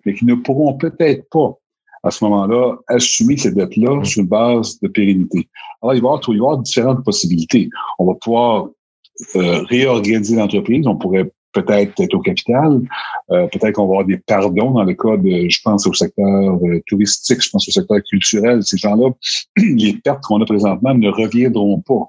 mais 0.05 0.12
qui 0.12 0.25
ne 0.25 0.35
pourront 0.35 0.75
peut-être 0.75 1.25
pas, 1.31 1.57
à 2.03 2.11
ce 2.11 2.25
moment-là, 2.25 2.79
assumer 2.88 3.37
ces 3.37 3.53
dettes-là 3.53 4.03
sur 4.05 4.23
une 4.23 4.29
base 4.29 4.79
de 4.81 4.88
pérennité. 4.88 5.49
Alors, 5.81 5.95
il 5.95 6.03
va 6.03 6.09
y 6.09 6.11
avoir, 6.11 6.21
il 6.21 6.29
va 6.31 6.35
y 6.35 6.38
avoir 6.38 6.59
différentes 6.59 7.05
possibilités. 7.05 7.71
On 8.01 8.07
va 8.07 8.14
pouvoir 8.14 8.71
euh, 9.37 9.62
réorganiser 9.64 10.37
l'entreprise. 10.37 10.87
On 10.87 10.96
pourrait 10.96 11.31
peut-être 11.57 12.00
être 12.00 12.14
au 12.14 12.20
capital. 12.20 12.81
Euh, 13.31 13.46
peut-être 13.48 13.72
qu'on 13.72 13.87
va 13.87 13.94
avoir 13.94 14.05
des 14.05 14.18
pardons 14.18 14.72
dans 14.72 14.85
le 14.85 14.94
cas 14.94 15.17
de, 15.17 15.48
je 15.48 15.60
pense 15.62 15.87
au 15.87 15.92
secteur 15.92 16.27
euh, 16.27 16.81
touristique, 16.87 17.42
je 17.42 17.50
pense 17.50 17.67
au 17.69 17.71
secteur 17.71 17.98
culturel. 18.08 18.62
Ces 18.62 18.77
gens-là, 18.77 19.10
les 19.56 19.94
pertes 19.94 20.23
qu'on 20.25 20.40
a 20.42 20.44
présentement 20.44 20.94
ne 20.94 21.08
reviendront 21.08 21.81
pas. 21.81 22.08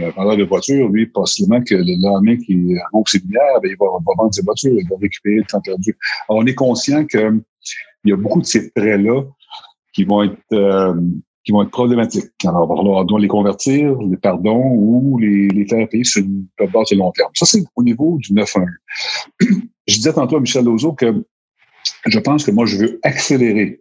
Euh, 0.00 0.10
parlant 0.12 0.36
de 0.36 0.44
voitures, 0.44 0.88
lui, 0.88 1.06
possiblement 1.06 1.62
que 1.62 1.74
le 1.74 2.02
lendemain 2.02 2.36
qu'il 2.36 2.78
rompt 2.92 3.08
ses 3.08 3.18
lumières, 3.18 3.60
ben, 3.62 3.70
il 3.70 3.76
va, 3.78 3.86
vendre 4.16 4.34
ses 4.34 4.42
voitures, 4.42 4.74
il 4.76 4.88
va 4.88 4.96
récupérer 5.00 5.36
le 5.36 5.44
temps 5.44 5.60
perdu. 5.60 5.96
Alors, 6.28 6.42
on 6.42 6.46
est 6.46 6.54
conscient 6.54 7.04
qu'il 7.04 7.42
y 8.04 8.12
a 8.12 8.16
beaucoup 8.16 8.40
de 8.40 8.46
ces 8.46 8.70
prêts-là 8.70 9.22
qui 9.92 10.04
vont 10.04 10.22
être 10.22 10.36
euh, 10.52 10.94
qui 11.46 11.52
vont 11.52 11.62
être 11.62 11.70
problématiques. 11.70 12.32
Alors, 12.44 12.68
on 12.68 13.04
doit 13.04 13.20
les 13.20 13.28
convertir, 13.28 13.96
les 14.00 14.16
pardons, 14.16 14.64
ou 14.64 15.16
les, 15.18 15.66
faire 15.68 15.88
payer 15.88 16.02
sur 16.02 16.22
une 16.22 16.46
base 16.58 16.88
de 16.90 16.96
long 16.96 17.12
terme. 17.12 17.30
Ça, 17.34 17.46
c'est 17.46 17.62
au 17.76 17.84
niveau 17.84 18.18
du 18.18 18.34
9-1. 18.34 18.66
je 19.86 19.94
disais 19.94 20.12
tantôt 20.12 20.36
à 20.36 20.40
Michel 20.40 20.64
Lozo 20.64 20.92
que 20.92 21.24
je 22.06 22.18
pense 22.18 22.44
que 22.44 22.50
moi, 22.50 22.66
je 22.66 22.78
veux 22.78 23.00
accélérer 23.04 23.80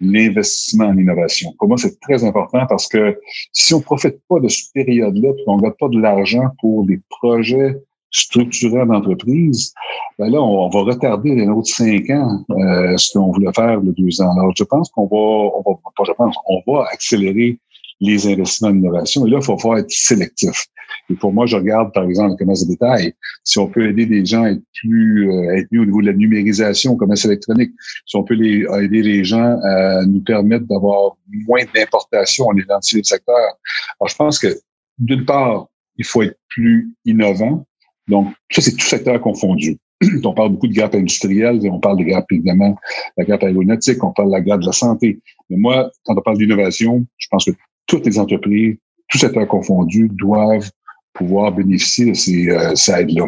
l'investissement 0.00 0.86
en 0.86 0.96
innovation. 0.96 1.52
Pour 1.58 1.66
moi, 1.66 1.76
c'est 1.76 1.98
très 1.98 2.22
important 2.22 2.64
parce 2.68 2.86
que 2.86 3.18
si 3.52 3.74
on 3.74 3.80
profite 3.80 4.20
pas 4.28 4.38
de 4.38 4.46
cette 4.46 4.72
période-là, 4.72 5.30
on 5.48 5.56
ne 5.56 5.62
garde 5.62 5.76
pas 5.78 5.88
de 5.88 5.98
l'argent 5.98 6.44
pour 6.60 6.86
des 6.86 7.00
projets 7.08 7.82
structurant 8.16 8.86
d'entreprise, 8.86 9.72
ben 10.18 10.30
là, 10.30 10.40
on, 10.40 10.68
va 10.68 10.80
retarder 10.80 11.34
les 11.34 11.48
autres 11.48 11.68
cinq 11.68 12.08
ans 12.10 12.44
euh, 12.50 12.96
ce 12.96 13.12
qu'on 13.12 13.30
voulait 13.32 13.52
faire 13.54 13.80
le 13.80 13.92
deux 13.92 14.20
ans. 14.20 14.32
Alors, 14.38 14.52
je 14.56 14.64
pense 14.64 14.90
qu'on 14.90 15.06
va, 15.06 15.16
on 15.16 15.62
va, 15.66 15.76
pas 15.96 16.04
je 16.06 16.12
pense, 16.12 16.34
on 16.48 16.72
va 16.72 16.86
accélérer 16.92 17.58
les 18.00 18.26
investissements 18.26 18.68
en 18.68 18.76
innovation. 18.76 19.26
Et 19.26 19.30
là, 19.30 19.38
il 19.40 19.44
faut 19.44 19.58
falloir 19.58 19.78
être 19.78 19.90
sélectif. 19.90 20.66
Et 21.10 21.14
pour 21.14 21.32
moi, 21.32 21.46
je 21.46 21.56
regarde, 21.56 21.92
par 21.92 22.04
exemple, 22.04 22.32
le 22.32 22.36
commerce 22.36 22.64
de 22.64 22.72
détail. 22.72 23.14
Si 23.44 23.58
on 23.58 23.68
peut 23.68 23.88
aider 23.88 24.06
des 24.06 24.24
gens 24.24 24.42
à 24.42 24.50
être 24.50 24.62
plus, 24.80 25.30
euh, 25.30 25.56
être 25.56 25.68
mieux 25.70 25.82
au 25.82 25.86
niveau 25.86 26.00
de 26.00 26.06
la 26.06 26.12
numérisation 26.12 26.92
au 26.92 26.96
commerce 26.96 27.24
électronique, 27.24 27.72
si 28.06 28.16
on 28.16 28.24
peut 28.24 28.34
aider 28.34 29.02
les 29.02 29.24
gens 29.24 29.58
à 29.62 30.04
nous 30.06 30.20
permettre 30.20 30.66
d'avoir 30.66 31.16
moins 31.46 31.62
d'importation 31.74 32.46
en 32.46 32.56
identifiant 32.56 32.98
le 32.98 33.04
secteur. 33.04 33.36
Alors, 34.00 34.08
je 34.08 34.16
pense 34.16 34.38
que, 34.38 34.48
d'une 34.98 35.24
part, 35.24 35.66
il 35.96 36.04
faut 36.04 36.22
être 36.22 36.38
plus 36.48 36.90
innovant. 37.04 37.66
Donc, 38.08 38.28
ça, 38.50 38.62
c'est 38.62 38.72
tout 38.72 38.86
secteur 38.86 39.20
confondu. 39.20 39.78
on 40.24 40.32
parle 40.34 40.50
beaucoup 40.50 40.68
de 40.68 40.74
gap 40.74 40.94
industriel, 40.94 41.60
on 41.70 41.80
parle 41.80 41.98
de 41.98 42.04
gap, 42.04 42.26
évidemment, 42.30 42.70
de 42.70 42.76
la 43.18 43.24
gap 43.24 43.42
aéronautique, 43.42 44.02
on 44.04 44.12
parle 44.12 44.28
de 44.28 44.32
la 44.32 44.40
gap 44.40 44.60
de 44.60 44.66
la 44.66 44.72
santé. 44.72 45.20
Mais 45.50 45.56
moi, 45.56 45.90
quand 46.04 46.16
on 46.16 46.20
parle 46.20 46.38
d'innovation, 46.38 47.06
je 47.18 47.28
pense 47.30 47.44
que 47.46 47.52
toutes 47.86 48.06
les 48.06 48.18
entreprises, 48.18 48.76
tout 49.08 49.18
secteur 49.18 49.46
confondu, 49.48 50.08
doivent 50.12 50.70
pouvoir 51.14 51.52
bénéficier 51.52 52.06
de 52.06 52.14
ces, 52.14 52.48
euh, 52.48 52.74
aides-là. 52.94 53.26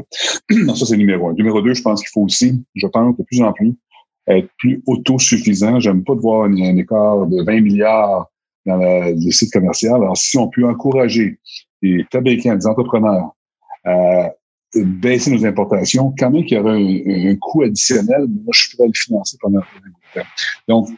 ça, 0.74 0.86
c'est 0.86 0.96
numéro 0.96 1.28
un. 1.28 1.34
Numéro 1.34 1.62
deux, 1.62 1.74
je 1.74 1.82
pense 1.82 2.00
qu'il 2.00 2.10
faut 2.12 2.22
aussi, 2.22 2.62
je 2.74 2.86
pense, 2.86 3.16
de 3.16 3.22
plus 3.22 3.42
en 3.42 3.52
plus, 3.52 3.74
être 4.26 4.48
plus 4.58 4.82
autosuffisant. 4.86 5.80
J'aime 5.80 6.04
pas 6.04 6.14
de 6.14 6.20
voir 6.20 6.44
un, 6.44 6.76
écart 6.76 7.26
de 7.26 7.42
20 7.42 7.60
milliards 7.62 8.26
dans 8.66 8.76
le 8.76 9.30
site 9.30 9.52
commercial. 9.52 9.94
Alors, 9.94 10.16
si 10.16 10.36
on 10.36 10.48
peut 10.48 10.68
encourager 10.68 11.38
les 11.80 12.04
fabricants, 12.12 12.54
les 12.54 12.66
entrepreneurs 12.66 13.30
à 13.84 14.32
baisser 14.74 15.30
nos 15.30 15.44
importations, 15.46 16.14
quand 16.18 16.30
même 16.30 16.44
qu'il 16.44 16.56
y 16.56 16.60
aura 16.60 16.74
un, 16.74 17.36
coût 17.36 17.62
additionnel, 17.62 18.26
moi, 18.28 18.52
je 18.52 18.70
pourrais 18.70 18.88
le 18.88 18.94
financer 18.94 19.36
pendant 19.40 19.58
un 19.58 19.62
bout 19.62 19.98
temps. 20.14 20.26
Donc, 20.68 20.88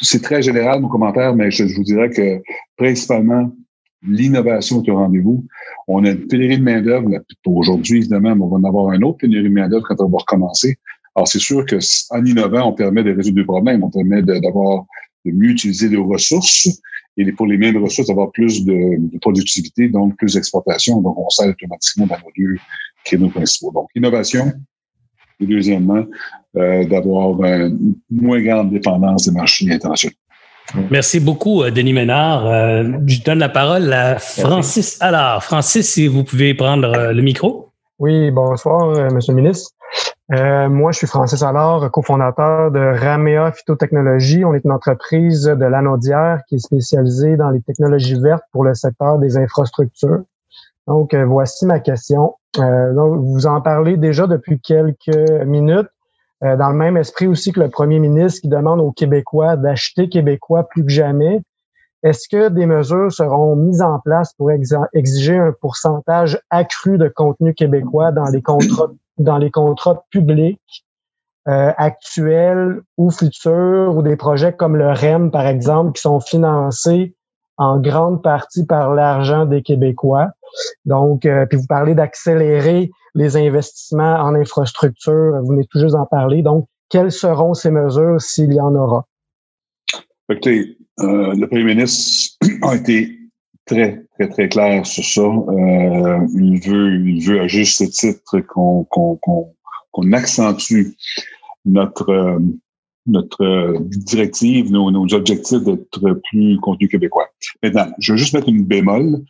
c'est 0.00 0.22
très 0.22 0.42
général, 0.42 0.80
mon 0.80 0.88
commentaire, 0.88 1.34
mais 1.34 1.50
je, 1.50 1.64
vous 1.64 1.84
dirais 1.84 2.10
que 2.10 2.40
principalement, 2.76 3.52
l'innovation 4.02 4.82
est 4.82 4.90
au 4.90 4.96
rendez-vous. 4.96 5.46
On 5.86 6.04
a 6.04 6.10
une 6.10 6.26
pénurie 6.26 6.58
de 6.58 6.62
main-d'œuvre. 6.62 7.08
Aujourd'hui, 7.44 7.98
évidemment, 7.98 8.30
on 8.30 8.48
va 8.48 8.56
en 8.56 8.64
avoir 8.64 8.92
un 8.92 9.02
autre 9.02 9.18
pénurie 9.18 9.44
de 9.44 9.54
main-d'œuvre 9.54 9.86
quand 9.86 10.02
on 10.02 10.08
va 10.08 10.18
recommencer. 10.18 10.78
Alors, 11.14 11.28
c'est 11.28 11.40
sûr 11.40 11.66
que 11.66 11.76
en 12.10 12.24
innovant, 12.24 12.68
on 12.68 12.72
permet 12.72 13.02
de 13.02 13.12
résoudre 13.12 13.36
des 13.36 13.44
problèmes, 13.44 13.82
on 13.82 13.90
permet 13.90 14.22
d'avoir 14.22 14.86
de, 15.24 15.32
mieux 15.32 15.50
utiliser 15.50 15.88
les 15.88 15.96
ressources 15.96 16.68
et 17.16 17.32
pour 17.32 17.46
les 17.46 17.58
mêmes 17.58 17.76
ressources, 17.76 18.08
d'avoir 18.08 18.30
plus 18.30 18.64
de, 18.64 18.72
de, 18.72 19.18
productivité, 19.18 19.88
donc 19.88 20.16
plus 20.16 20.34
d'exportation. 20.34 21.02
Donc, 21.02 21.18
on 21.18 21.28
sert 21.28 21.48
automatiquement 21.48 22.06
dans 22.06 22.16
nos 22.16 22.30
deux 22.36 22.58
créneaux 23.04 23.30
principaux. 23.30 23.72
Donc, 23.72 23.88
innovation, 23.94 24.52
et 25.40 25.46
deuxièmement, 25.46 26.04
euh, 26.56 26.84
d'avoir 26.84 27.42
une 27.44 27.94
moins 28.10 28.42
grande 28.42 28.70
dépendance 28.70 29.26
des 29.26 29.32
marchés 29.32 29.70
internationaux. 29.70 30.14
Merci 30.90 31.18
beaucoup, 31.18 31.62
euh, 31.62 31.70
Denis 31.70 31.92
Ménard. 31.92 32.46
Euh, 32.46 32.84
je 33.06 33.22
donne 33.22 33.38
la 33.38 33.48
parole 33.48 33.92
à 33.92 34.18
Francis 34.18 34.98
Alors, 35.00 35.42
Francis, 35.42 35.88
si 35.88 36.06
vous 36.06 36.24
pouvez 36.24 36.54
prendre 36.54 37.12
le 37.12 37.22
micro. 37.22 37.70
Oui, 37.98 38.30
bonsoir, 38.30 39.12
Monsieur 39.12 39.32
le 39.32 39.42
ministre. 39.42 39.70
moi, 40.28 40.92
je 40.92 40.98
suis 40.98 41.06
Francis 41.06 41.42
Allard, 41.42 41.90
cofondateur 41.90 42.70
de 42.70 42.80
Ramea 42.80 43.52
Phytotechnologies. 43.52 44.44
On 44.44 44.54
est 44.54 44.64
une 44.64 44.72
entreprise 44.72 45.42
de 45.42 45.66
l'anodière 45.66 46.40
qui 46.48 46.54
est 46.54 46.58
spécialisée 46.60 47.36
dans 47.36 47.50
les 47.50 47.60
technologies 47.60 48.18
vertes 48.20 48.44
pour 48.52 48.64
le 48.64 48.74
secteur 48.74 49.18
des 49.18 49.36
infrastructures. 49.36 50.22
Donc, 50.86 51.14
voici 51.14 51.66
ma 51.66 51.78
question. 51.78 52.34
Euh, 52.58 52.92
vous 52.92 53.46
en 53.46 53.60
parlez 53.60 53.96
déjà 53.96 54.26
depuis 54.26 54.60
quelques 54.60 55.16
minutes. 55.46 55.88
Euh, 56.42 56.56
dans 56.56 56.70
le 56.70 56.76
même 56.76 56.96
esprit 56.96 57.26
aussi 57.26 57.52
que 57.52 57.60
le 57.60 57.68
premier 57.68 57.98
ministre 57.98 58.40
qui 58.40 58.48
demande 58.48 58.80
aux 58.80 58.92
Québécois 58.92 59.56
d'acheter 59.56 60.08
québécois 60.08 60.66
plus 60.68 60.84
que 60.84 60.90
jamais. 60.90 61.42
Est-ce 62.02 62.28
que 62.28 62.48
des 62.48 62.64
mesures 62.64 63.12
seront 63.12 63.56
mises 63.56 63.82
en 63.82 63.98
place 63.98 64.32
pour 64.32 64.50
exiger 64.50 65.36
un 65.36 65.52
pourcentage 65.52 66.40
accru 66.48 66.96
de 66.96 67.08
contenu 67.08 67.52
québécois 67.52 68.10
dans 68.10 68.24
les 68.24 68.40
contrats, 68.40 68.90
dans 69.18 69.36
les 69.36 69.50
contrats 69.50 70.02
publics 70.10 70.86
euh, 71.46 71.72
actuels 71.76 72.80
ou 72.96 73.10
futurs 73.10 73.94
ou 73.94 74.02
des 74.02 74.16
projets 74.16 74.54
comme 74.54 74.76
le 74.76 74.90
REM, 74.90 75.30
par 75.30 75.46
exemple, 75.46 75.92
qui 75.92 76.00
sont 76.00 76.20
financés 76.20 77.14
en 77.60 77.78
grande 77.78 78.22
partie 78.22 78.64
par 78.64 78.94
l'argent 78.94 79.44
des 79.44 79.60
Québécois. 79.60 80.30
Donc, 80.86 81.26
euh, 81.26 81.44
puis 81.44 81.58
vous 81.58 81.66
parlez 81.66 81.94
d'accélérer 81.94 82.90
les 83.14 83.36
investissements 83.36 84.14
en 84.14 84.34
infrastructure, 84.34 85.38
vous 85.42 85.52
venez 85.52 85.66
tout 85.66 85.78
juste 85.78 85.94
d'en 85.94 86.06
parler. 86.06 86.40
Donc, 86.40 86.66
quelles 86.88 87.12
seront 87.12 87.52
ces 87.52 87.70
mesures 87.70 88.18
s'il 88.18 88.54
y 88.54 88.60
en 88.60 88.74
aura? 88.74 89.06
Écoutez, 90.30 90.78
euh, 91.00 91.34
le 91.34 91.46
premier 91.48 91.64
ministre 91.64 92.38
a 92.62 92.76
été 92.76 93.18
très, 93.66 94.04
très, 94.14 94.28
très 94.30 94.48
clair 94.48 94.86
sur 94.86 95.04
ça. 95.04 95.20
Euh, 95.20 96.26
il 96.34 96.60
veut, 96.66 96.94
il 96.94 97.22
veut 97.22 97.40
à 97.40 97.46
juste 97.46 97.86
titre 97.90 98.40
qu'on 98.40 98.84
qu'on 98.84 100.12
accentue 100.12 100.96
notre 101.66 102.40
notre 103.10 103.42
euh, 103.42 103.78
directive, 103.80 104.70
nos, 104.70 104.90
nos 104.90 105.12
objectifs 105.14 105.62
d'être 105.62 106.20
plus 106.30 106.58
contenu 106.60 106.88
québécois. 106.88 107.28
Maintenant, 107.62 107.86
je 107.98 108.12
vais 108.12 108.18
juste 108.18 108.34
mettre 108.34 108.48
une 108.48 108.64
bémol, 108.64 109.22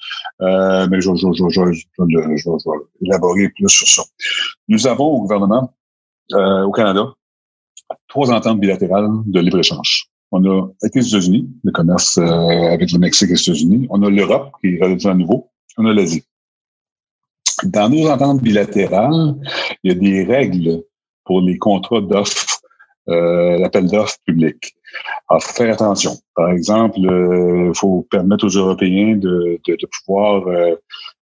euh, 0.43 0.87
mais 0.91 1.01
je, 1.01 1.15
je, 1.15 1.33
je, 1.33 1.49
je, 1.49 1.61
vais 1.61 2.77
élaborer 3.03 3.49
plus 3.51 3.69
sur 3.69 3.89
ça. 3.89 4.03
Nous 4.69 4.87
avons 4.87 5.07
au 5.07 5.21
gouvernement, 5.23 5.73
euh, 6.35 6.65
au 6.65 6.73
Canada, 6.73 7.15
trois 8.09 8.31
ententes 8.31 8.61
bilatérales 8.61 9.11
de 9.27 9.41
libre-échange. 9.41 10.07
On 10.33 10.45
a 10.45 10.69
avec 10.83 10.95
les 10.95 11.09
États-Unis, 11.09 11.49
le 11.65 11.73
commerce 11.73 12.19
euh, 12.19 12.73
avec 12.73 12.93
le 12.93 12.99
Mexique 12.99 13.31
et 13.31 13.33
les 13.33 13.43
États-Unis. 13.43 13.87
On 13.91 14.03
a 14.03 14.11
l'Europe, 14.11 14.53
qui 14.61 14.77
est 14.77 14.83
relativement 14.83 15.17
nouveau. 15.17 15.51
On 15.77 15.87
a 15.87 15.93
l'Asie. 15.93 16.23
Dans 17.65 17.89
nos 17.89 18.09
ententes 18.09 18.41
bilatérales, 18.41 19.35
il 19.83 19.93
y 19.93 19.95
a 19.95 19.99
des 19.99 20.25
règles 20.25 20.83
pour 21.25 21.41
les 21.41 21.59
contrats 21.59 22.01
d'offres 22.01 22.60
euh, 23.11 23.59
l'appel 23.59 23.87
d'offres 23.87 24.19
public. 24.27 24.75
Alors, 25.29 25.43
faut 25.43 25.55
faire 25.55 25.73
attention. 25.73 26.13
Par 26.35 26.51
exemple, 26.51 26.99
il 26.99 27.09
euh, 27.09 27.73
faut 27.75 28.07
permettre 28.11 28.47
aux 28.47 28.57
Européens 28.57 29.17
de, 29.17 29.61
de, 29.67 29.77
de 29.77 29.89
pouvoir 29.99 30.47
euh, 30.49 30.75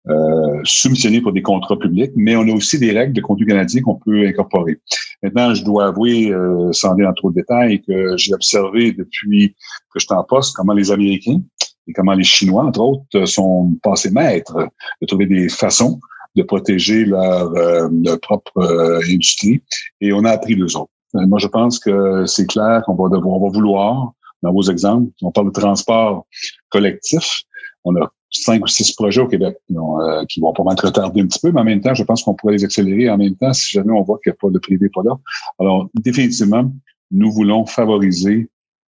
euh, 0.07 0.61
soumissionner 0.63 1.19
pour 1.21 1.33
des 1.33 1.41
contrats 1.41 1.77
publics, 1.77 2.11
mais 2.15 2.35
on 2.35 2.43
a 2.43 2.53
aussi 2.53 2.77
des 2.77 2.91
règles 2.91 3.13
de 3.13 3.21
contenu 3.21 3.47
canadien 3.47 3.81
qu'on 3.81 3.95
peut 3.95 4.27
incorporer. 4.27 4.77
Maintenant, 5.23 5.53
je 5.55 5.63
dois 5.63 5.87
avouer, 5.87 6.31
euh, 6.31 6.71
sans 6.73 6.93
aller 6.93 7.03
dans 7.03 7.13
trop 7.13 7.31
de 7.31 7.35
détails, 7.35 7.81
que 7.81 8.15
j'ai 8.17 8.33
observé 8.33 8.91
depuis 8.91 9.55
que 9.91 9.99
je 9.99 10.05
suis 10.05 10.13
en 10.13 10.23
poste 10.23 10.55
comment 10.55 10.73
les 10.73 10.91
Américains 10.91 11.41
et 11.87 11.93
comment 11.93 12.13
les 12.13 12.23
Chinois, 12.23 12.65
entre 12.65 12.81
autres, 12.81 13.25
sont 13.25 13.75
passés 13.81 14.11
maîtres 14.11 14.67
de 15.01 15.07
trouver 15.07 15.25
des 15.25 15.49
façons 15.49 15.99
de 16.35 16.43
protéger 16.43 17.05
leur, 17.05 17.49
leur 17.53 18.19
propre 18.19 19.01
industrie. 19.09 19.61
Et 20.01 20.11
on 20.11 20.25
a 20.25 20.31
appris 20.31 20.55
deux 20.55 20.75
autres. 20.75 20.91
Euh, 21.15 21.25
moi, 21.27 21.39
je 21.39 21.47
pense 21.47 21.79
que 21.79 22.25
c'est 22.25 22.47
clair 22.47 22.83
qu'on 22.85 22.95
va 22.95 23.09
devoir, 23.09 23.37
on 23.37 23.47
va 23.47 23.53
vouloir, 23.53 24.11
dans 24.43 24.53
vos 24.53 24.63
exemples, 24.63 25.11
on 25.21 25.31
parle 25.31 25.47
de 25.47 25.59
transport 25.59 26.25
collectif. 26.69 27.43
On 27.83 27.95
a 27.95 28.11
cinq 28.31 28.63
ou 28.63 28.67
six 28.67 28.93
projets 28.93 29.21
au 29.21 29.27
Québec 29.27 29.57
qui 29.67 29.75
euh, 29.77 30.25
qui 30.25 30.39
vont 30.39 30.53
pas 30.53 30.63
mal 30.63 30.75
retarder 30.81 31.21
un 31.21 31.27
petit 31.27 31.39
peu, 31.39 31.51
mais 31.51 31.61
en 31.61 31.63
même 31.63 31.81
temps, 31.81 31.93
je 31.93 32.03
pense 32.03 32.23
qu'on 32.23 32.33
pourrait 32.33 32.53
les 32.53 32.63
accélérer 32.63 33.09
en 33.09 33.17
même 33.17 33.35
temps 33.35 33.53
si 33.53 33.71
jamais 33.71 33.91
on 33.91 34.01
voit 34.01 34.19
qu'il 34.23 34.31
n'y 34.31 34.35
a 34.35 34.37
pas 34.41 34.49
de 34.49 34.59
privé 34.59 34.89
pas 34.93 35.03
là. 35.03 35.15
Alors, 35.59 35.89
définitivement, 35.95 36.71
nous 37.11 37.31
voulons 37.31 37.65
favoriser 37.65 38.49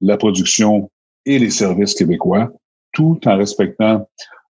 la 0.01 0.17
production 0.17 0.89
et 1.25 1.39
les 1.39 1.49
services 1.49 1.93
québécois, 1.93 2.51
tout 2.93 3.19
en 3.25 3.37
respectant 3.37 4.07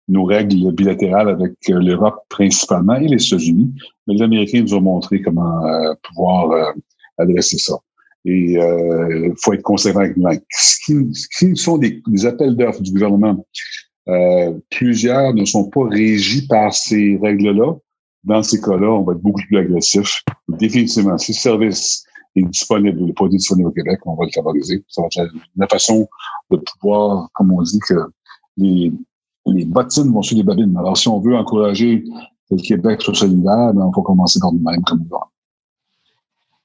nos 0.07 0.23
règles 0.23 0.71
bilatérales 0.71 1.29
avec 1.29 1.53
l'Europe 1.67 2.23
principalement 2.29 2.95
et 2.95 3.07
les 3.07 3.25
États-Unis. 3.25 3.73
Mais 4.05 4.15
les 4.15 4.21
Américains 4.21 4.61
nous 4.61 4.73
ont 4.73 4.81
montré 4.81 5.21
comment 5.21 5.61
pouvoir 6.03 6.73
adresser 7.17 7.57
ça. 7.57 7.75
Et 8.25 8.53
il 8.53 9.33
faut 9.41 9.53
être 9.53 9.63
conséquent 9.63 9.99
avec 9.99 10.17
nous. 10.17 10.29
Ce 10.51 10.77
qui, 10.85 10.93
ce 11.13 11.27
qui 11.37 11.55
sont 11.55 11.77
des, 11.77 12.01
appels 12.25 12.55
d'offres 12.57 12.81
du 12.81 12.91
gouvernement, 12.91 13.45
plusieurs 14.69 15.33
ne 15.33 15.45
sont 15.45 15.69
pas 15.69 15.87
régis 15.87 16.45
par 16.47 16.73
ces 16.73 17.17
règles-là. 17.21 17.73
Dans 18.23 18.43
ces 18.43 18.59
cas-là, 18.59 18.91
on 18.91 19.03
va 19.03 19.13
être 19.13 19.21
beaucoup 19.21 19.41
plus 19.47 19.57
agressif. 19.57 20.21
Définitivement, 20.49 21.17
si 21.17 21.31
le 21.31 21.37
service 21.37 22.03
est 22.35 22.43
disponible, 22.43 23.05
le 23.05 23.13
produit 23.13 23.37
disponible 23.37 23.69
au 23.69 23.71
Québec, 23.71 23.99
on 24.05 24.15
va 24.15 24.25
le 24.25 24.31
favoriser. 24.33 24.83
Ça 24.89 25.01
va 25.01 25.07
être 25.07 25.33
la 25.55 25.67
façon 25.67 26.07
de 26.51 26.57
pouvoir, 26.57 27.29
comme 27.33 27.53
on 27.53 27.61
dit, 27.61 27.79
que 27.87 27.95
les, 28.57 28.91
les 29.45 29.65
bottines 29.65 30.11
vont 30.11 30.21
sur 30.21 30.37
les 30.37 30.43
babines. 30.43 30.75
Alors, 30.77 30.97
si 30.97 31.07
on 31.07 31.19
veut 31.19 31.35
encourager 31.35 32.03
que 32.49 32.55
le 32.55 32.61
Québec 32.61 33.01
soit 33.01 33.13
solidaire, 33.13 33.73
ben, 33.73 33.89
il 33.89 33.95
faut 33.95 34.01
commencer 34.01 34.39
par 34.39 34.51
nous-mêmes 34.51 34.83
comme 34.83 35.05
nous. 35.09 35.17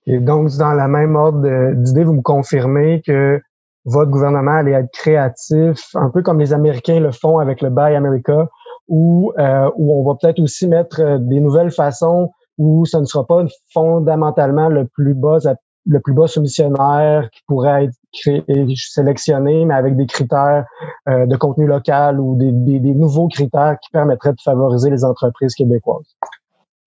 Et 0.07 0.19
donc, 0.19 0.51
dans 0.59 0.73
la 0.73 0.89
même 0.89 1.17
ordre 1.17 1.75
d'idée, 1.75 2.05
vous 2.05 2.15
me 2.15 2.23
confirmez 2.23 3.03
que 3.07 3.41
votre 3.85 4.11
gouvernement 4.11 4.53
allait 4.53 4.73
être 4.73 4.91
créatif, 4.93 5.89
un 5.95 6.11
peu 6.11 6.23
comme 6.23 6.39
les 6.39 6.53
Américains 6.53 7.01
le 7.01 7.11
font 7.11 7.39
avec 7.39 7.61
le 7.63 7.71
Buy 7.71 7.95
America, 7.95 8.49
où, 8.89 9.33
euh, 9.39 9.71
où 9.77 9.95
on 9.95 10.05
va 10.05 10.17
peut-être 10.21 10.41
aussi 10.41 10.69
mettre 10.69 11.01
euh, 11.01 11.19
des 11.19 11.41
nouvelles 11.41 11.71
façons 11.71 12.31
où 12.59 12.85
ce 12.85 12.99
ne 12.99 13.05
sera 13.05 13.27
pas 13.27 13.45
fondamentalement 13.73 14.69
le 14.69 14.87
plus 14.87 15.15
bas 15.15 15.39
le 15.85 15.99
plus 15.99 16.13
bas 16.13 16.29
soumissionnaire 16.29 17.29
qui 17.31 17.41
pourrait 17.49 17.87
être 17.87 17.95
créé, 18.13 18.45
sélectionné, 18.77 19.65
mais 19.65 19.75
avec 19.75 19.97
des 19.97 20.07
critères 20.07 20.65
euh, 21.09 21.27
de 21.27 21.37
contenu 21.37 21.67
local 21.67 22.21
ou 22.21 22.37
des, 22.37 22.53
des, 22.53 22.79
des, 22.79 22.95
nouveaux 22.95 23.27
critères 23.27 23.77
qui 23.83 23.91
permettraient 23.91 24.33
de 24.33 24.41
favoriser 24.45 24.91
les 24.91 25.05
entreprises 25.05 25.57
québécoises. 25.57 26.17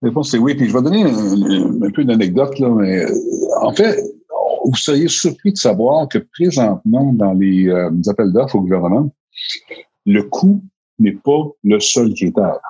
La 0.02 0.08
réponse 0.08 0.30
c'est 0.30 0.38
oui. 0.38 0.54
Puis 0.54 0.68
je 0.68 0.76
vais 0.76 0.82
donner 0.82 1.04
un, 1.04 1.90
peu 1.90 2.04
d'anecdote 2.04 2.58
là, 2.58 2.68
mais 2.68 3.06
en 3.60 3.72
fait, 3.72 4.02
vous 4.64 4.76
seriez 4.76 5.08
surpris 5.08 5.52
de 5.52 5.58
savoir 5.58 6.08
que 6.08 6.18
présentement 6.18 7.12
dans 7.12 7.32
les, 7.32 7.64
les 7.64 8.08
appels 8.08 8.32
d'offres 8.32 8.56
au 8.56 8.60
gouvernement, 8.60 9.10
le 10.04 10.22
coût 10.22 10.62
n'est 10.98 11.12
pas 11.12 11.50
le 11.64 11.80
seul 11.80 12.12
critère. 12.14 12.60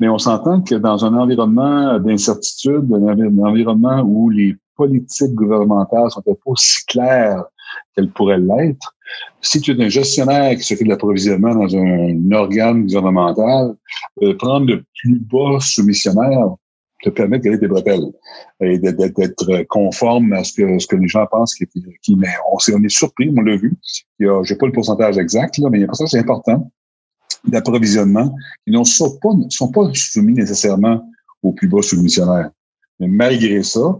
Mais 0.00 0.08
on 0.08 0.18
s'entend 0.18 0.62
que 0.62 0.74
dans 0.74 1.04
un 1.04 1.14
environnement 1.14 1.98
d'incertitude, 1.98 2.92
un 2.92 3.38
environnement 3.38 4.02
où 4.02 4.30
les 4.30 4.56
politiques 4.76 5.34
gouvernementales 5.34 6.10
sont 6.10 6.22
pas 6.22 6.32
aussi 6.46 6.84
claires 6.86 7.44
qu'elles 7.94 8.10
pourraient 8.10 8.38
l'être, 8.38 8.94
si 9.40 9.60
tu 9.60 9.72
es 9.72 9.84
un 9.84 9.88
gestionnaire 9.88 10.56
qui 10.56 10.62
s'occupe 10.62 10.86
de 10.86 10.92
l'approvisionnement 10.92 11.54
dans 11.54 11.76
un, 11.76 12.32
organe 12.32 12.86
gouvernemental, 12.86 13.76
euh, 14.22 14.36
prendre 14.36 14.66
le 14.66 14.84
plus 15.00 15.18
bas 15.20 15.58
soumissionnaire 15.60 16.54
te 17.02 17.10
permet 17.10 17.38
de 17.38 17.44
gagner 17.44 17.58
des 17.58 17.68
bretelles 17.68 18.12
et 18.60 18.78
d'être 18.78 19.62
conforme 19.68 20.32
à 20.32 20.42
ce 20.42 20.52
que, 20.52 20.78
ce 20.78 20.86
que 20.86 20.96
les 20.96 21.06
gens 21.06 21.26
pensent 21.30 21.54
mais 22.08 22.28
on, 22.50 22.56
on 22.74 22.82
est 22.82 22.88
surpris, 22.88 23.32
on 23.36 23.40
l'a 23.42 23.56
vu. 23.56 23.72
Je 24.18 24.26
n'ai 24.26 24.58
pas 24.58 24.66
le 24.66 24.72
pourcentage 24.72 25.16
exact, 25.16 25.58
là, 25.58 25.68
mais 25.70 25.86
ça, 25.92 26.06
c'est 26.06 26.18
important 26.18 26.70
d'approvisionnement 27.44 28.34
qui 28.66 28.72
ne 28.72 28.82
sont 28.82 29.16
pas, 29.18 29.30
sont 29.50 29.70
pas 29.70 29.88
soumis 29.94 30.32
nécessairement 30.32 31.08
au 31.42 31.52
plus 31.52 31.68
bas 31.68 31.82
soumissionnaire. 31.82 32.50
Mais 32.98 33.06
malgré 33.06 33.62
ça, 33.62 33.98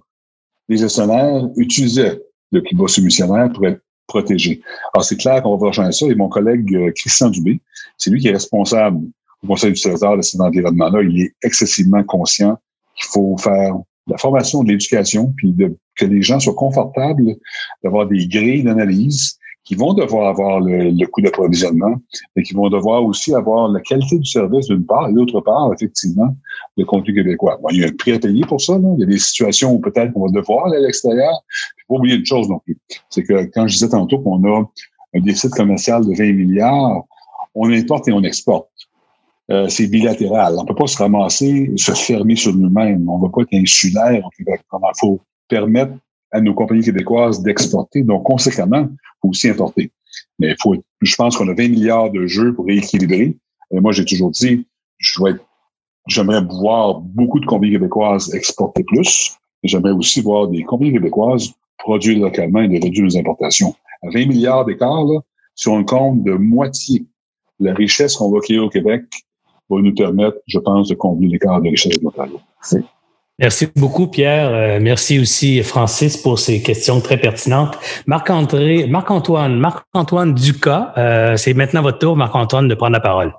les 0.69 0.79
gestionnaires 0.79 1.49
utilisaient 1.57 2.21
le 2.51 2.63
plus 2.63 2.77
bas 2.77 2.89
soumissionnaire 2.89 3.53
pour 3.53 3.67
être 3.67 3.81
Alors, 4.15 5.05
c'est 5.05 5.17
clair 5.17 5.43
qu'on 5.43 5.57
va 5.57 5.69
rejoindre 5.69 5.93
ça. 5.93 6.07
Et 6.07 6.15
mon 6.15 6.29
collègue 6.29 6.75
euh, 6.75 6.93
Christian 6.95 7.31
Dubé, 7.31 7.61
c'est 7.97 8.11
lui 8.11 8.21
qui 8.21 8.29
est 8.29 8.33
responsable 8.33 9.01
au 9.43 9.47
Conseil 9.47 9.73
du 9.73 9.81
Trésor 9.81 10.17
de 10.17 10.23
cet 10.23 10.41
environnement-là. 10.41 11.03
Il 11.03 11.23
est 11.23 11.35
excessivement 11.43 12.03
conscient 12.05 12.59
qu'il 12.97 13.09
faut 13.09 13.37
faire 13.37 13.75
la 14.07 14.17
formation 14.17 14.63
de 14.65 14.71
l'éducation, 14.71 15.33
puis 15.37 15.53
de, 15.53 15.77
que 15.97 16.07
les 16.07 16.23
gens 16.23 16.41
soient 16.41 16.55
confortables 16.55 17.37
d'avoir 17.85 18.07
des 18.07 18.27
grilles 18.27 18.63
d'analyse 18.63 19.39
qui 19.69 19.75
vont 19.75 19.93
devoir 19.93 20.29
avoir 20.29 20.61
le, 20.61 21.07
coût 21.09 21.21
d'approvisionnement, 21.21 21.95
mais 22.35 22.43
qui 22.43 22.55
vont 22.55 22.71
devoir 22.71 23.05
aussi 23.05 23.35
avoir 23.35 23.69
la 23.69 23.81
qualité 23.83 24.19
du 24.19 24.25
service 24.25 24.67
d'une 24.67 24.87
part, 24.87 25.07
et 25.11 25.13
d'autre 25.13 25.43
part, 25.43 25.71
effectivement, 25.75 26.35
le 26.79 26.87
contenu 26.87 27.13
québécois. 27.13 27.59
Bon, 27.63 27.69
il 27.71 27.81
y 27.81 27.85
a 27.85 27.89
un 27.89 27.93
prix 27.93 28.13
à 28.13 28.19
payer 28.19 28.47
pour 28.47 28.63
ça. 28.63 28.79
Il 28.81 29.01
y 29.01 29.03
a 29.03 29.07
des 29.07 29.19
situations 29.19 29.75
où 29.75 29.79
peut-être 29.79 30.15
qu'on 30.15 30.27
va 30.27 30.33
devoir 30.33 30.69
aller 30.69 30.79
à 30.79 30.81
l'extérieur. 30.81 31.35
Il 31.77 31.83
faut 31.87 31.97
oublier 31.97 32.17
une 32.17 32.25
chose 32.25 32.49
non 32.49 32.61
plus. 32.61 32.79
C'est 33.11 33.23
que 33.23 33.45
quand 33.53 33.67
je 33.67 33.75
disais 33.75 33.91
tantôt 33.91 34.21
qu'on 34.21 34.43
a 34.45 34.63
un 35.15 35.21
déficit 35.21 35.51
commercial 35.51 36.03
de 36.03 36.17
20 36.17 36.33
milliards, 36.33 37.03
on 37.55 37.71
importe 37.71 38.09
et 38.09 38.13
on 38.13 38.23
exporte. 38.23 38.71
Euh, 39.51 39.69
c'est 39.69 39.87
bilatéral. 39.89 40.55
On 40.57 40.63
ne 40.63 40.67
peut 40.67 40.77
pas 40.77 40.87
se 40.87 40.97
ramasser, 40.97 41.71
se 41.77 41.93
fermer 41.93 42.37
sur 42.37 42.55
nous-mêmes. 42.55 43.07
On 43.07 43.19
ne 43.19 43.23
va 43.23 43.29
pas 43.29 43.43
être 43.43 43.53
insulaire 43.53 44.25
au 44.25 44.31
Québec. 44.31 44.63
Il 44.73 44.79
faut 44.99 45.21
permettre 45.47 45.93
à 46.31 46.41
nos 46.41 46.55
compagnies 46.55 46.85
québécoises 46.85 47.43
d'exporter. 47.43 48.03
Donc, 48.03 48.25
conséquemment, 48.25 48.89
il 48.91 49.19
faut 49.23 49.29
aussi 49.29 49.49
importer. 49.49 49.91
Mais 50.39 50.55
faut, 50.61 50.75
je 51.01 51.15
pense 51.17 51.37
qu'on 51.37 51.49
a 51.49 51.55
20 51.55 51.69
milliards 51.69 52.11
de 52.11 52.27
jeux 52.27 52.55
pour 52.55 52.67
rééquilibrer. 52.67 53.37
Et 53.71 53.81
moi, 53.81 53.93
j'ai 53.93 54.05
toujours 54.05 54.31
dit, 54.31 54.67
je 54.99 55.23
vais 55.23 55.35
j'aimerais 56.09 56.43
voir 56.43 57.01
beaucoup 57.01 57.39
de 57.39 57.47
compagnies 57.47 57.73
québécoises 57.73 58.35
exporter 58.35 58.83
plus. 58.83 59.37
J'aimerais 59.63 59.93
aussi 59.93 60.21
voir 60.21 60.49
des 60.49 60.63
compagnies 60.65 60.93
québécoises 60.93 61.53
produire 61.79 62.19
localement 62.19 62.61
et 62.61 62.69
de 62.69 62.83
réduire 62.83 63.05
les 63.05 63.19
importations. 63.19 63.75
À 64.03 64.11
20 64.11 64.27
milliards 64.27 64.65
d'écart, 64.65 65.05
si 65.55 65.69
on 65.69 65.85
compte 65.85 66.25
de 66.25 66.33
moitié 66.33 67.07
la 67.61 67.75
richesse 67.75 68.17
qu'on 68.17 68.31
va 68.31 68.41
créer 68.41 68.59
au 68.59 68.69
Québec, 68.69 69.05
va 69.69 69.81
nous 69.81 69.95
permettre, 69.95 70.39
je 70.47 70.59
pense, 70.59 70.89
de 70.89 70.95
combler 70.95 71.29
l'écart 71.29 71.61
de 71.61 71.69
richesse 71.69 72.01
locale. 72.03 72.31
Merci 73.39 73.69
beaucoup, 73.77 74.09
Pierre. 74.09 74.51
Euh, 74.53 74.79
merci 74.81 75.21
aussi, 75.21 75.63
Francis, 75.63 76.17
pour 76.17 76.41
ces 76.41 76.61
questions 76.61 77.01
très 77.01 77.19
pertinentes. 77.19 77.79
Marc-André, 78.07 78.87
Marc-Antoine, 78.89 79.57
Marc-Antoine 79.57 80.35
Ducas, 80.35 80.93
euh, 80.99 81.37
c'est 81.37 81.55
maintenant 81.55 81.83
votre 81.83 81.99
tour, 81.99 82.17
Marc-Antoine, 82.17 82.67
de 82.67 82.75
prendre 82.75 82.95
la 82.95 83.01
parole. 83.01 83.33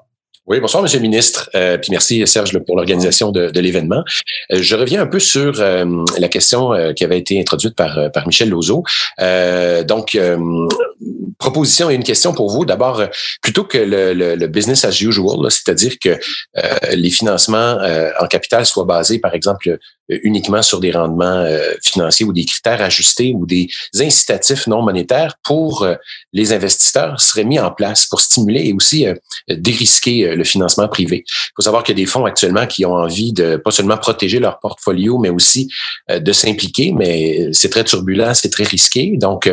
Oui, 0.49 0.59
bonsoir, 0.59 0.81
Monsieur 0.81 0.97
le 0.97 1.03
ministre. 1.03 1.47
Euh, 1.53 1.77
puis 1.77 1.91
merci, 1.91 2.25
Serge, 2.25 2.57
pour 2.65 2.75
l'organisation 2.75 3.31
de, 3.31 3.51
de 3.51 3.59
l'événement. 3.59 4.03
Euh, 4.51 4.57
je 4.61 4.75
reviens 4.75 5.03
un 5.03 5.05
peu 5.05 5.19
sur 5.19 5.61
euh, 5.61 5.85
la 6.17 6.27
question 6.27 6.71
qui 6.95 7.03
avait 7.03 7.19
été 7.19 7.39
introduite 7.39 7.75
par, 7.75 8.11
par 8.11 8.25
Michel 8.25 8.49
Lozo. 8.49 8.83
donc, 9.87 10.17
proposition 11.39 11.89
et 11.89 11.95
une 11.95 12.03
question 12.03 12.33
pour 12.33 12.51
vous. 12.51 12.65
D'abord, 12.65 13.01
plutôt 13.41 13.63
que 13.63 13.77
le, 13.77 14.47
business 14.47 14.85
as 14.85 15.01
usual, 15.01 15.49
c'est-à-dire 15.49 15.93
que 15.99 16.19
les 16.93 17.09
financements 17.09 17.77
en 18.19 18.27
capital 18.27 18.65
soient 18.65 18.85
basés, 18.85 19.19
par 19.19 19.33
exemple, 19.33 19.79
uniquement 20.09 20.61
sur 20.61 20.79
des 20.79 20.91
rendements 20.91 21.45
financiers 21.83 22.25
ou 22.25 22.33
des 22.33 22.45
critères 22.45 22.81
ajustés 22.81 23.33
ou 23.35 23.45
des 23.45 23.67
incitatifs 23.99 24.67
non 24.67 24.81
monétaires 24.81 25.35
pour 25.43 25.87
les 26.33 26.53
investisseurs 26.53 27.19
seraient 27.19 27.43
mis 27.43 27.59
en 27.59 27.71
place 27.71 28.07
pour 28.07 28.21
stimuler 28.21 28.67
et 28.67 28.73
aussi 28.73 29.05
dérisquer 29.47 30.35
le 30.35 30.43
financement 30.43 30.87
privé. 30.87 31.23
Il 31.27 31.51
faut 31.55 31.61
savoir 31.61 31.83
qu'il 31.83 31.97
y 31.97 32.01
a 32.01 32.03
des 32.03 32.09
fonds 32.09 32.25
actuellement 32.25 32.65
qui 32.67 32.85
ont 32.85 32.93
envie 32.93 33.33
de 33.33 33.57
pas 33.57 33.71
seulement 33.71 33.97
protéger 33.97 34.39
leur 34.39 34.59
portfolio, 34.59 35.17
mais 35.17 35.29
aussi 35.29 35.69
euh, 36.09 36.19
de 36.19 36.31
s'impliquer, 36.33 36.91
mais 36.91 37.49
c'est 37.53 37.69
très 37.69 37.83
turbulent, 37.83 38.33
c'est 38.33 38.49
très 38.49 38.63
risqué. 38.63 39.13
Donc, 39.17 39.49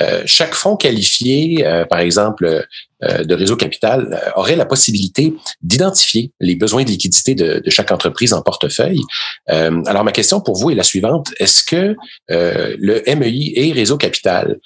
euh, 0.00 0.22
chaque 0.26 0.54
fonds 0.54 0.76
qualifié, 0.76 1.66
euh, 1.66 1.84
par 1.84 2.00
exemple, 2.00 2.44
euh, 2.44 2.62
de 3.02 3.34
réseau 3.34 3.56
capital 3.56 4.12
euh, 4.12 4.30
aurait 4.36 4.56
la 4.56 4.66
possibilité 4.66 5.34
d'identifier 5.62 6.32
les 6.40 6.56
besoins 6.56 6.84
de 6.84 6.90
liquidité 6.90 7.34
de, 7.34 7.60
de 7.64 7.70
chaque 7.70 7.90
entreprise 7.90 8.32
en 8.32 8.42
portefeuille. 8.42 9.02
Euh, 9.50 9.82
alors, 9.86 10.04
ma 10.04 10.12
question 10.12 10.40
pour 10.40 10.56
vous 10.56 10.70
est 10.70 10.74
la 10.74 10.82
suivante. 10.82 11.32
Est-ce 11.38 11.64
que 11.64 11.96
le 12.28 13.02
MEI 13.14 13.52
et 13.56 13.72
Réseau 13.72 13.96
Capital 13.96 14.58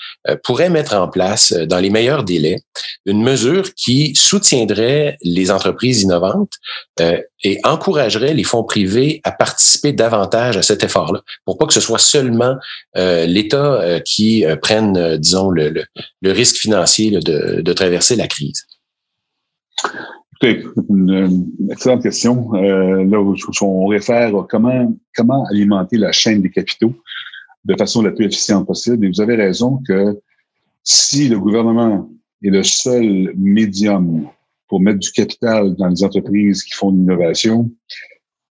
pourraient 0.44 0.70
mettre 0.70 0.94
en 0.94 1.08
place, 1.08 1.52
dans 1.52 1.78
les 1.78 1.90
meilleurs 1.90 2.24
délais, 2.24 2.60
une 3.04 3.22
mesure 3.22 3.74
qui 3.74 4.14
soutiendrait 4.14 5.16
les 5.22 5.50
entreprises 5.50 6.02
innovantes 6.02 6.54
et 7.00 7.58
encouragerait 7.64 8.34
les 8.34 8.44
fonds 8.44 8.64
privés 8.64 9.20
à 9.24 9.32
participer 9.32 9.92
davantage 9.92 10.56
à 10.56 10.62
cet 10.62 10.84
effort-là, 10.84 11.20
pour 11.44 11.58
pas 11.58 11.66
que 11.66 11.72
ce 11.72 11.80
soit 11.80 11.98
seulement 11.98 12.56
l'État 12.94 14.00
qui 14.04 14.44
prenne, 14.62 15.16
disons, 15.16 15.50
le, 15.50 15.84
le, 16.22 16.32
risque 16.32 16.56
financier 16.56 17.10
de, 17.10 17.60
de 17.60 17.72
traverser 17.72 18.16
la 18.16 18.25
crise? 18.26 18.66
une, 20.42 21.50
excellente 21.70 22.02
question. 22.02 22.54
Euh, 22.54 23.04
là, 23.04 23.18
on 23.62 23.86
réfère 23.86 24.36
à 24.36 24.46
comment, 24.48 25.46
alimenter 25.50 25.96
la 25.96 26.12
chaîne 26.12 26.42
des 26.42 26.50
capitaux 26.50 26.94
de 27.64 27.74
façon 27.76 28.02
la 28.02 28.12
plus 28.12 28.26
efficiente 28.26 28.66
possible. 28.66 29.04
Et 29.04 29.08
vous 29.08 29.20
avez 29.20 29.34
raison 29.34 29.80
que 29.86 30.20
si 30.84 31.28
le 31.28 31.38
gouvernement 31.38 32.08
est 32.42 32.50
le 32.50 32.62
seul 32.62 33.32
médium 33.36 34.28
pour 34.68 34.80
mettre 34.80 34.98
du 34.98 35.10
capital 35.10 35.74
dans 35.76 35.88
les 35.88 36.04
entreprises 36.04 36.62
qui 36.62 36.74
font 36.74 36.92
de 36.92 36.98
l'innovation, 36.98 37.70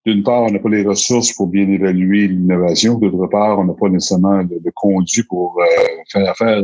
d'une 0.06 0.24
part, 0.24 0.44
on 0.44 0.52
n'a 0.52 0.60
pas 0.60 0.70
les 0.70 0.84
ressources 0.84 1.32
pour 1.34 1.48
bien 1.48 1.70
évaluer 1.70 2.28
l'innovation. 2.28 2.98
D'autre 2.98 3.28
part, 3.28 3.60
on 3.60 3.66
n'a 3.66 3.74
pas 3.74 3.90
nécessairement 3.90 4.44
de, 4.44 4.60
conduit 4.74 5.24
pour 5.24 5.62
euh, 5.62 5.66
faire 6.12 6.30
affaire 6.30 6.64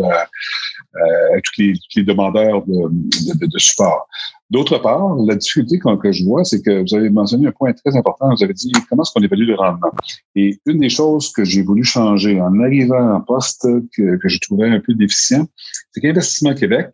euh, 0.98 1.40
tous, 1.44 1.62
les, 1.96 2.04
demandeurs 2.04 2.64
de, 2.66 3.60
support. 3.60 4.08
D'autre 4.50 4.78
part, 4.78 5.16
la 5.26 5.36
difficulté 5.36 5.80
que, 5.80 6.12
je 6.12 6.24
vois, 6.24 6.44
c'est 6.44 6.62
que 6.62 6.82
vous 6.82 6.96
avez 6.96 7.10
mentionné 7.10 7.48
un 7.48 7.52
point 7.52 7.74
très 7.74 7.96
important. 7.98 8.30
Vous 8.34 8.44
avez 8.44 8.54
dit 8.54 8.72
comment 8.90 9.04
est-ce 9.04 9.12
qu'on 9.12 9.22
évalue 9.22 9.48
le 9.48 9.56
rendement? 9.56 9.92
Et 10.36 10.60
une 10.66 10.80
des 10.80 10.90
choses 10.90 11.32
que 11.32 11.44
j'ai 11.44 11.62
voulu 11.62 11.84
changer 11.84 12.40
en 12.40 12.60
arrivant 12.62 13.16
en 13.16 13.22
poste 13.22 13.68
que, 13.96 14.18
que 14.18 14.30
je 14.30 14.40
trouvais 14.40 14.70
un 14.70 14.80
peu 14.80 14.94
déficient, 14.94 15.46
c'est 15.92 16.02
qu'Investissement 16.02 16.54
Québec, 16.54 16.90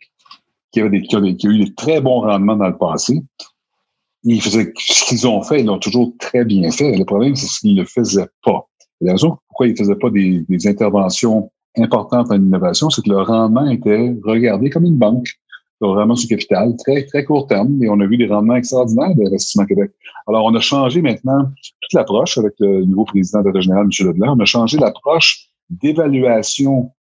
qui, 0.72 0.82
avait 0.82 0.97
a, 0.97 1.47
eu 1.47 1.66
des 1.66 1.74
très 1.76 2.01
bons 2.01 2.22
rendements 2.22 2.56
dans 2.56 2.70
le 2.70 2.78
passé, 2.78 3.22
ils 4.24 4.41
faisaient, 4.41 4.74
ce 4.78 5.06
qu'ils 5.06 5.28
ont 5.28 5.43
fait, 5.43 5.60
ils 5.60 5.66
l'ont 5.66 5.80
toujours 5.80 6.14
très 6.20 6.45
bien 6.45 6.72
fait. 6.72 6.97
Le 6.97 7.06
problème, 7.06 7.36
c'est 7.36 7.45
ce 7.45 7.60
qu'ils 7.60 7.76
ne 7.76 7.84
faisaient 7.84 8.30
pas. 8.43 8.68
la 9.01 9.12
raison 9.14 9.38
pourquoi 9.47 9.68
ils 9.68 9.74
ne 9.74 9.78
faisaient 9.78 9.95
pas 9.95 10.10
des 10.10 10.68
interventions 10.68 11.51
importantes 11.78 12.32
en 12.32 12.36
innovation, 12.36 12.89
c'est 12.89 13.03
que 13.03 13.09
le 13.09 13.21
rendement 13.21 13.69
était 13.69 14.15
regardé 14.24 14.69
comme 14.69 14.86
une 14.86 14.97
banque. 14.97 15.30
Le 15.82 15.88
rendement 15.88 16.15
sur 16.15 16.30
capital, 16.30 16.76
très, 16.78 17.03
très 17.05 17.26
court 17.26 17.47
terme, 17.47 17.84
et 17.84 17.89
on 17.89 17.99
a 17.99 18.05
vu 18.05 18.15
des 18.15 18.28
rendements 18.28 18.55
extraordinaires 18.55 19.15
d'Investissement 19.15 19.65
Québec. 19.65 19.91
Alors, 20.28 20.45
on 20.45 20.55
a 20.55 20.61
changé 20.61 21.01
maintenant 21.01 21.43
toute 21.82 21.93
l'approche 21.93 22.38
avec 22.38 22.53
le 22.59 22.86
nouveau 22.86 23.03
président 23.03 23.41
de 23.41 23.59
général, 23.59 23.86
M. 23.86 24.07
Leblanc. 24.07 24.36
On 24.38 24.39
a 24.39 24.45
changé 24.45 24.78
l'approche 24.78 25.49
d'évaluation 25.69 26.91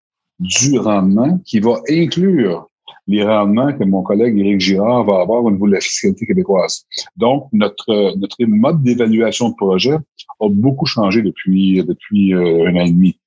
du 0.41 0.79
rendement 0.79 1.39
qui 1.45 1.61
va 1.61 1.75
inclure 1.89 2.69
les 3.07 3.25
rendements 3.25 3.73
que 3.73 3.85
mon 3.85 4.03
collègue 4.03 4.39
Éric 4.39 4.61
Girard 4.61 5.05
va 5.05 5.21
avoir 5.21 5.45
au 5.45 5.51
niveau 5.51 5.67
de 5.67 5.75
la 5.75 5.81
fiscalité 5.81 6.27
québécoise. 6.27 6.85
Donc, 7.17 7.49
notre, 7.53 8.17
notre 8.17 8.37
mode 8.45 8.83
d'évaluation 8.83 9.51
de 9.51 9.55
projet 9.55 9.97
a 10.41 10.49
beaucoup 10.49 10.87
changé 10.87 11.23
depuis, 11.23 11.85
depuis 11.85 12.35
euh, 12.35 12.69
un 12.69 12.77
an 12.77 12.85
et 12.85 12.91
demi. 12.91 13.19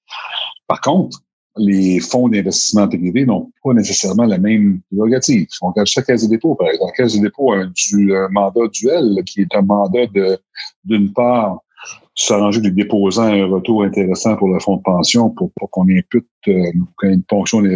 Par 0.67 0.81
contre, 0.81 1.19
les 1.57 1.99
fonds 1.99 2.27
d'investissement 2.27 2.87
privés 2.87 3.25
n'ont 3.25 3.51
pas 3.63 3.73
nécessairement 3.73 4.25
la 4.25 4.37
même 4.37 4.81
prérogative. 4.91 5.47
On 5.61 5.69
regarde 5.69 5.87
chaque 5.87 6.07
caisse 6.07 6.23
de 6.23 6.29
dépôt, 6.29 6.55
par 6.55 6.67
exemple. 6.67 6.91
La 6.97 7.03
caisse 7.03 7.15
de 7.15 7.21
dépôt 7.21 7.53
a 7.53 7.57
un, 7.57 7.69
un 7.69 8.29
mandat 8.29 8.67
duel 8.73 9.23
qui 9.25 9.41
est 9.41 9.55
un 9.55 9.61
mandat 9.61 10.07
de, 10.07 10.37
d'une 10.83 11.13
part, 11.13 11.59
s'arranger 12.15 12.61
des 12.61 12.71
déposants 12.71 13.23
un 13.23 13.45
retour 13.45 13.83
intéressant 13.83 14.35
pour 14.37 14.47
le 14.47 14.59
fonds 14.59 14.77
de 14.77 14.81
pension 14.81 15.29
pour, 15.29 15.51
pour 15.57 15.69
qu'on 15.69 15.83
impute 15.89 16.27
euh, 16.47 16.71
une 17.03 17.23
ponction 17.23 17.61
dans 17.61 17.67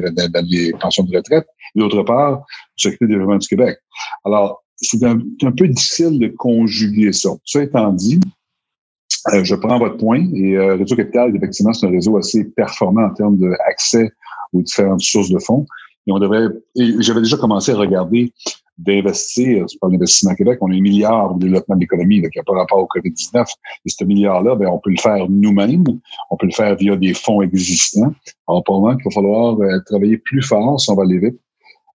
les, 0.49 0.73
pensions 0.79 1.03
de 1.03 1.15
retraite, 1.15 1.45
et 1.75 1.79
d'autre 1.79 2.03
part, 2.03 2.43
s'occuper 2.75 3.05
des 3.05 3.13
développement 3.13 3.37
du 3.37 3.47
Québec. 3.47 3.77
Alors, 4.25 4.63
c'est 4.77 5.03
un, 5.03 5.19
un, 5.43 5.51
peu 5.51 5.67
difficile 5.67 6.19
de 6.19 6.27
conjuguer 6.37 7.11
ça. 7.11 7.31
Ça 7.43 7.61
étant 7.61 7.91
dit, 7.91 8.19
euh, 9.33 9.43
je 9.43 9.55
prends 9.55 9.79
votre 9.79 9.97
point 9.97 10.25
et 10.33 10.55
euh, 10.55 10.75
Réseau 10.75 10.95
Capital, 10.95 11.35
effectivement, 11.35 11.73
c'est 11.73 11.85
un 11.85 11.91
réseau 11.91 12.17
assez 12.17 12.45
performant 12.45 13.05
en 13.05 13.13
termes 13.13 13.37
d'accès 13.37 14.11
aux 14.53 14.61
différentes 14.61 15.01
sources 15.01 15.29
de 15.29 15.39
fonds. 15.39 15.65
Et 16.07 16.11
on 16.11 16.19
devrait, 16.19 16.47
j'avais 16.75 17.21
déjà 17.21 17.37
commencé 17.37 17.71
à 17.71 17.75
regarder 17.75 18.33
d'investir 18.77 19.65
par 19.81 19.89
l'Investissement 19.89 20.33
Québec. 20.35 20.57
On 20.61 20.71
a 20.71 20.73
un 20.73 20.79
milliard 20.79 21.35
au 21.35 21.37
développement 21.37 21.75
de 21.75 21.81
l'économie 21.81 22.21
qui 22.21 22.37
n'a 22.37 22.43
pas 22.43 22.53
rapport 22.53 22.79
au 22.79 22.87
COVID-19. 22.87 23.45
Et 23.85 23.89
ce 23.89 24.03
milliard-là, 24.05 24.55
ben, 24.55 24.67
on 24.67 24.79
peut 24.79 24.91
le 24.91 25.01
faire 25.01 25.29
nous-mêmes. 25.29 25.83
On 26.31 26.37
peut 26.37 26.47
le 26.47 26.53
faire 26.53 26.75
via 26.77 26.95
des 26.95 27.13
fonds 27.13 27.41
existants. 27.41 28.13
Alors, 28.47 28.63
pour 28.63 28.87
le 28.87 28.95
il 28.95 29.03
va 29.03 29.11
falloir 29.11 29.59
euh, 29.59 29.79
travailler 29.85 30.17
plus 30.17 30.41
fort 30.41 30.79
si 30.79 30.89
on 30.89 30.95
va 30.95 31.03
aller 31.03 31.19
vite 31.19 31.39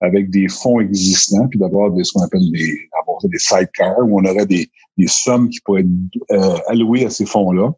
avec 0.02 0.30
des 0.30 0.48
fonds 0.48 0.80
existants, 0.80 1.48
puis 1.48 1.60
d'avoir 1.60 1.92
des, 1.92 2.04
ce 2.04 2.14
qu'on 2.14 2.24
appelle 2.24 2.50
des, 2.52 2.90
des 3.24 3.40
sidecars, 3.40 4.00
où 4.00 4.20
on 4.20 4.26
aurait 4.26 4.46
des, 4.46 4.70
des 4.98 5.08
sommes 5.08 5.50
qui 5.50 5.60
pourraient 5.62 5.82
être 5.82 5.88
euh, 6.32 6.58
allouées 6.68 7.06
à 7.06 7.10
ces 7.10 7.26
fonds-là. 7.26 7.72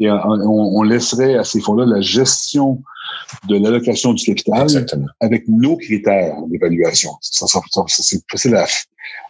Et 0.00 0.10
on, 0.10 0.16
on, 0.16 0.82
laisserait 0.82 1.36
à 1.36 1.44
ces 1.44 1.60
fonds-là 1.60 1.84
la 1.86 2.00
gestion 2.00 2.82
de 3.48 3.56
l'allocation 3.56 4.12
du 4.12 4.24
capital 4.24 4.68
avec 5.20 5.48
nos 5.48 5.76
critères 5.76 6.36
d'évaluation. 6.46 7.10
c'est 7.20 8.20
facile 8.30 8.54
à, 8.54 8.66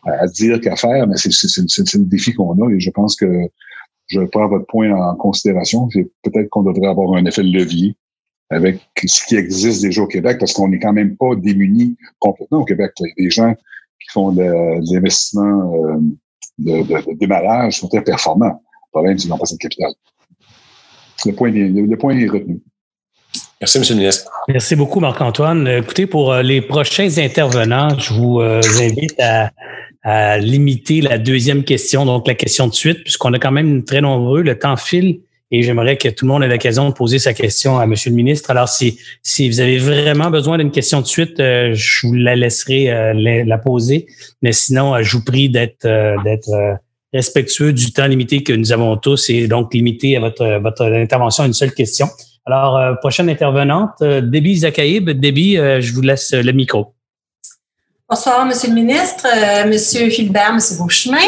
à, 0.05 0.27
dire 0.27 0.61
qu'à 0.61 0.77
faire, 0.77 1.07
mais 1.07 1.17
c'est 1.17 1.33
le 1.33 2.05
défi 2.05 2.35
qu'on 2.35 2.53
a 2.53 2.71
et 2.71 2.81
je 2.81 2.91
pense 2.91 3.17
que 3.17 3.49
je 4.09 4.21
prends 4.21 4.49
votre 4.49 4.67
point 4.67 4.91
en 4.93 5.17
considération. 5.17 5.89
Peut-être 6.23 6.49
qu'on 6.51 6.63
devrait 6.63 6.89
avoir 6.89 7.15
un 7.15 7.25
effet 7.25 7.43
de 7.43 7.53
levier 7.53 7.97
avec 8.51 8.81
ce 9.05 9.27
qui 9.27 9.37
existe 9.37 9.83
déjà 9.83 10.03
au 10.03 10.07
Québec, 10.07 10.39
parce 10.39 10.53
qu'on 10.53 10.69
n'est 10.69 10.79
quand 10.79 10.93
même 10.93 11.17
pas 11.17 11.35
démunis 11.37 11.97
complètement 12.19 12.59
au 12.59 12.65
Québec. 12.65 12.93
Il 13.01 13.07
y 13.07 13.11
a 13.11 13.25
des 13.25 13.31
gens 13.31 13.55
qui 13.55 14.11
font 14.13 14.33
de, 14.33 14.93
l'investissement 14.93 15.75
euh, 15.75 15.99
de, 16.59 16.83
de, 16.83 17.13
de, 17.13 17.19
démarrage 17.19 17.79
sont 17.79 17.89
très 17.89 18.03
performants. 18.03 18.63
Le 18.87 18.91
problème, 18.93 19.19
c'est 19.19 19.23
qu'ils 19.23 19.31
n'ont 19.31 19.39
pas 19.39 19.47
cette 19.47 19.59
capital. 19.59 19.91
Le 21.27 21.33
point, 21.33 21.51
le 21.51 21.97
point 21.97 22.19
est 22.19 22.29
retenu. 22.29 22.61
Merci, 23.61 23.79
M. 23.79 23.85
le 23.91 23.95
ministre. 23.97 24.31
Merci 24.47 24.77
beaucoup, 24.77 25.01
Marc-Antoine. 25.01 25.67
Écoutez, 25.67 26.07
pour 26.07 26.33
euh, 26.33 26.43
les 26.43 26.61
prochains 26.61 27.19
intervenants, 27.19 27.99
je 27.99 28.15
vous 28.15 28.41
euh, 28.41 28.61
invite 28.81 29.19
à, 29.19 29.51
à, 30.05 30.39
limiter 30.39 31.01
la 31.01 31.19
deuxième 31.19 31.65
question, 31.65 32.07
donc 32.07 32.29
la 32.29 32.35
question 32.35 32.69
de 32.69 32.73
suite, 32.73 33.03
puisqu'on 33.03 33.33
a 33.35 33.39
quand 33.39 33.51
même 33.51 33.83
très 33.85 34.01
nombreux. 34.01 34.43
Le 34.43 34.57
temps 34.57 34.77
file 34.77 35.21
et 35.51 35.63
j'aimerais 35.63 35.97
que 35.97 36.09
tout 36.09 36.27
le 36.27 36.33
monde 36.33 36.43
ait 36.43 36.49
l'occasion 36.49 36.89
de 36.89 36.95
poser 36.95 37.19
sa 37.19 37.33
question 37.33 37.79
à 37.79 37.85
M. 37.85 37.95
le 38.07 38.13
ministre. 38.13 38.51
Alors, 38.51 38.69
si, 38.69 38.99
si 39.23 39.49
vous 39.49 39.61
avez 39.61 39.79
vraiment 39.79 40.31
besoin 40.31 40.59
d'une 40.59 40.71
question 40.71 41.01
de 41.01 41.07
suite, 41.07 41.41
euh, 41.41 41.71
je 41.73 42.07
vous 42.07 42.15
la 42.15 42.37
laisserai 42.37 42.91
euh, 42.91 43.45
la, 43.45 43.59
poser. 43.59 44.07
Mais 44.43 44.53
sinon, 44.53 44.95
euh, 44.95 45.03
je 45.03 45.17
vous 45.17 45.25
prie 45.25 45.49
d'être 45.49 45.89
d'être 46.25 46.79
respectueux 47.15 47.73
du 47.73 47.93
temps 47.93 48.07
limité 48.07 48.43
que 48.43 48.53
nous 48.53 48.73
avons 48.73 48.99
tous 48.99 49.31
et 49.31 49.49
donc 49.49 49.73
limité 49.73 50.17
à 50.17 50.21
votre, 50.21 50.61
votre 50.61 50.85
intervention 50.85 51.45
à 51.45 51.47
une 51.47 51.55
seule 51.55 51.73
question. 51.73 52.07
Alors, 52.45 52.99
prochaine 53.01 53.31
intervenante, 53.31 54.03
Debbie 54.03 54.59
Zakaïb. 54.59 55.11
Debbie, 55.11 55.57
je 55.57 55.93
vous 55.93 56.03
laisse 56.03 56.33
le 56.33 56.53
micro. 56.53 56.95
Bonsoir, 58.11 58.47
Monsieur 58.47 58.71
le 58.71 58.75
ministre, 58.75 59.27
euh, 59.27 59.69
Monsieur 59.69 60.09
Philbert, 60.09 60.55
Monsieur 60.55 60.79
Beauchemin. 60.79 61.19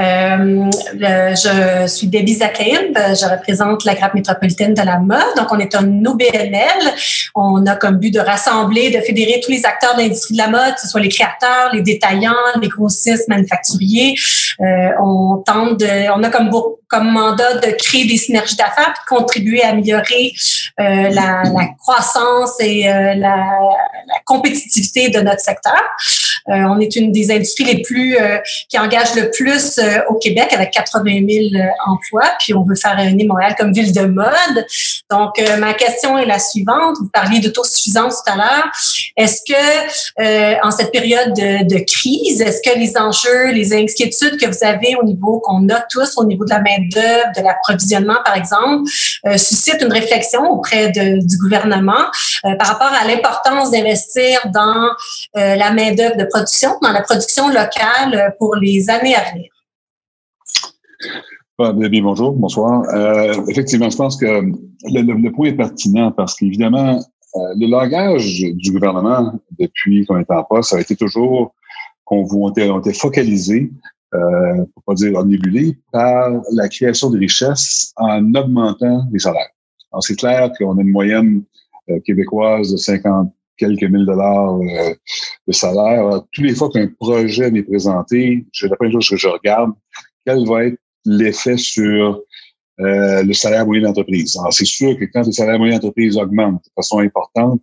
Euh, 0.00 0.68
je 0.98 1.86
suis 1.86 2.08
Debbie 2.08 2.34
Zakaïb, 2.34 2.92
je 2.92 3.30
représente 3.30 3.84
la 3.84 3.94
grappe 3.94 4.14
métropolitaine 4.14 4.74
de 4.74 4.82
la 4.82 4.98
mode. 4.98 5.36
Donc, 5.36 5.46
on 5.52 5.60
est 5.60 5.76
un 5.76 6.04
OBNL. 6.04 6.92
On 7.36 7.64
a 7.66 7.76
comme 7.76 7.98
but 7.98 8.12
de 8.12 8.18
rassembler, 8.18 8.90
de 8.90 8.98
fédérer 9.02 9.40
tous 9.44 9.52
les 9.52 9.64
acteurs 9.64 9.94
de 9.94 10.00
l'industrie 10.00 10.34
de 10.34 10.38
la 10.38 10.48
mode, 10.48 10.74
que 10.74 10.80
ce 10.80 10.88
soit 10.88 11.00
les 11.00 11.08
créateurs, 11.08 11.70
les 11.72 11.82
détaillants, 11.82 12.32
les 12.60 12.66
grossistes, 12.66 13.28
manufacturiers. 13.28 14.16
Euh, 14.60 14.90
on 15.00 15.40
tente 15.46 15.78
de, 15.78 16.10
on 16.16 16.22
a 16.24 16.30
comme, 16.30 16.50
comme 16.88 17.10
mandat 17.12 17.58
de 17.58 17.70
créer 17.78 18.06
des 18.06 18.16
synergies 18.16 18.56
d'affaires, 18.56 18.92
de 18.92 19.14
contribuer 19.14 19.62
à 19.62 19.68
améliorer 19.68 20.32
euh, 20.80 21.10
la, 21.10 21.42
la, 21.44 21.66
croissance 21.78 22.60
et 22.60 22.88
euh, 22.88 23.14
la, 23.14 23.36
la 23.36 24.20
compétitivité 24.24 25.10
de 25.10 25.20
notre 25.20 25.40
secteur. 25.40 25.80
Euh, 26.48 26.52
on 26.68 26.78
est 26.78 26.94
une 26.96 27.12
des 27.12 27.30
industries 27.30 27.64
les 27.64 27.82
plus 27.82 28.16
euh, 28.16 28.38
qui 28.68 28.78
engage 28.78 29.14
le 29.14 29.30
plus 29.30 29.78
euh, 29.78 30.00
au 30.08 30.14
Québec 30.14 30.48
avec 30.52 30.70
80 30.72 31.02
000 31.52 31.64
emplois. 31.86 32.30
Puis 32.38 32.54
on 32.54 32.62
veut 32.62 32.74
faire 32.74 32.96
rayonner 32.96 33.24
Montréal 33.24 33.54
comme 33.58 33.72
ville 33.72 33.92
de 33.92 34.02
mode. 34.02 34.66
Donc 35.10 35.40
ma 35.58 35.74
question 35.74 36.18
est 36.18 36.26
la 36.26 36.38
suivante. 36.38 36.96
Vous 37.00 37.08
parliez 37.12 37.40
d'autosuffisance 37.40 38.22
tout 38.24 38.32
à 38.32 38.36
l'heure. 38.36 38.70
Est-ce 39.16 39.40
que 39.46 40.64
en 40.66 40.70
cette 40.70 40.92
période 40.92 41.34
de, 41.34 41.64
de 41.64 41.84
crise, 41.84 42.40
est-ce 42.40 42.60
que 42.62 42.76
les 42.78 42.96
enjeux, 42.96 43.52
les 43.52 43.72
inquiétudes 43.72 44.38
que 44.38 44.46
vous 44.46 44.64
avez 44.64 44.96
au 45.00 45.04
niveau 45.04 45.40
qu'on 45.40 45.68
a 45.68 45.80
tous 45.90 46.16
au 46.16 46.24
niveau 46.24 46.44
de 46.44 46.50
la 46.50 46.60
main 46.60 46.78
d'œuvre, 46.92 47.32
de 47.36 47.42
l'approvisionnement 47.42 48.16
par 48.24 48.36
exemple, 48.36 48.90
suscitent 49.36 49.82
une 49.82 49.92
réflexion 49.92 50.42
auprès 50.50 50.90
de, 50.90 51.24
du 51.24 51.38
gouvernement 51.38 52.10
par 52.58 52.68
rapport 52.68 52.92
à 52.92 53.06
l'importance 53.06 53.70
d'investir 53.70 54.40
dans 54.52 54.90
la 55.34 55.70
main 55.72 55.92
d'œuvre 55.92 56.13
de 56.16 56.24
production, 56.24 56.70
dans 56.82 56.92
la 56.92 57.02
production 57.02 57.48
locale 57.48 58.34
pour 58.38 58.56
les 58.56 58.88
années 58.90 59.14
à 59.14 59.30
venir. 59.32 59.50
bonjour, 62.02 62.32
bonsoir. 62.32 62.82
Euh, 62.94 63.34
effectivement, 63.48 63.90
je 63.90 63.96
pense 63.96 64.16
que 64.16 64.42
le, 64.84 65.30
point 65.30 65.48
est 65.48 65.56
pertinent 65.56 66.12
parce 66.12 66.34
qu'évidemment, 66.34 67.00
euh, 67.36 67.54
le 67.56 67.66
langage 67.66 68.40
du 68.40 68.72
gouvernement 68.72 69.32
depuis 69.58 70.06
qu'on 70.06 70.18
est 70.18 70.30
en 70.30 70.44
poste, 70.44 70.70
ça 70.70 70.76
a 70.76 70.80
été 70.80 70.94
toujours 70.94 71.54
qu'on 72.04 72.26
on 72.30 72.50
était, 72.50 72.92
focalisé, 72.92 73.70
euh, 74.14 74.64
pour 74.74 74.82
pas 74.84 74.94
dire 74.94 75.16
ennébulé, 75.18 75.76
par 75.90 76.30
la 76.52 76.68
création 76.68 77.10
de 77.10 77.18
richesses 77.18 77.92
en 77.96 78.34
augmentant 78.34 79.04
les 79.12 79.18
salaires. 79.18 79.48
Alors, 79.92 80.02
c'est 80.02 80.16
clair 80.16 80.50
qu'on 80.58 80.78
a 80.78 80.82
une 80.82 80.90
moyenne 80.90 81.42
euh, 81.90 81.98
québécoise 82.04 82.72
de 82.72 82.76
50 82.76 83.32
quelques 83.56 83.84
mille 83.84 84.06
dollars 84.06 84.56
euh, 84.56 84.94
de 85.46 85.52
salaire. 85.52 86.22
tous 86.32 86.42
les 86.42 86.54
fois 86.54 86.70
qu'un 86.70 86.88
projet 86.98 87.50
m'est 87.50 87.62
présenté, 87.62 88.46
je 88.52 88.66
la 88.66 88.76
première 88.76 88.92
chose 88.92 89.08
que 89.08 89.16
je 89.16 89.28
regarde, 89.28 89.72
quel 90.26 90.46
va 90.46 90.66
être 90.66 90.78
l'effet 91.04 91.56
sur 91.56 92.22
euh, 92.80 93.22
le 93.22 93.32
salaire 93.32 93.66
moyen 93.66 93.82
d'entreprise? 93.82 94.36
Alors, 94.38 94.52
c'est 94.52 94.64
sûr 94.64 94.98
que 94.98 95.04
quand 95.04 95.24
le 95.24 95.32
salaire 95.32 95.58
moyen 95.58 95.74
d'entreprise 95.74 96.16
augmente 96.16 96.64
de 96.64 96.70
façon 96.74 96.98
importante, 96.98 97.62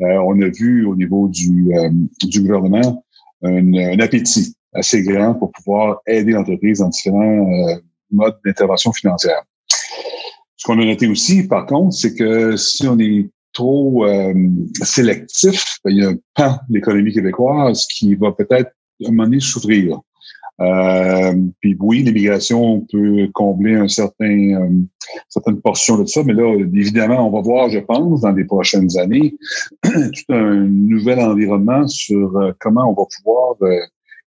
euh, 0.00 0.18
on 0.26 0.40
a 0.42 0.48
vu 0.48 0.84
au 0.86 0.96
niveau 0.96 1.28
du, 1.28 1.72
du 2.24 2.40
gouvernement 2.40 3.04
un, 3.42 3.74
un, 3.74 3.98
appétit 4.00 4.54
assez 4.72 5.02
grand 5.02 5.34
pour 5.34 5.52
pouvoir 5.52 6.00
aider 6.06 6.32
l'entreprise 6.32 6.80
dans 6.80 6.88
différents 6.88 7.46
modes 8.10 8.38
d'intervention 8.44 8.92
financière. 8.92 9.42
Ce 10.56 10.66
qu'on 10.66 10.80
a 10.80 10.84
noté 10.84 11.06
aussi, 11.06 11.46
par 11.46 11.66
contre, 11.66 11.94
c'est 11.94 12.14
que 12.14 12.56
si 12.56 12.88
on 12.88 12.98
est 12.98 13.28
trop 13.54 14.06
euh, 14.06 14.34
sélectif, 14.82 15.78
ben, 15.84 15.90
il 15.90 16.02
y 16.02 16.04
a 16.04 16.10
un 16.10 16.16
pan 16.34 16.58
de 16.68 16.74
l'économie 16.74 17.12
québécoise 17.12 17.86
qui 17.86 18.14
va 18.14 18.32
peut-être 18.32 18.70
à 19.04 19.08
un 19.08 19.10
moment 19.10 19.24
donné 19.24 19.40
souffrir. 19.40 20.00
Euh, 20.60 21.34
puis 21.60 21.76
oui, 21.80 22.02
l'immigration 22.02 22.86
peut 22.92 23.28
combler 23.32 23.74
un 23.74 23.88
certain, 23.88 24.54
euh, 24.54 24.70
certaine 25.28 25.60
portion 25.60 25.98
de 25.98 26.06
ça, 26.06 26.22
mais 26.24 26.32
là, 26.32 26.54
évidemment, 26.74 27.26
on 27.26 27.32
va 27.32 27.40
voir, 27.40 27.70
je 27.70 27.80
pense, 27.80 28.20
dans 28.20 28.30
les 28.30 28.44
prochaines 28.44 28.96
années, 28.96 29.34
tout 29.82 30.32
un 30.32 30.64
nouvel 30.66 31.18
environnement 31.18 31.88
sur 31.88 32.36
euh, 32.36 32.52
comment 32.60 32.88
on 32.88 32.94
va 32.94 33.04
pouvoir 33.16 33.56
euh, 33.62 33.80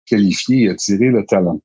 qualifier 0.05 0.63
et 0.63 0.69
attirer 0.69 1.07
le 1.07 1.25
talent. 1.25 1.61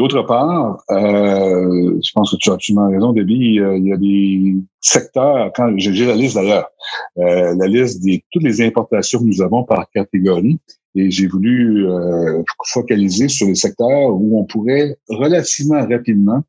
D'autre 0.00 0.22
part, 0.22 0.82
euh, 0.92 2.00
je 2.02 2.10
pense 2.14 2.30
que 2.30 2.36
tu 2.38 2.48
as 2.48 2.54
absolument 2.54 2.88
raison, 2.88 3.12
Debbie, 3.12 3.58
il 3.60 3.86
y 3.86 3.92
a 3.92 3.98
des 3.98 4.56
secteurs, 4.80 5.52
quand 5.54 5.74
j'ai 5.76 6.06
la 6.06 6.14
liste 6.14 6.36
d'ailleurs, 6.36 6.70
euh, 7.18 7.54
la 7.54 7.66
liste 7.66 8.02
des 8.02 8.24
toutes 8.32 8.44
les 8.44 8.62
importations 8.62 9.18
que 9.18 9.24
nous 9.24 9.42
avons 9.42 9.62
par 9.62 9.90
catégorie, 9.90 10.58
et 10.94 11.10
j'ai 11.10 11.26
voulu 11.26 11.86
euh, 11.86 12.42
focaliser 12.64 13.28
sur 13.28 13.46
les 13.46 13.54
secteurs 13.54 14.14
où 14.14 14.40
on 14.40 14.44
pourrait 14.46 14.96
relativement 15.10 15.86
rapidement 15.86 16.42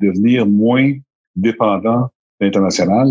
devenir 0.00 0.46
moins 0.46 0.90
dépendant 1.36 2.08
international. 2.40 3.08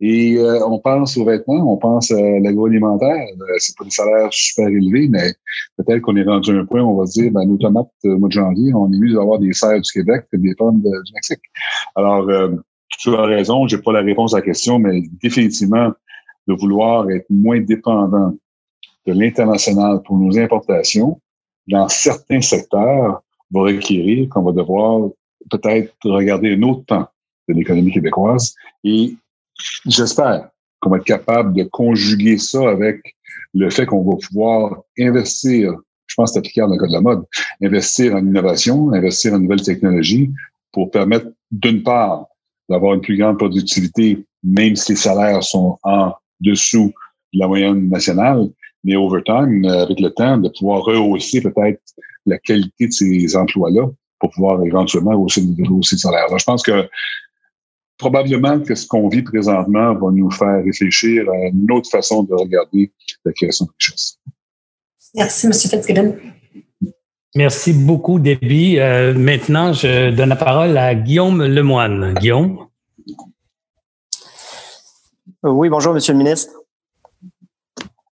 Et 0.00 0.36
euh, 0.38 0.66
on 0.66 0.78
pense 0.78 1.16
aux 1.16 1.24
vêtements, 1.24 1.72
on 1.72 1.76
pense 1.76 2.10
à 2.10 2.20
l'agroalimentaire. 2.40 3.26
Euh, 3.40 3.54
c'est 3.58 3.76
pas 3.76 3.84
des 3.84 3.90
salaires 3.90 4.32
super 4.32 4.68
élevés, 4.68 5.08
mais 5.08 5.34
peut-être 5.76 6.00
qu'on 6.00 6.16
est 6.16 6.24
rendu 6.24 6.50
à 6.56 6.60
un 6.60 6.64
point 6.64 6.82
où 6.82 6.90
on 6.90 7.00
va 7.00 7.06
se 7.06 7.20
dire, 7.20 7.30
ben, 7.32 7.44
nos 7.46 7.56
tomates, 7.56 7.88
au 8.04 8.18
mois 8.18 8.28
de 8.28 8.32
janvier, 8.32 8.72
on 8.74 8.92
est 8.92 8.98
mieux 8.98 9.14
d'avoir 9.14 9.38
des 9.38 9.52
serres 9.52 9.80
du 9.80 9.92
Québec 9.92 10.26
que 10.32 10.36
des 10.36 10.54
pommes 10.54 10.80
du 10.80 11.12
Mexique. 11.14 11.42
Alors, 11.94 12.26
tu 12.98 13.14
as 13.14 13.22
raison, 13.22 13.66
j'ai 13.66 13.78
pas 13.78 13.92
la 13.92 14.00
réponse 14.00 14.34
à 14.34 14.38
la 14.38 14.42
question, 14.42 14.78
mais 14.78 15.02
définitivement, 15.22 15.92
de 16.46 16.54
vouloir 16.54 17.10
être 17.10 17.26
moins 17.30 17.60
dépendant 17.60 18.34
de 19.06 19.12
l'international 19.12 20.02
pour 20.02 20.18
nos 20.18 20.38
importations, 20.38 21.20
dans 21.66 21.88
certains 21.88 22.40
secteurs, 22.40 23.22
va 23.50 23.60
requérir 23.60 24.28
qu'on 24.28 24.42
va 24.42 24.52
devoir 24.52 25.08
peut-être 25.50 25.94
regarder 26.04 26.54
un 26.54 26.62
autre 26.62 26.84
temps 26.86 27.06
de 27.48 27.54
l'économie 27.54 27.92
québécoise. 27.92 28.54
Et 28.84 29.16
j'espère 29.86 30.48
qu'on 30.80 30.90
va 30.90 30.98
être 30.98 31.04
capable 31.04 31.54
de 31.54 31.64
conjuguer 31.64 32.38
ça 32.38 32.68
avec 32.68 33.14
le 33.54 33.70
fait 33.70 33.86
qu'on 33.86 34.02
va 34.02 34.16
pouvoir 34.16 34.82
investir, 34.98 35.72
je 36.06 36.14
pense 36.16 36.30
que 36.30 36.34
c'est 36.34 36.38
applicable 36.40 36.70
dans 36.70 36.74
le 36.74 36.80
cas 36.80 36.88
de 36.88 36.92
la 36.92 37.00
mode, 37.00 37.24
investir 37.62 38.14
en 38.14 38.18
innovation, 38.18 38.92
investir 38.92 39.32
en 39.32 39.38
nouvelles 39.38 39.62
technologies 39.62 40.30
pour 40.72 40.90
permettre, 40.90 41.28
d'une 41.50 41.82
part, 41.82 42.26
d'avoir 42.68 42.94
une 42.94 43.00
plus 43.00 43.16
grande 43.16 43.38
productivité, 43.38 44.24
même 44.42 44.74
si 44.76 44.92
les 44.92 44.96
salaires 44.96 45.42
sont 45.42 45.78
en 45.84 46.12
dessous 46.40 46.92
de 47.32 47.38
la 47.38 47.48
moyenne 47.48 47.88
nationale, 47.88 48.48
mais 48.82 48.96
over 48.96 49.22
time, 49.24 49.64
euh, 49.64 49.84
avec 49.84 50.00
le 50.00 50.10
temps, 50.10 50.36
de 50.38 50.48
pouvoir 50.48 50.82
rehausser 50.82 51.40
peut-être 51.40 51.80
la 52.26 52.38
qualité 52.38 52.88
de 52.88 52.92
ces 52.92 53.36
emplois-là 53.36 53.86
pour 54.18 54.30
pouvoir 54.30 54.62
éventuellement 54.64 55.12
rehausser 55.12 55.42
le 55.42 55.98
salaire. 55.98 56.24
Alors, 56.26 56.38
je 56.38 56.44
pense 56.44 56.62
que 56.62 56.88
probablement 57.98 58.60
que 58.60 58.74
ce 58.74 58.86
qu'on 58.86 59.08
vit 59.08 59.22
présentement 59.22 59.94
va 59.94 60.10
nous 60.10 60.30
faire 60.30 60.62
réfléchir 60.64 61.28
à 61.30 61.48
une 61.48 61.70
autre 61.70 61.90
façon 61.90 62.22
de 62.22 62.34
regarder 62.34 62.92
la 63.24 63.32
création 63.32 63.66
de 63.66 63.70
richesse. 63.78 64.18
Merci, 65.14 65.46
M. 65.46 65.52
Fitzgibbon. 65.52 66.16
Merci 67.36 67.72
beaucoup, 67.72 68.18
Debbie. 68.18 68.78
Euh, 68.78 69.12
maintenant, 69.14 69.72
je 69.72 70.10
donne 70.10 70.28
la 70.28 70.36
parole 70.36 70.76
à 70.76 70.94
Guillaume 70.94 71.42
Lemoine. 71.42 72.14
Guillaume? 72.14 72.66
Oui, 75.42 75.68
bonjour, 75.68 75.92
Monsieur 75.92 76.12
le 76.12 76.18
ministre. 76.18 76.52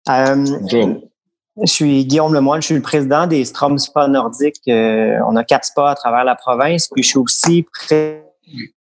Euh, 0.09 0.45
je 1.61 1.71
suis 1.71 2.05
Guillaume 2.05 2.35
Lemoine, 2.35 2.61
je 2.61 2.67
suis 2.67 2.75
le 2.75 2.83
président 2.83 3.27
des 3.27 3.45
Strom 3.45 3.79
Spa 3.79 4.09
Nordiques. 4.09 4.61
Euh, 4.69 5.19
on 5.29 5.37
a 5.37 5.45
quatre 5.45 5.67
spas 5.67 5.91
à 5.91 5.95
travers 5.95 6.25
la 6.25 6.35
province, 6.35 6.89
puis 6.89 7.03
je 7.03 7.09
suis 7.09 7.19
aussi 7.19 7.67
président 7.73 8.32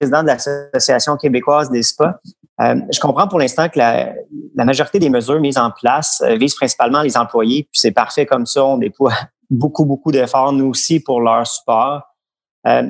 de 0.01 0.27
l'Association 0.27 1.17
québécoise 1.17 1.69
des 1.69 1.83
spas. 1.83 2.15
Euh, 2.59 2.75
je 2.91 2.99
comprends 2.99 3.27
pour 3.27 3.39
l'instant 3.39 3.69
que 3.69 3.77
la, 3.77 4.13
majorité 4.55 4.99
des 4.99 5.09
mesures 5.09 5.39
mises 5.39 5.57
en 5.57 5.71
place 5.71 6.23
visent 6.39 6.55
principalement 6.55 7.01
les 7.01 7.15
employés, 7.15 7.63
puis 7.71 7.79
c'est 7.79 7.91
parfait 7.91 8.25
comme 8.25 8.45
ça. 8.45 8.65
On 8.65 8.77
déploie 8.77 9.13
beaucoup, 9.49 9.85
beaucoup 9.85 10.11
d'efforts, 10.11 10.53
nous 10.53 10.67
aussi, 10.67 10.99
pour 10.99 11.21
leur 11.21 11.45
support. 11.45 12.01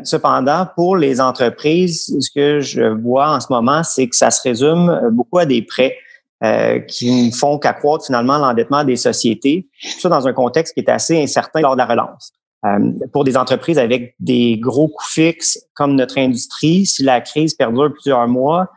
cependant, 0.04 0.68
pour 0.76 0.96
les 0.96 1.20
entreprises, 1.20 2.16
ce 2.20 2.30
que 2.34 2.62
je 2.62 2.84
vois 2.84 3.30
en 3.32 3.40
ce 3.40 3.48
moment, 3.50 3.84
c'est 3.84 4.08
que 4.08 4.16
ça 4.16 4.32
se 4.32 4.42
résume 4.42 5.10
beaucoup 5.12 5.40
à 5.40 5.46
des 5.46 5.62
prêts. 5.62 5.98
Euh, 6.44 6.82
qui 6.82 7.30
ne 7.30 7.32
font 7.32 7.58
qu'accroître 7.58 8.06
finalement 8.06 8.38
l'endettement 8.38 8.84
des 8.84 8.96
sociétés, 8.96 9.68
tout 9.82 10.00
ça 10.00 10.08
dans 10.08 10.28
un 10.28 10.34
contexte 10.34 10.76
qui 10.76 10.82
est 10.82 10.90
assez 10.90 11.20
incertain 11.20 11.62
lors 11.62 11.74
de 11.74 11.80
la 11.80 11.88
relance. 11.88 12.32
Euh, 12.66 12.92
pour 13.14 13.24
des 13.24 13.38
entreprises 13.38 13.78
avec 13.78 14.16
des 14.20 14.58
gros 14.58 14.88
coûts 14.88 15.06
fixes 15.06 15.60
comme 15.76 15.96
notre 15.96 16.18
industrie, 16.18 16.88
si 16.88 17.04
la 17.04 17.22
crise 17.22 17.54
perdure 17.54 17.94
plusieurs 17.94 18.28
mois, 18.28 18.68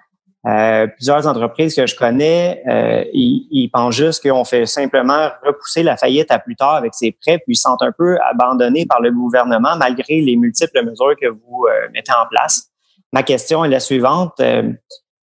euh, 0.47 0.87
plusieurs 0.87 1.27
entreprises 1.27 1.75
que 1.75 1.87
je 1.87 1.97
connais, 1.97 2.63
euh, 2.69 3.05
ils, 3.15 3.71
pensent 3.73 3.95
juste 3.95 4.23
qu'on 4.23 4.45
fait 4.45 4.67
simplement 4.67 5.31
repousser 5.45 5.83
la 5.83 5.97
faillite 5.97 6.31
à 6.31 6.39
plus 6.39 6.57
tard 6.57 6.75
avec 6.75 6.93
ces 6.95 7.13
prêts, 7.13 7.39
puis 7.39 7.55
ils 7.55 7.57
sentent 7.57 7.83
un 7.83 7.93
peu 7.93 8.19
abandonnés 8.31 8.85
par 8.85 9.01
le 9.01 9.13
gouvernement 9.13 9.77
malgré 9.79 10.21
les 10.21 10.37
multiples 10.37 10.85
mesures 10.85 11.15
que 11.21 11.29
vous 11.29 11.67
mettez 11.95 12.13
en 12.13 12.27
place. 12.31 12.69
Ma 13.15 13.23
question 13.23 13.65
est 13.65 13.69
la 13.69 13.81
suivante. 13.81 14.41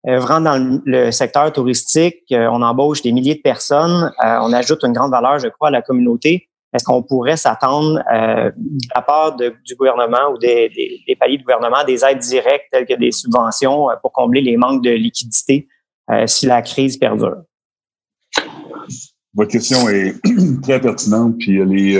Vraiment 0.04 0.40
dans 0.40 0.80
le 0.84 1.11
secteur 1.11 1.52
touristique, 1.52 2.22
on 2.30 2.62
embauche 2.62 3.02
des 3.02 3.12
milliers 3.12 3.34
de 3.34 3.40
personnes, 3.42 4.12
on 4.22 4.52
ajoute 4.52 4.82
une 4.84 4.92
grande 4.92 5.11
valeur, 5.11 5.40
je 5.40 5.48
crois, 5.48 5.68
à 5.68 5.72
la 5.72 5.82
communauté. 5.82 6.48
Est-ce 6.76 6.84
qu'on 6.84 7.02
pourrait 7.02 7.36
s'attendre 7.36 8.00
euh, 8.12 8.50
de 8.56 8.88
la 8.94 9.02
part 9.02 9.36
du 9.36 9.74
gouvernement 9.76 10.32
ou 10.32 10.38
des, 10.38 10.68
des, 11.06 11.16
paliers 11.16 11.38
de 11.38 11.42
gouvernement 11.42 11.84
des 11.86 12.04
aides 12.04 12.18
directes 12.18 12.66
telles 12.70 12.86
que 12.86 12.94
des 12.94 13.10
subventions 13.10 13.88
pour 14.02 14.12
combler 14.12 14.40
les 14.40 14.56
manques 14.56 14.82
de 14.82 14.90
liquidité 14.90 15.68
si 16.26 16.46
la 16.46 16.62
crise 16.62 16.96
perdure? 16.96 17.38
Votre 19.34 19.50
question 19.50 19.88
est 19.88 20.14
très 20.62 20.80
pertinente, 20.80 21.36
puis 21.38 21.58
elle 21.58 21.76
est, 21.76 21.98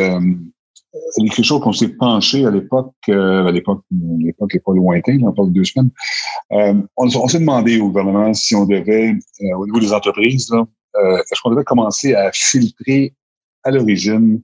c'est 1.10 1.22
quelque 1.22 1.42
chose 1.44 1.60
qu'on 1.60 1.72
s'est 1.72 1.88
penché 1.88 2.44
à 2.44 2.50
l'époque, 2.50 2.94
euh, 3.08 3.46
à 3.46 3.52
l'époque, 3.52 3.82
l'époque 4.18 4.54
n'est 4.54 4.60
pas 4.60 4.72
lointaine, 4.72 5.26
on 5.26 5.32
parle 5.32 5.48
de 5.48 5.54
deux 5.54 5.64
semaines. 5.64 5.90
Euh, 6.52 6.74
on, 6.96 7.28
s'est 7.28 7.38
demandé 7.38 7.80
au 7.80 7.88
gouvernement 7.88 8.32
si 8.34 8.54
on 8.54 8.66
devait, 8.66 9.10
euh, 9.10 9.56
au 9.56 9.66
niveau 9.66 9.80
des 9.80 9.92
entreprises, 9.92 10.50
là, 10.50 10.64
est-ce 11.30 11.42
qu'on 11.42 11.50
devait 11.50 11.64
commencer 11.64 12.14
à 12.14 12.30
filtrer 12.32 13.14
à 13.64 13.70
l'origine 13.70 14.40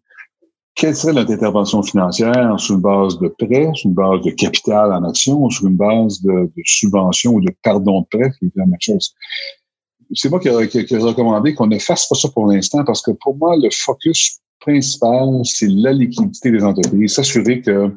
quelle 0.75 0.97
serait 0.97 1.13
notre 1.13 1.33
intervention 1.33 1.83
financière 1.83 2.59
sur 2.59 2.77
une 2.77 2.81
base 2.81 3.19
de 3.19 3.29
prêt, 3.29 3.71
sur 3.75 3.89
une 3.89 3.95
base 3.95 4.21
de 4.23 4.31
capital 4.31 4.93
en 4.93 5.05
action, 5.05 5.45
ou 5.45 5.51
sur 5.51 5.67
une 5.67 5.77
base 5.77 6.23
de, 6.23 6.51
de 6.57 6.63
subvention 6.65 7.35
ou 7.35 7.41
de 7.41 7.53
pardon 7.63 8.01
de 8.01 8.07
prêt, 8.07 8.31
qui 8.39 8.51
la 8.57 8.67
même 8.67 8.81
chose? 8.81 9.15
C'est 10.15 10.29
moi 10.29 10.41
qui 10.41 10.49
ai, 10.49 10.99
recommandé 10.99 11.55
qu'on 11.55 11.67
ne 11.67 11.79
fasse 11.79 12.07
pas 12.07 12.15
ça 12.15 12.29
pour 12.29 12.47
l'instant 12.47 12.85
parce 12.85 13.01
que 13.03 13.13
pour 13.13 13.37
moi, 13.37 13.57
le 13.57 13.69
focus 13.71 14.41
principal, 14.61 15.29
c'est 15.45 15.69
la 15.69 15.93
liquidité 15.93 16.51
des 16.51 16.63
entreprises. 16.63 17.15
S'assurer 17.15 17.63
que 17.63 17.91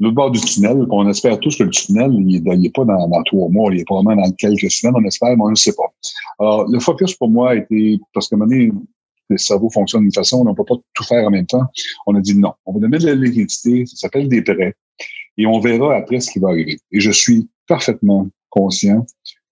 le 0.00 0.10
bord 0.10 0.30
du 0.30 0.40
tunnel, 0.40 0.86
on 0.90 1.08
espère 1.08 1.38
tous 1.40 1.56
que 1.56 1.64
le 1.64 1.70
tunnel, 1.70 2.12
il 2.14 2.42
n'est 2.42 2.70
pas 2.70 2.84
dans, 2.84 3.22
trois 3.24 3.48
mois, 3.48 3.72
il 3.72 3.80
est 3.80 3.84
probablement 3.84 4.22
dans 4.22 4.32
quelques 4.32 4.70
semaines, 4.70 4.94
on 4.96 5.04
espère, 5.04 5.36
mais 5.36 5.42
on 5.42 5.50
ne 5.50 5.54
sait 5.54 5.74
pas. 5.74 5.92
Alors, 6.40 6.68
le 6.68 6.80
focus 6.80 7.14
pour 7.14 7.30
moi 7.30 7.54
était, 7.54 7.98
parce 8.12 8.28
que 8.28 8.36
donné, 8.36 8.72
le 9.28 9.38
cerveau 9.38 9.70
fonctionne 9.70 10.02
d'une 10.02 10.12
façon, 10.12 10.38
on 10.46 10.50
ne 10.50 10.54
peut 10.54 10.64
pas 10.64 10.76
tout 10.94 11.04
faire 11.04 11.26
en 11.26 11.30
même 11.30 11.46
temps. 11.46 11.64
On 12.06 12.14
a 12.14 12.20
dit 12.20 12.36
non, 12.36 12.52
on 12.66 12.74
va 12.74 12.80
donner 12.80 12.98
de 12.98 13.06
la 13.06 13.14
liquidité, 13.14 13.86
ça 13.86 13.96
s'appelle 13.96 14.28
des 14.28 14.42
prêts, 14.42 14.74
et 15.36 15.46
on 15.46 15.60
verra 15.60 15.96
après 15.96 16.20
ce 16.20 16.30
qui 16.30 16.38
va 16.38 16.48
arriver. 16.48 16.78
Et 16.92 17.00
je 17.00 17.10
suis 17.10 17.48
parfaitement 17.66 18.28
conscient 18.50 19.04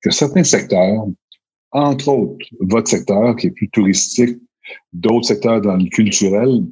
que 0.03 0.11
certains 0.11 0.45
secteurs, 0.45 1.07
entre 1.71 2.09
autres 2.09 2.47
votre 2.61 2.89
secteur 2.89 3.35
qui 3.37 3.49
est 3.49 3.51
plus 3.51 3.71
touristique, 3.71 4.39
d'autres 4.93 5.27
secteurs 5.27 5.61
dans 5.61 5.77
le 5.77 5.89
culturel, 5.89 6.63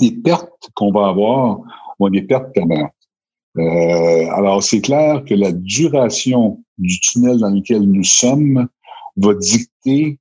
les 0.00 0.12
pertes 0.12 0.70
qu'on 0.74 0.92
va 0.92 1.08
avoir 1.08 1.60
vont 1.98 2.08
des 2.08 2.22
pertes 2.22 2.52
permanentes. 2.52 2.92
Euh, 3.58 4.30
alors, 4.30 4.62
c'est 4.62 4.80
clair 4.80 5.22
que 5.24 5.34
la 5.34 5.52
duration 5.52 6.64
du 6.78 6.98
tunnel 7.00 7.38
dans 7.38 7.50
lequel 7.50 7.82
nous 7.82 8.04
sommes 8.04 8.66
va 9.16 9.34
dicter 9.34 10.18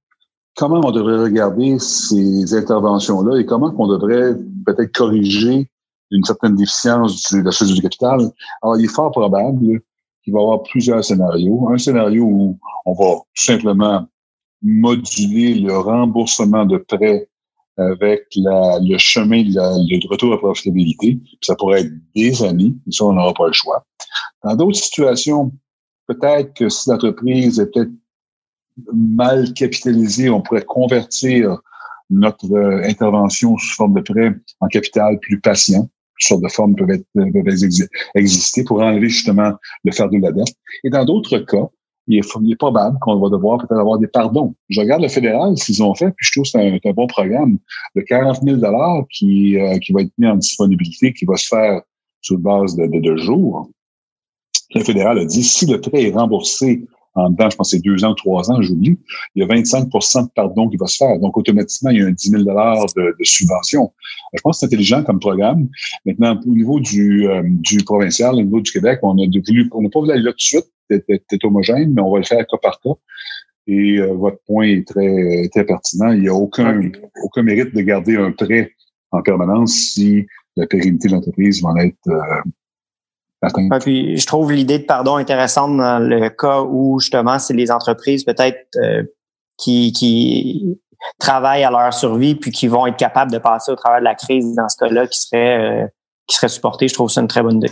comment 0.56 0.82
on 0.84 0.92
devrait 0.92 1.24
regarder 1.24 1.80
ces 1.80 2.54
interventions-là 2.54 3.40
et 3.40 3.46
comment 3.46 3.74
on 3.78 3.88
devrait 3.88 4.36
peut-être 4.66 4.94
corriger 4.94 5.70
une 6.12 6.24
certaine 6.24 6.56
déficience 6.56 7.34
de 7.34 7.42
la 7.42 7.52
chose 7.52 7.74
du 7.74 7.82
capital? 7.82 8.20
Alors, 8.62 8.78
il 8.78 8.86
est 8.86 8.94
fort 8.94 9.12
probable 9.12 9.82
qu'il 10.24 10.34
va 10.34 10.40
y 10.40 10.44
avoir 10.44 10.64
plusieurs 10.64 11.04
scénarios. 11.04 11.70
Un 11.70 11.78
scénario 11.78 12.24
où 12.24 12.60
on 12.86 12.94
va 12.94 13.16
tout 13.16 13.46
simplement 13.46 14.06
moduler 14.62 15.56
le 15.56 15.78
remboursement 15.78 16.66
de 16.66 16.78
prêts 16.78 17.28
avec 17.78 18.28
le 18.36 18.98
chemin 18.98 19.44
de 19.44 20.08
retour 20.10 20.34
à 20.34 20.38
profitabilité. 20.38 21.20
Ça 21.42 21.56
pourrait 21.56 21.82
être 21.82 21.92
des 22.16 22.44
années, 22.44 22.76
et 22.88 22.92
ça, 22.92 23.06
on 23.06 23.14
n'aura 23.14 23.34
pas 23.34 23.48
le 23.48 23.54
choix. 23.54 23.86
Dans 24.44 24.56
d'autres 24.56 24.78
situations, 24.78 25.52
peut-être 26.08 26.54
que 26.54 26.70
si 26.70 26.90
l'entreprise 26.90 27.60
est 27.60 27.72
peut-être 27.72 27.92
mal 28.94 29.54
capitalisé, 29.54 30.30
on 30.30 30.42
pourrait 30.42 30.64
convertir 30.64 31.62
notre 32.10 32.52
euh, 32.52 32.84
intervention 32.84 33.58
sous 33.58 33.76
forme 33.76 33.94
de 33.96 34.02
prêt 34.02 34.34
en 34.60 34.68
capital 34.68 35.20
plus 35.20 35.40
patient. 35.40 35.84
Toutes 35.84 36.28
sortes 36.28 36.44
de 36.44 36.50
formes 36.50 36.76
peuvent, 36.76 36.92
être, 36.92 37.06
peuvent 37.14 37.90
exister 38.16 38.64
pour 38.64 38.82
enlever 38.82 39.10
justement 39.10 39.54
le 39.84 39.92
fardeau 39.92 40.18
de 40.18 40.24
la 40.24 40.32
dette. 40.32 40.54
Et 40.84 40.90
dans 40.90 41.06
d'autres 41.06 41.40
cas, 41.40 41.68
il 42.08 42.18
est, 42.18 42.56
probable 42.56 42.98
qu'on 43.00 43.20
va 43.20 43.30
devoir 43.30 43.60
peut-être 43.60 43.80
avoir 43.80 43.98
des 43.98 44.08
pardons. 44.08 44.54
Je 44.70 44.82
regarde 44.82 45.02
le 45.02 45.08
fédéral, 45.08 45.58
s'ils 45.58 45.82
ont 45.82 45.96
fait, 45.96 46.12
puis 46.12 46.26
je 46.26 46.32
trouve 46.32 46.44
que 46.44 46.50
c'est 46.50 46.90
un, 46.90 46.94
bon 46.94 47.08
programme 47.08 47.58
de 47.96 48.02
40 48.02 48.42
000 48.44 48.60
qui, 49.10 49.58
euh, 49.58 49.78
qui 49.78 49.94
va 49.94 50.02
être 50.02 50.12
mis 50.18 50.28
en 50.28 50.36
disponibilité, 50.36 51.14
qui 51.14 51.26
va 51.26 51.38
se 51.38 51.48
faire 51.48 51.82
sur 52.22 52.38
base 52.38 52.76
de, 52.76 52.88
de, 52.88 53.00
de 53.00 53.16
jours. 53.18 53.70
Le 54.76 54.84
fédéral 54.84 55.20
a 55.20 55.26
dit, 55.26 55.44
si 55.44 55.66
le 55.66 55.80
prêt 55.80 56.04
est 56.04 56.12
remboursé 56.12 56.86
en 57.14 57.30
dedans, 57.30 57.50
je 57.50 57.58
pense 57.58 57.72
c'est 57.72 57.80
deux 57.80 58.04
ans, 58.06 58.14
trois 58.16 58.50
ans, 58.52 58.62
j'oublie, 58.62 58.98
il 59.36 59.42
y 59.42 59.44
a 59.44 59.48
25% 59.48 60.26
de 60.26 60.30
pardon 60.34 60.70
qui 60.70 60.78
va 60.78 60.88
se 60.88 60.98
faire. 60.98 61.20
Donc, 61.20 61.38
automatiquement, 61.38 61.90
il 61.90 61.98
y 61.98 62.02
a 62.02 62.08
un 62.08 62.12
10 62.12 62.30
000 62.30 62.44
de, 62.44 63.16
de 63.20 63.24
subvention. 63.24 63.92
Je 64.34 64.42
pense 64.42 64.58
que 64.58 64.60
c'est 64.62 64.66
intelligent 64.68 65.04
comme 65.04 65.20
programme. 65.20 65.68
Maintenant, 66.06 66.40
au 66.46 66.50
niveau 66.50 66.80
du, 66.80 67.28
euh, 67.28 67.42
du 67.46 67.84
provincial, 67.84 68.36
au 68.36 68.42
niveau 68.42 68.62
du 68.62 68.72
Québec, 68.72 69.00
on 69.04 69.18
a 69.18 69.26
voulu, 69.26 69.70
on 69.74 69.82
n'a 69.82 69.90
pas 69.90 70.00
voulu 70.00 70.12
aller 70.12 70.24
là 70.24 70.32
tout 70.32 70.38
de 70.38 70.42
suite, 70.42 70.66
c'est 70.90 71.46
homogène, 71.46 71.94
mais 71.94 72.02
on 72.02 72.12
va 72.12 72.20
le 72.20 72.26
faire 72.26 72.46
cas 72.48 72.58
par 72.62 72.80
cas. 72.80 72.92
Et 73.68 73.98
euh, 73.98 74.14
votre 74.14 74.40
point 74.46 74.68
est 74.68 74.88
très, 74.88 75.48
très 75.52 75.66
pertinent. 75.66 76.12
Il 76.12 76.22
n'y 76.22 76.28
a 76.28 76.34
aucun, 76.34 76.82
aucun 77.24 77.44
mérite 77.44 77.76
de 77.76 77.82
garder 77.82 78.16
un 78.16 78.32
prêt 78.32 78.72
en 79.12 79.22
permanence 79.22 79.74
si 79.74 80.26
la 80.56 80.68
pérennité 80.68 81.08
de 81.08 81.14
l'entreprise 81.14 81.62
va 81.62 81.74
être 81.84 82.08
euh, 82.08 82.50
puis 83.80 84.18
je 84.18 84.28
trouve 84.28 84.52
l'idée 84.52 84.80
de 84.80 84.84
pardon 84.84 85.16
intéressante 85.16 85.76
dans 85.78 86.00
le 86.00 86.30
cas 86.30 86.62
où 86.62 87.00
justement 87.00 87.40
c'est 87.40 87.54
les 87.54 87.72
entreprises 87.72 88.24
peut-être 88.24 88.68
euh, 88.78 89.04
qui, 89.58 89.92
qui 89.94 90.80
travaillent 91.20 91.64
à 91.64 91.72
leur 91.72 91.94
survie 91.94 92.36
puis 92.36 92.52
qui 92.52 92.68
vont 92.68 92.86
être 92.86 92.98
capables 92.98 93.32
de 93.32 93.40
passer 93.40 93.72
au 93.72 93.76
travers 93.76 94.00
de 94.00 94.06
la 94.06 94.16
crise 94.16 94.56
dans 94.56 94.70
ce 94.70 94.78
cas-là 94.78 95.08
qui 95.08 95.20
serait 95.20 95.84
euh, 95.84 95.88
qui 96.28 96.36
serait 96.36 96.50
supporté. 96.50 96.88
Je 96.88 96.94
trouve 96.94 97.10
ça 97.10 97.22
une 97.22 97.28
très 97.28 97.42
bonne 97.42 97.58
idée. 97.58 97.72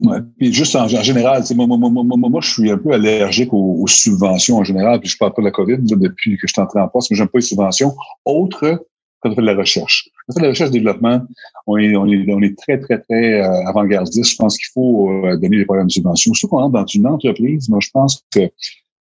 Ouais. 0.00 0.18
Puis 0.36 0.52
juste 0.52 0.76
en, 0.76 0.86
général, 0.86 1.42
moi, 1.56 1.66
moi, 1.66 1.90
moi, 1.90 2.16
moi, 2.16 2.40
je 2.40 2.50
suis 2.50 2.70
un 2.70 2.78
peu 2.78 2.92
allergique 2.92 3.52
aux, 3.52 3.84
subventions 3.88 4.58
en 4.58 4.64
général, 4.64 5.00
puis 5.00 5.08
je 5.08 5.16
parle 5.16 5.34
pas 5.34 5.42
de 5.42 5.46
la 5.46 5.50
COVID 5.50 5.78
depuis 5.80 6.36
que 6.36 6.46
je 6.46 6.52
suis 6.52 6.62
entré 6.62 6.80
en 6.80 6.86
poste, 6.86 7.10
mais 7.10 7.16
j'aime 7.16 7.26
pas 7.26 7.38
les 7.38 7.42
subventions 7.42 7.94
autres 8.24 8.84
quand 9.20 9.30
on 9.30 9.34
fait 9.34 9.40
de 9.40 9.46
la 9.46 9.56
recherche. 9.56 10.08
Quand 10.26 10.32
on 10.32 10.32
fait 10.34 10.40
de 10.40 10.44
la 10.44 10.50
recherche 10.50 10.70
et 10.70 10.72
développement, 10.72 11.20
on 11.66 11.76
est, 11.76 11.96
on 11.96 12.06
est, 12.06 12.32
on 12.32 12.40
est 12.40 12.56
très, 12.58 12.78
très, 12.78 12.98
très 12.98 13.40
euh, 13.40 13.66
avant-gardiste. 13.66 14.32
Je 14.32 14.36
pense 14.36 14.56
qu'il 14.56 14.68
faut 14.72 15.10
euh, 15.10 15.36
donner 15.36 15.58
des 15.58 15.64
programmes 15.64 15.88
de 15.88 15.92
subvention. 15.92 16.34
Surtout 16.34 16.54
qu'on 16.54 16.62
rentre 16.62 16.72
dans 16.72 16.86
une 16.86 17.06
entreprise, 17.06 17.68
moi, 17.68 17.80
je 17.80 17.90
pense 17.90 18.24
que 18.32 18.50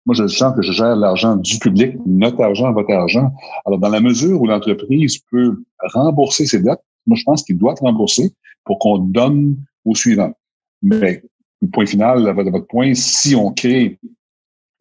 moi, 0.05 0.15
je 0.15 0.27
sens 0.27 0.53
que 0.53 0.61
je 0.61 0.73
gère 0.73 0.95
l'argent 0.97 1.37
du 1.37 1.57
public, 1.59 1.95
notre 2.05 2.41
argent, 2.41 2.73
votre 2.73 2.91
argent. 2.91 3.31
Alors, 3.65 3.79
dans 3.79 3.89
la 3.89 4.01
mesure 4.01 4.41
où 4.41 4.47
l'entreprise 4.47 5.17
peut 5.31 5.63
rembourser 5.93 6.45
ses 6.45 6.59
dettes, 6.59 6.83
moi, 7.07 7.15
je 7.17 7.23
pense 7.23 7.43
qu'il 7.43 7.57
doit 7.57 7.71
être 7.71 7.83
remboursé 7.83 8.33
pour 8.65 8.79
qu'on 8.79 8.97
donne 8.97 9.57
au 9.85 9.95
suivant. 9.95 10.33
Mais, 10.81 11.23
le 11.61 11.69
point 11.69 11.85
final, 11.85 12.27
à 12.27 12.33
votre 12.33 12.67
point, 12.67 12.93
si 12.93 13.35
on 13.35 13.53
crée 13.53 13.97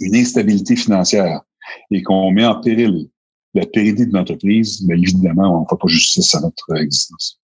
une 0.00 0.16
instabilité 0.16 0.74
financière 0.74 1.42
et 1.92 2.02
qu'on 2.02 2.32
met 2.32 2.44
en 2.44 2.60
péril 2.60 3.08
la 3.54 3.66
pérennité 3.66 4.06
de 4.06 4.14
l'entreprise, 4.14 4.82
mais 4.86 4.94
évidemment, 4.96 5.58
on 5.58 5.60
ne 5.62 5.66
fait 5.68 5.80
pas 5.80 5.88
justice 5.88 6.34
à 6.34 6.40
notre 6.40 6.76
existence. 6.76 7.38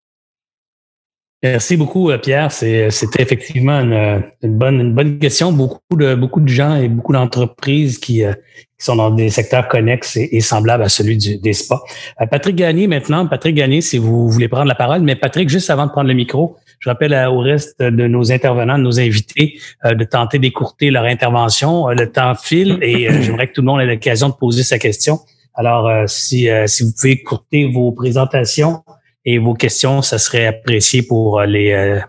Merci 1.41 1.77
beaucoup, 1.77 2.11
euh, 2.11 2.19
Pierre. 2.19 2.51
C'était 2.51 3.23
effectivement 3.23 3.79
une, 3.79 4.25
bonne, 4.43 4.81
une 4.81 4.93
bonne 4.93 5.21
question. 5.21 5.53
Beaucoup 5.53 5.97
de, 5.97 6.17
beaucoup 6.17 6.41
de 6.41 6.49
gens 6.49 6.75
et 6.75 6.89
beaucoup 6.89 7.13
d'entreprises 7.13 7.99
qui, 7.99 8.25
euh, 8.25 8.33
qui 8.77 8.85
sont 8.85 8.97
dans 8.97 9.11
des 9.11 9.31
secteurs 9.31 9.69
connexes 9.69 10.17
et, 10.17 10.41
semblables 10.41 10.83
à 10.83 10.89
celui 10.89 11.17
du, 11.17 11.39
des 11.39 11.53
spas. 11.53 11.81
Euh, 12.21 12.27
Patrick 12.27 12.57
Gagné, 12.57 12.89
maintenant. 12.89 13.25
Patrick 13.29 13.55
Gagné, 13.55 13.83
si 13.83 13.99
vous 13.99 14.29
voulez 14.29 14.49
prendre 14.49 14.67
la 14.67 14.75
parole. 14.75 15.03
Mais 15.03 15.15
Patrick, 15.15 15.49
juste 15.49 15.71
avant 15.71 15.87
de 15.87 15.93
prendre 15.93 16.09
le 16.09 16.15
micro, 16.15 16.57
je 16.81 16.89
rappelle 16.89 17.15
au 17.29 17.39
reste 17.39 17.81
de 17.81 18.09
nos 18.09 18.33
intervenants, 18.33 18.79
de 18.79 18.83
nos 18.83 18.99
invités, 18.99 19.61
de 19.85 20.05
tenter 20.05 20.41
d'écourter 20.41 20.91
leur 20.91 21.05
intervention. 21.05 21.89
Le 21.89 22.11
temps 22.11 22.35
file 22.35 22.79
et 22.83 23.09
j'aimerais 23.23 23.49
que 23.49 23.53
tout 23.53 23.63
le 23.63 23.67
monde 23.67 23.81
ait 23.81 23.87
l'occasion 23.87 24.29
de 24.29 24.35
poser 24.35 24.63
sa 24.63 24.79
question. 24.79 25.21
Alors, 25.59 25.89
euh, 25.89 26.05
si, 26.07 26.49
euh, 26.49 26.69
si 26.69 26.85
vous 26.85 26.93
pouvez 26.93 27.15
écouter 27.15 27.69
vos 27.69 27.91
présentations 27.91 28.85
et 29.25 29.39
vos 29.39 29.55
questions, 29.55 30.03
ça 30.03 30.17
serait 30.17 30.47
apprécié 30.47 31.03
pour 31.03 31.41
euh, 31.41 31.47
les, 31.47 32.01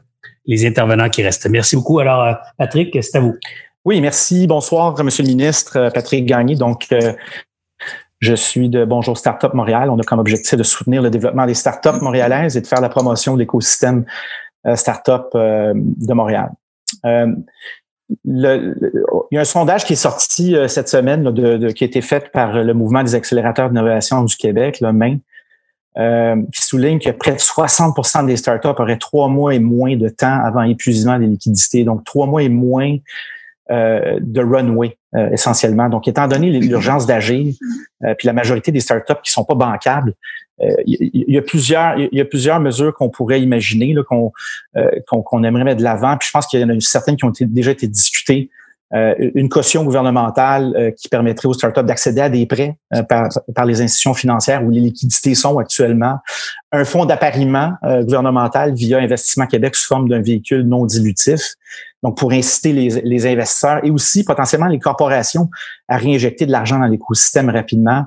les 0.45 0.65
intervenants 0.67 1.09
qui 1.09 1.23
restent. 1.23 1.47
Merci 1.47 1.75
beaucoup. 1.75 1.99
Alors, 1.99 2.37
Patrick, 2.59 2.95
c'est 3.01 3.17
à 3.17 3.21
vous. 3.21 3.35
Oui, 3.85 4.01
merci. 4.01 4.45
Bonsoir, 4.45 5.03
Monsieur 5.03 5.23
le 5.23 5.29
ministre. 5.29 5.89
Patrick 5.95 6.27
Gagné. 6.27 6.55
Donc, 6.55 6.93
je 8.19 8.33
suis 8.35 8.69
de 8.69 8.85
Bonjour 8.85 9.17
Startup 9.17 9.53
Montréal. 9.55 9.89
On 9.89 9.97
a 9.97 10.03
comme 10.03 10.19
objectif 10.19 10.55
de 10.55 10.63
soutenir 10.63 11.01
le 11.01 11.09
développement 11.09 11.47
des 11.47 11.55
startups 11.55 12.01
montréalaises 12.01 12.55
et 12.55 12.61
de 12.61 12.67
faire 12.67 12.81
la 12.81 12.89
promotion 12.89 13.33
de 13.33 13.39
l'écosystème 13.39 14.05
startup 14.75 15.25
de 15.33 16.13
Montréal 16.13 16.51
il 18.25 18.75
y 19.31 19.37
a 19.37 19.41
un 19.41 19.45
sondage 19.45 19.85
qui 19.85 19.93
est 19.93 19.97
sorti 19.97 20.55
euh, 20.55 20.67
cette 20.67 20.89
semaine, 20.89 21.23
de, 21.23 21.71
qui 21.71 21.83
a 21.83 21.87
été 21.87 22.01
fait 22.01 22.31
par 22.31 22.63
le 22.63 22.73
mouvement 22.73 23.03
des 23.03 23.15
accélérateurs 23.15 23.69
d'innovation 23.69 24.23
du 24.23 24.35
Québec, 24.35 24.79
le 24.81 24.91
MAIN, 24.91 25.17
euh, 25.97 26.35
qui 26.53 26.61
souligne 26.63 26.99
que 26.99 27.09
près 27.09 27.33
de 27.33 27.39
60% 27.39 28.25
des 28.25 28.37
startups 28.37 28.79
auraient 28.79 28.97
trois 28.97 29.27
mois 29.27 29.55
et 29.55 29.59
moins 29.59 29.95
de 29.95 30.09
temps 30.09 30.39
avant 30.43 30.63
épuisement 30.63 31.19
des 31.19 31.27
liquidités. 31.27 31.83
Donc, 31.83 32.03
trois 32.03 32.27
mois 32.27 32.43
et 32.43 32.49
moins 32.49 32.97
euh, 33.71 34.19
de 34.21 34.41
runway 34.41 34.98
euh, 35.15 35.29
essentiellement. 35.31 35.89
Donc, 35.89 36.07
étant 36.07 36.27
donné 36.27 36.51
l'urgence 36.51 37.05
d'agir, 37.05 37.53
euh, 38.03 38.13
puis 38.17 38.27
la 38.27 38.33
majorité 38.33 38.71
des 38.71 38.79
startups 38.79 39.21
qui 39.23 39.31
sont 39.31 39.43
pas 39.43 39.55
bancables, 39.55 40.13
il 40.85 41.23
y, 41.25 41.37
a 41.37 41.41
plusieurs, 41.41 41.97
il 41.97 42.09
y 42.11 42.19
a 42.19 42.25
plusieurs 42.25 42.59
mesures 42.59 42.93
qu'on 42.93 43.09
pourrait 43.09 43.39
imaginer, 43.39 43.95
qu'on 44.09 44.33
qu'on 45.05 45.43
aimerait 45.45 45.63
mettre 45.63 45.77
de 45.77 45.85
l'avant. 45.85 46.17
Puis 46.17 46.27
je 46.27 46.33
pense 46.33 46.47
qu'il 46.47 46.59
y 46.59 46.63
en 46.65 46.67
a 46.67 46.77
certaines 46.81 47.15
qui 47.15 47.23
ont 47.23 47.31
déjà 47.39 47.71
été 47.71 47.87
discutées 47.87 48.49
euh, 48.95 49.13
une 49.35 49.49
caution 49.49 49.83
gouvernementale 49.83 50.73
euh, 50.75 50.89
qui 50.89 51.09
permettrait 51.09 51.47
aux 51.47 51.53
startups 51.53 51.83
d'accéder 51.83 52.21
à 52.21 52.29
des 52.29 52.47
prêts 52.47 52.75
euh, 52.95 53.03
par, 53.03 53.65
les 53.65 53.81
institutions 53.81 54.15
financières 54.15 54.63
où 54.63 54.71
les 54.71 54.79
liquidités 54.81 55.35
sont 55.35 55.59
actuellement, 55.59 56.17
un 56.71 56.85
fonds 56.85 57.05
d'appariement 57.05 57.73
gouvernemental 57.83 58.73
via 58.73 58.99
Investissement 58.99 59.45
Québec 59.45 59.75
sous 59.75 59.87
forme 59.87 60.09
d'un 60.09 60.21
véhicule 60.21 60.63
non 60.63 60.85
dilutif, 60.85 61.55
donc 62.03 62.17
pour 62.17 62.31
inciter 62.31 62.73
les, 62.73 63.01
les, 63.01 63.27
investisseurs 63.27 63.83
et 63.83 63.91
aussi 63.91 64.23
potentiellement 64.23 64.67
les 64.67 64.79
corporations 64.79 65.49
à 65.87 65.97
réinjecter 65.97 66.45
de 66.45 66.51
l'argent 66.51 66.79
dans 66.79 66.85
l'écosystème 66.85 67.49
rapidement. 67.49 68.05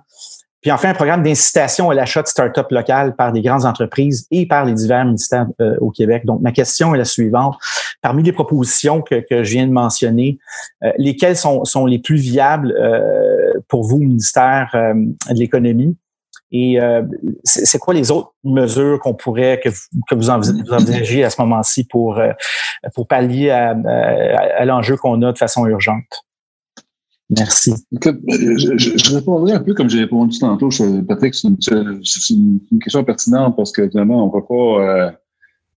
Puis 0.62 0.70
enfin, 0.70 0.90
un 0.90 0.94
programme 0.94 1.24
d'incitation 1.24 1.90
à 1.90 1.94
l'achat 1.94 2.22
de 2.22 2.28
start-up 2.28 2.70
locales 2.70 3.16
par 3.16 3.32
des 3.32 3.42
grandes 3.42 3.64
entreprises 3.64 4.28
et 4.30 4.46
par 4.46 4.64
les 4.64 4.72
divers 4.72 5.04
ministères 5.04 5.46
euh, 5.60 5.76
au 5.80 5.90
Québec. 5.90 6.24
Donc, 6.24 6.40
ma 6.40 6.52
question 6.52 6.94
est 6.94 6.98
la 6.98 7.04
suivante. 7.04 7.56
Parmi 8.00 8.22
les 8.22 8.32
propositions 8.32 9.02
que, 9.02 9.16
que 9.28 9.42
je 9.42 9.50
viens 9.50 9.66
de 9.66 9.72
mentionner, 9.72 10.38
euh, 10.84 10.92
lesquelles 10.98 11.36
sont, 11.36 11.64
sont, 11.64 11.84
les 11.84 11.98
plus 11.98 12.16
viables 12.16 12.72
euh, 12.78 13.54
pour 13.66 13.82
vous, 13.82 13.98
ministère 13.98 14.70
de 14.74 15.34
l'économie? 15.34 15.96
Et 16.54 16.78
c'est 17.44 17.78
quoi 17.78 17.94
les 17.94 18.10
autres 18.10 18.34
mesures 18.44 19.00
qu'on 19.00 19.14
pourrait 19.14 19.58
que 19.64 19.70
vous, 19.70 20.02
que 20.06 20.14
vous 20.14 20.28
envisagez 20.28 21.24
à 21.24 21.30
ce 21.30 21.40
moment-ci 21.40 21.84
pour 21.84 22.20
pour 22.94 23.06
pallier 23.06 23.48
à, 23.48 23.70
à 23.70 24.64
l'enjeu 24.66 24.98
qu'on 24.98 25.22
a 25.22 25.32
de 25.32 25.38
façon 25.38 25.66
urgente? 25.66 26.26
Merci. 27.38 27.72
je, 27.92 29.14
répondrai 29.14 29.52
un 29.52 29.60
peu 29.60 29.72
comme 29.72 29.88
j'ai 29.88 30.00
répondu 30.00 30.38
tantôt, 30.38 30.68
Patrick. 31.08 31.34
C'est 31.34 31.48
une, 31.48 32.60
question 32.82 33.04
pertinente 33.04 33.56
parce 33.56 33.72
que 33.72 33.88
finalement, 33.88 34.24
on 34.24 34.26
ne 34.26 34.32
va 34.32 34.46
pas. 34.46 35.06
Euh, 35.06 35.10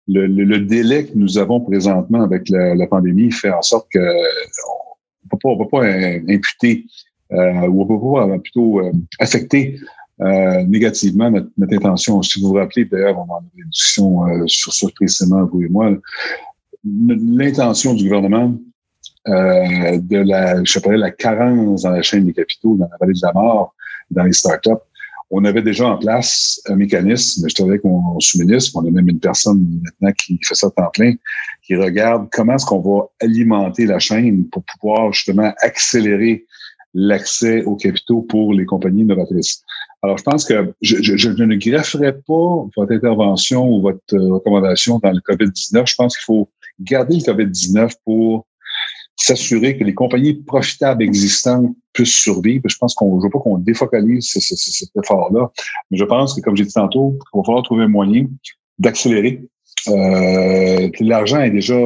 le, 0.06 0.58
délai 0.58 1.06
que 1.06 1.12
nous 1.14 1.38
avons 1.38 1.60
présentement 1.60 2.22
avec 2.22 2.48
la, 2.50 2.86
pandémie 2.86 3.30
fait 3.30 3.50
en 3.50 3.62
sorte 3.62 3.86
que 3.90 4.00
on 5.32 5.52
ne 5.52 5.58
peut 5.58 5.68
pas 5.70 5.84
imputer 6.28 6.86
euh, 7.32 7.68
ou 7.68 7.82
on 7.82 7.84
ne 7.84 8.28
peut 8.28 8.30
pas 8.32 8.38
plutôt 8.38 8.80
euh, 8.80 8.92
affecter 9.20 9.78
négativement 10.18 11.30
notre, 11.30 11.50
intention. 11.72 12.20
Si 12.22 12.40
vous 12.40 12.48
vous 12.48 12.54
rappelez, 12.54 12.84
d'ailleurs, 12.84 13.18
on 13.18 13.32
en 13.32 13.38
a 13.38 13.42
une 13.56 13.68
discussion 13.70 14.46
sur 14.46 14.72
ça 14.72 14.88
précisément, 14.94 15.44
vous 15.44 15.62
et 15.62 15.68
moi. 15.68 15.92
L'intention 16.84 17.94
du 17.94 18.04
gouvernement, 18.04 18.54
euh, 19.28 19.98
de 19.98 20.18
la, 20.18 20.62
je 20.64 20.78
sais 20.78 20.96
la 20.96 21.10
carence 21.10 21.82
dans 21.82 21.90
la 21.90 22.02
chaîne 22.02 22.24
des 22.24 22.32
capitaux, 22.32 22.76
dans 22.76 22.88
la 22.90 22.96
vallée 23.00 23.14
de 23.14 23.26
la 23.26 23.32
mort, 23.32 23.74
dans 24.10 24.24
les 24.24 24.32
startups. 24.32 24.70
On 25.30 25.44
avait 25.44 25.62
déjà 25.62 25.88
en 25.88 25.98
place 25.98 26.60
un 26.66 26.76
mécanisme, 26.76 27.48
je 27.48 27.62
avec 27.64 27.82
mon 27.82 28.20
sous-ministre, 28.20 28.72
on 28.76 28.86
a 28.86 28.90
même 28.90 29.08
une 29.08 29.18
personne 29.18 29.80
maintenant 29.82 30.12
qui 30.12 30.38
fait 30.42 30.54
ça 30.54 30.68
en 30.76 30.90
plein, 30.90 31.14
qui 31.62 31.74
regarde 31.74 32.28
comment 32.32 32.54
est-ce 32.54 32.66
qu'on 32.66 32.80
va 32.80 33.06
alimenter 33.20 33.86
la 33.86 33.98
chaîne 33.98 34.48
pour 34.50 34.62
pouvoir 34.64 35.12
justement 35.12 35.52
accélérer 35.60 36.44
l'accès 36.92 37.64
aux 37.64 37.76
capitaux 37.76 38.22
pour 38.22 38.52
les 38.52 38.64
compagnies 38.64 39.02
innovatrices. 39.02 39.62
Alors, 40.02 40.18
je 40.18 40.22
pense 40.22 40.44
que 40.44 40.74
je, 40.82 41.02
je, 41.02 41.16
je, 41.16 41.30
ne 41.30 41.56
grefferai 41.56 42.12
pas 42.12 42.66
votre 42.76 42.92
intervention 42.92 43.66
ou 43.66 43.80
votre 43.80 44.16
recommandation 44.16 45.00
dans 45.02 45.10
le 45.10 45.20
COVID-19. 45.20 45.88
Je 45.88 45.94
pense 45.94 46.16
qu'il 46.16 46.24
faut 46.24 46.48
garder 46.80 47.16
le 47.16 47.22
COVID-19 47.22 47.94
pour 48.04 48.46
s'assurer 49.16 49.76
que 49.76 49.84
les 49.84 49.94
compagnies 49.94 50.34
profitables 50.34 51.02
existantes 51.02 51.74
puissent 51.92 52.16
survivre. 52.16 52.64
Je 52.68 52.76
pense 52.76 52.94
qu'on 52.94 53.16
ne 53.16 53.22
veut 53.22 53.30
pas 53.30 53.38
qu'on 53.38 53.58
défocalise 53.58 54.26
cet 54.26 54.90
effort-là. 55.02 55.50
Mais 55.90 55.98
je 55.98 56.04
pense 56.04 56.34
que, 56.34 56.40
comme 56.40 56.56
j'ai 56.56 56.64
dit 56.64 56.72
tantôt, 56.72 57.16
il 57.32 57.38
va 57.38 57.44
falloir 57.44 57.62
trouver 57.62 57.84
un 57.84 57.88
moyen 57.88 58.26
d'accélérer. 58.78 59.42
Euh, 59.88 60.90
L'argent 61.00 61.40
est 61.40 61.50
déjà 61.50 61.78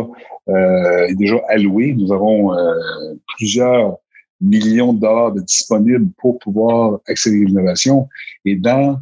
euh, 0.49 1.07
est 1.09 1.15
déjà 1.15 1.41
alloué. 1.49 1.93
Nous 1.93 2.11
avons 2.11 2.55
euh, 2.55 2.73
plusieurs 3.37 3.99
millions 4.41 4.95
de 4.95 5.01
dollars 5.01 5.33
de 5.33 5.43
disponibles 5.43 6.11
pour 6.19 6.39
pouvoir 6.39 7.01
accélérer 7.07 7.45
l'innovation. 7.45 8.09
Et 8.47 8.57
dans 8.57 8.99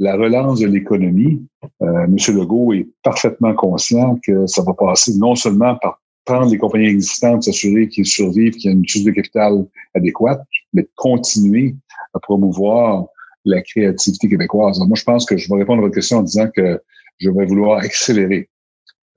la 0.00 0.16
relance 0.16 0.60
de 0.60 0.66
l'économie, 0.66 1.46
euh, 1.82 2.04
M. 2.04 2.16
Legault 2.28 2.72
est 2.72 2.88
parfaitement 3.02 3.54
conscient 3.54 4.18
que 4.24 4.46
ça 4.46 4.62
va 4.62 4.72
passer 4.74 5.16
non 5.16 5.34
seulement 5.34 5.76
par 5.76 6.00
prendre 6.28 6.50
les 6.50 6.58
compagnies 6.58 6.88
existantes, 6.88 7.44
s'assurer 7.44 7.88
qu'ils 7.88 8.04
survivent, 8.04 8.52
qu'il 8.52 8.70
y 8.70 8.74
a 8.74 8.76
une 8.76 8.86
source 8.86 9.04
de 9.06 9.12
capital 9.12 9.66
adéquate, 9.94 10.42
mais 10.74 10.82
de 10.82 10.90
continuer 10.94 11.74
à 12.12 12.18
promouvoir 12.20 13.06
la 13.46 13.62
créativité 13.62 14.28
québécoise. 14.28 14.78
moi, 14.78 14.94
je 14.94 15.04
pense 15.04 15.24
que 15.24 15.38
je 15.38 15.48
vais 15.48 15.60
répondre 15.60 15.78
à 15.78 15.82
votre 15.82 15.94
question 15.94 16.18
en 16.18 16.22
disant 16.22 16.48
que 16.54 16.82
je 17.18 17.30
vais 17.30 17.46
vouloir 17.46 17.78
accélérer 17.78 18.50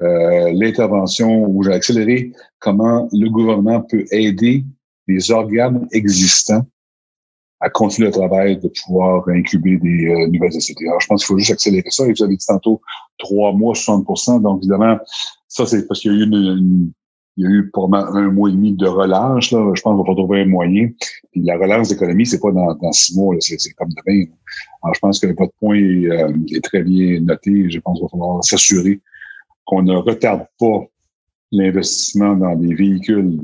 euh, 0.01 0.51
l'intervention 0.53 1.45
ou 1.49 1.63
j'ai 1.63 1.73
accéléré 1.73 2.31
comment 2.59 3.09
le 3.11 3.29
gouvernement 3.29 3.81
peut 3.81 4.05
aider 4.11 4.63
les 5.07 5.31
organes 5.31 5.87
existants 5.91 6.65
à 7.59 7.69
continuer 7.69 8.07
le 8.07 8.13
travail 8.13 8.57
de 8.57 8.69
pouvoir 8.69 9.27
incuber 9.27 9.77
des 9.77 10.07
euh, 10.07 10.27
nouvelles 10.27 10.53
sociétés. 10.53 10.87
Alors, 10.87 11.01
je 11.01 11.07
pense 11.07 11.21
qu'il 11.21 11.27
faut 11.27 11.37
juste 11.37 11.51
accélérer 11.51 11.91
ça. 11.91 12.07
Et 12.07 12.13
vous 12.13 12.23
avez 12.23 12.37
dit 12.37 12.45
tantôt 12.45 12.81
trois 13.17 13.51
mois, 13.51 13.73
60% 13.73 14.41
Donc, 14.41 14.59
évidemment, 14.61 14.97
ça, 15.49 15.65
c'est 15.65 15.85
parce 15.85 15.99
qu'il 15.99 16.13
y 16.13 16.15
a 16.15 16.17
eu 16.17 16.23
une, 16.23 16.93
il 17.37 17.43
y 17.43 17.47
a 17.47 17.49
eu 17.49 17.69
pour 17.71 17.93
un 17.95 18.31
mois 18.31 18.49
et 18.49 18.53
demi 18.53 18.73
de 18.73 18.87
relâche. 18.87 19.51
Là. 19.51 19.71
Je 19.73 19.81
pense 19.81 19.95
qu'on 19.95 20.03
va 20.03 20.15
trouver 20.15 20.41
un 20.41 20.45
moyen. 20.45 20.89
La 21.35 21.57
relance 21.57 21.89
d'économie, 21.89 22.25
c'est 22.25 22.39
pas 22.39 22.51
dans, 22.51 22.73
dans, 22.75 22.91
six 22.91 23.15
mois, 23.15 23.35
c'est 23.39 23.57
comme 23.73 23.89
demain. 23.89 24.25
Alors, 24.83 24.93
je 24.93 24.99
pense 24.99 25.19
que 25.19 25.27
votre 25.27 25.53
point 25.59 25.77
est, 25.77 26.07
euh, 26.07 26.33
est 26.51 26.63
très 26.63 26.83
bien 26.83 27.21
noté. 27.21 27.69
Je 27.69 27.79
pense 27.79 27.97
qu'il 27.97 28.05
va 28.05 28.09
falloir 28.09 28.43
s'assurer 28.43 28.99
qu'on 29.65 29.83
ne 29.83 29.95
retarde 29.95 30.45
pas 30.59 30.85
l'investissement 31.51 32.35
dans 32.35 32.55
des 32.55 32.73
véhicules 32.73 33.39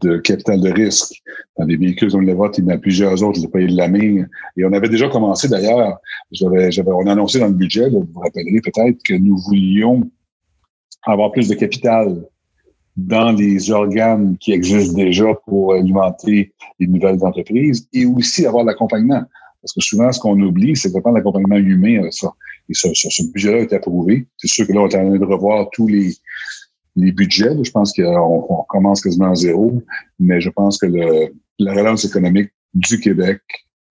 de 0.00 0.18
capital 0.18 0.60
de 0.60 0.70
risque 0.70 1.22
dans 1.56 1.64
des 1.64 1.76
véhicules 1.76 2.14
on 2.14 2.20
les 2.20 2.34
vote, 2.34 2.58
il 2.58 2.64
y 2.64 2.66
en 2.66 2.74
a 2.74 2.78
plusieurs 2.78 3.22
autres, 3.22 3.40
je 3.40 3.58
l'ai 3.58 3.66
de 3.66 3.76
la 3.76 3.88
main. 3.88 4.26
Et 4.56 4.64
on 4.64 4.72
avait 4.72 4.88
déjà 4.88 5.08
commencé 5.08 5.48
d'ailleurs, 5.48 5.98
j'avais, 6.30 6.70
j'avais, 6.70 6.90
on 6.92 7.06
a 7.06 7.12
annoncé 7.12 7.38
dans 7.38 7.48
le 7.48 7.54
budget, 7.54 7.88
vous 7.88 8.06
vous 8.12 8.20
rappellerez 8.20 8.60
peut-être 8.62 9.02
que 9.02 9.14
nous 9.14 9.38
voulions 9.38 10.02
avoir 11.02 11.32
plus 11.32 11.48
de 11.48 11.54
capital 11.54 12.22
dans 12.96 13.32
les 13.32 13.70
organes 13.70 14.36
qui 14.38 14.52
existent 14.52 14.94
déjà 14.94 15.26
pour 15.46 15.74
alimenter 15.74 16.52
les 16.80 16.86
nouvelles 16.86 17.22
entreprises 17.22 17.86
et 17.92 18.06
aussi 18.06 18.46
avoir 18.46 18.64
l'accompagnement. 18.64 19.22
Parce 19.60 19.74
que 19.74 19.80
souvent, 19.80 20.10
ce 20.12 20.20
qu'on 20.20 20.40
oublie, 20.40 20.76
c'est 20.76 20.90
prendre 20.92 21.16
l'accompagnement 21.16 21.56
humain 21.56 22.00
avec 22.00 22.12
ça. 22.14 22.32
Et 22.68 22.74
ce, 22.74 22.88
ce, 22.94 23.30
budget-là 23.32 23.58
est 23.58 23.72
approuvé. 23.72 24.26
C'est 24.38 24.48
sûr 24.48 24.66
que 24.66 24.72
là, 24.72 24.80
on 24.80 24.88
est 24.88 24.96
en 24.96 25.08
train 25.08 25.18
de 25.18 25.24
revoir 25.24 25.68
tous 25.72 25.88
les, 25.88 26.14
les 26.96 27.12
budgets. 27.12 27.52
Je 27.62 27.70
pense 27.70 27.92
qu'on 27.92 28.64
commence 28.68 29.02
quasiment 29.02 29.32
à 29.32 29.34
zéro, 29.34 29.82
mais 30.18 30.40
je 30.40 30.50
pense 30.50 30.78
que 30.78 30.86
le, 30.86 31.34
la 31.58 31.74
relance 31.74 32.04
économique 32.04 32.50
du 32.74 32.98
Québec 33.00 33.40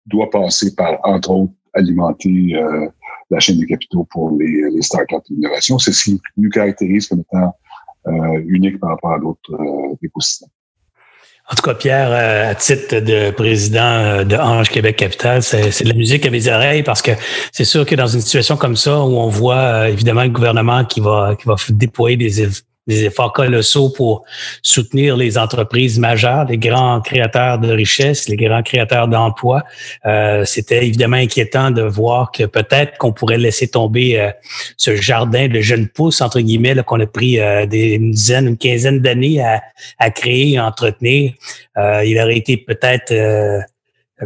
doit 0.05 0.29
passer 0.29 0.73
par, 0.75 0.99
entre 1.03 1.31
autres, 1.31 1.53
alimenter 1.73 2.55
euh, 2.55 2.87
la 3.29 3.39
chaîne 3.39 3.59
des 3.59 3.65
capitaux 3.67 4.07
pour 4.09 4.37
les, 4.37 4.69
les 4.71 4.81
startups 4.81 5.15
d'innovation. 5.29 5.77
C'est 5.77 5.91
ce 5.91 6.05
qui 6.05 6.21
nous 6.37 6.49
caractérise 6.49 7.07
comme 7.07 7.21
étant 7.21 7.53
unique 8.47 8.79
par 8.79 8.91
rapport 8.91 9.13
à 9.13 9.19
d'autres 9.19 9.53
euh, 9.53 9.95
écosystèmes. 10.01 10.49
En 11.49 11.55
tout 11.55 11.61
cas, 11.61 11.75
Pierre, 11.75 12.11
à 12.49 12.55
titre 12.55 12.99
de 12.99 13.31
président 13.31 14.25
de 14.25 14.35
Ange 14.35 14.69
Québec 14.69 14.97
Capital, 14.97 15.41
c'est 15.41 15.81
de 15.81 15.87
la 15.87 15.95
musique 15.95 16.25
à 16.25 16.29
mes 16.29 16.45
oreilles 16.49 16.83
parce 16.83 17.01
que 17.01 17.11
c'est 17.53 17.63
sûr 17.63 17.85
que 17.85 17.95
dans 17.95 18.07
une 18.07 18.19
situation 18.19 18.57
comme 18.57 18.75
ça 18.75 18.99
où 18.99 19.15
on 19.15 19.29
voit 19.29 19.87
évidemment 19.87 20.23
le 20.23 20.29
gouvernement 20.29 20.83
qui 20.83 20.99
va 20.99 21.37
qui 21.39 21.47
va 21.47 21.55
déployer 21.69 22.17
des 22.17 22.43
des 22.87 23.03
efforts 23.05 23.33
colossaux 23.33 23.89
pour 23.89 24.23
soutenir 24.61 25.17
les 25.17 25.37
entreprises 25.37 25.99
majeures, 25.99 26.45
les 26.45 26.57
grands 26.57 27.01
créateurs 27.01 27.59
de 27.59 27.71
richesses, 27.71 28.29
les 28.29 28.37
grands 28.37 28.63
créateurs 28.63 29.07
d'emplois. 29.07 29.63
Euh, 30.05 30.45
C'était 30.45 30.85
évidemment 30.85 31.17
inquiétant 31.17 31.71
de 31.71 31.81
voir 31.81 32.31
que 32.31 32.43
peut-être 32.45 32.97
qu'on 32.97 33.11
pourrait 33.11 33.37
laisser 33.37 33.67
tomber 33.67 34.19
euh, 34.19 34.31
ce 34.77 34.95
jardin 34.95 35.47
de 35.47 35.59
jeunes 35.59 35.87
pousses, 35.87 36.21
entre 36.21 36.39
guillemets, 36.39 36.75
qu'on 36.85 36.99
a 36.99 37.07
pris 37.07 37.39
euh, 37.39 37.65
des, 37.65 37.93
une 37.93 38.11
dizaine, 38.11 38.47
une 38.47 38.57
quinzaine 38.57 38.99
d'années 38.99 39.41
à, 39.41 39.61
à, 39.99 40.09
créer 40.09 40.53
et 40.53 40.59
entretenir. 40.59 41.33
Il 41.77 42.19
aurait 42.19 42.37
été 42.37 42.57
peut-être 42.57 43.13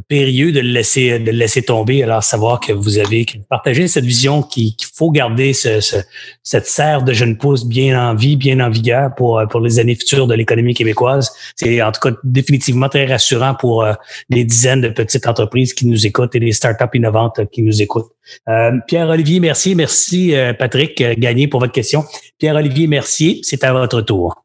périlleux 0.08 0.52
de 0.52 0.60
le 0.60 0.70
laisser 0.70 1.20
de 1.20 1.32
le 1.32 1.38
laisser 1.38 1.64
tomber. 1.64 2.04
Alors 2.04 2.24
savoir 2.24 2.60
que 2.60 2.72
vous 2.72 2.98
avez 2.98 3.26
partagé 3.50 3.88
cette 3.88 4.06
vision 4.06 4.42
qu'il 4.42 4.74
faut 4.94 5.12
garder 5.12 5.54
ce, 5.54 5.82
ce, 5.82 5.98
cette 6.44 6.68
serre 6.68 7.04
de 7.04 7.14
jeunes 7.14 7.38
pousses 7.38 7.66
bien 7.66 8.10
en 8.10 8.16
vie, 8.16 8.36
bien 8.38 8.60
en 8.60 8.70
vigueur 8.70 9.14
pour 9.16 9.42
pour 9.50 9.60
les 9.60 9.80
années 9.80 9.96
futures 9.96 10.28
de 10.28 10.34
l'économie 10.34 10.74
québécoise. 10.74 11.32
C'est 11.56 11.82
en 11.82 11.92
tout 11.92 12.00
cas 12.00 12.16
définitivement 12.24 12.90
très 12.90 13.06
rassurant 13.06 13.56
pour 13.56 13.84
euh, 13.84 13.94
les 14.30 14.44
dizaines 14.44 14.82
de 14.82 14.90
petites 14.90 15.28
entreprises 15.28 15.74
qui 15.74 15.88
nous 15.88 16.06
écoutent 16.06 16.36
et 16.36 16.40
les 16.40 16.54
startups 16.54 16.98
innovantes 16.98 17.40
qui 17.52 17.62
nous 17.62 17.82
écoutent. 17.82 18.12
Euh, 18.50 18.72
Pierre-Olivier, 18.88 19.40
merci, 19.40 19.76
merci 19.76 20.36
euh, 20.36 20.54
Patrick 20.54 21.02
Gagné 21.20 21.48
pour 21.48 21.60
votre 21.60 21.74
question. 21.74 22.06
Pierre-Olivier, 22.38 22.88
merci. 22.88 23.42
C'est 23.44 23.64
à 23.64 23.74
votre 23.74 24.02
tour 24.02 24.44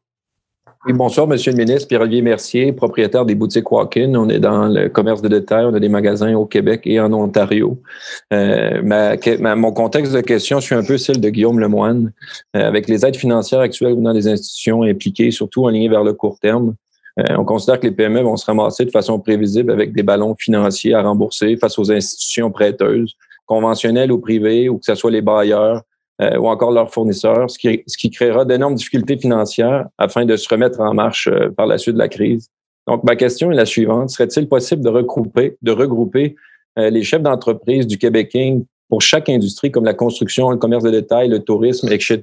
bonsoir, 0.93 1.27
Monsieur 1.27 1.51
le 1.51 1.57
ministre. 1.57 1.87
Pierre-Olivier 1.87 2.21
Mercier, 2.21 2.71
propriétaire 2.71 3.25
des 3.25 3.35
boutiques 3.35 3.71
Walk-in. 3.71 4.15
On 4.15 4.29
est 4.29 4.39
dans 4.39 4.67
le 4.67 4.89
commerce 4.89 5.21
de 5.21 5.27
détail. 5.27 5.65
On 5.65 5.73
a 5.73 5.79
des 5.79 5.89
magasins 5.89 6.33
au 6.35 6.45
Québec 6.45 6.81
et 6.85 6.99
en 6.99 7.11
Ontario. 7.13 7.81
Euh, 8.33 8.81
ma, 8.83 9.55
mon 9.55 9.71
contexte 9.71 10.13
de 10.13 10.21
question, 10.21 10.59
je 10.59 10.65
suis 10.65 10.75
un 10.75 10.83
peu 10.83 10.97
celle 10.97 11.19
de 11.19 11.29
Guillaume 11.29 11.59
Lemoine. 11.59 12.11
Euh, 12.55 12.67
avec 12.67 12.87
les 12.87 13.05
aides 13.05 13.17
financières 13.17 13.59
actuelles 13.59 14.01
dans 14.01 14.13
les 14.13 14.27
institutions 14.27 14.83
impliquées, 14.83 15.31
surtout 15.31 15.65
en 15.65 15.69
ligne 15.69 15.89
vers 15.89 16.03
le 16.03 16.13
court 16.13 16.39
terme, 16.39 16.75
euh, 17.19 17.35
on 17.37 17.43
considère 17.43 17.79
que 17.79 17.87
les 17.87 17.93
PME 17.93 18.21
vont 18.21 18.37
se 18.37 18.45
ramasser 18.45 18.85
de 18.85 18.91
façon 18.91 19.19
prévisible 19.19 19.71
avec 19.71 19.93
des 19.93 20.03
ballons 20.03 20.35
financiers 20.37 20.93
à 20.93 21.01
rembourser 21.01 21.57
face 21.57 21.77
aux 21.79 21.91
institutions 21.91 22.51
prêteuses, 22.51 23.15
conventionnelles 23.45 24.11
ou 24.11 24.19
privées, 24.19 24.69
ou 24.69 24.77
que 24.77 24.85
ce 24.85 24.95
soit 24.95 25.11
les 25.11 25.21
bailleurs, 25.21 25.81
euh, 26.21 26.37
ou 26.37 26.47
encore 26.47 26.71
leurs 26.71 26.91
fournisseurs, 26.91 27.49
ce 27.49 27.59
qui, 27.59 27.83
ce 27.85 27.97
qui 27.97 28.09
créera 28.09 28.43
d'énormes 28.43 28.75
difficultés 28.75 29.17
financières 29.17 29.87
afin 29.97 30.25
de 30.25 30.35
se 30.35 30.49
remettre 30.49 30.79
en 30.79 30.93
marche 30.93 31.27
euh, 31.27 31.49
par 31.49 31.67
la 31.67 31.77
suite 31.77 31.93
de 31.93 31.99
la 31.99 32.07
crise. 32.07 32.49
Donc, 32.87 33.03
ma 33.03 33.15
question 33.15 33.51
est 33.51 33.55
la 33.55 33.65
suivante. 33.65 34.09
Serait-il 34.09 34.47
possible 34.47 34.81
de 34.81 34.89
regrouper, 34.89 35.57
de 35.61 35.71
regrouper 35.71 36.35
euh, 36.79 36.89
les 36.89 37.03
chefs 37.03 37.21
d'entreprise 37.21 37.85
du 37.85 37.97
Québec 37.97 38.35
pour 38.89 39.01
chaque 39.01 39.29
industrie 39.29 39.69
comme 39.69 39.85
la 39.85 39.93
construction, 39.93 40.49
le 40.49 40.57
commerce 40.57 40.83
de 40.83 40.91
détail, 40.91 41.27
le 41.27 41.39
tourisme, 41.39 41.87
etc., 41.91 42.19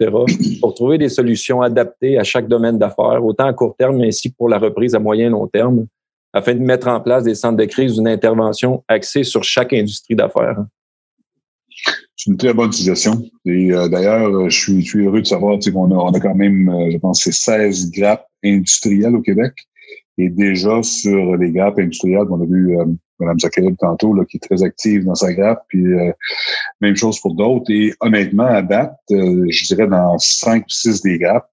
pour 0.61 0.75
trouver 0.75 0.99
des 0.99 1.11
solutions 1.11 1.61
adaptées 1.61 2.19
à 2.19 2.25
chaque 2.25 2.49
domaine 2.49 2.79
d'affaires, 2.79 3.25
autant 3.25 3.47
à 3.47 3.53
court 3.53 3.77
terme 3.77 4.01
ainsi 4.01 4.33
que 4.33 4.37
pour 4.37 4.49
la 4.49 4.59
reprise 4.59 4.95
à 4.95 4.99
moyen 4.99 5.27
et 5.27 5.31
long 5.31 5.47
terme, 5.47 5.87
afin 6.33 6.55
de 6.55 6.61
mettre 6.61 6.89
en 6.89 7.01
place 7.01 7.25
des 7.25 7.35
centres 7.35 7.59
de 7.59 7.65
crise 7.65 7.95
d'une 7.95 8.09
intervention 8.09 8.83
axée 8.89 9.23
sur 9.23 9.45
chaque 9.45 9.73
industrie 9.73 10.17
d'affaires? 10.17 10.65
C'est 12.25 12.31
une 12.31 12.39
très 12.39 12.55
bonne 12.55 12.73
suggestion. 12.73 13.23
Et 13.45 13.71
euh, 13.71 13.87
d'ailleurs, 13.87 14.49
je 14.49 14.59
suis, 14.59 14.81
je 14.81 14.89
suis, 14.89 15.05
heureux 15.05 15.21
de 15.21 15.27
savoir 15.27 15.59
qu'on 15.59 15.91
a, 15.91 15.95
on 15.95 16.11
a 16.11 16.21
quand 16.21 16.35
même, 16.35 16.71
euh, 16.71 16.91
je 16.91 16.97
pense, 16.97 17.23
16 17.23 17.91
grappes 17.91 18.27
industrielles 18.43 19.15
au 19.15 19.21
Québec. 19.21 19.53
Et 20.17 20.31
déjà 20.31 20.83
sur 20.83 21.37
les 21.37 21.53
grappes 21.53 21.79
industrielles, 21.79 22.27
on 22.31 22.41
a 22.41 22.47
vu 22.47 22.79
euh, 22.79 22.87
Mme 23.21 23.39
Zachary 23.41 23.77
tantôt, 23.77 24.15
là, 24.15 24.25
qui 24.25 24.39
est 24.39 24.41
très 24.41 24.63
active 24.63 25.05
dans 25.05 25.15
sa 25.15 25.35
grappe, 25.35 25.65
puis 25.69 25.85
même 26.81 26.97
chose 26.97 27.21
pour 27.21 27.35
d'autres. 27.35 27.71
Et 27.71 27.93
honnêtement, 28.01 28.47
à 28.47 28.63
date, 28.63 28.97
je 29.11 29.67
dirais 29.67 29.87
dans 29.87 30.19
5 30.19 30.63
ou 30.63 30.71
6 30.71 31.03
des 31.03 31.19
grappes, 31.19 31.51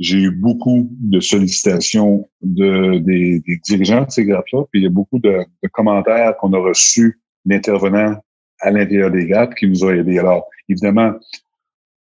j'ai 0.00 0.18
eu 0.18 0.30
beaucoup 0.32 0.88
de 0.98 1.20
sollicitations 1.20 2.28
de, 2.42 2.98
des, 2.98 3.40
des 3.46 3.56
dirigeants 3.64 4.02
de 4.02 4.10
ces 4.10 4.24
grappes-là, 4.24 4.64
puis 4.70 4.80
il 4.80 4.82
y 4.82 4.86
a 4.86 4.90
beaucoup 4.90 5.18
de, 5.18 5.44
de 5.62 5.68
commentaires 5.68 6.36
qu'on 6.38 6.52
a 6.52 6.58
reçus 6.58 7.20
d'intervenants 7.46 8.16
à 8.62 8.70
l'intérieur 8.70 9.10
des 9.10 9.26
grappes 9.26 9.54
qui 9.54 9.68
nous 9.68 9.84
a 9.84 9.94
aidés. 9.94 10.18
Alors, 10.18 10.46
évidemment, 10.68 11.12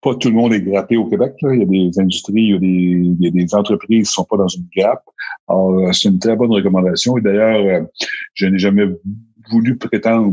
pas 0.01 0.15
tout 0.15 0.29
le 0.29 0.35
monde 0.35 0.53
est 0.55 0.61
grappé 0.61 0.97
au 0.97 1.07
Québec. 1.07 1.35
Là. 1.43 1.55
Il 1.55 1.61
y 1.61 1.63
a 1.63 1.67
des 1.67 2.01
industries, 2.01 2.43
il 2.43 2.51
y 2.51 2.55
a 2.55 2.59
des, 2.59 2.67
il 2.67 3.17
y 3.21 3.27
a 3.27 3.31
des 3.31 3.55
entreprises 3.55 4.09
qui 4.09 4.13
ne 4.13 4.15
sont 4.15 4.25
pas 4.25 4.37
dans 4.37 4.49
une 4.49 4.67
grappe. 4.77 5.03
Alors, 5.49 5.73
euh, 5.73 5.93
c'est 5.93 6.09
une 6.09 6.19
très 6.19 6.37
bonne 6.37 6.53
recommandation. 6.53 7.19
Et 7.19 7.21
d'ailleurs, 7.21 7.83
euh, 7.83 7.85
je 8.35 8.47
n'ai 8.47 8.59
jamais 8.59 8.87
voulu 9.51 9.77
prétendre 9.77 10.33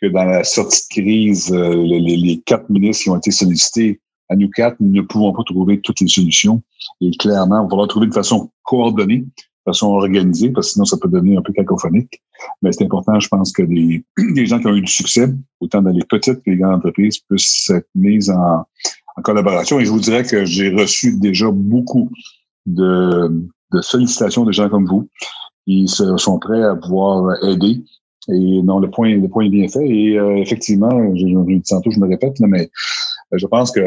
que 0.00 0.06
dans 0.06 0.24
la 0.24 0.44
sortie 0.44 0.82
de 0.88 1.02
crise, 1.02 1.52
euh, 1.52 1.74
les, 1.74 2.40
quatre 2.46 2.70
ministres 2.70 3.04
qui 3.04 3.10
ont 3.10 3.16
été 3.16 3.30
sollicités, 3.30 4.00
à 4.28 4.36
nous 4.36 4.48
quatre, 4.48 4.76
nous 4.78 4.92
ne 4.92 5.02
pouvons 5.02 5.32
pas 5.32 5.42
trouver 5.44 5.80
toutes 5.80 6.00
les 6.00 6.08
solutions. 6.08 6.62
Et 7.00 7.10
clairement, 7.10 7.66
on 7.70 7.76
va 7.76 7.86
trouver 7.88 8.06
de 8.06 8.14
façon 8.14 8.50
coordonnée 8.62 9.24
façon 9.64 9.88
organisée, 9.88 10.50
parce 10.50 10.68
que 10.68 10.72
sinon 10.74 10.84
ça 10.84 10.96
peut 10.96 11.08
devenir 11.08 11.38
un 11.38 11.42
peu 11.42 11.52
cacophonique. 11.52 12.22
Mais 12.62 12.72
c'est 12.72 12.84
important, 12.84 13.18
je 13.20 13.28
pense, 13.28 13.52
que 13.52 13.62
des, 13.62 14.04
gens 14.46 14.58
qui 14.58 14.66
ont 14.66 14.74
eu 14.74 14.82
du 14.82 14.92
succès, 14.92 15.28
autant 15.60 15.82
dans 15.82 15.90
les 15.90 16.04
petites 16.04 16.42
que 16.42 16.50
les 16.50 16.56
grandes 16.56 16.76
entreprises, 16.76 17.18
puissent 17.18 17.70
être 17.70 17.88
mises 17.94 18.30
en, 18.30 18.64
collaboration. 19.22 19.78
Et 19.78 19.84
je 19.84 19.90
vous 19.90 20.00
dirais 20.00 20.24
que 20.24 20.46
j'ai 20.46 20.70
reçu 20.70 21.18
déjà 21.18 21.50
beaucoup 21.50 22.10
de, 22.64 23.28
de 23.70 23.80
sollicitation 23.82 24.44
de 24.44 24.52
gens 24.52 24.70
comme 24.70 24.86
vous 24.86 25.10
qui 25.66 25.86
sont 25.88 26.38
prêts 26.38 26.62
à 26.62 26.74
pouvoir 26.74 27.36
aider. 27.44 27.82
Et 28.28 28.62
non, 28.62 28.78
le 28.78 28.90
point, 28.90 29.14
le 29.14 29.28
point 29.28 29.44
est 29.44 29.50
bien 29.50 29.68
fait. 29.68 29.86
Et 29.86 30.18
euh, 30.18 30.36
effectivement, 30.36 30.90
je, 31.14 31.26
je, 31.26 31.68
tantôt, 31.68 31.90
je 31.90 32.00
me 32.00 32.08
répète, 32.08 32.38
mais 32.40 32.70
euh, 33.32 33.38
je 33.38 33.46
pense 33.46 33.70
que 33.70 33.80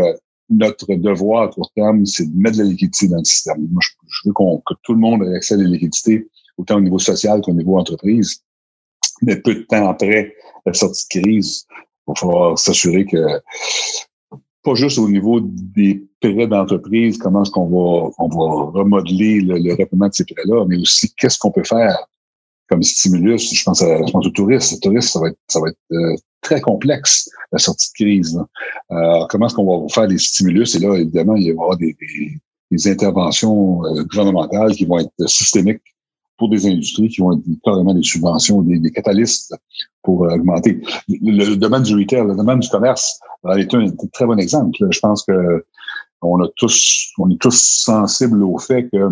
notre 0.49 0.93
devoir 0.95 1.43
à 1.43 1.47
court 1.47 1.71
terme, 1.75 2.05
c'est 2.05 2.25
de 2.25 2.37
mettre 2.37 2.57
de 2.57 2.63
la 2.63 2.69
liquidité 2.69 3.07
dans 3.07 3.17
le 3.17 3.23
système. 3.23 3.67
Moi, 3.71 3.81
je, 3.81 4.27
veux 4.27 4.33
qu'on, 4.33 4.61
que 4.65 4.73
tout 4.83 4.93
le 4.93 4.99
monde 4.99 5.23
ait 5.23 5.35
accès 5.35 5.55
à 5.55 5.57
la 5.57 5.63
liquidité, 5.63 6.27
autant 6.57 6.77
au 6.77 6.81
niveau 6.81 6.99
social 6.99 7.41
qu'au 7.41 7.53
niveau 7.53 7.77
entreprise. 7.77 8.43
Mais 9.21 9.37
peu 9.37 9.55
de 9.55 9.61
temps 9.61 9.87
après 9.89 10.33
la 10.65 10.73
sortie 10.73 11.05
de 11.15 11.21
crise, 11.21 11.65
il 11.71 11.85
va 12.07 12.13
falloir 12.15 12.59
s'assurer 12.59 13.05
que 13.05 13.41
pas 14.63 14.75
juste 14.75 14.97
au 14.97 15.09
niveau 15.09 15.41
des 15.41 16.05
prêts 16.21 16.47
d'entreprise, 16.47 17.17
comment 17.17 17.43
est-ce 17.43 17.51
qu'on 17.51 17.67
va, 17.67 18.11
on 18.17 18.27
va 18.29 18.79
remodeler 18.79 19.41
le, 19.41 19.57
le 19.57 19.75
de 19.75 20.13
ces 20.13 20.23
prêts-là, 20.23 20.65
mais 20.65 20.77
aussi 20.77 21.13
qu'est-ce 21.15 21.37
qu'on 21.37 21.51
peut 21.51 21.65
faire 21.65 21.97
comme 22.69 22.81
stimulus. 22.81 23.53
Je 23.53 23.63
pense, 23.63 23.81
à, 23.81 24.05
je 24.05 24.11
pense 24.11 24.25
au 24.25 24.29
tourisme. 24.29 24.75
Le 24.75 24.79
tourisme, 24.79 25.07
ça 25.09 25.19
va 25.19 25.27
être, 25.29 25.37
ça 25.47 25.59
va 25.59 25.69
être 25.69 25.77
euh, 25.91 26.15
très 26.43 26.61
complexe, 26.61 27.29
la 27.51 27.59
sortie 27.59 27.89
de 27.89 28.03
crise. 28.03 28.39
Euh, 28.91 29.25
comment 29.29 29.47
est-ce 29.47 29.55
qu'on 29.55 29.81
va 29.81 29.87
faire 29.89 30.07
des 30.07 30.17
stimulus? 30.17 30.75
Et 30.75 30.79
là, 30.79 30.95
évidemment, 30.95 31.35
il 31.35 31.43
y 31.43 31.51
avoir 31.51 31.77
des, 31.77 31.95
des, 31.99 32.37
des 32.69 32.87
interventions 32.87 33.83
euh, 33.85 34.03
gouvernementales 34.03 34.73
qui 34.73 34.85
vont 34.85 34.99
être 34.99 35.27
systémiques 35.27 35.81
pour 36.37 36.49
des 36.49 36.65
industries 36.67 37.09
qui 37.09 37.21
vont 37.21 37.37
être 37.37 37.43
carrément 37.63 37.93
des 37.93 38.03
subventions, 38.03 38.61
des, 38.61 38.79
des 38.79 38.91
catalystes 38.91 39.55
pour 40.01 40.21
augmenter. 40.21 40.81
Le, 41.07 41.55
domaine 41.55 41.83
du 41.83 41.95
retail, 41.95 42.25
le 42.27 42.35
domaine 42.35 42.59
du 42.59 42.69
commerce 42.69 43.19
est 43.57 43.73
un 43.73 43.85
très 44.11 44.25
bon 44.25 44.37
exemple. 44.39 44.77
Je 44.89 44.99
pense 44.99 45.23
que 45.23 45.63
on 46.23 46.41
a 46.41 46.47
tous, 46.55 47.11
on 47.17 47.29
est 47.29 47.39
tous 47.39 47.55
sensibles 47.55 48.43
au 48.43 48.57
fait 48.57 48.89
que 48.89 49.09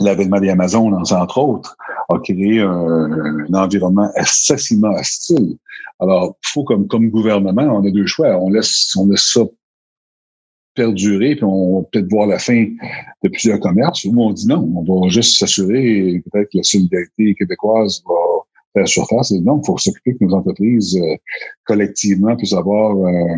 l'avènement 0.00 0.40
des 0.40 0.50
Amazones, 0.50 0.94
entre 0.94 1.38
autres, 1.38 1.76
a 2.08 2.18
créé 2.18 2.60
un, 2.60 3.52
environnement 3.52 4.10
excessivement 4.16 4.90
hostile. 4.90 5.56
Alors, 6.00 6.36
il 6.44 6.48
faut 6.52 6.64
comme, 6.64 6.86
comme 6.86 7.10
gouvernement, 7.10 7.62
on 7.62 7.86
a 7.86 7.90
deux 7.90 8.06
choix. 8.06 8.36
On 8.38 8.50
laisse, 8.50 8.94
on 8.96 9.08
laisse 9.08 9.32
ça 9.32 9.42
perdurer, 10.74 11.36
puis 11.36 11.44
on 11.44 11.80
va 11.80 11.86
peut-être 11.90 12.10
voir 12.10 12.26
la 12.26 12.38
fin 12.38 12.66
de 13.22 13.28
plusieurs 13.30 13.58
commerces, 13.60 14.04
ou 14.04 14.14
on 14.20 14.32
dit 14.32 14.46
non, 14.46 14.70
on 14.86 15.00
va 15.02 15.08
juste 15.08 15.38
s'assurer, 15.38 16.22
peut-être 16.30 16.50
que 16.52 16.58
la 16.58 16.62
solidarité 16.62 17.34
québécoise 17.34 18.02
va 18.06 18.14
faire 18.74 18.88
surface. 18.88 19.32
Et 19.32 19.40
non, 19.40 19.60
il 19.62 19.66
faut 19.66 19.78
s'occuper 19.78 20.14
que 20.14 20.24
nos 20.24 20.34
entreprises, 20.34 20.96
euh, 21.02 21.16
collectivement, 21.64 22.36
puissent 22.36 22.52
avoir 22.52 22.94
euh, 22.94 23.36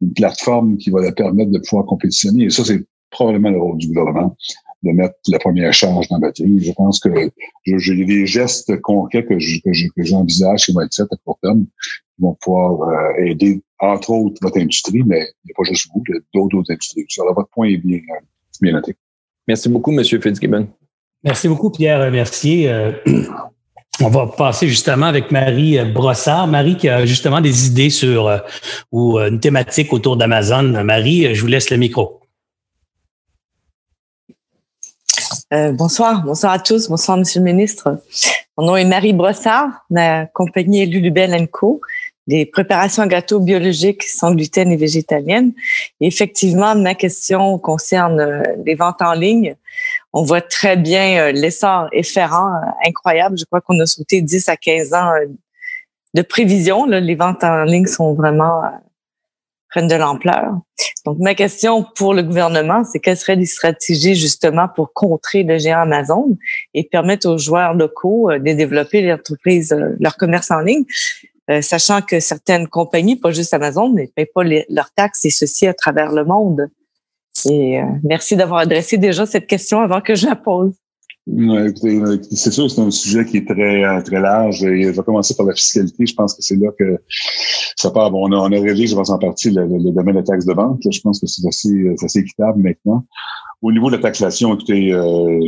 une 0.00 0.12
plateforme 0.12 0.76
qui 0.76 0.90
va 0.90 1.02
leur 1.02 1.14
permettre 1.14 1.52
de 1.52 1.60
pouvoir 1.60 1.86
compétitionner. 1.86 2.46
Et 2.46 2.50
ça, 2.50 2.64
c'est 2.64 2.84
probablement 3.10 3.50
le 3.50 3.60
rôle 3.60 3.78
du 3.78 3.86
gouvernement 3.86 4.36
de 4.82 4.90
mettre 4.90 5.14
la 5.28 5.38
première 5.38 5.72
charge 5.72 6.08
dans 6.08 6.16
la 6.16 6.28
batterie. 6.28 6.58
Je 6.60 6.72
pense 6.72 7.00
que 7.00 7.30
j'ai 7.64 8.04
des 8.04 8.26
gestes 8.26 8.80
concrets 8.80 9.24
que 9.24 9.38
j'envisage 9.38 10.66
qui 10.66 10.72
vont 10.72 10.80
être 10.80 10.94
faits 10.94 11.06
à 11.10 11.16
court 11.24 11.38
terme, 11.42 11.64
qui 11.64 12.22
vont 12.22 12.36
pouvoir 12.40 12.88
euh, 12.88 13.24
aider, 13.24 13.62
entre 13.78 14.10
autres, 14.10 14.38
votre 14.42 14.58
industrie, 14.58 15.02
mais 15.04 15.28
il 15.44 15.48
n'y 15.48 15.52
a 15.52 15.54
pas 15.56 15.64
juste 15.64 15.88
vous, 15.94 16.02
il 16.08 16.14
y 16.14 16.18
a 16.18 16.20
d'autres 16.34 16.70
industries. 16.70 17.06
Alors, 17.20 17.34
votre 17.34 17.50
point 17.50 17.68
est 17.68 17.78
bien, 17.78 17.98
euh, 17.98 18.20
bien 18.60 18.72
noté. 18.72 18.94
Merci 19.46 19.68
beaucoup, 19.68 19.92
M. 19.92 20.04
Fitzgibbon. 20.04 20.68
Merci 21.24 21.48
beaucoup, 21.48 21.70
Pierre 21.70 22.10
Mercier. 22.10 22.68
Euh, 22.68 22.92
on 24.00 24.08
va 24.08 24.26
passer 24.26 24.66
justement 24.66 25.06
avec 25.06 25.30
Marie 25.30 25.78
Brossard. 25.92 26.48
Marie 26.48 26.76
qui 26.76 26.88
a 26.88 27.06
justement 27.06 27.40
des 27.40 27.68
idées 27.68 27.90
sur 27.90 28.42
ou 28.90 29.18
une 29.18 29.38
thématique 29.38 29.92
autour 29.92 30.16
d'Amazon. 30.16 30.82
Marie, 30.84 31.34
je 31.34 31.40
vous 31.40 31.46
laisse 31.46 31.70
le 31.70 31.76
micro. 31.76 32.21
Euh, 35.52 35.70
bonsoir, 35.70 36.22
bonsoir 36.24 36.52
à 36.52 36.58
tous, 36.58 36.88
bonsoir 36.88 37.18
Monsieur 37.18 37.40
le 37.40 37.44
Ministre. 37.44 37.98
Mon 38.56 38.68
nom 38.68 38.76
est 38.76 38.86
Marie 38.86 39.12
Brossard, 39.12 39.68
la 39.90 40.24
compagnie 40.24 40.86
Lulubel 40.86 41.46
Co, 41.50 41.82
des 42.26 42.46
préparations 42.46 43.02
à 43.02 43.06
gâteaux 43.06 43.38
biologiques 43.38 44.02
sans 44.02 44.34
gluten 44.34 44.70
et 44.72 44.76
végétaliennes. 44.76 45.52
Et 46.00 46.06
effectivement, 46.06 46.74
ma 46.74 46.94
question 46.94 47.58
concerne 47.58 48.20
euh, 48.20 48.42
les 48.64 48.74
ventes 48.74 49.02
en 49.02 49.12
ligne. 49.12 49.54
On 50.14 50.22
voit 50.22 50.40
très 50.40 50.78
bien 50.78 51.18
euh, 51.18 51.32
l'essor 51.32 51.86
efférent, 51.92 52.48
incroyable. 52.86 53.36
Je 53.36 53.44
crois 53.44 53.60
qu'on 53.60 53.78
a 53.80 53.84
sauté 53.84 54.22
10 54.22 54.48
à 54.48 54.56
15 54.56 54.94
ans 54.94 55.10
de 56.14 56.22
prévision. 56.22 56.86
Les 56.86 57.14
ventes 57.14 57.44
en 57.44 57.64
ligne 57.64 57.86
sont 57.86 58.14
vraiment 58.14 58.62
prennent 59.72 59.88
de 59.88 59.94
l'ampleur. 59.96 60.52
Donc, 61.06 61.18
ma 61.18 61.34
question 61.34 61.84
pour 61.96 62.14
le 62.14 62.22
gouvernement, 62.22 62.84
c'est 62.84 63.00
quelles 63.00 63.16
seraient 63.16 63.36
les 63.36 63.46
stratégies 63.46 64.14
justement 64.14 64.68
pour 64.68 64.92
contrer 64.92 65.42
le 65.42 65.58
géant 65.58 65.80
Amazon 65.80 66.36
et 66.74 66.84
permettre 66.84 67.28
aux 67.28 67.38
joueurs 67.38 67.74
locaux 67.74 68.30
euh, 68.30 68.38
de 68.38 68.52
développer 68.52 69.00
leur 69.00 69.18
entreprise, 69.18 69.72
euh, 69.72 69.96
leur 69.98 70.16
commerce 70.16 70.50
en 70.50 70.60
ligne, 70.60 70.84
euh, 71.50 71.62
sachant 71.62 72.02
que 72.02 72.20
certaines 72.20 72.68
compagnies, 72.68 73.16
pas 73.16 73.32
juste 73.32 73.54
Amazon, 73.54 73.88
ne 73.88 74.04
payent 74.06 74.26
pas 74.32 74.44
leurs 74.44 74.92
taxes 74.94 75.24
et 75.24 75.30
ceci 75.30 75.66
à 75.66 75.74
travers 75.74 76.12
le 76.12 76.24
monde. 76.24 76.68
Et 77.48 77.80
merci 78.04 78.36
d'avoir 78.36 78.60
adressé 78.60 78.98
déjà 78.98 79.24
cette 79.24 79.46
question 79.46 79.80
avant 79.80 80.02
que 80.02 80.14
je 80.14 80.26
la 80.26 80.36
pose. 80.36 80.74
Euh, 81.28 81.72
c'est 82.32 82.50
sûr, 82.50 82.68
c'est 82.68 82.80
un 82.80 82.90
sujet 82.90 83.24
qui 83.24 83.36
est 83.36 83.46
très 83.46 83.84
euh, 83.84 84.02
très 84.02 84.20
large. 84.20 84.64
Et 84.64 84.82
je 84.82 84.90
vais 84.90 85.02
commencer 85.02 85.34
par 85.36 85.46
la 85.46 85.54
fiscalité. 85.54 86.06
Je 86.06 86.14
pense 86.14 86.34
que 86.34 86.42
c'est 86.42 86.56
là 86.56 86.70
que 86.76 86.98
ça 87.76 87.90
part. 87.90 88.10
Bon, 88.10 88.28
on 88.28 88.32
a, 88.32 88.36
on 88.36 88.52
a 88.52 88.60
réglé, 88.60 88.86
je 88.86 88.94
pense 88.94 89.10
en 89.10 89.18
partie, 89.18 89.50
le, 89.50 89.66
domaine 89.92 90.14
de 90.14 90.20
la 90.20 90.24
taxe 90.24 90.44
de 90.46 90.52
vente. 90.52 90.80
je 90.90 91.00
pense 91.00 91.20
que 91.20 91.26
c'est 91.26 91.46
assez, 91.46 91.94
assez 92.02 92.18
équitable 92.20 92.60
maintenant. 92.60 93.04
Au 93.60 93.70
niveau 93.70 93.90
de 93.90 93.96
la 93.96 94.02
taxation, 94.02 94.52
écoutez, 94.54 94.92
euh, 94.92 95.38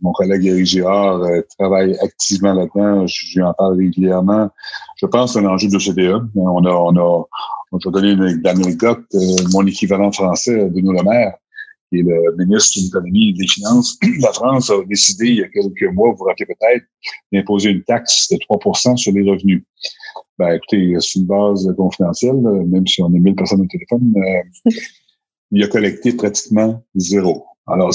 mon 0.00 0.10
collègue 0.10 0.44
Eric 0.44 0.66
Girard 0.66 1.22
travaille 1.56 1.96
activement 2.00 2.52
là-dedans. 2.52 3.06
Je 3.06 3.38
lui 3.38 3.42
en 3.44 3.54
parle 3.54 3.76
régulièrement. 3.76 4.50
Je 4.96 5.06
pense 5.06 5.32
que 5.32 5.38
c'est 5.38 5.46
un 5.46 5.48
enjeu 5.48 5.68
de 5.68 5.78
CDE. 5.78 6.20
On 6.34 6.64
a, 6.64 6.70
on 6.70 6.96
a, 6.96 7.26
on 7.70 7.78
va 7.78 7.90
donner 7.92 8.12
une 8.12 8.44
anecdote. 8.44 9.04
mon 9.52 9.64
équivalent 9.64 10.10
français, 10.10 10.68
Bruno 10.68 10.92
Le 10.92 11.04
Maire, 11.04 11.34
qui 11.92 12.00
est 12.00 12.02
le 12.02 12.44
ministre 12.44 12.78
de 12.78 12.84
l'économie 12.84 13.30
et 13.30 13.32
des 13.34 13.46
finances, 13.46 13.98
la 14.20 14.32
France 14.32 14.70
a 14.70 14.82
décidé 14.84 15.26
il 15.26 15.36
y 15.36 15.42
a 15.42 15.48
quelques 15.48 15.94
mois, 15.94 16.10
vous 16.10 16.16
vous 16.16 16.24
rappelez 16.24 16.46
peut-être, 16.46 16.84
d'imposer 17.32 17.70
une 17.70 17.84
taxe 17.84 18.28
de 18.30 18.36
3% 18.36 18.96
sur 18.96 19.12
les 19.12 19.30
revenus. 19.30 19.64
Ben, 20.38 20.54
écoutez, 20.54 20.94
c'est 21.00 21.18
une 21.18 21.26
base 21.26 21.72
confidentielle, 21.76 22.36
même 22.36 22.86
si 22.86 23.02
on 23.02 23.14
est 23.14 23.18
1000 23.18 23.34
personnes 23.34 23.60
au 23.60 23.66
téléphone, 23.66 24.14
euh, 24.16 24.70
il 25.50 25.62
a 25.62 25.68
collecté 25.68 26.14
pratiquement 26.14 26.82
zéro. 26.94 27.44
Alors, 27.68 27.90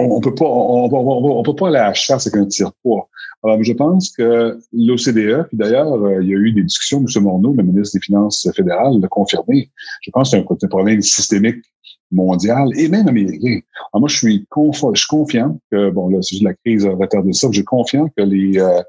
on, 0.00 0.20
peut 0.20 0.34
pas, 0.34 0.44
on, 0.44 0.88
on, 0.92 1.42
peut 1.42 1.54
pas 1.54 1.68
aller 1.68 1.78
à 1.78 1.88
la 1.88 1.94
chasse 1.94 2.28
avec 2.28 2.40
un 2.40 2.46
tire-poids. 2.46 3.08
Alors, 3.42 3.62
je 3.62 3.72
pense 3.72 4.10
que 4.10 4.58
l'OCDE, 4.72 5.48
puis 5.48 5.56
d'ailleurs, 5.56 5.92
euh, 5.92 6.22
il 6.22 6.28
y 6.28 6.34
a 6.34 6.36
eu 6.36 6.52
des 6.52 6.62
discussions, 6.62 7.00
M. 7.00 7.22
Morneau, 7.22 7.52
le 7.56 7.64
ministre 7.64 7.98
des 7.98 8.04
Finances 8.04 8.48
fédérales, 8.54 9.00
l'a 9.00 9.08
confirmé. 9.08 9.70
Je 10.02 10.10
pense 10.12 10.30
que 10.30 10.38
c'est 10.38 10.66
un 10.66 10.68
problème 10.68 11.02
systémique 11.02 11.64
mondial 12.10 12.68
et 12.76 12.88
même 12.88 13.08
américain. 13.08 13.60
Alors 13.92 14.00
moi, 14.00 14.08
je 14.08 14.16
suis, 14.16 14.46
je 14.56 14.98
suis 14.98 15.08
confiant 15.08 15.58
que, 15.70 15.90
bon, 15.90 16.08
là, 16.08 16.18
c'est 16.22 16.42
la 16.42 16.54
crise 16.54 16.86
a 16.86 16.90
retardé 16.90 17.32
ça, 17.32 17.48
je 17.50 17.56
suis 17.56 17.64
confiant 17.64 18.08
que 18.16 18.22
les, 18.22 18.58
euh, 18.58 18.82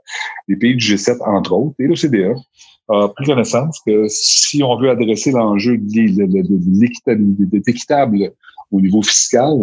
les 0.47 0.55
pays 0.55 0.75
du 0.75 0.95
G7, 0.95 1.17
entre 1.25 1.53
autres, 1.53 1.75
et 1.79 1.87
l'OCDE, 1.87 2.35
a 2.89 3.07
pris 3.09 3.25
connaissance 3.25 3.79
que 3.85 4.07
si 4.09 4.63
on 4.63 4.79
veut 4.79 4.89
adresser 4.89 5.31
l'enjeu 5.31 5.77
de 5.77 6.79
l'équitable 6.79 7.23
équitable 7.67 8.31
au 8.71 8.81
niveau 8.81 9.01
fiscal, 9.03 9.59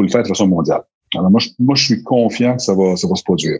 faut 0.00 0.04
le 0.04 0.08
faire 0.08 0.22
de 0.22 0.28
façon 0.28 0.48
mondiale. 0.48 0.82
Alors 1.14 1.30
moi, 1.30 1.40
je, 1.40 1.48
moi, 1.58 1.74
je 1.74 1.84
suis 1.84 2.02
confiant 2.02 2.56
que 2.56 2.62
ça 2.62 2.74
va, 2.74 2.96
ça 2.96 3.06
va 3.06 3.14
se 3.14 3.22
produire. 3.22 3.58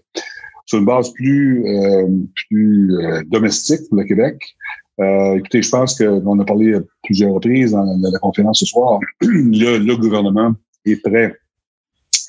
Sur 0.67 0.79
une 0.79 0.85
base 0.85 1.13
plus, 1.13 1.67
euh, 1.67 2.07
plus 2.49 2.97
euh, 2.97 3.23
domestique 3.27 3.81
pour 3.89 3.99
le 3.99 4.05
Québec, 4.05 4.57
euh, 5.01 5.37
écoutez, 5.37 5.63
je 5.63 5.71
pense 5.71 5.99
qu'on 5.99 6.39
a 6.39 6.45
parlé 6.45 6.75
à 6.75 6.81
plusieurs 7.03 7.33
reprises 7.33 7.73
dans 7.73 7.85
la, 7.85 8.19
conférence 8.19 8.61
ce 8.61 8.67
soir. 8.67 9.01
le, 9.21 9.79
le, 9.79 9.97
gouvernement 9.97 10.55
est 10.85 11.03
prêt 11.03 11.35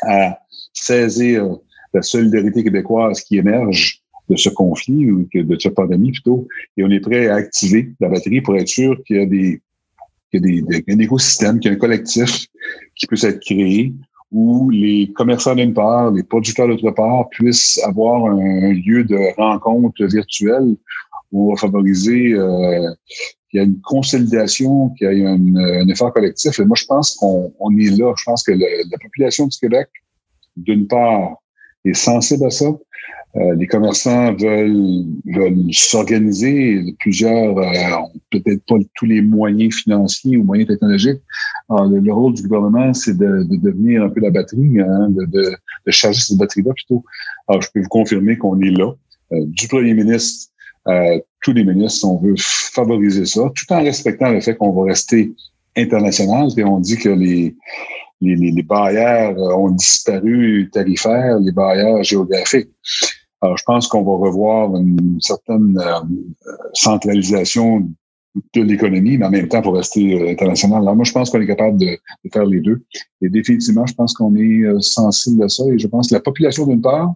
à 0.03 0.39
saisir 0.73 1.57
la 1.93 2.01
solidarité 2.01 2.63
québécoise 2.63 3.21
qui 3.21 3.37
émerge 3.37 4.01
de 4.29 4.37
ce 4.37 4.49
conflit 4.49 5.11
ou 5.11 5.27
de 5.33 5.59
cette 5.59 5.75
pandémie 5.75 6.11
plutôt, 6.11 6.47
et 6.77 6.83
on 6.83 6.89
est 6.89 7.01
prêt 7.01 7.27
à 7.27 7.35
activer 7.35 7.91
la 7.99 8.07
batterie 8.07 8.41
pour 8.41 8.55
être 8.55 8.67
sûr 8.67 8.97
qu'il 9.05 9.17
y 9.17 9.19
a 9.19 9.25
des 9.25 9.61
qu'il 10.31 10.45
y 10.45 10.59
a 10.59 10.81
des, 10.81 10.93
un 10.93 10.99
écosystème, 10.99 11.59
qu'il 11.59 11.71
y 11.71 11.73
a 11.73 11.75
un 11.75 11.79
collectif 11.79 12.47
qui 12.95 13.07
puisse 13.07 13.23
être 13.23 13.39
créé 13.39 13.93
où 14.31 14.69
les 14.69 15.11
commerçants 15.13 15.55
d'une 15.55 15.73
part, 15.73 16.09
les 16.11 16.23
producteurs 16.23 16.67
d'autre 16.67 16.91
part 16.91 17.27
puissent 17.29 17.79
avoir 17.83 18.25
un 18.27 18.71
lieu 18.71 19.03
de 19.03 19.35
rencontre 19.35 20.05
virtuelle 20.05 20.77
on 21.33 21.49
va 21.51 21.55
favoriser 21.55 22.33
euh, 22.33 22.93
qu'il 23.49 23.59
y 23.59 23.59
a 23.59 23.63
une 23.63 23.81
consolidation, 23.81 24.89
qu'il 24.91 25.11
y 25.13 25.21
ait 25.21 25.25
un, 25.25 25.55
un, 25.55 25.87
effort 25.87 26.13
collectif. 26.13 26.59
Et 26.59 26.65
moi, 26.65 26.75
je 26.75 26.85
pense 26.85 27.15
qu'on 27.15 27.53
on 27.59 27.77
est 27.77 27.97
là. 27.97 28.13
Je 28.17 28.23
pense 28.25 28.43
que 28.43 28.51
la 28.51 28.97
population 29.01 29.47
du 29.47 29.57
Québec, 29.57 29.89
d'une 30.55 30.87
part, 30.87 31.37
est 31.85 31.93
sensible 31.93 32.45
à 32.45 32.49
ça. 32.49 32.65
Euh, 33.37 33.55
les 33.55 33.67
commerçants 33.67 34.33
veulent, 34.33 35.05
veulent 35.25 35.71
s'organiser. 35.71 36.95
Plusieurs 36.99 37.57
euh, 37.57 38.07
peut-être 38.29 38.65
pas 38.65 38.75
tous 38.95 39.05
les 39.05 39.21
moyens 39.21 39.73
financiers 39.73 40.35
ou 40.35 40.43
moyens 40.43 40.67
technologiques. 40.67 41.21
Alors, 41.69 41.87
le, 41.87 42.13
rôle 42.13 42.33
du 42.33 42.43
gouvernement, 42.43 42.93
c'est 42.93 43.17
de, 43.17 43.43
de, 43.43 43.55
devenir 43.55 44.03
un 44.03 44.09
peu 44.09 44.19
la 44.19 44.31
batterie, 44.31 44.81
hein, 44.81 45.09
de, 45.09 45.25
de, 45.25 45.55
de, 45.85 45.91
charger 45.91 46.19
cette 46.19 46.37
batterie-là 46.37 46.73
plutôt. 46.73 47.05
Alors, 47.47 47.61
je 47.61 47.69
peux 47.73 47.81
vous 47.81 47.87
confirmer 47.87 48.37
qu'on 48.37 48.59
est 48.59 48.71
là. 48.71 48.93
Euh, 49.31 49.45
du 49.45 49.67
premier 49.69 49.93
ministre, 49.93 50.49
euh, 50.89 51.19
tous 51.41 51.53
les 51.53 51.63
ministres, 51.63 52.05
on 52.05 52.17
veut 52.17 52.35
favoriser 52.37 53.25
ça, 53.25 53.49
tout 53.55 53.71
en 53.71 53.81
respectant 53.81 54.29
le 54.29 54.41
fait 54.41 54.55
qu'on 54.55 54.71
va 54.71 54.89
rester 54.89 55.31
international. 55.77 56.49
Et 56.57 56.65
on 56.65 56.79
dit 56.79 56.97
que 56.97 57.09
les, 57.09 57.55
les, 58.19 58.35
les, 58.35 58.63
barrières 58.63 59.37
ont 59.37 59.69
disparu 59.69 60.69
tarifaires, 60.73 61.39
les 61.39 61.53
barrières 61.53 62.03
géographiques. 62.03 62.69
Alors, 63.41 63.57
je 63.57 63.63
pense 63.63 63.87
qu'on 63.87 64.03
va 64.03 64.25
revoir 64.25 64.75
une 64.75 65.19
certaine 65.19 65.77
euh, 65.79 66.01
centralisation 66.73 67.89
de 68.53 68.61
l'économie, 68.61 69.17
mais 69.17 69.25
en 69.25 69.31
même 69.31 69.47
temps 69.47 69.61
pour 69.61 69.75
rester 69.75 70.21
euh, 70.21 70.29
international. 70.29 70.83
Alors, 70.83 70.95
moi, 70.95 71.05
je 71.05 71.11
pense 71.11 71.31
qu'on 71.31 71.41
est 71.41 71.47
capable 71.47 71.79
de, 71.79 71.97
faire 72.31 72.45
les 72.45 72.61
deux. 72.61 72.83
Et 73.21 73.29
définitivement, 73.29 73.85
je 73.87 73.95
pense 73.95 74.13
qu'on 74.13 74.35
est 74.35 74.61
euh, 74.61 74.79
sensible 74.79 75.43
à 75.43 75.49
ça. 75.49 75.63
Et 75.73 75.79
je 75.79 75.87
pense 75.87 76.09
que 76.09 76.13
la 76.13 76.21
population 76.21 76.67
d'une 76.67 76.81
part 76.81 77.13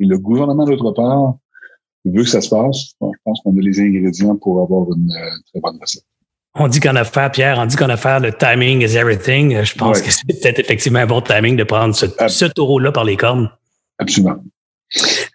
et 0.00 0.04
le 0.04 0.18
gouvernement 0.18 0.64
d'autre 0.64 0.90
part 0.90 1.34
veut 2.04 2.24
que 2.24 2.28
ça 2.28 2.40
se 2.40 2.48
passe. 2.48 2.94
je 3.00 3.18
pense 3.24 3.40
qu'on 3.42 3.56
a 3.56 3.60
les 3.60 3.80
ingrédients 3.80 4.34
pour 4.34 4.60
avoir 4.60 4.88
une 4.88 5.08
très 5.52 5.60
bonne 5.60 5.78
recette. 5.80 6.02
On 6.54 6.66
dit 6.66 6.80
qu'en 6.80 6.96
affaires, 6.96 7.30
Pierre, 7.30 7.58
on 7.58 7.66
dit 7.66 7.76
qu'en 7.76 7.88
affaires, 7.88 8.18
le 8.18 8.32
timing 8.32 8.82
is 8.82 8.96
everything. 8.96 9.62
Je 9.62 9.74
pense 9.74 10.02
que 10.02 10.10
c'est 10.10 10.26
peut-être 10.26 10.58
effectivement 10.58 10.98
un 10.98 11.06
bon 11.06 11.20
timing 11.20 11.56
de 11.56 11.64
prendre 11.64 11.94
ce, 11.94 12.06
ce 12.28 12.44
taureau-là 12.46 12.90
par 12.90 13.04
les 13.04 13.16
cornes. 13.16 13.48
Absolument. 13.98 14.42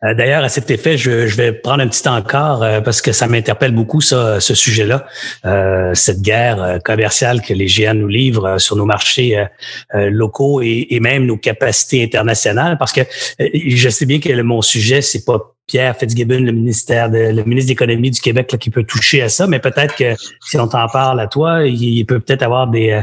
Euh, 0.03 0.13
d'ailleurs, 0.13 0.43
à 0.43 0.49
cet 0.49 0.69
effet, 0.69 0.97
je, 0.97 1.35
vais 1.35 1.51
prendre 1.51 1.81
un 1.81 1.87
petit 1.87 2.07
encore 2.07 2.63
euh, 2.63 2.81
parce 2.81 3.01
que 3.01 3.11
ça 3.11 3.27
m'interpelle 3.27 3.71
beaucoup, 3.71 4.01
ce 4.01 4.39
sujet-là, 4.39 5.05
euh, 5.45 5.93
cette 5.93 6.21
guerre 6.21 6.79
commerciale 6.83 7.41
que 7.41 7.53
les 7.53 7.67
géants 7.67 7.95
nous 7.95 8.07
livrent 8.07 8.59
sur 8.59 8.75
nos 8.75 8.85
marchés 8.85 9.45
locaux 9.93 10.61
et, 10.61 10.87
et, 10.89 10.99
même 10.99 11.25
nos 11.25 11.37
capacités 11.37 12.03
internationales. 12.03 12.77
Parce 12.77 12.93
que 12.93 13.01
je 13.39 13.89
sais 13.89 14.05
bien 14.05 14.19
que 14.19 14.41
mon 14.41 14.61
sujet, 14.61 15.01
c'est 15.01 15.25
pas 15.25 15.56
Pierre 15.67 15.97
Fitzgibbon, 15.97 16.39
le 16.39 16.53
ministère 16.53 17.09
de, 17.09 17.17
le 17.17 17.43
ministre 17.43 17.67
de 17.67 17.71
l'économie 17.71 18.09
du 18.09 18.21
Québec, 18.21 18.53
là, 18.53 18.57
qui 18.57 18.69
peut 18.69 18.85
toucher 18.85 19.21
à 19.21 19.27
ça, 19.27 19.47
mais 19.47 19.59
peut-être 19.59 19.97
que 19.97 20.15
si 20.47 20.57
on 20.57 20.65
t'en 20.65 20.87
parle 20.87 21.19
à 21.19 21.27
toi, 21.27 21.65
il, 21.65 22.05
peut 22.05 22.21
peut-être 22.21 22.43
avoir 22.43 22.67
des, 22.67 22.91
euh, 22.91 23.01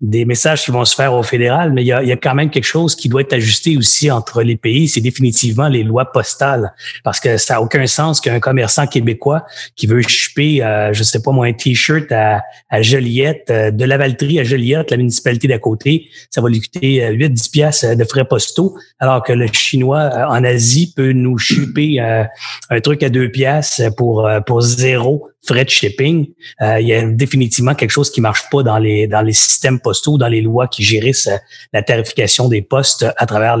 des 0.00 0.24
messages 0.24 0.64
qui 0.64 0.70
vont 0.70 0.84
se 0.84 0.94
faire 0.94 1.12
au 1.14 1.24
fédéral, 1.24 1.72
mais 1.72 1.82
il 1.82 1.88
y, 1.88 1.92
a, 1.92 2.04
il 2.04 2.08
y 2.08 2.12
a 2.12 2.16
quand 2.16 2.36
même 2.36 2.48
quelque 2.50 2.64
chose 2.64 2.94
qui 2.94 3.08
doit 3.08 3.22
être 3.22 3.32
ajusté 3.32 3.76
aussi 3.76 4.08
entre 4.08 4.44
les 4.44 4.56
pays, 4.56 4.86
c'est 4.86 5.00
définitivement 5.00 5.66
les 5.66 5.82
lois 5.82 6.12
postales, 6.12 6.72
parce 7.02 7.18
que 7.18 7.38
ça 7.38 7.54
n'a 7.54 7.62
aucun 7.62 7.88
sens 7.88 8.20
qu'un 8.20 8.38
commerçant 8.38 8.86
québécois 8.86 9.44
qui 9.74 9.88
veut 9.88 10.02
choper, 10.02 10.62
euh, 10.62 10.92
je 10.92 11.02
sais 11.02 11.20
pas 11.20 11.32
moi, 11.32 11.46
un 11.46 11.54
t-shirt 11.54 12.12
à, 12.12 12.44
à 12.70 12.82
Joliette, 12.82 13.48
euh, 13.50 13.72
de 13.72 13.84
la 13.84 13.98
Valtrie 13.98 14.38
à 14.38 14.44
Joliette, 14.44 14.92
la 14.92 14.96
municipalité 14.96 15.48
d'à 15.48 15.58
côté, 15.58 16.08
ça 16.30 16.40
va 16.40 16.50
lui 16.50 16.60
coûter 16.60 17.00
8-10 17.00 17.50
piastres 17.50 17.96
de 17.96 18.04
frais 18.04 18.24
postaux, 18.24 18.78
alors 19.00 19.24
que 19.24 19.32
le 19.32 19.48
Chinois 19.48 20.08
en 20.28 20.44
Asie 20.44 20.92
peut 20.94 21.10
nous 21.10 21.36
choper 21.38 21.95
euh, 22.00 22.24
un 22.70 22.80
truc 22.80 23.02
à 23.02 23.08
deux 23.08 23.30
pièces 23.30 23.82
pour, 23.96 24.26
euh, 24.26 24.40
pour 24.40 24.60
zéro 24.60 25.28
frais 25.46 25.64
de 25.64 25.70
shipping. 25.70 26.26
Euh, 26.60 26.80
il 26.80 26.88
y 26.88 26.94
a 26.94 27.02
définitivement 27.02 27.74
quelque 27.74 27.90
chose 27.90 28.10
qui 28.10 28.20
marche 28.20 28.48
pas 28.50 28.62
dans 28.62 28.78
les 28.78 29.06
dans 29.06 29.22
les 29.22 29.32
systèmes 29.32 29.80
postaux, 29.80 30.18
dans 30.18 30.28
les 30.28 30.40
lois 30.40 30.68
qui 30.68 30.82
gérissent 30.82 31.30
la 31.72 31.82
tarification 31.82 32.48
des 32.48 32.62
postes 32.62 33.06
à 33.16 33.26
travers 33.26 33.56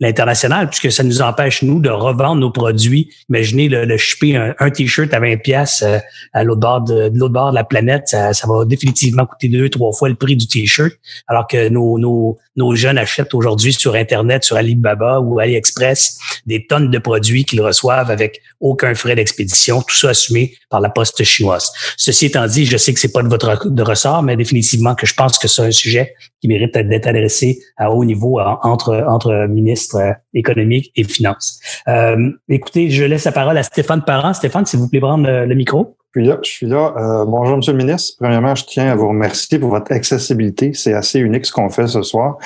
l'international, 0.00 0.68
puisque 0.68 0.92
ça 0.92 1.02
nous 1.02 1.22
empêche 1.22 1.62
nous 1.62 1.80
de 1.80 1.90
revendre 1.90 2.40
nos 2.40 2.50
produits. 2.50 3.10
Imaginez 3.28 3.68
le, 3.68 3.84
le 3.84 3.96
shipper 3.96 4.54
un, 4.58 4.70
t-shirt 4.70 5.12
à 5.14 5.20
20 5.20 5.38
pièces 5.38 5.84
à 6.32 6.44
l'autre 6.44 6.60
bord 6.60 6.80
de, 6.82 7.10
l'autre 7.14 7.32
bord 7.32 7.50
de 7.50 7.54
la 7.54 7.64
planète, 7.64 8.08
ça, 8.08 8.32
ça, 8.32 8.46
va 8.46 8.64
définitivement 8.64 9.26
coûter 9.26 9.48
deux 9.48 9.68
trois 9.68 9.92
fois 9.92 10.08
le 10.08 10.14
prix 10.14 10.36
du 10.36 10.46
t-shirt, 10.46 10.92
alors 11.26 11.46
que 11.46 11.68
nos, 11.68 11.98
nos 11.98 12.38
nos 12.58 12.74
jeunes 12.74 12.98
achètent 12.98 13.34
aujourd'hui 13.34 13.72
sur 13.72 13.94
Internet, 13.94 14.44
sur 14.44 14.56
Alibaba 14.56 15.20
ou 15.20 15.38
AliExpress, 15.38 16.18
des 16.44 16.66
tonnes 16.66 16.90
de 16.90 16.98
produits 16.98 17.44
qu'ils 17.44 17.62
reçoivent 17.62 18.10
avec 18.10 18.42
aucun 18.60 18.94
frais 18.94 19.14
d'expédition, 19.14 19.80
tout 19.80 19.94
ça 19.94 20.10
assumé 20.10 20.56
la 20.80 20.90
poste 20.90 21.22
chinoise. 21.24 21.70
Ceci 21.96 22.26
étant 22.26 22.46
dit, 22.46 22.66
je 22.66 22.76
sais 22.76 22.92
que 22.92 23.00
c'est 23.00 23.12
pas 23.12 23.22
de 23.22 23.28
votre 23.28 23.68
de 23.68 23.82
ressort, 23.82 24.22
mais 24.22 24.36
définitivement 24.36 24.94
que 24.94 25.06
je 25.06 25.14
pense 25.14 25.38
que 25.38 25.48
c'est 25.48 25.62
un 25.62 25.70
sujet 25.70 26.14
qui 26.40 26.48
mérite 26.48 26.76
d'être 26.76 27.06
adressé 27.06 27.58
à 27.76 27.90
haut 27.90 28.04
niveau 28.04 28.38
entre 28.62 29.04
entre 29.08 29.46
ministres 29.48 29.96
euh, 29.96 30.12
économiques 30.34 30.92
et 30.96 31.04
finances. 31.04 31.60
Euh, 31.88 32.30
écoutez, 32.48 32.90
je 32.90 33.04
laisse 33.04 33.24
la 33.24 33.32
parole 33.32 33.58
à 33.58 33.62
Stéphane 33.62 34.02
Parent. 34.02 34.32
Stéphane, 34.32 34.66
s'il 34.66 34.78
vous 34.78 34.88
plaît, 34.88 35.00
prendre 35.00 35.28
le 35.28 35.54
micro. 35.54 35.96
Je 36.14 36.20
suis 36.20 36.28
là. 36.28 36.38
Je 36.42 36.50
suis 36.50 36.66
là. 36.66 36.94
Euh, 36.96 37.24
bonjour, 37.26 37.58
Monsieur 37.58 37.72
le 37.72 37.78
ministre. 37.78 38.16
Premièrement, 38.18 38.54
je 38.54 38.64
tiens 38.64 38.90
à 38.90 38.94
vous 38.94 39.08
remercier 39.08 39.58
pour 39.58 39.70
votre 39.70 39.92
accessibilité. 39.92 40.72
C'est 40.72 40.94
assez 40.94 41.18
unique 41.18 41.44
ce 41.44 41.52
qu'on 41.52 41.68
fait 41.68 41.86
ce 41.86 42.02
soir. 42.02 42.38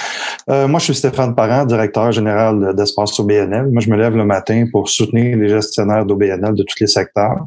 Moi, 0.49 0.79
je 0.79 0.85
suis 0.85 0.95
Stéphane 0.95 1.35
Parent, 1.35 1.65
directeur 1.65 2.11
général 2.13 2.75
d'Espace 2.75 3.19
OBNL. 3.21 3.69
Moi, 3.71 3.81
je 3.81 3.91
me 3.91 3.97
lève 3.97 4.17
le 4.17 4.25
matin 4.25 4.67
pour 4.73 4.89
soutenir 4.89 5.37
les 5.37 5.49
gestionnaires 5.49 6.05
d'OBNL 6.05 6.55
de 6.55 6.63
tous 6.65 6.81
les 6.81 6.89
secteurs. 6.89 7.47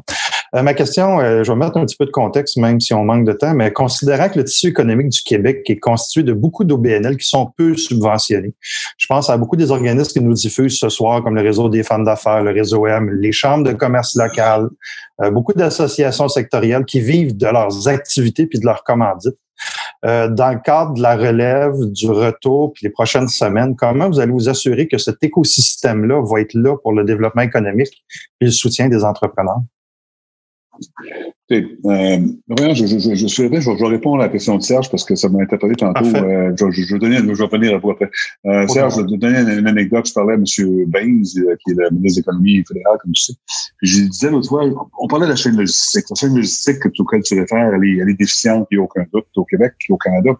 Euh, 0.54 0.62
ma 0.62 0.74
question, 0.74 1.20
euh, 1.20 1.42
je 1.42 1.50
vais 1.50 1.58
mettre 1.58 1.76
un 1.76 1.84
petit 1.84 1.96
peu 1.96 2.06
de 2.06 2.10
contexte, 2.10 2.56
même 2.56 2.80
si 2.80 2.94
on 2.94 3.04
manque 3.04 3.26
de 3.26 3.32
temps, 3.32 3.54
mais 3.54 3.72
considérant 3.72 4.28
que 4.28 4.38
le 4.38 4.44
tissu 4.44 4.68
économique 4.68 5.08
du 5.08 5.22
Québec 5.22 5.62
est 5.68 5.78
constitué 5.78 6.22
de 6.22 6.32
beaucoup 6.32 6.64
d'OBNL 6.64 7.16
qui 7.16 7.28
sont 7.28 7.52
peu 7.56 7.76
subventionnés. 7.76 8.54
Je 8.96 9.06
pense 9.06 9.28
à 9.28 9.36
beaucoup 9.36 9.56
des 9.56 9.70
organismes 9.70 10.12
qui 10.12 10.20
nous 10.20 10.34
diffusent 10.34 10.78
ce 10.78 10.88
soir, 10.88 11.22
comme 11.22 11.34
le 11.34 11.42
réseau 11.42 11.68
des 11.68 11.82
femmes 11.82 12.04
d'affaires, 12.04 12.42
le 12.42 12.52
réseau 12.52 12.86
M, 12.86 13.10
les 13.20 13.32
chambres 13.32 13.64
de 13.64 13.72
commerce 13.72 14.14
locales, 14.16 14.68
euh, 15.20 15.30
beaucoup 15.30 15.52
d'associations 15.52 16.28
sectorielles 16.28 16.84
qui 16.84 17.00
vivent 17.00 17.36
de 17.36 17.46
leurs 17.46 17.88
activités 17.88 18.46
puis 18.46 18.58
de 18.58 18.64
leurs 18.64 18.84
commandites. 18.84 19.36
dans 20.02 20.52
le 20.52 20.60
cadre 20.62 20.92
de 20.92 21.02
la 21.02 21.16
relève, 21.16 21.72
du 21.90 22.08
retour, 22.08 22.72
puis 22.74 22.84
les 22.84 22.90
prochaines 22.90 23.26
semaines, 23.28 23.74
comment 23.74 24.08
vous 24.08 24.20
allez 24.20 24.30
vous 24.30 24.48
assurer 24.48 24.86
que 24.86 24.98
cet 24.98 25.16
écosystème-là 25.22 26.22
va 26.22 26.40
être 26.42 26.54
là 26.54 26.76
pour 26.82 26.92
le 26.92 27.02
développement 27.02 27.42
économique 27.42 28.04
et 28.40 28.44
le 28.44 28.50
soutien 28.50 28.88
des 28.88 29.02
entrepreneurs? 29.02 29.62
Euh, 31.52 32.18
je, 32.74 32.74
je, 32.74 32.98
je, 32.98 33.14
je, 33.14 33.26
je, 33.26 33.60
je, 33.60 33.84
réponds 33.84 34.14
à 34.14 34.18
la 34.18 34.28
question 34.28 34.56
de 34.56 34.62
Serge 34.62 34.90
parce 34.90 35.04
que 35.04 35.14
ça 35.14 35.28
m'a 35.28 35.42
interpellé 35.42 35.74
tantôt. 35.76 36.04
Euh, 36.04 36.52
je, 36.58 36.70
je, 36.72 36.82
je, 36.82 36.96
donner, 36.96 37.18
je 37.18 37.24
vais 37.24 37.44
revenir 37.44 37.74
à 37.76 37.78
vous 37.78 37.90
après. 37.90 38.10
Euh, 38.46 38.66
Serge, 38.66 38.96
je 38.96 39.02
vais 39.02 39.16
donner 39.16 39.38
une, 39.58 39.66
anecdote. 39.66 40.08
Je 40.08 40.12
parlais 40.12 40.34
à 40.34 40.36
M. 40.36 40.44
Baines, 40.88 41.22
euh, 41.38 41.56
qui 41.64 41.70
est 41.70 41.74
le 41.74 41.90
ministre 41.90 42.20
de 42.20 42.22
l'économie 42.22 42.64
fédérale, 42.66 42.98
comme 43.00 43.12
tu 43.12 43.22
sais. 43.22 43.32
Puis 43.78 43.88
je 43.88 44.00
disais 44.08 44.30
l'autre 44.30 44.48
fois, 44.48 44.64
on 44.98 45.06
parlait 45.06 45.26
de 45.26 45.30
la 45.30 45.36
chaîne 45.36 45.56
logistique. 45.56 46.04
La 46.10 46.16
chaîne 46.16 46.34
logistique 46.34 46.80
que, 46.80 46.88
auquel 46.98 47.22
tu 47.22 47.38
réfères, 47.38 47.72
elle 47.74 47.84
est, 47.84 47.98
elle 48.02 48.10
est 48.10 48.18
déficiente, 48.18 48.66
il 48.72 48.78
n'y 48.78 48.80
a 48.80 48.84
aucun 48.84 49.04
doute, 49.12 49.26
au 49.36 49.44
Québec 49.44 49.74
et 49.88 49.92
au 49.92 49.98
Canada. 49.98 50.30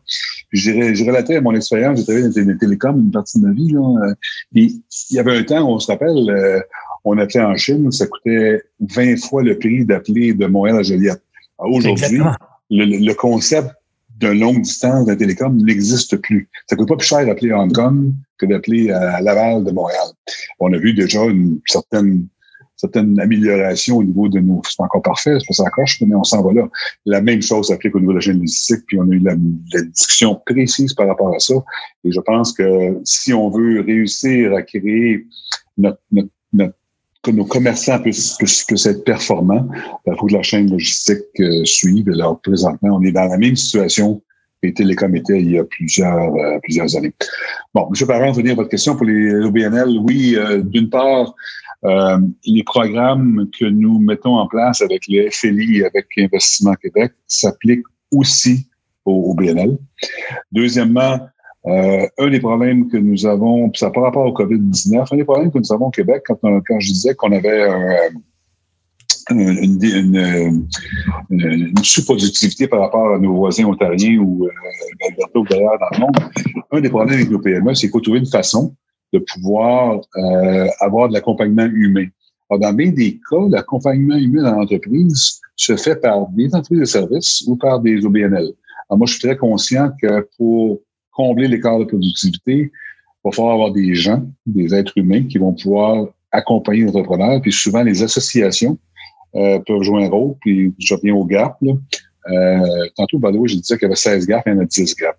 Puis 0.51 0.59
j'ai 0.59 1.05
relaté 1.09 1.37
à 1.37 1.41
mon 1.41 1.55
expérience, 1.55 1.99
j'ai 1.99 2.05
travaillé 2.05 2.29
dans 2.29 2.53
les 2.53 2.59
télécoms 2.59 2.99
une 2.99 3.13
partie 3.13 3.41
de 3.41 3.47
ma 3.47 3.53
vie. 3.53 3.71
Là, 3.71 4.13
et 4.57 4.73
il 5.11 5.17
y 5.17 5.19
avait 5.21 5.37
un 5.37 5.45
temps, 5.45 5.69
on 5.69 5.79
se 5.79 5.91
rappelle, 5.91 6.63
on 7.07 7.17
appelait 7.19 7.41
en 7.41 7.55
Chine, 7.57 7.91
ça 7.93 8.07
coûtait 8.07 8.63
20 8.81 9.17
fois 9.17 9.43
le 9.43 9.57
prix 9.57 9.85
d'appeler 9.85 10.35
de 10.35 10.47
Montréal 10.47 10.79
à 10.79 10.83
Joliette. 10.83 11.23
Aujourd'hui, 11.59 12.21
le, 12.69 13.13
concept 13.15 13.71
d'une 14.19 14.41
longue 14.41 14.63
distance 14.63 15.07
d'un 15.07 15.15
télécom 15.15 15.57
n'existe 15.57 16.17
plus. 16.17 16.49
Ça 16.67 16.75
coûte 16.75 16.89
pas 16.89 16.97
plus 16.97 17.07
cher 17.07 17.25
d'appeler 17.25 17.53
à 17.53 17.61
Hong 17.61 17.73
Kong 17.73 18.13
que 18.39 18.47
d'appeler 18.47 18.91
à 18.91 19.21
Laval 19.21 19.65
de 19.65 19.71
Montréal. 19.71 20.09
On 20.59 20.73
a 20.73 20.79
vu 20.79 20.95
déjà 20.95 21.25
une 21.25 21.61
certaine 21.67 22.27
certaine 22.77 23.19
amélioration 23.19 23.97
au 23.97 24.05
niveau 24.05 24.29
de 24.29 24.39
nos... 24.39 24.61
C'est 24.69 24.77
pas 24.77 24.85
encore 24.85 25.01
parfait, 25.01 25.39
c'est 25.41 25.47
pas 25.47 25.55
ça 25.55 25.63
encore, 25.63 25.87
mais 26.07 26.15
on 26.15 26.25
s'en 26.25 26.43
va 26.43 26.53
là. 26.53 26.69
La 27.07 27.23
même 27.23 27.41
chose 27.41 27.69
s'applique 27.69 27.95
au 27.95 28.01
niveau 28.01 28.13
de 28.13 28.19
la 28.19 28.21
chaîne 28.21 28.39
logistique, 28.39 28.85
puis 28.87 28.99
on 28.99 29.11
a 29.11 29.15
eu 29.15 29.19
la, 29.21 29.35
discussion 29.83 30.39
précise 30.45 30.93
par 30.93 31.07
rapport 31.07 31.35
à 31.35 31.39
ça. 31.39 31.55
Et 32.05 32.13
je 32.13 32.21
pense 32.21 32.53
que 32.53 33.01
si 33.03 33.33
on 33.33 33.49
veut 33.49 33.81
réussir 33.81 34.53
à 34.53 34.61
créer 34.61 35.27
notre, 35.79 36.01
notre, 36.13 36.29
notre 36.53 36.75
que 37.27 37.33
nos 37.33 37.45
commerçants 37.45 37.99
puissent, 37.99 38.37
puissent, 38.37 38.87
être 38.87 39.05
performants, 39.05 39.67
il 40.07 40.15
faut 40.17 40.27
que 40.27 40.35
la 40.35 40.43
chaîne 40.43 40.71
logistique 40.71 41.25
euh, 41.41 41.65
suive. 41.65 42.09
Alors, 42.11 42.41
présentement, 42.41 42.97
on 42.97 43.03
est 43.03 43.11
dans 43.11 43.27
la 43.27 43.37
même 43.37 43.57
situation 43.57 44.23
que 44.63 44.69
les 44.69 44.75
télécoms 44.75 45.15
étaient 45.17 45.41
il 45.41 45.51
y 45.51 45.59
a 45.59 45.65
plusieurs, 45.65 46.35
euh, 46.37 46.59
plusieurs 46.63 46.97
années. 46.97 47.13
Bon, 47.75 47.91
M. 47.93 48.07
Parent, 48.07 48.31
venir 48.31 48.53
à 48.53 48.55
votre 48.55 48.69
question 48.69 48.95
pour 48.95 49.07
les 49.07 49.45
OBNL. 49.45 49.99
Oui, 49.99 50.37
euh, 50.37 50.63
d'une 50.63 50.89
part, 50.89 51.35
les 52.45 52.65
programmes 52.65 53.49
que 53.57 53.65
nous 53.65 54.01
mettons 54.01 54.37
en 54.37 54.49
place 54.49 54.83
avec 54.83 55.07
les 55.07 55.31
FLI, 55.31 55.85
avec 55.85 56.07
Investissement 56.19 56.75
Québec, 56.75 57.13
s'appliquent 57.29 57.87
aussi 58.11 58.67
aux 59.05 59.31
OBNL. 59.31 59.79
Deuxièmement, 60.51 61.29
euh, 61.67 62.07
un 62.19 62.31
des 62.31 62.41
problèmes 62.41 62.89
que 62.89 62.97
nous 62.97 63.27
avons, 63.27 63.71
ça 63.75 63.91
par 63.91 64.05
rapport 64.05 64.27
au 64.27 64.33
COVID-19, 64.33 65.09
un 65.13 65.17
des 65.17 65.25
problèmes 65.25 65.51
que 65.51 65.59
nous 65.59 65.73
avons 65.73 65.87
au 65.87 65.91
Québec, 65.91 66.23
quand, 66.27 66.39
quand 66.41 66.81
je 66.81 66.93
disais 66.93 67.15
qu'on 67.15 67.33
avait 67.33 67.69
euh, 67.69 68.11
une, 69.31 70.67
sous-productivité 71.83 72.69
par 72.69 72.81
rapport 72.81 73.15
à 73.15 73.19
nos 73.19 73.35
voisins 73.35 73.65
ontariens 73.65 74.19
ou 74.19 74.47
euh, 74.47 75.43
d'ailleurs 75.51 75.79
dans 75.81 75.89
le 75.93 75.99
monde, 75.99 76.17
un 76.71 76.81
des 76.81 76.89
problèmes 76.89 77.19
avec 77.19 77.31
nos 77.31 77.41
PME, 77.41 77.75
c'est 77.75 77.83
qu'il 77.83 77.91
faut 77.91 78.01
trouver 78.01 78.21
une 78.21 78.27
façon 78.27 78.75
de 79.13 79.19
pouvoir 79.19 80.01
euh, 80.17 80.69
avoir 80.81 81.09
de 81.09 81.15
l'accompagnement 81.15 81.65
humain. 81.65 82.07
Alors, 82.49 82.61
dans 82.61 82.73
bien 82.73 82.91
des 82.91 83.19
cas, 83.29 83.49
l'accompagnement 83.49 84.17
humain 84.17 84.45
dans 84.45 84.61
l'entreprise 84.61 85.41
se 85.57 85.77
fait 85.77 85.97
par 85.97 86.29
des 86.29 86.55
entreprises 86.55 86.81
de 86.81 86.85
services 86.85 87.45
ou 87.49 87.57
par 87.57 87.81
des 87.81 88.05
OBNL. 88.05 88.53
Alors, 88.89 88.99
moi, 88.99 89.07
je 89.07 89.15
suis 89.15 89.27
très 89.27 89.37
conscient 89.37 89.91
que 90.01 90.29
pour 90.37 90.81
combler 91.17 91.49
l'écart 91.49 91.79
de 91.79 91.85
productivité, 91.85 92.71
il 92.71 92.71
va 93.25 93.33
falloir 93.33 93.55
avoir 93.55 93.73
des 93.73 93.95
gens, 93.95 94.23
des 94.45 94.75
êtres 94.75 94.93
humains 94.97 95.25
qui 95.25 95.39
vont 95.39 95.53
pouvoir 95.53 96.09
accompagner 96.31 96.83
l'entrepreneur. 96.83 97.41
Puis 97.41 97.53
souvent, 97.53 97.83
les 97.83 98.03
associations 98.03 98.79
euh, 99.35 99.59
peuvent 99.67 99.83
jouer 99.83 100.05
un 100.05 100.09
rôle. 100.09 100.35
Puis 100.41 100.75
je 100.79 100.95
reviens 100.95 101.15
au 101.15 101.25
GAP. 101.25 101.57
Là. 101.63 101.73
Euh, 102.31 102.87
tantôt, 102.97 103.19
by 103.19 103.29
je 103.47 103.57
disais 103.57 103.77
qu'il 103.77 103.83
y 103.83 103.87
avait 103.87 103.97
16 103.97 104.27
GAP, 104.27 104.45
il 104.47 104.53
y 104.53 104.57
en 104.57 104.61
a 104.61 104.65
10 104.65 104.95
GAP. 104.97 105.17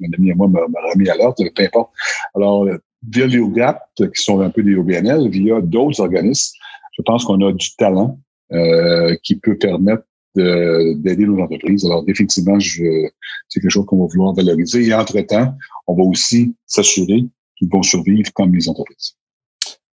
Mon 0.00 0.08
ami 0.16 0.30
et 0.30 0.34
moi 0.34 0.48
m'a 0.48 0.60
remis 0.92 1.08
à 1.08 1.16
l'ordre, 1.16 1.42
peu 1.54 1.62
importe. 1.62 1.90
Alors, 2.34 2.66
via 3.08 3.26
les 3.26 3.42
GAP, 3.50 3.80
qui 3.96 4.22
sont 4.22 4.40
un 4.40 4.50
peu 4.50 4.62
des 4.62 4.74
OBNL, 4.74 5.28
via 5.28 5.60
d'autres 5.60 6.00
organismes, 6.00 6.56
je 6.96 7.02
pense 7.02 7.24
qu'on 7.24 7.40
a 7.46 7.52
du 7.52 7.76
talent 7.76 8.18
euh, 8.52 9.14
qui 9.22 9.36
peut 9.36 9.56
permettre 9.56 10.04
d'aider 10.38 11.26
nos 11.26 11.40
entreprises. 11.40 11.84
Alors, 11.84 12.04
définitivement, 12.04 12.58
c'est 12.60 13.60
quelque 13.60 13.70
chose 13.70 13.86
qu'on 13.86 13.98
va 13.98 14.06
vouloir 14.06 14.34
valoriser. 14.34 14.86
Et 14.86 14.94
entre-temps, 14.94 15.54
on 15.86 15.94
va 15.94 16.02
aussi 16.02 16.54
s'assurer 16.66 17.24
qu'ils 17.56 17.68
vont 17.70 17.82
survivre 17.82 18.32
comme 18.32 18.54
les 18.54 18.68
entreprises. 18.68 19.16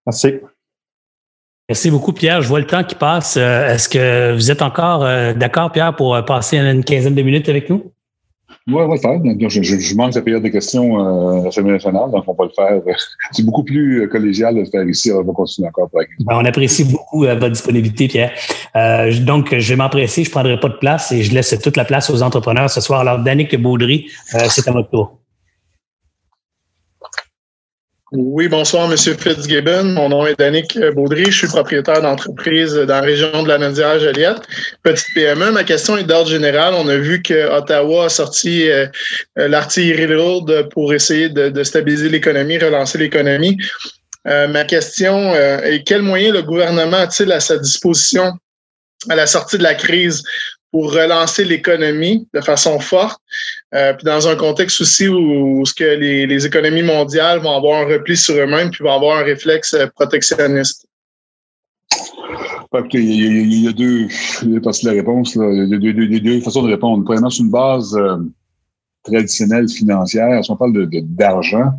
Merci. 0.05 0.33
Merci 1.67 1.89
beaucoup, 1.89 2.13
Pierre. 2.13 2.41
Je 2.43 2.47
vois 2.47 2.59
le 2.59 2.67
temps 2.67 2.83
qui 2.83 2.93
passe. 2.93 3.37
Euh, 3.37 3.73
est-ce 3.73 3.89
que 3.89 4.35
vous 4.35 4.51
êtes 4.51 4.61
encore 4.61 5.03
euh, 5.03 5.33
d'accord, 5.33 5.71
Pierre, 5.71 5.95
pour 5.95 6.23
passer 6.23 6.57
une 6.57 6.83
quinzaine 6.83 7.15
de 7.15 7.21
minutes 7.23 7.49
avec 7.49 7.69
nous? 7.71 7.91
Oui, 8.67 8.81
on 8.81 8.87
va 8.87 8.95
le 8.95 8.99
faire. 8.99 9.49
Je, 9.49 9.61
je, 9.61 9.95
manque 9.95 10.15
la 10.15 10.23
période 10.23 10.41
de 10.41 10.47
questions 10.49 10.99
euh, 10.99 11.41
à 11.41 11.43
l'Assemblée 11.45 11.73
nationale, 11.73 12.09
donc 12.09 12.23
on 12.27 12.33
va 12.33 12.45
le 12.45 12.51
faire. 12.55 12.81
C'est 13.31 13.45
beaucoup 13.45 13.63
plus 13.63 14.01
euh, 14.01 14.07
collégial 14.07 14.55
de 14.55 14.61
le 14.61 14.65
faire 14.65 14.83
ici. 14.89 15.11
On 15.11 15.21
va 15.21 15.33
continuer 15.33 15.67
encore 15.67 15.89
ben, 15.93 16.05
on 16.31 16.45
apprécie 16.45 16.83
beaucoup 16.83 17.25
euh, 17.25 17.35
votre 17.35 17.49
disponibilité, 17.49 18.07
Pierre. 18.07 18.31
donc, 19.23 19.55
je 19.55 19.69
vais 19.69 19.75
m'empresser, 19.75 20.23
je 20.23 20.29
ne 20.29 20.31
prendrai 20.31 20.59
pas 20.59 20.69
de 20.69 20.77
place 20.77 21.11
et 21.11 21.21
je 21.21 21.31
laisse 21.31 21.55
toute 21.61 21.77
la 21.77 21.85
place 21.85 22.09
aux 22.09 22.23
entrepreneurs 22.23 22.71
ce 22.71 22.81
soir. 22.81 23.01
Alors, 23.01 23.19
Danick 23.19 23.55
Baudry, 23.55 24.07
c'est 24.49 24.67
à 24.67 24.71
votre 24.71 24.89
tour. 24.89 25.19
Oui, 28.17 28.47
bonsoir, 28.47 28.89
M. 28.89 28.97
Fitzgibbon. 28.97 29.83
Mon 29.83 30.07
nom 30.07 30.25
est 30.25 30.39
Danick 30.39 30.79
Baudry. 30.93 31.25
Je 31.25 31.37
suis 31.39 31.47
propriétaire 31.47 32.01
d'entreprise 32.01 32.73
dans 32.73 32.87
la 32.87 33.01
région 33.01 33.43
de 33.43 33.49
la 33.49 33.57
Naudière 33.57 33.99
Joliette. 33.99 34.37
Petite 34.83 35.07
PME. 35.13 35.51
Ma 35.51 35.65
question 35.65 35.97
est 35.97 36.05
d'ordre 36.05 36.29
général. 36.29 36.75
On 36.75 36.87
a 36.87 36.95
vu 36.95 37.21
que 37.21 37.49
Ottawa 37.51 38.05
a 38.05 38.09
sorti 38.09 38.69
euh, 38.69 38.87
euh, 39.37 39.49
l'artillerie 39.49 40.07
lourde 40.07 40.69
pour 40.71 40.93
essayer 40.93 41.27
de, 41.27 41.63
stabiliser 41.63 42.07
l'économie, 42.07 42.57
relancer 42.57 42.97
l'économie. 42.97 43.57
Euh, 44.27 44.47
ma 44.47 44.63
question 44.63 45.35
est 45.35 45.83
quels 45.85 46.01
moyens 46.01 46.35
le 46.35 46.41
gouvernement 46.41 46.97
a-t-il 46.97 47.31
à 47.33 47.41
sa 47.41 47.57
disposition 47.57 48.31
à 49.09 49.15
la 49.15 49.27
sortie 49.27 49.57
de 49.57 49.63
la 49.63 49.75
crise 49.75 50.23
pour 50.75 50.91
relancer 50.91 51.45
l'économie 51.45 52.27
de 52.33 52.41
façon 52.41 52.81
forte, 52.81 53.21
euh, 53.73 53.93
puis 53.93 54.03
dans 54.03 54.27
un 54.27 54.35
contexte 54.35 54.81
aussi 54.81 55.07
où, 55.07 55.65
ce 55.65 55.73
que 55.73 55.85
les, 55.85 56.45
économies 56.45 56.83
mondiales 56.83 57.39
vont 57.39 57.55
avoir 57.55 57.83
un 57.83 57.85
repli 57.85 58.17
sur 58.17 58.35
eux-mêmes, 58.35 58.71
puis 58.71 58.83
vont 58.83 58.91
avoir 58.91 59.19
un 59.19 59.23
réflexe 59.23 59.73
euh, 59.73 59.87
protectionniste. 59.95 60.85
il, 62.91 63.63
y 63.63 63.67
a, 63.69 63.71
deux, 63.71 64.07
de 64.43 64.85
la 64.85 64.91
réponse. 64.91 65.35
Il 65.35 65.79
y 65.81 66.17
a 66.17 66.19
deux, 66.19 66.41
façons 66.41 66.63
de 66.63 66.71
répondre. 66.71 67.05
Premièrement, 67.05 67.29
sur 67.29 67.45
une 67.45 67.51
base 67.51 67.95
euh, 67.95 68.17
traditionnelle 69.01 69.69
financière, 69.69 70.43
si 70.43 70.51
on 70.51 70.57
parle 70.57 70.89
d'argent, 70.89 71.71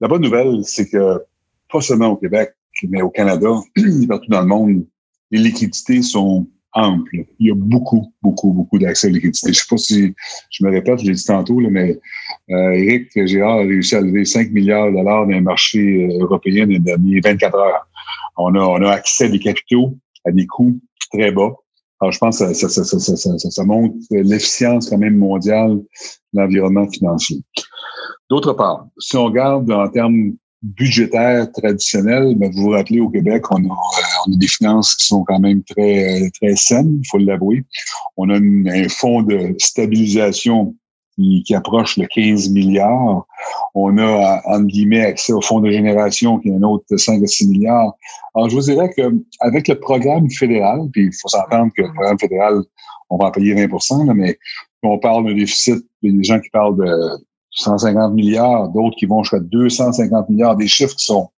la 0.00 0.08
bonne 0.08 0.22
nouvelle, 0.22 0.60
c'est 0.64 0.88
que 0.88 1.20
pas 1.70 1.82
seulement 1.82 2.08
au 2.08 2.16
Québec, 2.16 2.54
mais 2.88 3.02
au 3.02 3.10
Canada 3.10 3.50
partout 4.08 4.30
dans 4.30 4.40
le 4.40 4.46
monde, 4.46 4.86
les 5.30 5.40
liquidités 5.40 6.00
sont 6.00 6.46
Il 7.12 7.24
y 7.40 7.50
a 7.50 7.54
beaucoup, 7.54 8.12
beaucoup, 8.22 8.52
beaucoup 8.52 8.78
d'accès 8.78 9.06
à 9.06 9.10
la 9.10 9.16
liquidité. 9.16 9.46
Je 9.46 9.50
ne 9.50 9.54
sais 9.54 9.66
pas 9.68 9.76
si 9.78 10.14
je 10.50 10.64
me 10.64 10.70
répète, 10.70 11.00
je 11.00 11.06
l'ai 11.06 11.14
dit 11.14 11.24
tantôt, 11.24 11.58
là, 11.60 11.68
mais 11.70 11.98
euh, 12.50 12.72
Éric 12.72 13.26
Gérard 13.26 13.60
a 13.60 13.62
réussi 13.62 13.94
à 13.94 14.00
lever 14.02 14.24
5 14.24 14.50
milliards 14.50 14.90
de 14.90 14.96
dollars 14.96 15.26
dans 15.26 15.32
les 15.32 15.40
marchés 15.40 16.04
euh, 16.04 16.22
européens 16.22 16.66
dans 16.66 16.72
les 16.72 16.78
dernières 16.78 17.20
24 17.24 17.54
heures. 17.56 17.86
On 18.36 18.54
a, 18.54 18.60
on 18.60 18.82
a 18.82 18.90
accès 18.90 19.24
à 19.24 19.28
des 19.28 19.38
capitaux 19.38 19.96
à 20.26 20.32
des 20.32 20.46
coûts 20.46 20.78
très 21.12 21.30
bas. 21.30 21.52
Alors, 22.00 22.12
je 22.12 22.18
pense 22.18 22.38
que 22.40 22.52
ça, 22.52 22.68
ça, 22.68 22.84
ça, 22.84 23.38
ça 23.38 23.64
montre 23.64 23.94
l'efficience 24.10 24.90
quand 24.90 24.98
même 24.98 25.16
mondiale 25.16 25.78
de 26.32 26.40
l'environnement 26.40 26.86
financier. 26.90 27.42
D'autre 28.28 28.52
part, 28.52 28.86
si 28.98 29.16
on 29.16 29.26
regarde 29.26 29.70
en 29.70 29.88
termes 29.88 30.36
budgétaire 30.62 31.50
traditionnel, 31.52 32.34
mais 32.38 32.48
vous 32.50 32.62
vous 32.62 32.70
rappelez, 32.70 33.00
au 33.00 33.08
Québec, 33.08 33.50
on 33.50 33.56
a, 33.56 33.72
euh, 33.72 34.26
on 34.26 34.32
a 34.32 34.36
des 34.36 34.46
finances 34.46 34.94
qui 34.94 35.06
sont 35.06 35.24
quand 35.24 35.38
même 35.38 35.62
très, 35.62 36.30
très 36.40 36.56
saines, 36.56 37.00
il 37.02 37.08
faut 37.08 37.18
l'avouer. 37.18 37.64
On 38.16 38.30
a 38.30 38.36
un 38.36 38.88
fonds 38.88 39.22
de 39.22 39.54
stabilisation 39.58 40.74
qui, 41.14 41.42
qui, 41.44 41.54
approche 41.54 41.96
le 41.96 42.06
15 42.06 42.50
milliards. 42.50 43.26
On 43.74 43.96
a, 43.98 44.42
entre 44.46 44.66
guillemets, 44.66 45.04
accès 45.04 45.32
au 45.32 45.40
fonds 45.40 45.60
de 45.60 45.70
génération 45.70 46.38
qui 46.38 46.48
est 46.48 46.54
un 46.54 46.62
autre 46.62 46.96
5 46.96 47.22
à 47.22 47.26
6 47.26 47.48
milliards. 47.48 47.94
Alors, 48.34 48.50
je 48.50 48.56
vous 48.56 48.62
dirais 48.62 48.90
qu'avec 48.94 49.68
le 49.68 49.78
programme 49.78 50.30
fédéral, 50.30 50.80
puis 50.92 51.06
il 51.06 51.12
faut 51.12 51.28
s'entendre 51.28 51.72
que 51.76 51.82
le 51.82 51.92
programme 51.92 52.18
fédéral, 52.18 52.62
on 53.08 53.18
va 53.18 53.26
en 53.26 53.30
payer 53.30 53.54
20% 53.54 54.12
mais 54.14 54.38
on 54.82 54.98
parle 54.98 55.26
d'un 55.26 55.34
déficit, 55.34 55.84
il 56.02 56.12
y 56.12 56.14
a 56.14 56.18
des 56.18 56.24
gens 56.24 56.40
qui 56.40 56.50
parlent 56.50 56.76
de 56.76 57.24
150 57.56 58.14
milliards, 58.14 58.68
d'autres 58.68 58.96
qui 58.96 59.06
vont 59.06 59.22
jusqu'à 59.22 59.40
250 59.40 60.28
milliards, 60.28 60.56
des 60.56 60.68
chiffres 60.68 60.94
qui 60.94 61.06
sont 61.06 61.30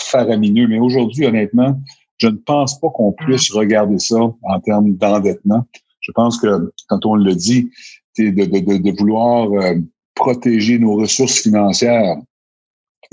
faramineux. 0.00 0.66
Mais 0.66 0.80
aujourd'hui, 0.80 1.26
honnêtement, 1.26 1.80
je 2.18 2.28
ne 2.28 2.36
pense 2.36 2.78
pas 2.80 2.88
qu'on 2.90 3.12
puisse 3.12 3.52
regarder 3.52 3.98
ça 3.98 4.16
en 4.16 4.60
termes 4.60 4.96
d'endettement. 4.96 5.64
Je 6.00 6.12
pense 6.12 6.38
que, 6.38 6.72
quand 6.88 7.04
on 7.06 7.14
le 7.14 7.34
dit, 7.34 7.70
de, 8.18 8.30
de, 8.30 8.78
de, 8.78 8.98
vouloir 8.98 9.52
euh, 9.52 9.76
protéger 10.14 10.78
nos 10.78 10.96
ressources 10.96 11.40
financières 11.40 12.16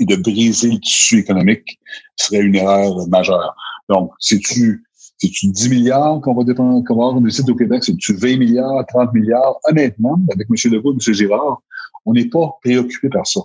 et 0.00 0.04
de 0.04 0.16
briser 0.16 0.72
le 0.72 0.80
tissu 0.80 1.18
économique 1.18 1.78
serait 2.16 2.40
une 2.40 2.56
erreur 2.56 3.06
majeure. 3.08 3.54
Donc, 3.88 4.10
c'est-tu 4.18 4.85
c'est-tu 5.18 5.46
10 5.48 5.70
milliards 5.70 6.20
qu'on 6.20 6.34
va 6.34 6.44
dépendre, 6.44 6.84
qu'on 6.84 6.96
va 6.96 7.06
avoir 7.08 7.22
au 7.50 7.54
Québec? 7.54 7.84
C'est-tu 7.84 8.14
20 8.14 8.38
milliards, 8.38 8.84
30 8.86 9.12
milliards? 9.14 9.56
Honnêtement, 9.68 10.18
avec 10.32 10.46
M. 10.48 10.72
Legault 10.72 10.92
et 10.92 10.96
M. 11.06 11.14
Girard, 11.14 11.62
on 12.04 12.12
n'est 12.12 12.28
pas 12.28 12.58
préoccupé 12.62 13.08
par 13.08 13.26
ça. 13.26 13.40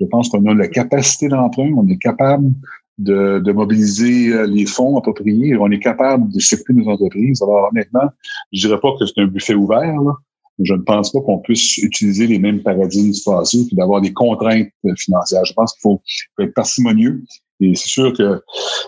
Je 0.00 0.04
pense 0.06 0.28
qu'on 0.28 0.44
a 0.46 0.54
la 0.54 0.68
capacité 0.68 1.28
d'emprunt, 1.28 1.72
on 1.76 1.86
est 1.88 1.98
capable 1.98 2.52
de, 2.98 3.40
de, 3.44 3.52
mobiliser 3.52 4.32
euh, 4.32 4.46
les 4.46 4.66
fonds 4.66 4.96
appropriés, 4.96 5.56
on 5.56 5.70
est 5.70 5.78
capable 5.78 6.32
de 6.32 6.38
de 6.38 6.80
nos 6.80 6.90
entreprises. 6.90 7.42
Alors 7.42 7.68
honnêtement, 7.70 8.08
je 8.52 8.66
dirais 8.66 8.80
pas 8.80 8.90
que 8.98 9.04
c'est 9.04 9.20
un 9.20 9.26
buffet 9.26 9.54
ouvert, 9.54 10.00
là, 10.00 10.12
je 10.62 10.74
ne 10.74 10.80
pense 10.80 11.12
pas 11.12 11.20
qu'on 11.20 11.38
puisse 11.38 11.78
utiliser 11.78 12.26
les 12.26 12.38
mêmes 12.38 12.62
paradigmes 12.62 13.10
du 13.10 13.20
et 13.72 13.74
d'avoir 13.74 14.00
des 14.00 14.12
contraintes 14.12 14.68
financières. 14.96 15.44
Je 15.44 15.52
pense 15.52 15.72
qu'il 15.74 15.82
faut, 15.82 16.00
être 16.40 16.54
parcimonieux. 16.54 17.22
Et 17.60 17.74
c'est 17.74 17.88
sûr 17.88 18.12
que 18.12 18.42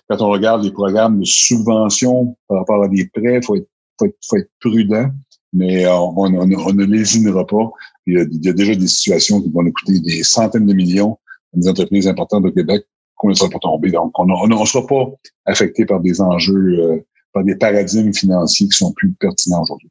quand 0.09 0.21
on 0.21 0.29
regarde 0.29 0.63
les 0.63 0.73
programmes 0.73 1.21
de 1.21 1.25
subvention 1.25 2.37
par 2.49 2.59
rapport 2.59 2.83
à 2.83 2.89
des 2.89 3.09
prêts, 3.09 3.37
il 3.37 3.45
faut 3.45 3.57
être, 3.57 3.69
faut 3.99 4.07
être, 4.07 4.17
faut 4.29 4.37
être 4.37 4.51
prudent 4.61 5.11
mais 5.53 5.87
euh, 5.87 5.95
on, 5.95 6.35
on, 6.35 6.41
on, 6.41 6.73
ne 6.73 6.85
lésinera 6.85 7.47
pas. 7.47 7.71
Il 8.07 8.15
y, 8.15 8.21
a, 8.21 8.23
il 8.31 8.45
y, 8.45 8.49
a, 8.49 8.53
déjà 8.53 8.75
des 8.75 8.87
situations 8.87 9.41
qui 9.41 9.51
vont 9.51 9.63
nous 9.63 9.73
coûter 9.73 9.99
des 10.01 10.23
centaines 10.23 10.67
de 10.67 10.75
millions 10.75 11.19
des 11.55 11.69
entreprises 11.69 12.07
importantes 12.07 12.45
au 12.45 12.53
Québec 12.53 12.87
qu'on 13.17 13.29
ne 13.29 13.35
sera 13.35 13.51
pas 13.51 13.59
tombé. 13.59 13.91
Donc, 13.91 14.13
on 14.19 14.27
ne 14.27 14.65
sera 14.67 14.87
pas 14.87 15.07
affecté 15.47 15.85
par 15.85 16.01
des 16.01 16.21
enjeux, 16.21 16.79
euh, 16.79 17.05
par 17.33 17.43
des 17.45 17.57
paradigmes 17.57 18.13
financiers 18.13 18.69
qui 18.69 18.77
sont 18.77 18.93
plus 18.93 19.13
pertinents 19.13 19.63
aujourd'hui. 19.63 19.91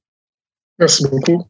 Merci 0.80 1.04
beaucoup. 1.10 1.44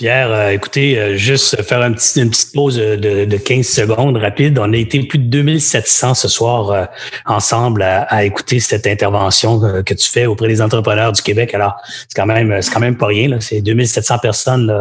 Pierre, 0.00 0.32
euh, 0.32 0.50
écoutez, 0.50 0.98
euh, 0.98 1.16
juste 1.16 1.60
faire 1.62 1.82
un 1.82 1.92
petit, 1.92 2.22
une 2.22 2.30
petite 2.30 2.54
pause 2.54 2.76
de, 2.76 3.26
de, 3.26 3.36
15 3.36 3.66
secondes 3.66 4.16
rapide. 4.16 4.58
On 4.58 4.72
a 4.72 4.76
été 4.78 5.02
plus 5.02 5.18
de 5.18 5.24
2700 5.24 6.14
ce 6.14 6.26
soir 6.26 6.70
euh, 6.70 6.84
ensemble 7.26 7.82
à, 7.82 8.24
écouter 8.24 8.60
cette 8.60 8.86
intervention 8.86 9.60
que 9.84 9.94
tu 9.94 10.08
fais 10.08 10.24
auprès 10.24 10.48
des 10.48 10.62
entrepreneurs 10.62 11.12
du 11.12 11.20
Québec. 11.20 11.52
Alors, 11.54 11.74
c'est 12.08 12.16
quand 12.16 12.24
même, 12.24 12.62
c'est 12.62 12.72
quand 12.72 12.80
même 12.80 12.96
pas 12.96 13.08
rien. 13.08 13.38
C'est 13.40 13.60
2700 13.60 14.18
personnes 14.18 14.74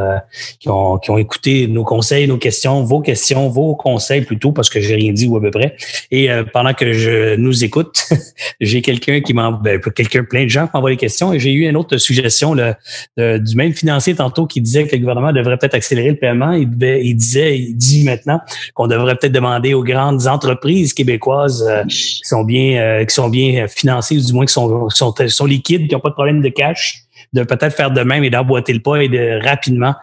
qui, 0.60 0.70
ont, 0.70 0.98
qui 0.98 1.12
ont 1.12 1.18
écouté 1.18 1.68
nos 1.68 1.84
conseils, 1.84 2.28
nos 2.28 2.38
questions, 2.38 2.84
vos 2.84 3.02
questions, 3.02 3.50
vos 3.50 3.76
conseils 3.76 4.22
plutôt, 4.22 4.52
parce 4.52 4.70
que 4.70 4.80
j'ai 4.80 4.96
rien 4.96 5.12
dit 5.12 5.28
ou 5.28 5.38
à 5.38 5.42
peu 5.42 5.52
près. 5.52 5.76
Et 6.12 6.30
pendant 6.54 6.74
que 6.74 6.94
je 6.94 7.36
nous 7.36 7.64
écoute, 7.64 8.08
j'ai 8.62 8.82
quelqu'un 8.82 9.22
qui 9.22 9.34
m'envoie, 9.34 9.60
ben, 9.62 9.80
quelqu'un, 9.80 10.24
plein 10.24 10.44
de 10.44 10.50
gens 10.50 10.68
qui 10.68 10.72
m'envoient 10.74 10.92
des 10.92 10.98
questions 10.98 11.34
et 11.34 11.40
j'ai 11.40 11.52
eu 11.52 11.68
une 11.68 11.78
autre 11.78 11.98
suggestion 11.98 12.54
là, 12.54 12.78
du 13.18 13.56
même 13.56 13.74
financier 13.74 14.16
tantôt 14.16 14.46
qui 14.46 14.62
disait 14.70 14.88
que 14.88 14.96
le 14.96 15.00
gouvernement 15.00 15.32
devrait 15.32 15.58
peut-être 15.58 15.76
accélérer 15.76 16.10
le 16.10 16.16
paiement. 16.16 16.52
Il, 16.52 16.70
il 16.82 17.16
disait, 17.16 17.58
il 17.60 17.76
dit 17.76 18.04
maintenant 18.04 18.40
qu'on 18.74 18.88
devrait 18.88 19.16
peut-être 19.16 19.34
demander 19.34 19.74
aux 19.74 19.84
grandes 19.84 20.28
entreprises 20.28 20.94
québécoises 20.94 21.66
euh, 21.68 21.84
qui 21.86 22.22
sont 22.24 22.44
bien, 22.44 22.82
euh, 22.82 23.06
qui 23.06 23.14
sont 23.14 23.30
bien 23.30 23.68
financées, 23.68 24.18
ou 24.18 24.22
du 24.22 24.34
moins 24.34 24.46
qui 24.46 24.54
sont, 24.54 24.90
sont, 24.90 25.14
sont 25.28 25.46
liquides, 25.46 25.88
qui 25.88 25.96
n'ont 25.96 26.02
pas 26.02 26.10
de 26.10 26.14
problème 26.14 26.42
de 26.42 26.50
cash, 26.50 27.09
de 27.34 27.44
peut-être 27.44 27.76
faire 27.76 27.92
de 27.92 28.02
même 28.02 28.24
et 28.24 28.30
d'emboîter 28.30 28.74
le 28.74 28.82
pas 28.82 29.04
et 29.04 29.10
de 29.10 29.44
rapidement 29.44 29.96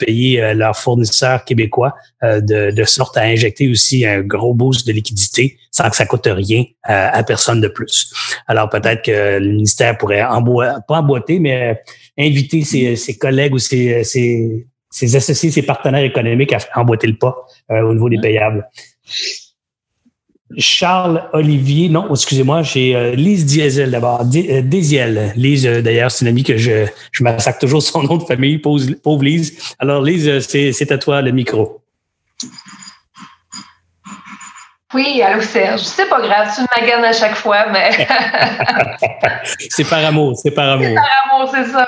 payer 0.00 0.54
leurs 0.54 0.76
fournisseurs 0.76 1.44
québécois 1.44 1.94
de, 2.22 2.72
de, 2.72 2.84
sorte 2.84 3.16
à 3.16 3.22
injecter 3.22 3.70
aussi 3.70 4.04
un 4.04 4.22
gros 4.22 4.52
boost 4.52 4.86
de 4.86 4.92
liquidité 4.92 5.56
sans 5.70 5.88
que 5.88 5.94
ça 5.94 6.04
coûte 6.04 6.26
rien 6.26 6.64
à 6.82 7.22
personne 7.22 7.60
de 7.60 7.68
plus. 7.68 8.12
Alors 8.48 8.68
peut-être 8.68 9.02
que 9.02 9.38
le 9.38 9.50
ministère 9.50 9.96
pourrait 9.96 10.24
emboîter, 10.24 10.80
pas 10.88 10.98
emboîter, 10.98 11.38
mais 11.38 11.80
inviter 12.18 12.64
ses, 12.64 12.96
ses 12.96 13.16
collègues 13.16 13.54
ou 13.54 13.58
ses, 13.58 14.02
ses, 14.02 14.66
ses, 14.90 15.16
associés, 15.16 15.52
ses 15.52 15.62
partenaires 15.62 16.04
économiques 16.04 16.52
à 16.52 16.58
emboîter 16.74 17.06
le 17.06 17.16
pas 17.16 17.46
au 17.70 17.92
niveau 17.92 18.08
des 18.08 18.20
payables. 18.20 18.68
Charles 20.56 21.28
Olivier, 21.34 21.90
non, 21.90 22.08
excusez-moi, 22.10 22.62
j'ai 22.62 22.96
euh, 22.96 23.14
Lise 23.14 23.44
Diesel 23.44 23.90
d'abord. 23.90 24.22
Euh, 24.22 24.62
Désiel. 24.62 25.32
Lise, 25.36 25.66
euh, 25.66 25.82
d'ailleurs, 25.82 26.10
c'est 26.10 26.24
une 26.24 26.28
amie 26.28 26.42
que 26.42 26.56
je, 26.56 26.86
je 27.12 27.22
massacre 27.22 27.58
toujours 27.58 27.82
son 27.82 28.02
nom 28.02 28.16
de 28.16 28.24
famille, 28.24 28.58
pauvre, 28.58 29.22
Lise. 29.22 29.74
Alors, 29.78 30.02
Lise, 30.02 30.46
c'est 30.48 30.90
à 30.90 30.98
toi 30.98 31.20
le 31.20 31.32
micro. 31.32 31.82
Oui, 34.94 35.20
allô 35.20 35.42
Serge. 35.42 35.82
C'est 35.82 36.08
pas 36.08 36.22
grave, 36.22 36.48
tu 36.54 36.62
me 36.62 36.80
maganes 36.80 37.04
à 37.04 37.12
chaque 37.12 37.34
fois, 37.34 37.66
mais. 37.70 37.90
c'est 39.68 39.84
par 39.84 40.02
amour, 40.02 40.32
c'est 40.42 40.50
par 40.50 40.70
amour. 40.70 40.86
C'est 40.86 40.94
par 40.94 41.34
amour, 41.34 41.50
c'est 41.54 41.70
ça. 41.70 41.86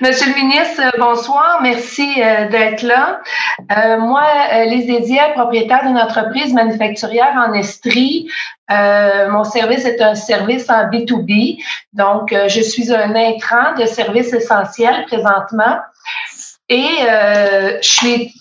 Monsieur 0.00 0.28
le 0.28 0.34
ministre, 0.34 0.82
bonsoir. 0.98 1.60
Merci 1.62 2.22
euh, 2.22 2.48
d'être 2.48 2.82
là. 2.82 3.20
Euh, 3.76 3.98
moi, 3.98 4.24
euh, 4.52 4.64
Lise 4.64 4.86
Dédier, 4.86 5.20
propriétaire 5.34 5.84
d'une 5.84 5.98
entreprise 5.98 6.52
manufacturière 6.52 7.34
en 7.36 7.52
Estrie. 7.52 8.28
mon 8.68 9.44
service 9.44 9.84
est 9.84 10.00
un 10.02 10.14
service 10.14 10.68
en 10.70 10.88
B2B. 10.90 11.62
Donc, 11.92 12.34
je 12.48 12.60
suis 12.60 12.92
un 12.92 13.14
intrant 13.14 13.74
de 13.78 13.86
service 13.86 14.32
essentiel 14.32 15.04
présentement. 15.06 15.78
Et 16.68 16.98
je 17.80 17.88
suis 17.88 18.34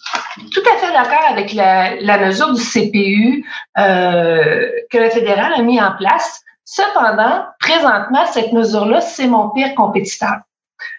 tout 0.51 0.63
à 0.73 0.77
fait 0.77 0.91
d'accord 0.91 1.25
avec 1.29 1.53
la, 1.53 1.95
la, 2.01 2.17
mesure 2.17 2.53
du 2.53 2.61
CPU 2.61 3.45
que 3.75 4.97
le 4.97 5.09
fédéral 5.11 5.53
a 5.53 5.61
mis 5.61 5.79
en 5.79 5.91
place. 5.95 6.41
Cependant, 6.63 7.45
présentement, 7.59 8.25
cette 8.25 8.51
mesure-là, 8.51 9.01
c'est 9.01 9.27
mon 9.27 9.49
pire 9.49 9.75
compétiteur. 9.75 10.37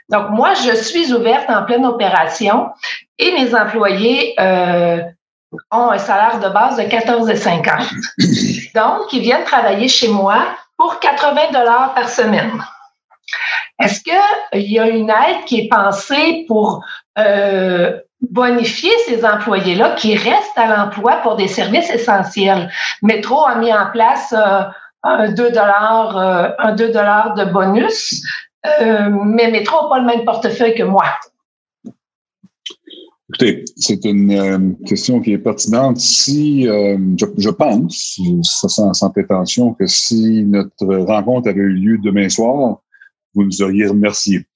Donc, 0.08 0.30
moi, 0.30 0.54
je 0.54 0.74
suis 0.76 1.12
ouverte 1.12 1.50
en 1.50 1.64
pleine 1.64 1.84
opération 1.84 2.70
et 3.18 3.32
mes 3.32 3.54
employés 3.54 4.34
euh, 4.38 5.02
ont 5.72 5.90
un 5.90 5.98
salaire 5.98 6.38
de 6.38 6.48
base 6.48 6.76
de 6.76 6.82
14,50. 6.82 8.72
Donc, 8.74 9.12
ils 9.12 9.20
viennent 9.20 9.44
travailler 9.44 9.88
chez 9.88 10.08
moi 10.08 10.46
pour 10.76 11.00
80 11.00 11.52
dollars 11.52 11.94
par 11.94 12.08
semaine. 12.08 12.52
Est-ce 13.80 14.00
qu'il 14.02 14.72
y 14.72 14.78
a 14.78 14.88
une 14.88 15.10
aide 15.10 15.44
qui 15.46 15.60
est 15.60 15.68
pensée 15.68 16.44
pour 16.46 16.84
euh, 17.18 17.98
bonifier 18.20 18.92
ces 19.06 19.24
employés-là 19.24 19.90
qui 19.96 20.16
restent 20.16 20.56
à 20.56 20.66
l'emploi 20.66 21.16
pour 21.16 21.36
des 21.36 21.48
services 21.48 21.90
essentiels? 21.90 22.70
Métro 23.02 23.44
a 23.44 23.56
mis 23.56 23.72
en 23.72 23.90
place 23.90 24.32
euh, 24.32 24.62
un 25.02 25.32
2 25.32 25.50
dollars, 25.50 26.16
un 26.58 26.72
2 26.72 26.92
dollars 26.92 27.34
de 27.34 27.44
bonus. 27.44 28.22
Euh, 28.80 29.10
mais 29.24 29.50
Métro 29.50 29.82
n'a 29.82 29.88
pas 29.88 29.98
le 30.00 30.06
même 30.06 30.24
portefeuille 30.24 30.74
que 30.74 30.82
moi. 30.82 31.04
Écoutez, 33.28 33.64
c'est 33.76 34.04
une 34.04 34.30
euh, 34.32 34.58
question 34.86 35.20
qui 35.20 35.32
est 35.32 35.38
pertinente. 35.38 35.98
Si, 35.98 36.68
euh, 36.68 36.96
je, 37.16 37.50
pense, 37.50 38.20
sans, 38.42 38.94
sans, 38.94 39.10
prétention, 39.10 39.74
que 39.74 39.86
si 39.86 40.44
notre 40.44 40.86
rencontre 40.86 41.48
avait 41.48 41.60
eu 41.60 41.72
lieu 41.72 41.98
demain 41.98 42.28
soir, 42.28 42.80
vous 43.34 43.44
nous 43.44 43.62
auriez 43.62 43.88
remercié 43.88 44.46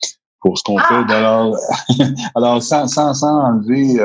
pour 0.41 0.57
ce 0.57 0.63
qu'on 0.63 0.79
ah! 0.79 0.87
fait. 0.89 1.13
Alors, 1.13 1.57
alors 2.37 2.63
sans, 2.63 2.87
sans, 2.87 3.13
sans 3.13 3.43
enlever 3.43 3.97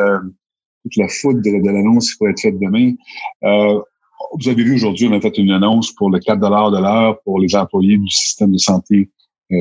toute 0.83 0.95
la 0.97 1.07
foudre 1.09 1.41
de, 1.41 1.63
de 1.63 1.69
l'annonce 1.69 2.11
qui 2.11 2.17
pourrait 2.17 2.31
être 2.31 2.41
faite 2.41 2.59
demain, 2.59 2.93
vous 3.41 4.49
avez 4.49 4.63
vu 4.63 4.75
aujourd'hui, 4.75 5.07
on 5.07 5.13
a 5.13 5.21
fait 5.21 5.37
une 5.37 5.51
annonce 5.51 5.91
pour 5.91 6.09
le 6.09 6.19
4 6.19 6.39
de 6.39 6.81
l'heure 6.81 7.21
pour 7.23 7.39
les 7.39 7.55
employés 7.55 7.97
du 7.97 8.09
système 8.09 8.51
de 8.51 8.57
santé 8.57 9.09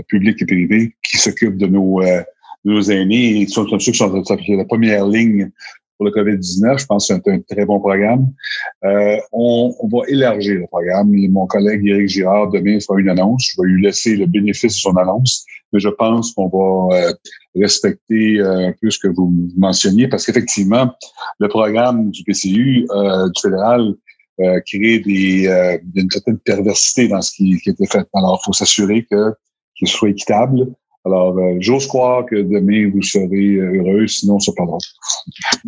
publics 0.09 0.41
et 0.43 0.47
privés 0.47 0.97
qui 1.03 1.19
s'occupent 1.19 1.59
de 1.59 1.67
nos, 1.67 2.03
euh, 2.03 2.23
de 2.65 2.73
nos 2.73 2.83
aînés 2.83 3.43
et 3.43 3.47
sont 3.47 3.67
ceux 3.67 3.93
qui 3.93 3.99
sont 3.99 4.25
la 4.49 4.65
première 4.65 5.07
ligne 5.07 5.51
pour 5.97 6.07
le 6.07 6.13
COVID-19. 6.13 6.79
Je 6.79 6.87
pense 6.87 7.09
que 7.09 7.15
c'est 7.15 7.31
un, 7.31 7.41
très 7.41 7.65
bon 7.65 7.79
programme. 7.79 8.33
Euh, 8.85 9.17
on, 9.33 9.75
on, 9.79 9.89
va 9.89 10.07
élargir 10.09 10.61
le 10.61 10.67
programme 10.67 11.15
et 11.15 11.29
mon 11.29 11.47
collègue 11.47 11.87
Éric 11.87 12.09
Girard 12.09 12.51
demain 12.51 12.79
fera 12.81 12.99
une 12.99 13.11
annonce. 13.11 13.51
Je 13.55 13.63
vais 13.63 13.69
lui 13.69 13.83
laisser 13.83 14.17
le 14.17 14.27
bénéfice 14.27 14.75
de 14.75 14.79
son 14.79 14.97
annonce, 14.97 15.45
mais 15.73 15.81
je 15.81 15.91
pense 15.91 16.33
qu'on 16.33 16.49
va 16.49 16.97
euh, 16.97 17.13
respecter 17.55 18.41
un 18.41 18.75
peu 18.81 18.91
ce 18.91 18.99
que 18.99 19.09
vous 19.09 19.33
mentionniez 19.57 20.09
parce 20.09 20.27
qu'effectivement, 20.27 20.91
le 21.39 21.49
programme 21.49 22.11
du 22.11 22.25
PCU, 22.25 22.87
du 22.87 23.41
fédéral, 23.41 23.95
euh, 24.41 24.61
crée 24.67 24.99
des, 24.99 25.47
euh, 25.47 25.79
une 25.95 26.11
certaine 26.11 26.39
perversité 26.39 27.07
dans 27.07 27.23
ce 27.23 27.37
qui, 27.37 27.57
qui 27.61 27.71
était 27.71 27.87
fait. 27.87 28.05
Alors, 28.15 28.41
il 28.43 28.45
faut 28.45 28.53
s'assurer 28.53 29.07
que 29.09 29.33
qu'il 29.77 29.89
soit 29.89 30.11
équitable. 30.11 30.67
Alors, 31.07 31.37
euh, 31.37 31.57
j'ose 31.61 31.87
croire 31.87 32.25
que 32.25 32.37
demain, 32.37 32.91
vous 32.91 33.03
serez 33.03 33.57
euh, 33.57 33.77
heureux, 33.77 34.07
sinon, 34.07 34.39
ça 34.39 34.53
pas 34.57 34.65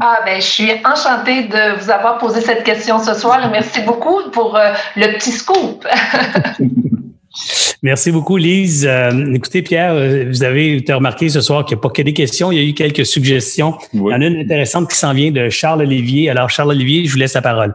Ah, 0.01 0.21
ben, 0.25 0.41
je 0.41 0.47
suis 0.47 0.71
enchantée 0.83 1.43
de 1.43 1.79
vous 1.79 1.91
avoir 1.91 2.17
posé 2.17 2.41
cette 2.41 2.65
question 2.65 2.99
ce 2.99 3.13
soir 3.13 3.51
merci 3.51 3.83
beaucoup 3.83 4.31
pour 4.33 4.57
euh, 4.57 4.73
le 4.97 5.13
petit 5.19 5.33
scoop. 5.33 5.87
Merci 7.83 8.11
beaucoup, 8.13 8.39
Lise. 8.39 8.89
écoutez, 9.35 9.61
Pierre, 9.61 9.95
vous 10.27 10.43
avez 10.43 10.83
remarqué 10.89 11.29
ce 11.29 11.43
soir 11.43 11.67
qu'il 11.67 11.77
n'y 11.77 11.81
a 11.81 11.83
pas 11.83 11.91
que 11.91 12.01
des 12.01 12.15
questions, 12.15 12.51
il 12.51 12.57
y 12.57 12.61
a 12.61 12.65
eu 12.67 12.73
quelques 12.73 13.05
suggestions. 13.05 13.75
Il 13.93 14.01
y 14.01 14.03
en 14.05 14.23
a 14.23 14.25
une 14.25 14.41
intéressante 14.41 14.89
qui 14.89 14.97
s'en 14.97 15.13
vient 15.13 15.31
de 15.31 15.51
Charles 15.51 15.83
Olivier. 15.83 16.31
Alors, 16.31 16.49
Charles 16.49 16.71
Olivier, 16.71 17.05
je 17.05 17.13
vous 17.13 17.19
laisse 17.19 17.35
la 17.35 17.43
parole. 17.43 17.75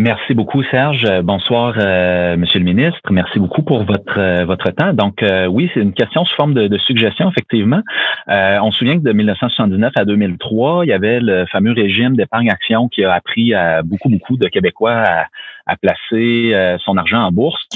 Merci 0.00 0.32
beaucoup, 0.32 0.62
Serge. 0.62 1.08
Bonsoir, 1.24 1.74
euh, 1.76 2.36
Monsieur 2.36 2.60
le 2.60 2.64
ministre. 2.64 3.00
Merci 3.10 3.40
beaucoup 3.40 3.62
pour 3.62 3.82
votre 3.82 4.16
euh, 4.16 4.44
votre 4.44 4.70
temps. 4.70 4.92
Donc, 4.92 5.24
euh, 5.24 5.46
oui, 5.46 5.68
c'est 5.74 5.80
une 5.80 5.92
question 5.92 6.24
sous 6.24 6.36
forme 6.36 6.54
de, 6.54 6.78
suggestion, 6.78 7.28
effectivement. 7.28 7.82
on 8.28 8.70
se 8.70 8.78
souvient 8.78 8.96
que 8.96 9.02
de 9.02 9.10
1979 9.10 9.92
à 9.96 10.04
2003, 10.04 10.86
il 10.86 10.90
y 10.90 10.92
avait 10.92 11.18
le 11.18 11.46
fameux 11.46 11.72
régime 11.72 12.14
d'épargne-action 12.14 12.88
qui 12.88 13.02
a 13.02 13.12
appris 13.12 13.54
à 13.54 13.82
beaucoup, 13.82 14.08
beaucoup 14.08 14.36
de 14.36 14.46
Québécois 14.46 14.92
à, 14.92 15.26
à 15.68 15.76
placer 15.76 16.76
son 16.84 16.96
argent 16.96 17.22
en 17.22 17.30
bourse. 17.30 17.68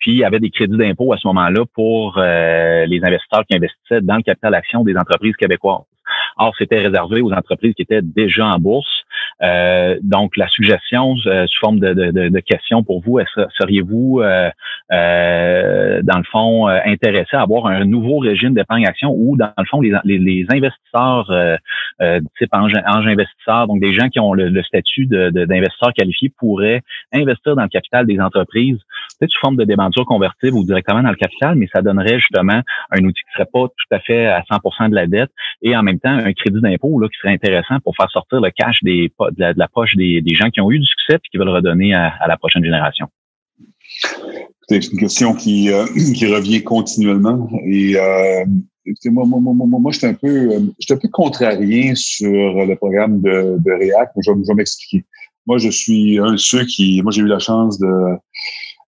puis, 0.00 0.12
il 0.12 0.18
y 0.18 0.24
avait 0.24 0.40
des 0.40 0.50
crédits 0.50 0.76
d'impôt 0.76 1.12
à 1.12 1.18
ce 1.18 1.26
moment-là 1.28 1.64
pour 1.74 2.18
les 2.18 3.00
investisseurs 3.02 3.44
qui 3.48 3.56
investissaient 3.56 4.00
dans 4.00 4.16
le 4.16 4.22
capital 4.22 4.54
action 4.54 4.82
des 4.82 4.96
entreprises 4.96 5.36
québécoises. 5.36 5.84
Or, 6.36 6.54
c'était 6.56 6.80
réservé 6.80 7.20
aux 7.20 7.32
entreprises 7.32 7.74
qui 7.74 7.82
étaient 7.82 8.02
déjà 8.02 8.46
en 8.46 8.58
bourse. 8.58 9.04
Euh, 9.42 9.98
donc, 10.02 10.36
la 10.36 10.48
suggestion 10.48 11.14
euh, 11.26 11.46
sous 11.46 11.60
forme 11.60 11.78
de, 11.78 11.92
de, 11.92 12.28
de, 12.28 12.40
questions 12.40 12.82
pour 12.82 13.02
vous, 13.02 13.20
seriez-vous, 13.58 14.20
euh, 14.20 14.50
euh, 14.92 16.00
dans 16.02 16.18
le 16.18 16.24
fond, 16.24 16.66
intéressé 16.66 17.36
à 17.36 17.42
avoir 17.42 17.66
un 17.66 17.84
nouveau 17.84 18.18
régime 18.18 18.54
d'épargne-action 18.54 19.12
où, 19.16 19.36
dans 19.36 19.50
le 19.56 19.64
fond, 19.64 19.80
les, 19.80 19.92
les, 20.04 20.18
les 20.18 20.46
investisseurs 20.50 21.30
type 22.38 22.50
ange, 22.52 22.74
investisseurs, 23.06 23.66
donc 23.66 23.80
des 23.80 23.92
gens 23.92 24.08
qui 24.08 24.20
ont 24.20 24.32
le, 24.32 24.62
statut 24.62 25.06
d'investisseurs 25.06 25.92
qualifiés, 25.92 26.32
pourraient 26.36 26.82
investir 27.18 27.56
dans 27.56 27.62
le 27.62 27.68
capital 27.68 28.06
des 28.06 28.20
entreprises, 28.20 28.78
peut-être 29.18 29.30
sous 29.30 29.40
forme 29.40 29.56
de 29.56 29.64
débenture 29.64 30.04
convertible 30.04 30.56
ou 30.56 30.64
directement 30.64 31.02
dans 31.02 31.10
le 31.10 31.16
capital, 31.16 31.54
mais 31.56 31.68
ça 31.72 31.82
donnerait 31.82 32.18
justement 32.18 32.60
un 32.90 33.04
outil 33.04 33.22
qui 33.22 33.32
serait 33.34 33.48
pas 33.52 33.68
tout 33.68 33.94
à 33.94 34.00
fait 34.00 34.26
à 34.26 34.42
100% 34.42 34.90
de 34.90 34.94
la 34.94 35.06
dette 35.06 35.30
et 35.62 35.76
en 35.76 35.82
même 35.82 35.98
temps 35.98 36.10
un 36.10 36.32
crédit 36.32 36.60
d'impôt 36.60 36.98
là 37.00 37.08
qui 37.08 37.18
serait 37.20 37.32
intéressant 37.32 37.80
pour 37.80 37.96
faire 37.96 38.10
sortir 38.10 38.40
le 38.40 38.50
cash 38.50 38.82
des 38.82 39.12
de 39.18 39.54
la, 39.56 39.68
poche 39.68 39.96
des, 39.96 40.22
gens 40.34 40.50
qui 40.50 40.60
ont 40.60 40.70
eu 40.70 40.78
du 40.78 40.86
succès 40.86 41.14
et 41.14 41.28
qui 41.30 41.38
veulent 41.38 41.48
redonner 41.48 41.94
à, 41.94 42.26
la 42.26 42.36
prochaine 42.36 42.64
génération? 42.64 43.08
C'est 44.68 44.86
une 44.92 44.98
question 44.98 45.34
qui, 45.34 45.70
euh, 45.72 45.86
qui 46.14 46.26
revient 46.26 46.62
continuellement. 46.62 47.48
Et 47.64 47.96
euh, 47.96 48.44
moi, 49.06 49.24
moi, 49.24 49.40
moi, 49.40 49.66
moi, 49.66 49.92
j'étais 49.92 50.08
un 50.08 50.14
peu 50.14 50.28
euh, 50.28 50.60
un 50.90 50.96
peu 50.96 51.08
contrarié 51.08 51.94
sur 51.94 52.28
le 52.30 52.74
programme 52.76 53.20
de, 53.20 53.56
de 53.58 53.70
REAC, 53.70 54.10
je, 54.16 54.30
je 54.30 54.48
vais 54.48 54.54
m'expliquer. 54.54 55.04
Moi, 55.48 55.58
je 55.58 55.70
suis 55.70 56.18
un 56.18 56.32
de 56.32 56.36
ceux 56.36 56.64
qui. 56.64 57.00
Moi, 57.02 57.10
j'ai 57.10 57.22
eu 57.22 57.26
la 57.26 57.38
chance 57.40 57.78
de 57.78 57.90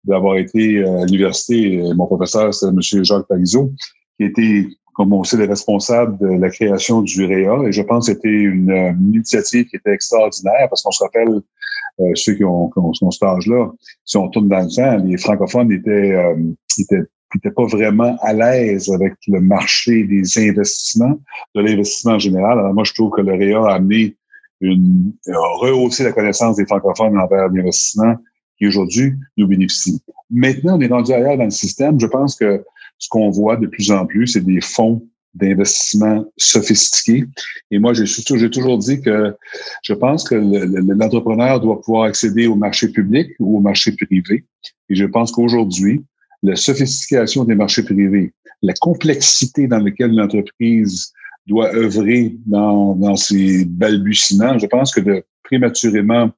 d'avoir 0.03 0.37
été 0.37 0.83
à 0.83 1.05
l'université. 1.05 1.81
Mon 1.95 2.05
professeur, 2.05 2.53
c'est 2.53 2.67
M. 2.67 3.03
Jacques 3.03 3.27
Parizeau, 3.27 3.71
qui 4.17 4.25
était 4.25 4.67
comme 4.99 5.13
on 5.13 5.23
sait, 5.23 5.37
les 5.37 5.45
responsables 5.45 6.17
de 6.17 6.27
la 6.27 6.49
création 6.49 7.01
du 7.01 7.25
REA. 7.25 7.69
Et 7.69 7.71
je 7.71 7.81
pense 7.81 8.07
que 8.07 8.13
c'était 8.13 8.27
une, 8.27 8.97
initiative 9.13 9.65
qui 9.67 9.77
était 9.77 9.93
extraordinaire 9.93 10.67
parce 10.69 10.83
qu'on 10.83 10.91
se 10.91 11.01
rappelle, 11.01 11.39
euh, 12.01 12.11
ceux 12.15 12.33
qui 12.33 12.43
ont, 12.43 12.69
âge-là, 13.23 13.71
si 14.03 14.17
on 14.17 14.27
tourne 14.27 14.49
dans 14.49 14.59
le 14.59 14.75
temps, 14.75 14.97
les 15.05 15.17
francophones 15.17 15.71
étaient, 15.71 16.11
euh, 16.11 16.35
étaient, 16.77 17.51
pas 17.51 17.65
vraiment 17.67 18.17
à 18.21 18.33
l'aise 18.33 18.91
avec 18.91 19.13
le 19.27 19.39
marché 19.39 20.03
des 20.03 20.49
investissements, 20.49 21.17
de 21.55 21.61
l'investissement 21.61 22.15
en 22.15 22.19
général. 22.19 22.59
Alors 22.59 22.73
moi, 22.73 22.83
je 22.83 22.93
trouve 22.93 23.11
que 23.11 23.21
le 23.21 23.31
REA 23.31 23.71
a 23.71 23.75
amené 23.75 24.17
une, 24.61 25.13
a 25.27 25.37
rehaussé 25.59 26.03
la 26.03 26.11
connaissance 26.11 26.57
des 26.57 26.65
francophones 26.65 27.17
envers 27.17 27.49
l'investissement 27.49 28.15
qui 28.57 28.67
aujourd'hui 28.67 29.13
nous 29.37 29.47
bénéficie. 29.47 30.01
Maintenant, 30.29 30.77
on 30.77 30.81
est 30.81 30.87
rendu 30.87 31.13
ailleurs 31.13 31.37
dans 31.37 31.45
le 31.45 31.49
système. 31.49 31.99
Je 31.99 32.07
pense 32.07 32.35
que 32.35 32.63
ce 32.97 33.07
qu'on 33.09 33.29
voit 33.29 33.55
de 33.55 33.67
plus 33.67 33.91
en 33.91 34.05
plus, 34.05 34.27
c'est 34.27 34.45
des 34.45 34.61
fonds 34.61 35.01
d'investissement 35.33 36.25
sophistiqués. 36.37 37.25
Et 37.71 37.79
moi, 37.79 37.93
j'ai 37.93 38.49
toujours 38.49 38.77
dit 38.77 39.01
que 39.01 39.33
je 39.83 39.93
pense 39.93 40.27
que 40.27 40.35
l'entrepreneur 40.35 41.59
doit 41.59 41.81
pouvoir 41.81 42.03
accéder 42.03 42.47
au 42.47 42.55
marché 42.55 42.89
public 42.89 43.31
ou 43.39 43.57
au 43.57 43.61
marché 43.61 43.93
privé. 43.93 44.45
Et 44.89 44.95
je 44.95 45.05
pense 45.05 45.31
qu'aujourd'hui, 45.31 46.03
la 46.43 46.55
sophistication 46.55 47.45
des 47.45 47.55
marchés 47.55 47.83
privés, 47.83 48.33
la 48.61 48.73
complexité 48.73 49.67
dans 49.67 49.79
laquelle 49.79 50.13
l'entreprise 50.13 51.13
doit 51.49 51.73
œuvrer 51.75 52.35
dans, 52.45 52.95
dans 52.95 53.15
ses 53.15 53.65
balbutiements, 53.65 54.57
je 54.57 54.67
pense 54.67 54.93
que 54.93 55.01
de 55.01 55.23
prématurément 55.43 56.29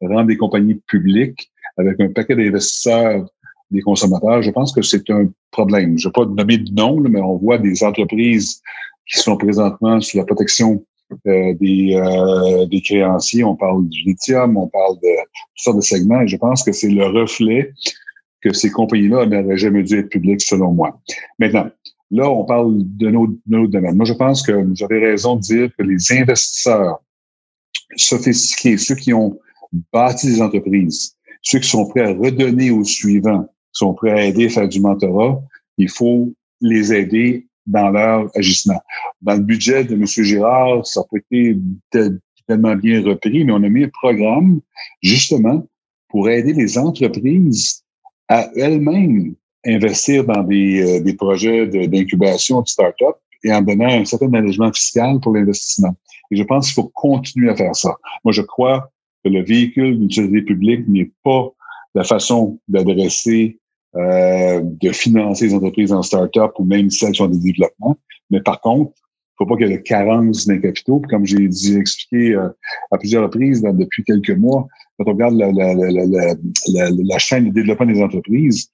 rendre 0.00 0.26
des 0.26 0.36
compagnies 0.36 0.80
publiques 0.86 1.50
avec 1.76 2.00
un 2.00 2.08
paquet 2.12 2.36
d'investisseurs 2.36 3.26
des 3.70 3.82
consommateurs, 3.82 4.42
je 4.42 4.50
pense 4.50 4.72
que 4.72 4.82
c'est 4.82 5.08
un 5.10 5.28
problème. 5.50 5.96
Je 5.98 6.08
ne 6.08 6.10
vais 6.10 6.12
pas 6.12 6.24
nommer 6.26 6.58
de 6.58 6.72
nom, 6.72 7.00
mais 7.00 7.20
on 7.20 7.36
voit 7.36 7.58
des 7.58 7.84
entreprises 7.84 8.60
qui 9.06 9.20
sont 9.20 9.36
présentement 9.36 10.00
sous 10.00 10.18
la 10.18 10.24
protection 10.24 10.84
euh, 11.26 11.54
des, 11.54 11.94
euh, 11.94 12.66
des 12.66 12.80
créanciers. 12.80 13.44
On 13.44 13.56
parle 13.56 13.88
du 13.88 14.02
lithium, 14.02 14.56
on 14.56 14.68
parle 14.68 14.96
de 14.96 15.08
toutes 15.08 15.62
sortes 15.64 15.76
de 15.76 15.82
segments. 15.82 16.20
Et 16.22 16.28
je 16.28 16.36
pense 16.36 16.62
que 16.62 16.72
c'est 16.72 16.90
le 16.90 17.06
reflet 17.06 17.72
que 18.40 18.52
ces 18.52 18.70
compagnies-là 18.70 19.26
n'auraient 19.26 19.56
jamais 19.56 19.82
dû 19.82 19.98
être 19.98 20.08
publiques, 20.08 20.42
selon 20.42 20.72
moi. 20.72 21.00
Maintenant, 21.38 21.68
là, 22.10 22.28
on 22.28 22.44
parle 22.44 22.74
de 22.78 23.10
nos, 23.10 23.66
domaines. 23.66 23.96
Moi, 23.96 24.04
je 24.04 24.12
pense 24.12 24.42
que 24.42 24.52
avez 24.52 24.98
raison 24.98 25.36
de 25.36 25.40
dire 25.40 25.70
que 25.76 25.82
les 25.82 26.12
investisseurs 26.12 27.02
sophistiqués, 27.96 28.76
ceux 28.78 28.94
qui 28.94 29.12
ont 29.12 29.38
bâti 29.92 30.26
des 30.26 30.42
entreprises, 30.42 31.16
ceux 31.42 31.60
qui 31.60 31.68
sont 31.68 31.88
prêts 31.88 32.02
à 32.02 32.14
redonner 32.14 32.70
aux 32.70 32.84
suivants, 32.84 33.46
sont 33.72 33.94
prêts 33.94 34.10
à 34.10 34.26
aider 34.26 34.46
à 34.46 34.50
faire 34.50 34.68
du 34.68 34.80
mentorat, 34.80 35.40
il 35.78 35.88
faut 35.88 36.32
les 36.60 36.92
aider 36.92 37.46
dans 37.66 37.90
leur 37.90 38.30
agissement. 38.36 38.80
Dans 39.22 39.34
le 39.34 39.40
budget 39.40 39.84
de 39.84 39.94
M. 39.94 40.06
Girard, 40.06 40.84
ça 40.86 41.02
pas 41.02 41.18
été 41.18 41.56
tellement 42.46 42.74
bien 42.74 43.02
repris, 43.02 43.44
mais 43.44 43.52
on 43.52 43.62
a 43.62 43.68
mis 43.68 43.84
un 43.84 43.88
programme 43.88 44.60
justement 45.02 45.66
pour 46.08 46.28
aider 46.28 46.52
les 46.52 46.76
entreprises 46.76 47.84
à 48.28 48.50
elles-mêmes 48.56 49.34
investir 49.66 50.24
dans 50.24 50.42
des, 50.42 50.98
euh, 50.98 51.00
des 51.02 51.14
projets 51.14 51.66
d'incubation 51.66 52.62
de, 52.62 52.68
start-up 52.68 53.16
et 53.42 53.52
en 53.52 53.62
donnant 53.62 53.88
un 53.88 54.04
certain 54.04 54.28
management 54.28 54.74
fiscal 54.74 55.20
pour 55.20 55.34
l'investissement. 55.34 55.94
Et 56.30 56.36
je 56.36 56.42
pense 56.42 56.66
qu'il 56.66 56.74
faut 56.74 56.90
continuer 56.94 57.50
à 57.50 57.56
faire 57.56 57.74
ça. 57.74 57.96
Moi, 58.24 58.32
je 58.32 58.42
crois 58.42 58.90
que 59.24 59.30
le 59.30 59.42
véhicule 59.42 59.98
d'utilité 59.98 60.42
publique 60.42 60.88
n'est 60.88 61.10
pas 61.24 61.48
la 61.94 62.04
façon 62.04 62.58
d'adresser, 62.68 63.58
euh, 63.96 64.60
de 64.62 64.92
financer 64.92 65.46
les 65.46 65.54
entreprises 65.54 65.92
en 65.92 66.02
start-up 66.02 66.52
ou 66.58 66.64
même 66.64 66.90
celles 66.90 67.12
qui 67.12 67.22
ont 67.22 67.28
des 67.28 67.38
développements. 67.38 67.96
Mais 68.30 68.40
par 68.40 68.60
contre, 68.60 68.92
il 68.94 69.44
ne 69.44 69.46
faut 69.46 69.54
pas 69.54 69.56
qu'il 69.56 69.70
y 69.70 69.74
ait 69.74 69.78
de 69.78 69.82
carence 69.82 70.46
d'un 70.46 70.58
capitaux. 70.58 71.02
comme 71.08 71.26
j'ai 71.26 71.48
dit, 71.48 71.76
expliqué 71.76 72.34
euh, 72.34 72.48
à 72.92 72.98
plusieurs 72.98 73.24
reprises 73.24 73.62
depuis 73.62 74.04
quelques 74.04 74.30
mois, 74.30 74.68
quand 74.98 75.08
on 75.08 75.12
regarde 75.14 75.34
la, 75.34 75.50
la, 75.50 75.74
la, 75.74 76.90
la, 76.90 77.18
chaîne 77.18 77.46
de 77.46 77.50
développement 77.50 77.86
des 77.86 78.02
entreprises, 78.02 78.70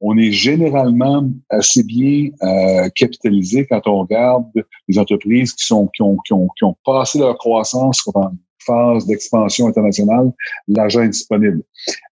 on 0.00 0.16
est 0.18 0.32
généralement 0.32 1.28
assez 1.48 1.82
bien 1.82 2.28
euh, 2.42 2.88
capitalisé 2.94 3.66
quand 3.66 3.80
on 3.86 4.00
regarde 4.00 4.46
les 4.88 4.98
entreprises 4.98 5.52
qui 5.52 5.64
sont 5.64 5.88
qui 5.88 6.02
ont, 6.02 6.16
qui 6.24 6.32
ont, 6.32 6.48
qui 6.56 6.64
ont 6.64 6.76
passé 6.84 7.18
leur 7.18 7.38
croissance 7.38 8.02
pendant 8.02 8.32
phase 8.66 9.06
d'expansion 9.06 9.68
internationale, 9.68 10.32
l'argent 10.68 11.02
est 11.02 11.10
disponible. 11.10 11.62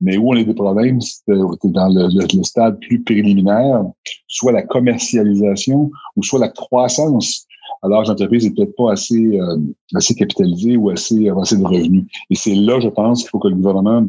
Mais 0.02 0.18
où 0.18 0.30
on 0.30 0.36
a 0.36 0.44
des 0.44 0.54
problèmes, 0.54 1.00
c'est 1.02 1.24
dans 1.28 1.90
le, 1.90 2.44
stade 2.44 2.80
plus 2.82 3.02
préliminaire, 3.02 3.84
soit 4.28 4.52
la 4.52 4.64
commercialisation 4.64 5.90
ou 6.16 6.24
soit 6.24 6.40
la 6.40 6.50
croissance. 6.50 7.48
Alors, 7.84 8.04
l'entreprise 8.04 8.46
n'est 8.46 8.54
peut-être 8.54 8.76
pas 8.76 8.92
assez, 8.92 9.40
euh, 9.40 9.58
assez 9.96 10.14
capitalisée 10.14 10.78
ou 10.78 10.90
assez, 10.92 11.30
assez 11.30 11.58
de 11.58 11.64
revenus. 11.64 12.06
Et 12.30 12.36
c'est 12.36 12.54
là, 12.54 12.80
je 12.80 12.90
pense, 12.90 13.22
qu'il 13.22 13.30
faut 13.30 13.40
que 13.40 13.48
le 13.48 13.56
gouvernement 13.56 14.06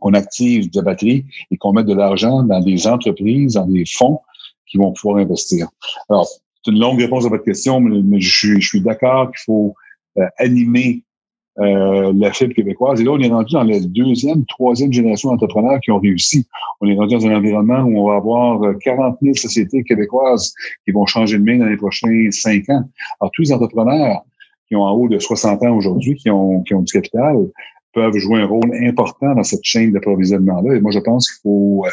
qu'on 0.00 0.14
active 0.14 0.70
de 0.70 0.80
batterie 0.80 1.24
et 1.50 1.56
qu'on 1.56 1.72
mette 1.72 1.86
de 1.86 1.94
l'argent 1.94 2.42
dans 2.42 2.60
des 2.60 2.86
entreprises, 2.86 3.54
dans 3.54 3.66
des 3.66 3.84
fonds 3.86 4.20
qui 4.66 4.78
vont 4.78 4.92
pouvoir 4.92 5.16
investir. 5.16 5.68
Alors, 6.08 6.28
c'est 6.62 6.70
une 6.70 6.78
longue 6.78 7.00
réponse 7.00 7.26
à 7.26 7.28
votre 7.28 7.44
question, 7.44 7.80
mais, 7.80 8.20
je 8.20 8.38
suis, 8.38 8.60
je 8.60 8.68
suis 8.68 8.80
d'accord 8.80 9.30
qu'il 9.30 9.40
faut 9.44 9.74
euh, 10.18 10.26
animer 10.38 11.02
euh, 11.58 12.12
la 12.16 12.32
fibre 12.32 12.54
québécoise. 12.54 13.00
Et 13.00 13.04
là, 13.04 13.12
on 13.12 13.18
est 13.18 13.28
rendu 13.28 13.52
dans 13.54 13.64
la 13.64 13.80
deuxième, 13.80 14.44
troisième 14.46 14.92
génération 14.92 15.30
d'entrepreneurs 15.30 15.80
qui 15.80 15.90
ont 15.90 15.98
réussi. 15.98 16.46
On 16.80 16.88
est 16.88 16.96
rendu 16.96 17.16
dans 17.16 17.26
un 17.26 17.36
environnement 17.36 17.80
où 17.82 18.00
on 18.00 18.08
va 18.08 18.16
avoir 18.16 18.78
40 18.78 19.14
euh, 19.14 19.16
000 19.22 19.34
sociétés 19.34 19.82
québécoises 19.82 20.54
qui 20.84 20.92
vont 20.92 21.06
changer 21.06 21.38
de 21.38 21.42
main 21.42 21.58
dans 21.58 21.66
les 21.66 21.76
prochains 21.76 22.28
cinq 22.30 22.68
ans. 22.70 22.84
Alors, 23.20 23.30
tous 23.32 23.42
les 23.42 23.52
entrepreneurs 23.52 24.22
qui 24.68 24.76
ont 24.76 24.82
en 24.82 24.92
haut 24.92 25.08
de 25.08 25.18
60 25.18 25.62
ans 25.64 25.76
aujourd'hui, 25.76 26.14
qui 26.14 26.30
ont, 26.30 26.62
qui 26.62 26.74
ont 26.74 26.82
du 26.82 26.92
capital, 26.92 27.36
peuvent 27.92 28.16
jouer 28.16 28.40
un 28.40 28.46
rôle 28.46 28.74
important 28.84 29.34
dans 29.34 29.42
cette 29.42 29.64
chaîne 29.64 29.92
d'approvisionnement-là. 29.92 30.76
Et 30.76 30.80
moi, 30.80 30.92
je 30.92 31.00
pense 31.00 31.30
qu'il 31.30 31.40
faut 31.42 31.84
euh, 31.86 31.90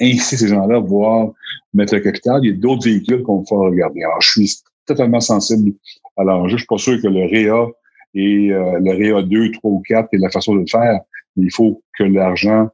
inciter 0.00 0.36
ces 0.36 0.48
gens-là 0.48 0.76
à 0.76 0.80
voir 0.80 1.32
mettre 1.74 1.94
le 1.94 2.00
capital. 2.00 2.40
Il 2.42 2.50
y 2.50 2.52
a 2.52 2.56
d'autres 2.56 2.84
véhicules 2.84 3.22
qu'on 3.22 3.42
va 3.42 3.56
regarder. 3.56 4.02
Alors, 4.02 4.20
je 4.20 4.30
suis 4.30 4.56
totalement 4.86 5.20
sensible 5.20 5.72
Alors, 6.16 6.48
Je 6.48 6.56
suis 6.56 6.66
pas 6.66 6.78
sûr 6.78 7.00
que 7.00 7.06
le 7.06 7.24
REA 7.26 7.70
et 8.14 8.52
euh, 8.52 8.80
le 8.80 9.18
REA 9.18 9.22
2, 9.22 9.52
3 9.52 9.70
ou 9.70 9.82
4 9.86 10.08
est 10.12 10.18
la 10.18 10.30
façon 10.30 10.54
de 10.54 10.60
le 10.60 10.66
faire. 10.66 11.00
Il 11.36 11.52
faut 11.52 11.82
que 11.96 12.04
l'argent 12.04 12.68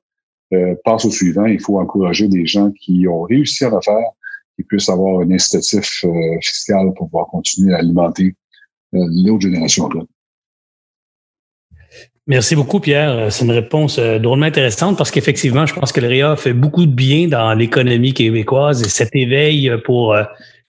euh, 0.55 0.75
passe 0.85 1.05
au 1.05 1.11
suivant. 1.11 1.47
Il 1.47 1.61
faut 1.61 1.79
encourager 1.79 2.29
des 2.29 2.47
gens 2.47 2.71
qui 2.71 3.07
ont 3.07 3.23
réussi 3.23 3.65
à 3.65 3.71
le 3.71 3.81
faire, 3.83 4.09
qui 4.57 4.65
puissent 4.65 4.89
avoir 4.89 5.21
un 5.21 5.31
incitatif 5.31 6.05
euh, 6.05 6.11
fiscal 6.41 6.93
pour 6.97 7.09
pouvoir 7.09 7.27
continuer 7.27 7.75
à 7.75 7.79
alimenter 7.79 8.35
l'autre 8.93 9.43
génération-là. 9.43 10.03
Merci 12.27 12.57
beaucoup, 12.57 12.81
Pierre. 12.81 13.31
C'est 13.31 13.45
une 13.45 13.53
réponse 13.53 13.99
drôlement 13.99 14.47
intéressante 14.47 14.99
parce 14.99 15.13
qu'effectivement, 15.13 15.65
je 15.65 15.75
pense 15.75 15.93
que 15.93 16.01
le 16.01 16.09
REA 16.09 16.37
fait 16.37 16.53
beaucoup 16.53 16.85
de 16.85 16.91
bien 16.91 17.29
dans 17.29 17.55
l'économie 17.55 18.15
québécoise 18.15 18.83
et 18.83 18.89
cet 18.89 19.15
éveil 19.15 19.71
pour 19.85 20.17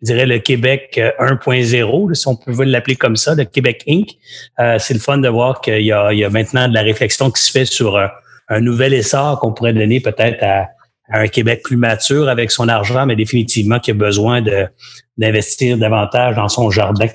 je 0.01 0.05
dirais, 0.05 0.25
le 0.25 0.39
Québec 0.39 0.99
1.0, 1.19 2.11
euh, 2.11 2.13
si 2.13 2.27
on 2.27 2.35
peut 2.35 2.63
l'appeler 2.63 2.95
comme 2.95 3.15
ça, 3.15 3.33
le 3.33 3.45
Québec 3.45 3.83
Inc. 3.87 4.15
Euh, 4.59 4.77
c'est 4.79 4.93
le 4.93 4.99
fun 4.99 5.17
de 5.17 5.27
voir 5.27 5.61
qu'il 5.61 5.81
y, 5.81 5.91
a, 5.91 6.29
maintenant 6.29 6.67
de 6.67 6.73
la 6.73 6.81
réflexion 6.81 7.31
qui 7.31 7.41
se 7.41 7.51
fait 7.51 7.65
sur 7.65 7.95
euh, 7.95 8.07
un, 8.49 8.59
nouvel 8.59 8.93
essor 8.93 9.39
qu'on 9.39 9.53
pourrait 9.53 9.73
donner 9.73 9.99
peut-être 9.99 10.43
à, 10.43 10.67
un 11.09 11.27
Québec 11.27 11.61
plus 11.63 11.77
mature 11.77 12.27
avec 12.27 12.51
son 12.51 12.67
argent, 12.67 13.05
mais 13.05 13.15
définitivement 13.15 13.79
qui 13.79 13.91
a 13.91 13.93
besoin 13.93 14.43
d'investir 15.17 15.77
davantage 15.77 16.35
dans 16.35 16.49
son 16.49 16.69
jardin. 16.69 17.07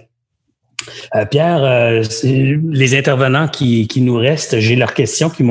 Pierre, 1.31 2.03
les 2.23 2.99
intervenants 2.99 3.49
qui, 3.49 3.89
nous 3.97 4.17
restent, 4.17 4.59
j'ai 4.59 4.77
leurs 4.77 4.95
questions 4.95 5.31
qui 5.31 5.45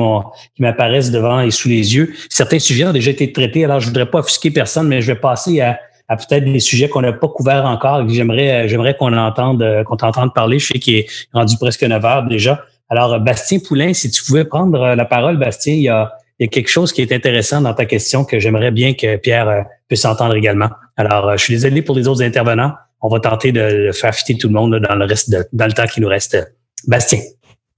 m'apparaissent 0.58 1.10
devant 1.10 1.40
et 1.40 1.50
sous 1.50 1.68
les 1.68 1.94
yeux. 1.94 2.12
Certains 2.28 2.58
sujets 2.58 2.84
ont 2.84 2.92
déjà 2.92 3.10
été 3.10 3.32
traités, 3.32 3.64
alors 3.64 3.80
je 3.80 3.86
voudrais 3.86 4.06
pas 4.06 4.20
offusquer 4.20 4.50
personne, 4.50 4.88
mais 4.88 5.00
je 5.00 5.12
vais 5.12 5.18
passer 5.18 5.60
à, 5.60 5.78
peut-être 6.16 6.44
des 6.44 6.60
sujets 6.60 6.88
qu'on 6.88 7.00
n'a 7.00 7.12
pas 7.12 7.28
couverts 7.28 7.64
encore 7.64 8.02
et 8.02 8.06
que 8.06 8.12
j'aimerais, 8.12 8.74
euh, 8.74 8.92
qu'on 8.92 9.16
entende, 9.16 9.62
euh, 9.62 9.84
t'entende 9.98 10.34
parler. 10.34 10.58
Je 10.58 10.66
sais 10.68 10.78
qu'il 10.78 10.96
est 10.96 11.06
rendu 11.32 11.56
presque 11.56 11.82
9 11.82 12.04
heures 12.04 12.24
déjà. 12.24 12.64
Alors, 12.88 13.18
Bastien 13.20 13.58
Poulain, 13.58 13.94
si 13.94 14.10
tu 14.10 14.22
pouvais 14.22 14.44
prendre 14.44 14.80
euh, 14.80 14.94
la 14.94 15.04
parole, 15.04 15.38
Bastien, 15.38 15.74
il 15.74 15.82
y 15.82 15.88
a, 15.88 16.12
il 16.38 16.44
y 16.44 16.46
a 16.46 16.48
quelque 16.48 16.68
chose 16.68 16.92
qui 16.92 17.02
est 17.02 17.12
intéressant 17.12 17.60
dans 17.60 17.74
ta 17.74 17.86
question 17.86 18.24
que 18.24 18.38
j'aimerais 18.38 18.70
bien 18.70 18.94
que 18.94 19.16
Pierre 19.16 19.64
puisse 19.88 20.04
entendre 20.04 20.34
également. 20.34 20.70
Alors, 20.96 21.36
je 21.36 21.42
suis 21.42 21.54
désolé 21.54 21.82
pour 21.82 21.94
les 21.94 22.08
autres 22.08 22.22
intervenants. 22.22 22.72
On 23.02 23.08
va 23.08 23.20
tenter 23.20 23.52
de 23.52 23.90
faire 23.92 24.14
fitter 24.14 24.38
tout 24.38 24.48
le 24.48 24.54
monde 24.54 24.78
dans 24.78 24.94
le 24.94 25.04
reste 25.04 25.30
de, 25.30 25.44
dans 25.52 25.66
le 25.66 25.72
temps 25.72 25.86
qui 25.86 26.00
nous 26.00 26.08
reste. 26.08 26.38
Bastien. 26.86 27.18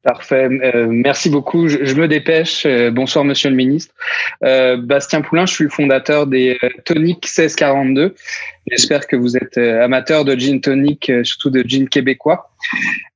Parfait. 0.05 0.49
Euh, 0.51 0.87
merci 0.91 1.31
beaucoup. 1.31 1.67
Je, 1.67 1.95
me 1.95 2.07
dépêche. 2.07 2.67
Euh, 2.67 2.91
bonsoir, 2.91 3.25
monsieur 3.25 3.49
le 3.49 3.57
ministre. 3.57 3.95
Euh, 4.45 4.77
Bastien 4.77 5.23
Poulain, 5.23 5.47
je 5.47 5.55
suis 5.55 5.65
le 5.65 5.71
fondateur 5.71 6.27
des 6.27 6.59
Tonic 6.85 7.25
1642. 7.25 8.15
J'espère 8.71 9.07
que 9.07 9.17
vous 9.17 9.39
êtes 9.39 9.57
amateur 9.57 10.27
de 10.27 10.39
gin 10.39 10.61
tonic, 10.61 11.11
surtout 11.23 11.49
de 11.49 11.63
gin 11.67 11.89
québécois. 11.89 12.51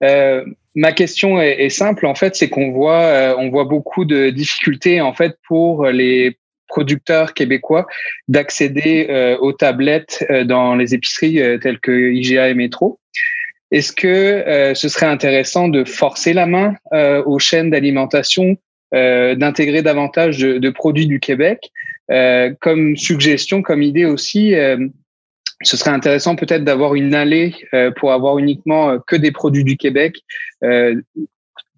ma 0.00 0.92
question 0.92 1.40
est, 1.40 1.62
est, 1.62 1.68
simple, 1.68 2.06
en 2.06 2.14
fait, 2.14 2.36
c'est 2.36 2.48
qu'on 2.48 2.70
voit, 2.70 3.36
on 3.38 3.50
voit 3.50 3.64
beaucoup 3.64 4.06
de 4.06 4.30
difficultés, 4.30 5.02
en 5.02 5.12
fait, 5.12 5.36
pour 5.46 5.86
les 5.86 6.38
producteurs 6.68 7.34
québécois 7.34 7.86
d'accéder 8.28 9.36
aux 9.40 9.52
tablettes 9.52 10.24
dans 10.44 10.76
les 10.76 10.94
épiceries 10.94 11.58
telles 11.60 11.80
que 11.80 12.12
IGA 12.12 12.50
et 12.50 12.54
Métro. 12.54 13.00
Est-ce 13.70 13.92
que 13.92 14.06
euh, 14.06 14.74
ce 14.74 14.88
serait 14.88 15.06
intéressant 15.06 15.68
de 15.68 15.84
forcer 15.84 16.32
la 16.32 16.46
main 16.46 16.74
euh, 16.92 17.22
aux 17.24 17.38
chaînes 17.38 17.70
d'alimentation, 17.70 18.56
euh, 18.94 19.34
d'intégrer 19.34 19.82
davantage 19.82 20.38
de, 20.38 20.70
produits 20.70 21.06
du 21.06 21.20
Québec? 21.20 21.70
Comme 22.60 22.96
suggestion, 22.96 23.60
comme 23.60 23.82
idée 23.82 24.06
aussi, 24.06 24.54
ce 25.60 25.76
serait 25.76 25.90
intéressant 25.90 26.36
peut-être 26.36 26.64
d'avoir 26.64 26.94
une 26.94 27.14
allée 27.14 27.54
pour 27.96 28.12
avoir 28.12 28.38
uniquement 28.38 28.98
que 29.06 29.14
des 29.14 29.30
produits 29.30 29.62
du 29.62 29.76
Québec 29.76 30.16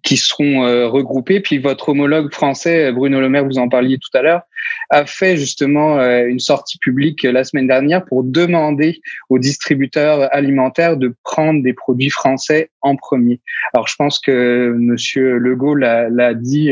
qui 0.03 0.15
seront 0.15 0.61
regroupés. 0.89 1.41
Puis 1.41 1.57
votre 1.57 1.89
homologue 1.89 2.31
français, 2.31 2.93
Bruno 2.93 3.19
Le 3.19 3.27
Maire, 3.27 3.43
vous 3.43 3.57
en 3.57 3.67
parliez 3.67 3.97
tout 3.97 4.17
à 4.17 4.21
l'heure, 4.21 4.43
a 4.89 5.05
fait 5.05 5.37
justement 5.37 5.99
une 6.01 6.39
sortie 6.39 6.77
publique 6.77 7.23
la 7.23 7.43
semaine 7.43 7.67
dernière 7.67 8.05
pour 8.05 8.23
demander 8.23 9.01
aux 9.29 9.39
distributeurs 9.39 10.33
alimentaires 10.33 10.97
de 10.97 11.15
prendre 11.23 11.63
des 11.63 11.73
produits 11.73 12.09
français 12.09 12.69
en 12.81 12.95
premier. 12.95 13.39
Alors 13.73 13.87
je 13.87 13.95
pense 13.95 14.19
que 14.19 14.73
Monsieur 14.77 15.37
Legault 15.37 15.75
l'a 15.75 16.33
dit 16.33 16.71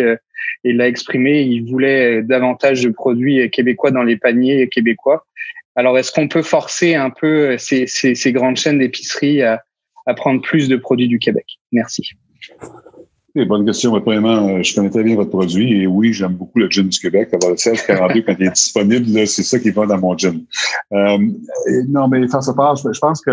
et 0.64 0.74
l'a 0.74 0.88
exprimé, 0.88 1.42
il 1.42 1.70
voulait 1.70 2.22
davantage 2.22 2.84
de 2.84 2.90
produits 2.90 3.50
québécois 3.50 3.92
dans 3.92 4.04
les 4.04 4.18
paniers 4.18 4.68
québécois. 4.68 5.26
Alors, 5.76 5.98
est-ce 5.98 6.12
qu'on 6.12 6.28
peut 6.28 6.42
forcer 6.42 6.96
un 6.96 7.10
peu 7.10 7.58
ces, 7.58 7.86
grandes 8.34 8.58
chaînes 8.58 8.80
d'épicerie 8.80 9.42
à, 9.44 9.64
prendre 10.18 10.42
plus 10.42 10.68
de 10.68 10.76
produits 10.76 11.08
du 11.08 11.20
Québec? 11.20 11.46
Merci. 11.72 12.10
Bonne 13.36 13.66
question. 13.66 13.92
Premièrement, 14.02 14.50
euh, 14.50 14.64
je 14.64 14.76
connais 14.76 14.90
très 14.90 15.04
bien 15.04 15.16
votre 15.16 15.30
produit 15.30 15.82
et 15.82 15.88
oui, 15.88 16.14
j'aime 16.14 16.34
beaucoup 16.34 16.60
le 16.60 16.70
gin 16.70 16.88
du 16.88 17.00
Québec. 17.00 17.30
Alors, 17.34 17.50
le 17.50 17.56
1642, 17.56 18.22
quand 18.22 18.36
il 18.40 18.46
est 18.48 18.52
disponible, 18.52 19.28
c'est 19.28 19.44
ça 19.44 19.60
qui 19.60 19.72
va 19.72 19.86
dans 19.86 20.00
mon 20.00 20.18
gin. 20.18 20.42
Euh, 20.94 21.18
non, 21.88 22.08
mais 22.08 22.28
face 22.28 22.50
à 22.50 22.54
part, 22.54 22.76
je 22.76 23.00
pense 23.00 23.22
que 23.22 23.32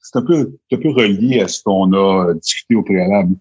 c'est 0.00 0.18
un 0.18 0.22
peu, 0.22 0.52
un 0.72 0.76
peu 0.76 0.90
relié 0.90 1.40
à 1.40 1.48
ce 1.48 1.62
qu'on 1.62 1.92
a 1.92 2.34
discuté 2.34 2.74
au 2.74 2.82
préalable. 2.82 3.34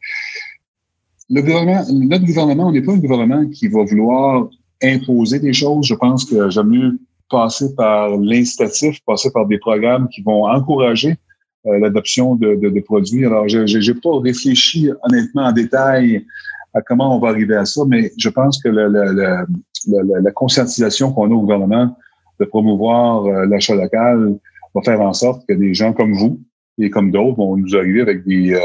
Le 1.30 1.41
gouvernement, 1.41 1.84
notre 1.90 2.26
gouvernement, 2.26 2.68
on 2.68 2.72
n'est 2.72 2.82
pas 2.82 2.94
un 2.94 2.98
gouvernement 2.98 3.48
qui 3.49 3.68
va 3.68 3.84
vouloir 3.84 4.48
imposer 4.84 5.40
des 5.40 5.53
choses. 5.53 5.88
Je 5.88 5.95
pense 5.95 6.26
que 6.26 6.49
j'aime 6.49 6.69
mieux 6.69 6.99
passer 7.30 7.73
par 7.76 8.15
l'incitatif, 8.18 8.99
passer 9.06 9.32
par 9.32 9.48
des 9.48 9.57
programmes 9.57 10.07
qui 10.10 10.22
vont 10.22 10.45
encourager 10.45 11.11
euh, 11.11 11.15
l'adoption 11.65 12.35
de, 12.35 12.55
de, 12.55 12.69
de, 12.69 12.79
produits. 12.79 13.25
Alors, 13.25 13.47
je 13.47 13.59
n'ai 13.59 13.99
pas 13.99 14.19
réfléchi 14.19 14.89
honnêtement 15.03 15.43
en 15.43 15.51
détail 15.51 16.25
à 16.73 16.81
comment 16.81 17.15
on 17.15 17.19
va 17.19 17.29
arriver 17.29 17.55
à 17.55 17.65
ça, 17.65 17.81
mais 17.87 18.11
je 18.17 18.29
pense 18.29 18.61
que 18.61 18.69
le, 18.69 18.87
le, 18.87 20.21
la 20.21 20.31
conscientisation 20.31 21.11
qu'on 21.11 21.31
a 21.31 21.33
au 21.33 21.41
gouvernement 21.41 21.97
de 22.39 22.45
promouvoir 22.45 23.25
euh, 23.25 23.45
l'achat 23.45 23.75
local 23.75 24.37
va 24.73 24.81
faire 24.81 25.01
en 25.01 25.13
sorte 25.13 25.45
que 25.47 25.53
des 25.53 25.73
gens 25.73 25.93
comme 25.93 26.13
vous 26.13 26.41
et 26.77 26.89
comme 26.89 27.11
d'autres 27.11 27.37
vont 27.37 27.55
nous 27.55 27.75
arriver 27.75 28.01
avec 28.01 28.25
des, 28.25 28.53
euh, 28.53 28.59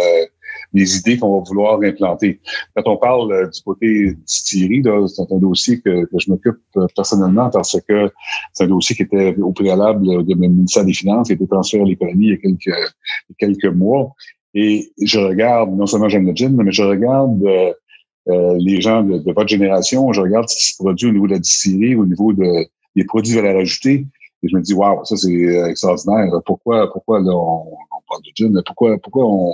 des 0.72 0.98
idées 0.98 1.18
qu'on 1.18 1.38
va 1.38 1.44
vouloir 1.46 1.80
implanter. 1.82 2.40
Quand 2.74 2.92
on 2.92 2.96
parle 2.96 3.32
euh, 3.32 3.46
du 3.48 3.60
côté 3.62 4.14
distillerie, 4.26 4.82
c'est 5.08 5.32
un 5.32 5.38
dossier 5.38 5.80
que, 5.80 6.08
je 6.16 6.30
m'occupe 6.30 6.58
euh, 6.76 6.86
personnellement 6.94 7.50
parce 7.50 7.76
que 7.88 8.10
c'est 8.52 8.64
un 8.64 8.68
dossier 8.68 8.94
qui 8.94 9.02
était 9.02 9.34
au 9.40 9.52
préalable 9.52 10.06
de 10.24 10.34
mon 10.34 10.48
ministère 10.48 10.84
des 10.84 10.92
Finances, 10.92 11.28
qui 11.28 11.32
a 11.32 11.36
été 11.36 11.46
transféré 11.46 11.82
à 11.82 11.86
l'économie 11.86 12.26
il 12.26 12.30
y 12.30 12.34
a 12.34 12.36
quelques, 12.36 12.94
quelques 13.38 13.74
mois. 13.74 14.12
Et 14.54 14.92
je 15.00 15.18
regarde, 15.18 15.76
non 15.76 15.86
seulement 15.86 16.08
j'aime 16.08 16.26
le 16.26 16.34
gin, 16.34 16.54
mais 16.56 16.72
je 16.72 16.82
regarde 16.82 17.42
euh, 17.44 18.56
les 18.58 18.80
gens 18.80 19.02
de, 19.02 19.32
votre 19.32 19.48
génération, 19.48 20.12
je 20.12 20.20
regarde 20.20 20.48
ce 20.48 20.56
qui 20.56 20.72
se 20.72 20.76
produit 20.76 21.08
au 21.08 21.12
niveau 21.12 21.26
de 21.26 21.32
la 21.32 21.38
distillerie, 21.38 21.94
au 21.94 22.06
niveau 22.06 22.32
de, 22.32 22.66
des 22.96 23.04
produits 23.04 23.34
de 23.34 23.40
valeur 23.40 23.60
ajoutée, 23.60 24.06
et 24.42 24.48
je 24.48 24.56
me 24.56 24.62
dis, 24.62 24.74
waouh, 24.74 25.04
ça 25.04 25.16
c'est 25.16 25.30
extraordinaire. 25.68 26.32
Pourquoi, 26.46 26.90
pourquoi 26.92 27.20
là, 27.20 27.32
on, 27.32 27.66
on 27.72 28.02
parle 28.08 28.22
de 28.22 28.30
gin? 28.34 28.62
Pourquoi, 28.66 28.98
pourquoi 28.98 29.26
on, 29.26 29.52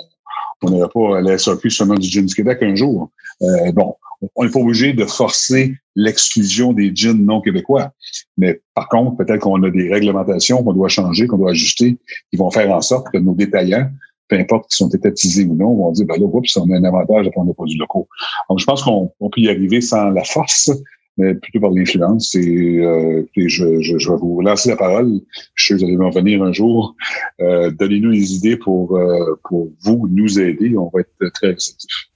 on 0.62 0.70
n'ira 0.70 0.88
pas 0.88 1.18
à 1.18 1.20
la 1.20 1.38
SAQ 1.38 1.70
seulement 1.70 1.94
du 1.94 2.08
gin 2.08 2.24
du 2.24 2.34
Québec 2.34 2.58
un 2.62 2.74
jour. 2.74 3.10
Euh, 3.42 3.72
bon, 3.72 3.94
on 4.34 4.44
n'est 4.44 4.50
pas 4.50 4.60
obligé 4.60 4.92
de 4.92 5.04
forcer 5.04 5.74
l'exclusion 5.94 6.72
des 6.72 6.94
gins 6.94 7.14
non 7.14 7.40
québécois. 7.40 7.92
Mais 8.38 8.60
par 8.74 8.88
contre, 8.88 9.16
peut-être 9.16 9.40
qu'on 9.40 9.62
a 9.62 9.70
des 9.70 9.92
réglementations 9.92 10.62
qu'on 10.62 10.72
doit 10.72 10.88
changer, 10.88 11.26
qu'on 11.26 11.38
doit 11.38 11.50
ajuster, 11.50 11.98
qui 12.30 12.36
vont 12.36 12.50
faire 12.50 12.70
en 12.70 12.80
sorte 12.80 13.10
que 13.10 13.18
nos 13.18 13.34
détaillants, 13.34 13.90
peu 14.28 14.36
importe 14.36 14.68
qu'ils 14.68 14.76
sont 14.76 14.88
étatisés 14.88 15.44
ou 15.44 15.54
non, 15.54 15.76
vont 15.76 15.92
dire, 15.92 16.06
ben 16.06 16.18
là, 16.18 16.26
oups, 16.26 16.56
on 16.56 16.70
a 16.70 16.76
un 16.76 16.84
avantage 16.84 17.26
de 17.26 17.30
prendre 17.30 17.48
des 17.48 17.54
produits 17.54 17.78
locaux. 17.78 18.08
Donc, 18.48 18.58
je 18.58 18.64
pense 18.64 18.82
qu'on 18.82 19.10
peut 19.20 19.40
y 19.40 19.48
arriver 19.48 19.80
sans 19.80 20.10
la 20.10 20.24
force, 20.24 20.70
mais 21.16 21.34
plutôt 21.34 21.60
par 21.60 21.70
l'influence. 21.70 22.34
Et, 22.34 22.80
euh, 22.80 23.22
je, 23.36 23.80
je, 23.80 23.98
je, 23.98 24.10
vais 24.10 24.16
vous 24.18 24.40
lancer 24.40 24.70
la 24.70 24.76
parole. 24.76 25.20
Je 25.54 25.66
sais 25.66 25.74
que 25.74 25.80
vous 25.80 25.84
allez 25.86 25.96
m'en 25.96 26.10
venir 26.10 26.42
un 26.42 26.52
jour. 26.52 26.94
Euh, 27.40 27.70
Donnez-nous 27.70 28.12
des 28.12 28.34
idées 28.34 28.56
pour, 28.56 28.96
euh, 28.96 29.38
pour 29.48 29.70
vous 29.82 30.08
nous 30.10 30.38
aider. 30.38 30.74
On 30.76 30.90
va 30.92 31.00
être 31.00 31.32
très 31.32 31.48
réceptifs. 31.48 32.10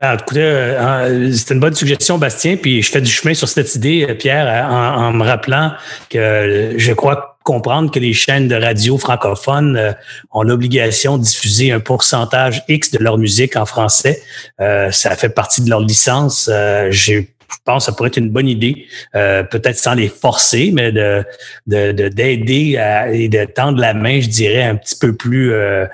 Ah, 0.00 0.16
écoutez, 0.20 0.40
euh, 0.40 1.32
c'est 1.32 1.54
une 1.54 1.60
bonne 1.60 1.74
suggestion, 1.74 2.18
Bastien. 2.18 2.56
Puis 2.56 2.82
je 2.82 2.90
fais 2.90 3.00
du 3.00 3.10
chemin 3.10 3.32
sur 3.32 3.48
cette 3.48 3.74
idée, 3.74 4.14
Pierre, 4.18 4.70
en, 4.70 5.06
en 5.06 5.12
me 5.12 5.24
rappelant 5.24 5.72
que 6.10 6.74
je 6.76 6.92
crois 6.92 7.34
comprendre 7.44 7.90
que 7.90 7.98
les 7.98 8.14
chaînes 8.14 8.48
de 8.48 8.56
radio 8.56 8.98
francophones 8.98 9.76
euh, 9.76 9.92
ont 10.32 10.42
l'obligation 10.42 11.18
de 11.18 11.22
diffuser 11.22 11.70
un 11.70 11.78
pourcentage 11.78 12.64
X 12.68 12.90
de 12.90 12.98
leur 12.98 13.18
musique 13.18 13.54
en 13.56 13.66
français. 13.66 14.20
Euh, 14.60 14.90
ça 14.90 15.14
fait 15.14 15.28
partie 15.28 15.60
de 15.60 15.68
leur 15.68 15.80
licence. 15.80 16.48
Euh, 16.50 16.88
J'ai 16.90 17.33
je 17.54 17.58
pense 17.64 17.84
que 17.84 17.90
ça 17.90 17.96
pourrait 17.96 18.08
être 18.08 18.16
une 18.16 18.30
bonne 18.30 18.48
idée, 18.48 18.86
euh, 19.14 19.42
peut-être 19.42 19.78
sans 19.78 19.94
les 19.94 20.08
forcer, 20.08 20.70
mais 20.72 20.92
de 20.92 21.24
d'aider 21.66 22.78
et 23.12 23.28
de 23.28 23.44
tendre 23.44 23.80
la 23.80 23.94
main, 23.94 24.20
je 24.20 24.28
dirais, 24.28 24.64
un 24.64 24.76
petit 24.76 24.96
peu 24.96 25.14
plus 25.14 25.52
euh, 25.52 25.86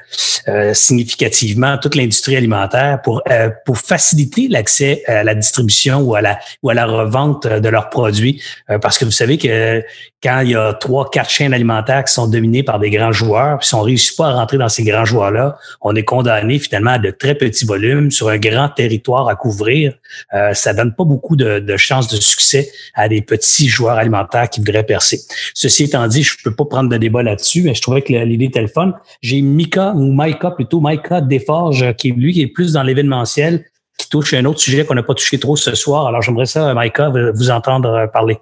euh, 0.49 0.75
significativement 0.75 1.79
toute 1.79 1.95
l'industrie 1.95 2.37
alimentaire 2.37 3.01
pour 3.03 3.23
pour 3.65 3.79
faciliter 3.79 4.49
l'accès 4.49 5.03
à 5.07 5.23
la 5.23 5.35
distribution 5.35 6.01
ou 6.01 6.15
à 6.15 6.21
la 6.21 6.39
ou 6.63 6.71
à 6.71 6.75
la 6.75 6.87
revente 6.87 7.47
de 7.47 7.69
leurs 7.69 7.91
produits, 7.91 8.43
parce 8.81 8.99
que 8.99 9.05
vous 9.05 9.11
savez 9.11 9.39
que 9.39 9.83
quand 10.23 10.41
il 10.41 10.51
y 10.51 10.55
a 10.55 10.75
trois, 10.75 11.09
quatre 11.09 11.31
chaînes 11.31 11.55
alimentaires 11.55 12.05
qui 12.05 12.13
sont 12.13 12.27
dominées 12.27 12.63
par 12.63 12.79
des 12.79 12.91
grands 12.91 13.13
joueurs, 13.13 13.59
puis 13.59 13.69
si 13.69 13.75
on 13.75 13.81
réussit 13.81 14.17
pas 14.17 14.29
à 14.29 14.33
rentrer 14.35 14.59
dans 14.59 14.69
ces 14.69 14.83
grands 14.85 15.07
joueurs-là, 15.07 15.57
on 15.81 15.95
est 15.95 16.05
condamné 16.05 16.59
finalement 16.59 16.93
à 16.93 16.99
de 16.99 17.11
très 17.11 17.35
petits 17.35 17.65
volumes 17.65 18.11
sur 18.11 18.29
un 18.29 18.37
grand 18.37 18.69
territoire 18.69 19.29
à 19.29 19.35
couvrir. 19.35 19.95
Euh, 20.35 20.53
ça 20.53 20.75
donne 20.75 20.95
pas 20.95 21.05
beaucoup 21.05 21.37
de, 21.37 21.50
de, 21.59 21.77
chances 21.77 22.09
de 22.09 22.21
succès 22.21 22.71
à 22.95 23.09
des 23.09 23.23
petits 23.23 23.69
joueurs 23.69 23.97
alimentaires 23.97 24.49
qui 24.49 24.61
voudraient 24.61 24.87
percer. 24.87 25.21
Ceci 25.55 25.85
étant 25.85 26.07
dit, 26.07 26.23
je 26.23 26.37
peux 26.45 26.55
pas 26.55 26.65
prendre 26.67 26.89
de 26.89 26.97
débat 26.97 27.23
là-dessus, 27.23 27.63
mais 27.63 27.75
je 27.75 27.83
trouvais 27.83 28.03
que 28.03 28.13
l'idée 28.13 28.45
était 28.45 28.63
le 28.63 28.69
fun. 28.69 28.93
J'ai 29.23 29.41
Mika, 29.41 29.93
ou 29.95 30.13
Micah 30.13 30.53
plutôt, 30.53 30.81
Micah 30.81 31.21
Desforges, 31.21 31.95
qui 31.97 32.13
lui 32.13 32.33
qui 32.33 32.43
est 32.43 32.47
plus 32.47 32.75
dans 32.75 32.85
l'événementiel, 32.85 33.65
qui 33.99 34.09
touche 34.09 34.33
un 34.35 34.45
autre 34.45 34.61
sujet 34.61 34.85
qu'on 34.85 34.95
n'a 34.95 35.03
pas 35.03 35.15
touché 35.15 35.39
trop 35.41 35.57
ce 35.57 35.75
soir. 35.75 36.07
Alors 36.07 36.23
j'aimerais 36.23 36.47
ça, 36.47 36.73
Micah, 36.75 37.11
vous 37.35 37.51
entendre 37.51 38.09
parler. 38.13 38.39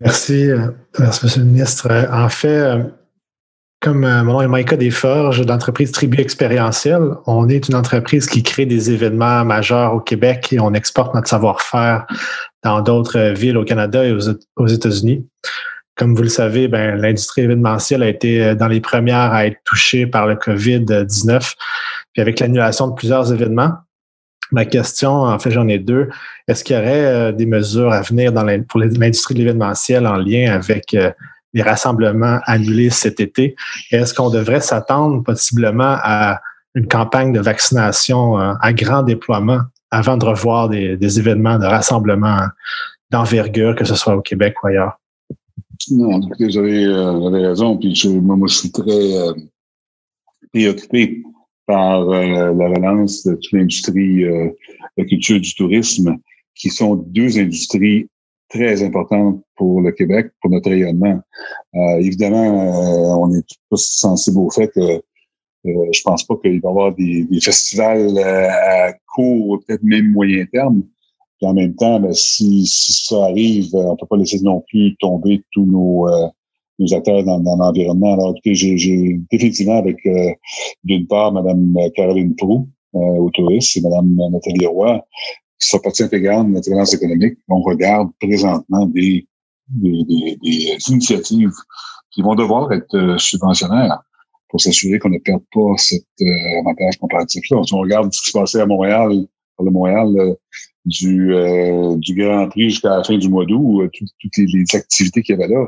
Merci, 0.00 0.48
euh, 0.50 0.68
merci, 0.98 1.24
Monsieur 1.24 1.40
le 1.40 1.46
ministre. 1.46 1.88
Euh, 1.90 2.06
en 2.12 2.28
fait, 2.28 2.78
euh, 3.86 3.90
comme 3.90 4.00
mon 4.00 4.32
nom 4.32 4.40
est 4.40 4.48
Maïka 4.48 4.76
Desforges 4.76 5.44
d'entreprise 5.44 5.92
Tribu 5.92 6.20
Expérientielle, 6.20 7.10
on 7.26 7.48
est 7.48 7.68
une 7.68 7.74
entreprise 7.74 8.26
qui 8.26 8.42
crée 8.42 8.66
des 8.66 8.90
événements 8.90 9.44
majeurs 9.44 9.94
au 9.94 10.00
Québec 10.00 10.48
et 10.52 10.60
on 10.60 10.74
exporte 10.74 11.14
notre 11.14 11.28
savoir-faire 11.28 12.06
dans 12.62 12.80
d'autres 12.80 13.34
villes 13.34 13.56
au 13.56 13.64
Canada 13.64 14.04
et 14.04 14.16
aux 14.56 14.66
États-Unis. 14.66 15.26
Comme 15.96 16.14
vous 16.14 16.22
le 16.22 16.28
savez, 16.28 16.68
ben, 16.68 16.96
l'industrie 16.96 17.42
événementielle 17.42 18.02
a 18.02 18.08
été 18.08 18.54
dans 18.54 18.68
les 18.68 18.80
premières 18.80 19.32
à 19.32 19.46
être 19.46 19.58
touchée 19.64 20.06
par 20.06 20.26
le 20.26 20.36
COVID-19. 20.36 21.54
Puis 22.12 22.22
avec 22.22 22.38
l'annulation 22.40 22.88
de 22.88 22.94
plusieurs 22.94 23.32
événements, 23.32 23.72
Ma 24.50 24.64
question, 24.64 25.10
en 25.10 25.38
fait, 25.38 25.50
j'en 25.50 25.68
ai 25.68 25.78
deux. 25.78 26.08
Est-ce 26.46 26.64
qu'il 26.64 26.74
y 26.76 26.78
aurait 26.78 27.04
euh, 27.04 27.32
des 27.32 27.44
mesures 27.44 27.92
à 27.92 28.00
venir 28.00 28.32
dans 28.32 28.46
pour 28.64 28.80
l'industrie 28.80 29.34
de 29.34 29.40
l'événementiel 29.40 30.06
en 30.06 30.16
lien 30.16 30.52
avec 30.52 30.94
euh, 30.94 31.10
les 31.52 31.62
rassemblements 31.62 32.40
annulés 32.44 32.90
cet 32.90 33.20
été? 33.20 33.56
Est-ce 33.90 34.14
qu'on 34.14 34.30
devrait 34.30 34.60
s'attendre 34.60 35.22
possiblement 35.22 35.96
à 36.02 36.40
une 36.74 36.86
campagne 36.86 37.32
de 37.32 37.40
vaccination 37.40 38.38
euh, 38.38 38.54
à 38.60 38.72
grand 38.72 39.02
déploiement 39.02 39.60
avant 39.90 40.16
de 40.16 40.24
revoir 40.24 40.68
des, 40.68 41.18
événements 41.18 41.58
de 41.58 41.64
rassemblement 41.64 42.40
d'envergure, 43.10 43.74
que 43.74 43.84
ce 43.84 43.94
soit 43.94 44.14
au 44.14 44.20
Québec 44.20 44.54
ou 44.62 44.66
ailleurs? 44.66 45.00
Non, 45.90 46.20
vous 46.20 46.58
avez, 46.58 47.46
raison. 47.46 47.78
Puis 47.78 48.20
moi, 48.20 48.36
moi, 48.36 48.48
je 48.48 48.54
suis 48.54 48.70
très 48.70 49.32
préoccupé 50.52 51.22
par 51.66 52.08
euh, 52.08 52.54
la 52.54 52.68
relance 52.68 53.24
de 53.26 53.34
toute 53.34 53.52
l'industrie 53.52 54.24
euh, 54.24 54.46
de 54.46 54.54
la 54.96 55.04
culture 55.04 55.40
du 55.40 55.54
tourisme, 55.54 56.16
qui 56.54 56.70
sont 56.70 56.96
deux 56.96 57.38
industries 57.38 58.08
très 58.48 58.82
importantes 58.82 59.42
pour 59.56 59.80
le 59.80 59.92
Québec, 59.92 60.30
pour 60.40 60.50
notre 60.50 60.70
rayonnement. 60.70 61.20
Euh, 61.74 61.98
évidemment, 62.00 63.20
on 63.20 63.34
est 63.34 63.44
tous 63.70 63.76
sensibles 63.76 64.38
au 64.38 64.50
fait 64.50 64.68
que 64.68 65.02
je 65.64 66.00
pense 66.02 66.24
pas 66.24 66.36
qu'il 66.36 66.60
va 66.60 66.68
y 66.68 66.70
avoir 66.70 66.94
des, 66.94 67.26
festivals 67.40 68.18
à 68.18 68.92
court, 69.14 69.60
peut-être 69.66 69.82
même 69.82 70.12
moyen 70.12 70.46
terme. 70.46 70.82
Puis 71.38 71.46
en 71.46 71.54
même 71.54 71.74
temps, 71.74 72.00
ben, 72.00 72.12
si, 72.14 72.66
ça 72.66 73.24
arrive, 73.24 73.68
on 73.74 73.96
peut 73.96 74.06
pas 74.06 74.16
laisser 74.16 74.40
non 74.40 74.64
plus 74.68 74.96
tomber 74.96 75.42
tous 75.52 75.66
nos 75.66 76.06
nos 76.78 76.94
acteurs 76.94 77.24
dans, 77.24 77.56
l'environnement. 77.56 78.14
Alors, 78.14 78.30
écoutez, 78.30 78.54
j'ai 78.54 79.20
définitivement 79.30 79.78
avec, 79.78 79.96
euh, 80.06 80.32
d'une 80.84 81.06
part, 81.06 81.32
Mme 81.32 81.76
Caroline 81.94 82.34
Proux 82.36 82.68
euh, 82.94 82.98
au 82.98 83.30
tourisme 83.30 83.78
et 83.78 83.82
Mme 83.82 84.32
Nathalie 84.32 84.66
Roy, 84.66 85.04
qui 85.60 85.68
sont 85.68 85.78
partie 85.78 86.02
intégrante 86.02 86.48
de 86.48 86.52
notre 86.52 86.94
économique. 86.94 87.38
On 87.48 87.60
regarde 87.60 88.10
présentement 88.20 88.86
des, 88.86 89.26
des, 89.68 90.04
des, 90.42 90.76
initiatives 90.88 91.52
qui 92.10 92.22
vont 92.22 92.34
devoir 92.34 92.72
être 92.72 92.94
euh, 92.96 93.18
subventionnaires 93.18 94.00
pour 94.48 94.60
s'assurer 94.60 94.98
qu'on 94.98 95.10
ne 95.10 95.18
perde 95.18 95.42
pas 95.52 95.76
cet 95.76 96.04
euh, 96.22 96.60
avantage 96.60 96.96
comparatif-là. 96.98 97.62
Si 97.64 97.74
on 97.74 97.80
regarde 97.80 98.12
ce 98.12 98.22
qui 98.22 98.30
se 98.30 98.38
passait 98.38 98.60
à 98.60 98.66
Montréal 98.66 99.26
de 99.60 99.70
Montréal, 99.70 100.36
du, 100.84 101.34
du 101.96 102.14
Grand 102.14 102.48
Prix 102.48 102.70
jusqu'à 102.70 102.90
la 102.90 103.02
fin 103.02 103.18
du 103.18 103.28
mois 103.28 103.44
d'août, 103.44 103.90
toutes 103.92 104.36
les, 104.36 104.64
activités 104.72 105.20
qu'il 105.20 105.36
y 105.36 105.42
avait 105.42 105.52
là. 105.52 105.66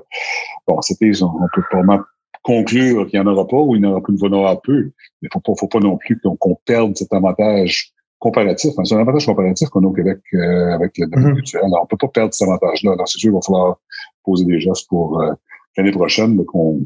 Bon, 0.68 0.80
c'était, 0.80 1.10
on 1.22 1.48
peut 1.52 1.62
probablement 1.68 2.04
conclure 2.42 3.06
qu'il 3.06 3.20
n'y 3.20 3.26
en 3.26 3.32
aura 3.32 3.46
pas 3.46 3.56
ou 3.56 3.74
il 3.74 3.82
n'y 3.82 3.86
en 3.86 3.92
aura 3.92 4.02
plus, 4.02 4.16
il 4.16 4.24
y 4.24 4.28
en 4.28 4.32
aura 4.32 4.60
peu. 4.60 4.90
Mais 5.22 5.28
faut 5.32 5.40
pas, 5.40 5.52
faut 5.58 5.68
pas 5.68 5.80
non 5.80 5.96
plus 5.96 6.20
qu'on 6.20 6.58
perde 6.64 6.96
cet 6.96 7.12
avantage 7.12 7.92
comparatif. 8.20 8.72
Hein. 8.78 8.84
C'est 8.84 8.94
un 8.94 9.00
avantage 9.00 9.26
comparatif 9.26 9.68
qu'on 9.70 9.82
a 9.82 9.86
au 9.86 9.92
Québec 9.92 10.20
euh, 10.34 10.72
avec 10.72 10.96
le 10.98 11.06
domaine 11.06 11.32
mm-hmm. 11.32 11.34
culturel. 11.34 11.64
Alors, 11.66 11.80
on 11.82 11.86
peut 11.86 11.96
pas 11.96 12.08
perdre 12.08 12.32
cet 12.32 12.46
avantage-là. 12.46 12.92
Alors, 12.92 13.08
c'est 13.08 13.18
sûr 13.18 13.30
qu'il 13.30 13.34
va 13.34 13.40
falloir 13.44 13.78
poser 14.24 14.44
des 14.44 14.60
gestes 14.60 14.88
pour 14.88 15.20
euh, 15.20 15.32
l'année 15.76 15.90
prochaine 15.90 16.44
qu'on 16.44 16.78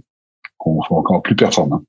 soit 0.63 0.97
encore 0.97 1.21
plus 1.21 1.37
performant. 1.37 1.83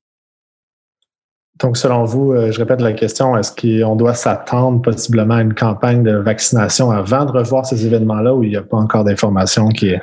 Donc, 1.61 1.77
selon 1.77 2.03
vous, 2.03 2.33
euh, 2.33 2.51
je 2.51 2.59
répète 2.59 2.81
la 2.81 2.91
question, 2.91 3.37
est-ce 3.37 3.53
qu'on 3.55 3.95
doit 3.95 4.13
s'attendre 4.13 4.81
possiblement 4.81 5.35
à 5.35 5.41
une 5.41 5.53
campagne 5.53 6.03
de 6.03 6.17
vaccination 6.17 6.91
avant 6.91 7.23
de 7.23 7.31
revoir 7.31 7.65
ces 7.65 7.85
événements-là 7.85 8.35
où 8.35 8.43
il 8.43 8.49
n'y 8.49 8.57
a 8.57 8.63
pas 8.63 8.77
encore 8.77 9.05
d'informations 9.05 9.69
qui 9.69 9.89
est, 9.89 10.01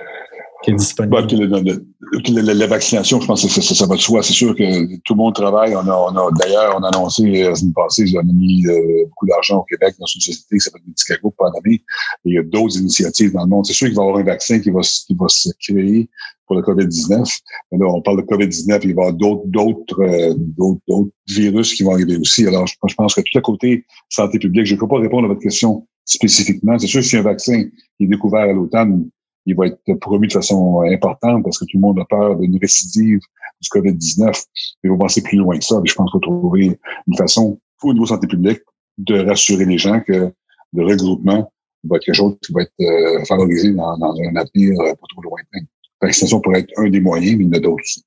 la, 2.28 2.66
vaccination, 2.66 3.20
je 3.20 3.26
pense 3.26 3.42
que 3.42 3.60
ça, 3.60 3.86
va 3.86 3.96
de 3.96 4.00
soi. 4.00 4.22
C'est 4.22 4.32
sûr 4.32 4.54
que 4.54 4.96
tout 5.04 5.14
le 5.14 5.18
monde 5.18 5.34
travaille. 5.34 5.74
On 5.74 5.86
a, 5.88 5.94
on 5.94 6.16
a 6.16 6.30
d'ailleurs, 6.38 6.76
on 6.78 6.82
a 6.82 6.88
annoncé 6.88 7.22
la 7.42 7.54
semaine 7.54 7.72
passée, 7.72 8.04
on 8.14 8.20
a 8.20 8.32
mis 8.32 8.66
euh, 8.66 9.04
beaucoup 9.08 9.26
d'argent 9.26 9.58
au 9.58 9.64
Québec 9.64 9.94
dans 9.98 10.06
une 10.06 10.20
société 10.20 10.56
qui 10.56 10.60
s'appelle 10.60 10.82
Medicago 10.86 11.34
pour 11.36 11.46
Et 11.64 11.80
il 12.24 12.34
y 12.34 12.38
a 12.38 12.42
d'autres 12.42 12.78
initiatives 12.78 13.32
dans 13.32 13.42
le 13.42 13.48
monde. 13.48 13.66
C'est 13.66 13.72
sûr 13.72 13.88
qu'il 13.88 13.96
va 13.96 14.02
y 14.02 14.06
avoir 14.06 14.20
un 14.20 14.24
vaccin 14.24 14.60
qui 14.60 14.70
va, 14.70 14.80
qui 14.80 15.14
va 15.14 15.28
se 15.28 15.48
créer 15.60 16.08
pour 16.46 16.56
le 16.56 16.62
COVID-19. 16.62 17.38
Mais 17.72 17.78
là, 17.78 17.86
on 17.86 18.02
parle 18.02 18.18
de 18.18 18.22
COVID-19, 18.22 18.80
il 18.84 18.94
va 18.94 19.02
y 19.02 19.04
avoir 19.06 19.12
d'autres, 19.12 19.42
d'autres, 19.46 20.02
euh, 20.02 20.34
d'autres, 20.36 21.10
virus 21.28 21.74
qui 21.74 21.82
vont 21.82 21.92
arriver 21.92 22.16
aussi. 22.16 22.46
Alors, 22.46 22.66
je, 22.66 22.74
je 22.86 22.94
pense 22.94 23.14
que 23.14 23.20
tout 23.20 23.30
le 23.34 23.40
côté 23.40 23.84
santé 24.08 24.38
publique, 24.38 24.66
je 24.66 24.74
ne 24.74 24.80
peux 24.80 24.88
pas 24.88 24.98
répondre 24.98 25.24
à 25.24 25.28
votre 25.28 25.40
question 25.40 25.86
spécifiquement. 26.04 26.78
C'est 26.78 26.86
sûr 26.86 27.00
que 27.00 27.06
si 27.06 27.16
un 27.16 27.22
vaccin 27.22 27.64
qui 27.96 28.04
est 28.04 28.06
découvert 28.06 28.42
à 28.42 28.52
l'automne, 28.52 29.08
il 29.46 29.56
va 29.56 29.66
être 29.66 29.94
promu 30.00 30.26
de 30.26 30.32
façon 30.32 30.82
importante 30.82 31.42
parce 31.42 31.58
que 31.58 31.64
tout 31.64 31.76
le 31.76 31.80
monde 31.80 31.98
a 31.98 32.04
peur 32.04 32.36
d'une 32.36 32.58
récidive 32.58 33.20
du 33.60 33.68
COVID-19. 33.68 34.44
Il 34.84 34.90
va 34.90 34.96
passer 34.98 35.22
plus 35.22 35.38
loin 35.38 35.58
que 35.58 35.64
ça. 35.64 35.80
je 35.84 35.94
pense 35.94 36.10
faut 36.10 36.20
trouver 36.20 36.78
une 37.06 37.16
façon, 37.16 37.58
au 37.82 37.92
niveau 37.92 38.06
santé 38.06 38.26
publique, 38.26 38.60
de 38.98 39.18
rassurer 39.18 39.64
les 39.64 39.78
gens 39.78 40.00
que 40.00 40.32
le 40.72 40.84
regroupement 40.84 41.52
va 41.84 41.96
être 41.96 42.04
quelque 42.04 42.14
chose 42.14 42.36
qui 42.44 42.52
va 42.52 42.62
être 42.62 42.72
euh, 42.80 43.24
favorisé 43.24 43.72
dans, 43.72 43.94
un 43.94 44.36
avenir 44.36 44.80
euh, 44.80 44.94
pas 44.94 45.06
trop 45.08 45.22
lointain. 45.22 45.66
La 46.00 46.08
vaccination 46.08 46.40
pourrait 46.40 46.60
être 46.60 46.72
un 46.78 46.88
des 46.88 47.00
moyens, 47.00 47.36
mais 47.36 47.44
il 47.44 47.48
y 47.48 47.50
en 47.50 47.58
a 47.58 47.60
d'autres 47.60 47.82
aussi. 47.82 48.04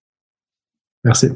Merci. 1.03 1.27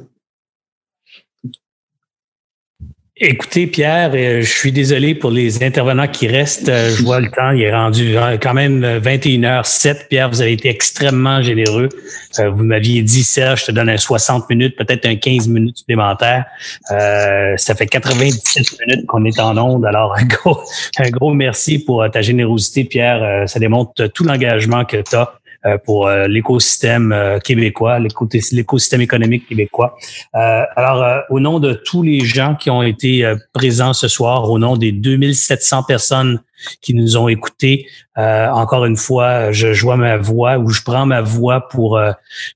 Écoutez, 3.22 3.68
Pierre, 3.68 4.12
euh, 4.14 4.40
je 4.40 4.50
suis 4.50 4.72
désolé 4.72 5.14
pour 5.14 5.30
les 5.30 5.62
intervenants 5.62 6.08
qui 6.08 6.26
restent. 6.26 6.70
Euh, 6.70 6.96
je 6.96 7.04
vois 7.04 7.20
le 7.20 7.30
temps, 7.30 7.52
il 7.52 7.62
est 7.64 7.76
rendu 7.76 8.16
euh, 8.16 8.38
quand 8.42 8.54
même 8.54 8.82
21h07. 8.82 10.08
Pierre, 10.08 10.30
vous 10.30 10.42
avez 10.42 10.54
été 10.54 10.70
extrêmement 10.70 11.42
généreux. 11.42 11.90
Vous 12.38 12.64
m'aviez 12.64 13.02
dit, 13.02 13.24
Serge, 13.24 13.62
je 13.62 13.66
te 13.66 13.72
donne 13.74 13.90
un 13.90 13.98
60 13.98 14.50
minutes, 14.50 14.78
peut-être 14.78 15.06
un 15.06 15.16
15 15.16 15.50
minutes 15.50 15.80
supplémentaires. 15.80 16.46
ça 16.88 17.76
fait 17.76 17.88
97 17.88 18.66
minutes 18.88 19.06
qu'on 19.08 19.26
est 19.26 19.40
en 19.40 19.58
onde. 19.58 19.86
Alors, 19.86 20.16
un 20.18 20.26
gros, 20.26 20.62
un 21.00 21.10
gros 21.10 21.34
merci 21.34 21.80
pour 21.80 22.06
ta 22.10 22.22
générosité, 22.22 22.86
Pierre. 22.86 23.50
Ça 23.50 23.60
démontre 23.60 24.08
tout 24.08 24.24
l'engagement 24.24 24.86
que 24.86 24.98
tu 24.98 25.16
as 25.16 25.22
euh, 25.24 25.39
pour 25.84 26.08
euh, 26.08 26.28
l'écosystème 26.28 27.12
euh, 27.12 27.40
québécois, 27.40 28.00
l'écosystème 28.00 29.02
économique 29.02 29.48
québécois. 29.48 29.98
alors, 30.34 31.24
au 31.30 31.40
nom 31.40 31.60
de 31.60 31.74
tous 31.74 32.04
les 32.04 32.22
gens 32.22 32.56
qui 32.56 32.70
ont 32.70 32.84
été 32.84 33.34
présents 33.54 33.94
ce 33.94 34.08
soir, 34.08 34.50
au 34.50 34.60
nom 34.60 34.78
des 34.78 34.92
2700 34.92 35.84
personnes 35.84 36.40
qui 36.82 36.94
nous 36.94 37.16
ont 37.16 37.30
écoutés. 37.30 37.88
encore 38.18 38.86
une 38.86 38.98
fois, 38.98 39.52
je 39.52 39.74
joins 39.74 39.96
ma 39.96 40.18
voix 40.18 40.58
ou 40.58 40.70
je 40.70 40.82
prends 40.84 41.06
ma 41.06 41.22
voix 41.22 41.68
pour 41.70 42.00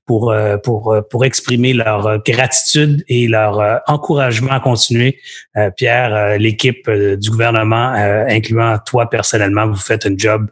pour 0.04 0.34
pour 0.62 0.96
pour 1.10 1.24
exprimer 1.24 1.72
leur 1.72 2.22
gratitude 2.22 3.02
et 3.08 3.28
leur 3.28 3.80
encouragement 3.86 4.52
à 4.52 4.60
continuer. 4.60 5.18
Pierre, 5.76 6.38
l'équipe 6.38 6.88
du 6.90 7.30
gouvernement, 7.30 7.92
incluant 8.28 8.78
toi 8.84 9.08
personnellement, 9.08 9.66
vous 9.66 9.76
faites 9.76 10.06
un 10.06 10.14
job 10.16 10.48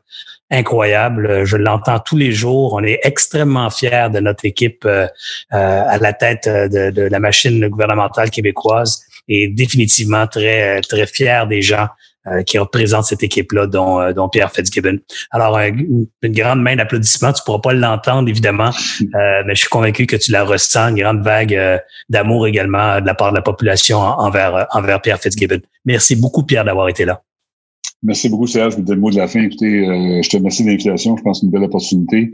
incroyable. 0.53 1.45
Je 1.45 1.57
l'entends 1.57 1.99
tous 1.99 2.17
les 2.17 2.31
jours. 2.31 2.75
On 2.75 2.85
est 2.85 3.01
extrêmement 3.03 3.71
fiers 3.71 4.09
de 4.13 4.21
notre 4.21 4.45
équipe 4.45 4.85
euh, 4.85 5.07
euh, 5.53 5.83
à 5.87 5.99
la 5.99 6.13
tête 6.13 6.49
de, 6.49 6.91
de, 6.91 7.03
la 7.03 7.19
machine 7.19 7.67
gouvernementale 7.69 8.31
québécoise 8.31 9.03
et 9.29 9.49
définitivement 9.49 10.27
très 10.27 10.81
très 10.83 11.07
fiers 11.07 11.45
des 11.49 11.63
gens 11.63 11.89
euh, 12.27 12.43
qui 12.43 12.59
représentent 12.59 13.07
cette 13.07 13.23
équipe-là, 13.23 13.67
dont, 13.67 14.13
dont 14.13 14.29
Pierre 14.29 14.53
Fitzgibbon. 14.53 14.99
Alors, 15.31 15.59
une, 15.59 16.07
grande 16.23 16.63
main 16.63 16.77
d'applaudissements. 16.77 17.33
Tu 17.33 17.43
pourras 17.45 17.61
pas 17.61 17.73
l'entendre, 17.73 18.29
évidemment, 18.29 18.71
mais 19.13 19.55
je 19.55 19.61
suis 19.61 19.69
convaincu 19.69 20.07
que 20.07 20.17
tu 20.17 20.31
la 20.33 20.45
ressens, 20.45 20.89
une 20.89 21.03
grande 21.03 21.25
vague 21.25 21.81
d'amour 22.09 22.47
également 22.47 23.01
de 23.01 23.07
la 23.07 23.15
part 23.15 23.31
de 23.31 23.37
la 23.37 23.43
population 23.43 23.99
envers, 23.99 24.67
envers 24.71 25.01
Pierre 25.01 25.19
Fitzgibbon. 25.19 25.61
Merci 25.85 26.15
beaucoup, 26.15 26.45
Pierre, 26.45 26.65
d'avoir 26.65 26.89
été 26.89 27.05
là. 27.05 27.23
Merci 28.03 28.29
beaucoup, 28.29 28.47
Serge. 28.49 28.77
Je 28.77 28.93
le 28.93 29.01
mot 29.01 29.11
de 29.11 29.17
la 29.17 29.29
fin. 29.29 29.43
Écoutez, 29.43 29.87
euh, 29.87 30.23
je 30.23 30.29
te 30.29 30.37
remercie 30.37 30.65
de 30.65 30.71
l'invitation. 30.71 31.17
Je 31.17 31.23
pense 31.23 31.39
que 31.39 31.41
c'est 31.41 31.47
une 31.47 31.53
belle 31.53 31.65
opportunité. 31.65 32.33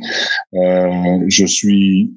Euh, 0.55 1.25
je 1.29 1.45
suis 1.45 2.11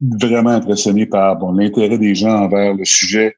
vraiment 0.00 0.50
impressionné 0.50 1.06
par 1.06 1.36
bon, 1.36 1.52
l'intérêt 1.52 1.98
des 1.98 2.14
gens 2.14 2.44
envers 2.44 2.74
le 2.74 2.84
sujet, 2.84 3.34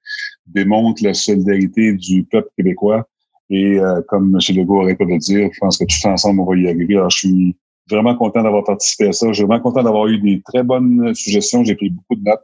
démontre 0.47 1.05
la 1.05 1.15
solidarité 1.15 1.93
du 1.95 2.25
peuple 2.25 2.49
québécois. 2.57 3.07
Et 3.49 3.79
euh, 3.79 4.01
comme 4.09 4.37
M. 4.37 4.57
Legault 4.57 4.83
aurait 4.83 4.97
pas 4.97 5.05
de 5.05 5.11
le 5.11 5.19
dire, 5.19 5.49
je 5.53 5.59
pense 5.61 5.79
que 5.79 5.85
tout 5.85 6.09
ensemble, 6.09 6.41
on 6.41 6.47
va 6.47 6.57
y 6.57 6.69
arriver. 6.69 6.97
Alors, 6.97 7.11
je 7.11 7.19
suis 7.19 7.57
vraiment 7.89 8.17
content 8.17 8.43
d'avoir 8.43 8.65
participé 8.65 9.09
à 9.09 9.13
ça. 9.13 9.29
Je 9.29 9.35
suis 9.35 9.45
vraiment 9.45 9.63
content 9.63 9.83
d'avoir 9.83 10.07
eu 10.09 10.19
des 10.19 10.43
très 10.45 10.65
bonnes 10.65 11.15
suggestions. 11.15 11.63
J'ai 11.65 11.77
pris 11.77 11.91
beaucoup 11.91 12.17
de 12.17 12.29
notes. 12.29 12.43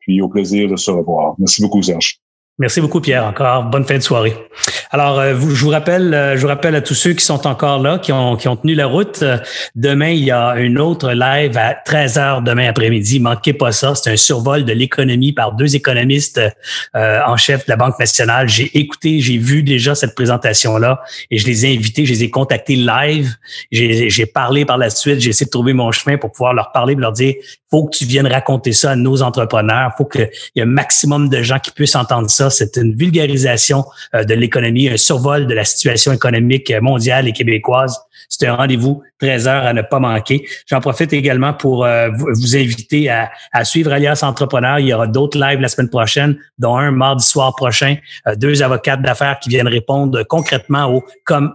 Puis 0.00 0.20
au 0.22 0.28
plaisir 0.28 0.68
de 0.68 0.76
se 0.76 0.90
revoir. 0.90 1.34
Merci 1.38 1.62
beaucoup, 1.62 1.82
Serge. 1.82 2.20
Merci 2.58 2.80
beaucoup, 2.80 3.00
Pierre. 3.00 3.24
Encore 3.24 3.64
bonne 3.64 3.84
fin 3.84 3.96
de 3.96 4.02
soirée. 4.02 4.34
Alors, 4.92 5.20
euh, 5.20 5.34
je 5.34 5.64
vous 5.64 5.70
rappelle, 5.70 6.12
euh, 6.12 6.36
je 6.36 6.42
vous 6.42 6.48
rappelle 6.48 6.74
à 6.74 6.80
tous 6.80 6.94
ceux 6.94 7.12
qui 7.12 7.24
sont 7.24 7.46
encore 7.46 7.80
là, 7.80 7.98
qui 7.98 8.12
ont, 8.12 8.36
qui 8.36 8.48
ont 8.48 8.56
tenu 8.56 8.74
la 8.74 8.86
route. 8.86 9.22
Euh, 9.22 9.38
demain, 9.74 10.08
il 10.08 10.24
y 10.24 10.30
a 10.32 10.56
une 10.56 10.78
autre 10.78 11.12
live 11.12 11.56
à 11.56 11.74
13 11.74 12.16
h 12.16 12.42
demain 12.42 12.68
après-midi. 12.68 13.20
Manquez 13.20 13.52
pas 13.52 13.72
ça. 13.72 13.94
C'est 13.94 14.10
un 14.10 14.16
survol 14.16 14.64
de 14.64 14.72
l'économie 14.72 15.32
par 15.32 15.52
deux 15.52 15.76
économistes 15.76 16.40
en 16.94 17.36
chef 17.36 17.66
de 17.66 17.70
la 17.70 17.76
Banque 17.76 17.98
nationale. 17.98 18.48
J'ai 18.48 18.78
écouté, 18.78 19.20
j'ai 19.20 19.38
vu 19.38 19.62
déjà 19.62 19.94
cette 19.94 20.14
présentation-là 20.14 21.02
et 21.30 21.38
je 21.38 21.46
les 21.46 21.66
ai 21.66 21.74
invités, 21.74 22.04
je 22.04 22.12
les 22.12 22.24
ai 22.24 22.30
contactés 22.30 22.76
live. 22.76 23.34
J'ai 23.70 24.26
parlé 24.26 24.64
par 24.64 24.78
la 24.78 24.90
suite, 24.90 25.20
j'ai 25.20 25.30
essayé 25.30 25.46
de 25.46 25.50
trouver 25.50 25.72
mon 25.72 25.92
chemin 25.92 26.16
pour 26.16 26.32
pouvoir 26.32 26.54
leur 26.54 26.72
parler, 26.72 26.94
leur 26.94 27.12
dire, 27.12 27.34
faut 27.70 27.86
que 27.86 27.96
tu 27.96 28.04
viennes 28.04 28.26
raconter 28.26 28.72
ça 28.72 28.90
à 28.90 28.96
nos 28.96 29.22
entrepreneurs. 29.22 29.92
Faut 29.96 30.04
qu'il 30.04 30.28
y 30.56 30.60
ait 30.60 30.62
un 30.62 30.66
maximum 30.66 31.28
de 31.28 31.42
gens 31.42 31.58
qui 31.58 31.70
puissent 31.70 31.96
entendre 31.96 32.28
ça 32.28 32.50
c'est 32.50 32.76
une 32.76 32.94
vulgarisation 32.94 33.84
euh, 34.14 34.24
de 34.24 34.34
l'économie, 34.34 34.79
un 34.88 34.96
survol 34.96 35.46
de 35.46 35.54
la 35.54 35.64
situation 35.64 36.12
économique 36.12 36.72
mondiale 36.80 37.28
et 37.28 37.32
québécoise. 37.32 38.00
C'est 38.28 38.46
un 38.46 38.54
rendez-vous 38.54 39.02
13 39.18 39.48
heures 39.48 39.66
à 39.66 39.72
ne 39.72 39.82
pas 39.82 39.98
manquer. 39.98 40.46
J'en 40.66 40.80
profite 40.80 41.12
également 41.12 41.52
pour 41.52 41.84
euh, 41.84 42.10
vous 42.12 42.56
inviter 42.56 43.10
à, 43.10 43.30
suivre 43.64 43.92
Alias 43.92 44.20
Entrepreneur. 44.22 44.78
Il 44.78 44.86
y 44.86 44.94
aura 44.94 45.08
d'autres 45.08 45.38
lives 45.38 45.60
la 45.60 45.68
semaine 45.68 45.90
prochaine, 45.90 46.38
dont 46.56 46.76
un 46.76 46.92
mardi 46.92 47.24
soir 47.24 47.54
prochain. 47.56 47.96
Euh, 48.28 48.36
deux 48.36 48.62
avocats 48.62 48.96
d'affaires 48.96 49.40
qui 49.40 49.48
viennent 49.48 49.68
répondre 49.68 50.22
concrètement 50.22 51.02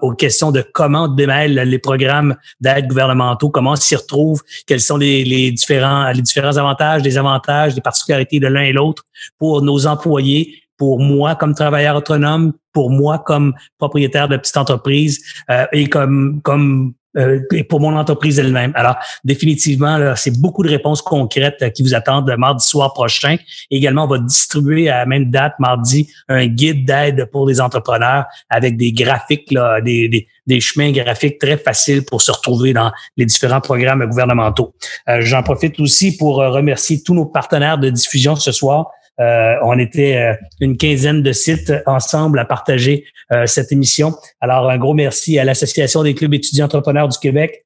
aux, 0.01 0.13
questions 0.13 0.51
de 0.51 0.65
comment 0.73 1.07
démêlent 1.07 1.55
les 1.55 1.79
programmes 1.79 2.35
d'aide 2.59 2.87
gouvernementaux, 2.87 3.49
comment 3.49 3.77
s'y 3.77 3.95
retrouvent, 3.95 4.41
quels 4.67 4.81
sont 4.81 4.97
les, 4.97 5.23
les, 5.23 5.51
différents, 5.51 6.11
les 6.11 6.21
différents 6.21 6.57
avantages, 6.57 7.03
les 7.03 7.17
avantages, 7.17 7.73
les 7.73 7.81
particularités 7.81 8.39
de 8.39 8.47
l'un 8.47 8.63
et 8.63 8.73
l'autre 8.73 9.03
pour 9.39 9.61
nos 9.61 9.87
employés 9.87 10.64
pour 10.77 10.99
moi 10.99 11.35
comme 11.35 11.53
travailleur 11.53 11.95
autonome, 11.95 12.53
pour 12.73 12.89
moi 12.89 13.19
comme 13.19 13.53
propriétaire 13.77 14.27
de 14.27 14.37
petite 14.37 14.57
entreprise 14.57 15.23
euh, 15.49 15.65
et 15.71 15.87
comme 15.87 16.41
comme 16.43 16.93
euh, 17.17 17.39
et 17.53 17.63
pour 17.63 17.79
mon 17.79 17.95
entreprise 17.95 18.39
elle-même. 18.39 18.73
Alors, 18.75 18.97
définitivement, 19.23 20.15
c'est 20.17 20.37
beaucoup 20.41 20.63
de 20.63 20.69
réponses 20.69 21.01
concrètes 21.01 21.61
euh, 21.61 21.69
qui 21.69 21.81
vous 21.81 21.95
attendent 21.95 22.29
mardi 22.37 22.65
soir 22.65 22.91
prochain. 22.91 23.37
également, 23.71 24.03
on 24.03 24.07
va 24.07 24.17
distribuer 24.17 24.89
à 24.89 24.97
la 24.97 25.05
même 25.05 25.31
date, 25.31 25.53
mardi, 25.59 26.09
un 26.27 26.47
guide 26.47 26.85
d'aide 26.85 27.29
pour 27.31 27.47
les 27.47 27.61
entrepreneurs 27.61 28.25
avec 28.49 28.75
des 28.75 28.91
graphiques, 28.91 29.49
là, 29.51 29.79
des, 29.79 30.09
des, 30.09 30.27
des, 30.45 30.59
chemins 30.59 30.91
graphiques 30.91 31.39
très 31.39 31.55
faciles 31.55 32.03
pour 32.03 32.21
se 32.21 32.33
retrouver 32.33 32.73
dans 32.73 32.91
les 33.15 33.25
différents 33.25 33.61
programmes 33.61 34.05
gouvernementaux. 34.05 34.75
J'en 35.19 35.41
profite 35.41 35.79
aussi 35.79 36.17
pour 36.17 36.35
remercier 36.35 37.01
tous 37.01 37.13
nos 37.13 37.25
partenaires 37.25 37.77
de 37.77 37.89
diffusion 37.89 38.35
ce 38.35 38.51
soir. 38.51 38.91
Euh, 39.19 39.55
on 39.63 39.79
était 39.79 40.17
euh, 40.17 40.33
une 40.59 40.77
quinzaine 40.77 41.23
de 41.23 41.31
sites 41.31 41.73
ensemble 41.85 42.39
à 42.39 42.45
partager 42.45 43.05
euh, 43.31 43.45
cette 43.45 43.71
émission. 43.71 44.13
Alors, 44.41 44.69
un 44.69 44.77
gros 44.77 44.93
merci 44.93 45.39
à 45.39 45.43
l'Association 45.43 46.03
des 46.03 46.13
clubs 46.13 46.33
étudiants 46.33 46.65
entrepreneurs 46.65 47.07
du 47.07 47.17
Québec, 47.17 47.65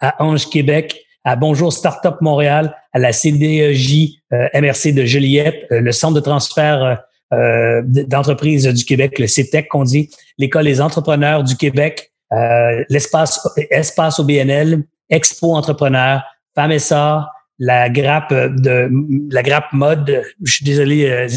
à 0.00 0.22
Ange 0.24 0.48
Québec, 0.48 1.04
à 1.24 1.34
Bonjour 1.34 1.72
Startup 1.72 2.14
Montréal, 2.20 2.76
à 2.92 2.98
la 3.00 3.12
CDEJ 3.12 4.20
MRC 4.30 4.92
de 4.92 5.04
Juliette, 5.04 5.66
le 5.70 5.90
centre 5.90 6.14
de 6.14 6.20
transfert 6.20 7.02
euh, 7.32 7.82
d'entreprises 7.84 8.68
du 8.68 8.84
Québec, 8.84 9.18
le 9.18 9.26
CETEC 9.26 9.66
qu'on 9.66 9.82
dit, 9.82 10.10
l'École 10.38 10.66
des 10.66 10.80
entrepreneurs 10.80 11.42
du 11.42 11.56
Québec, 11.56 12.12
euh, 12.32 12.84
l'espace 12.88 13.44
Espace 13.70 14.20
au 14.20 14.24
BNL, 14.24 14.84
Expo 15.10 15.56
Entrepreneur, 15.56 16.22
FAMESA, 16.54 17.28
la 17.58 17.88
grappe 17.88 18.32
de 18.32 18.90
la 19.30 19.42
grappe 19.42 19.72
mode. 19.72 20.22
Je 20.42 20.52
suis 20.52 20.64
désolé, 20.64 21.08
euh, 21.08 21.28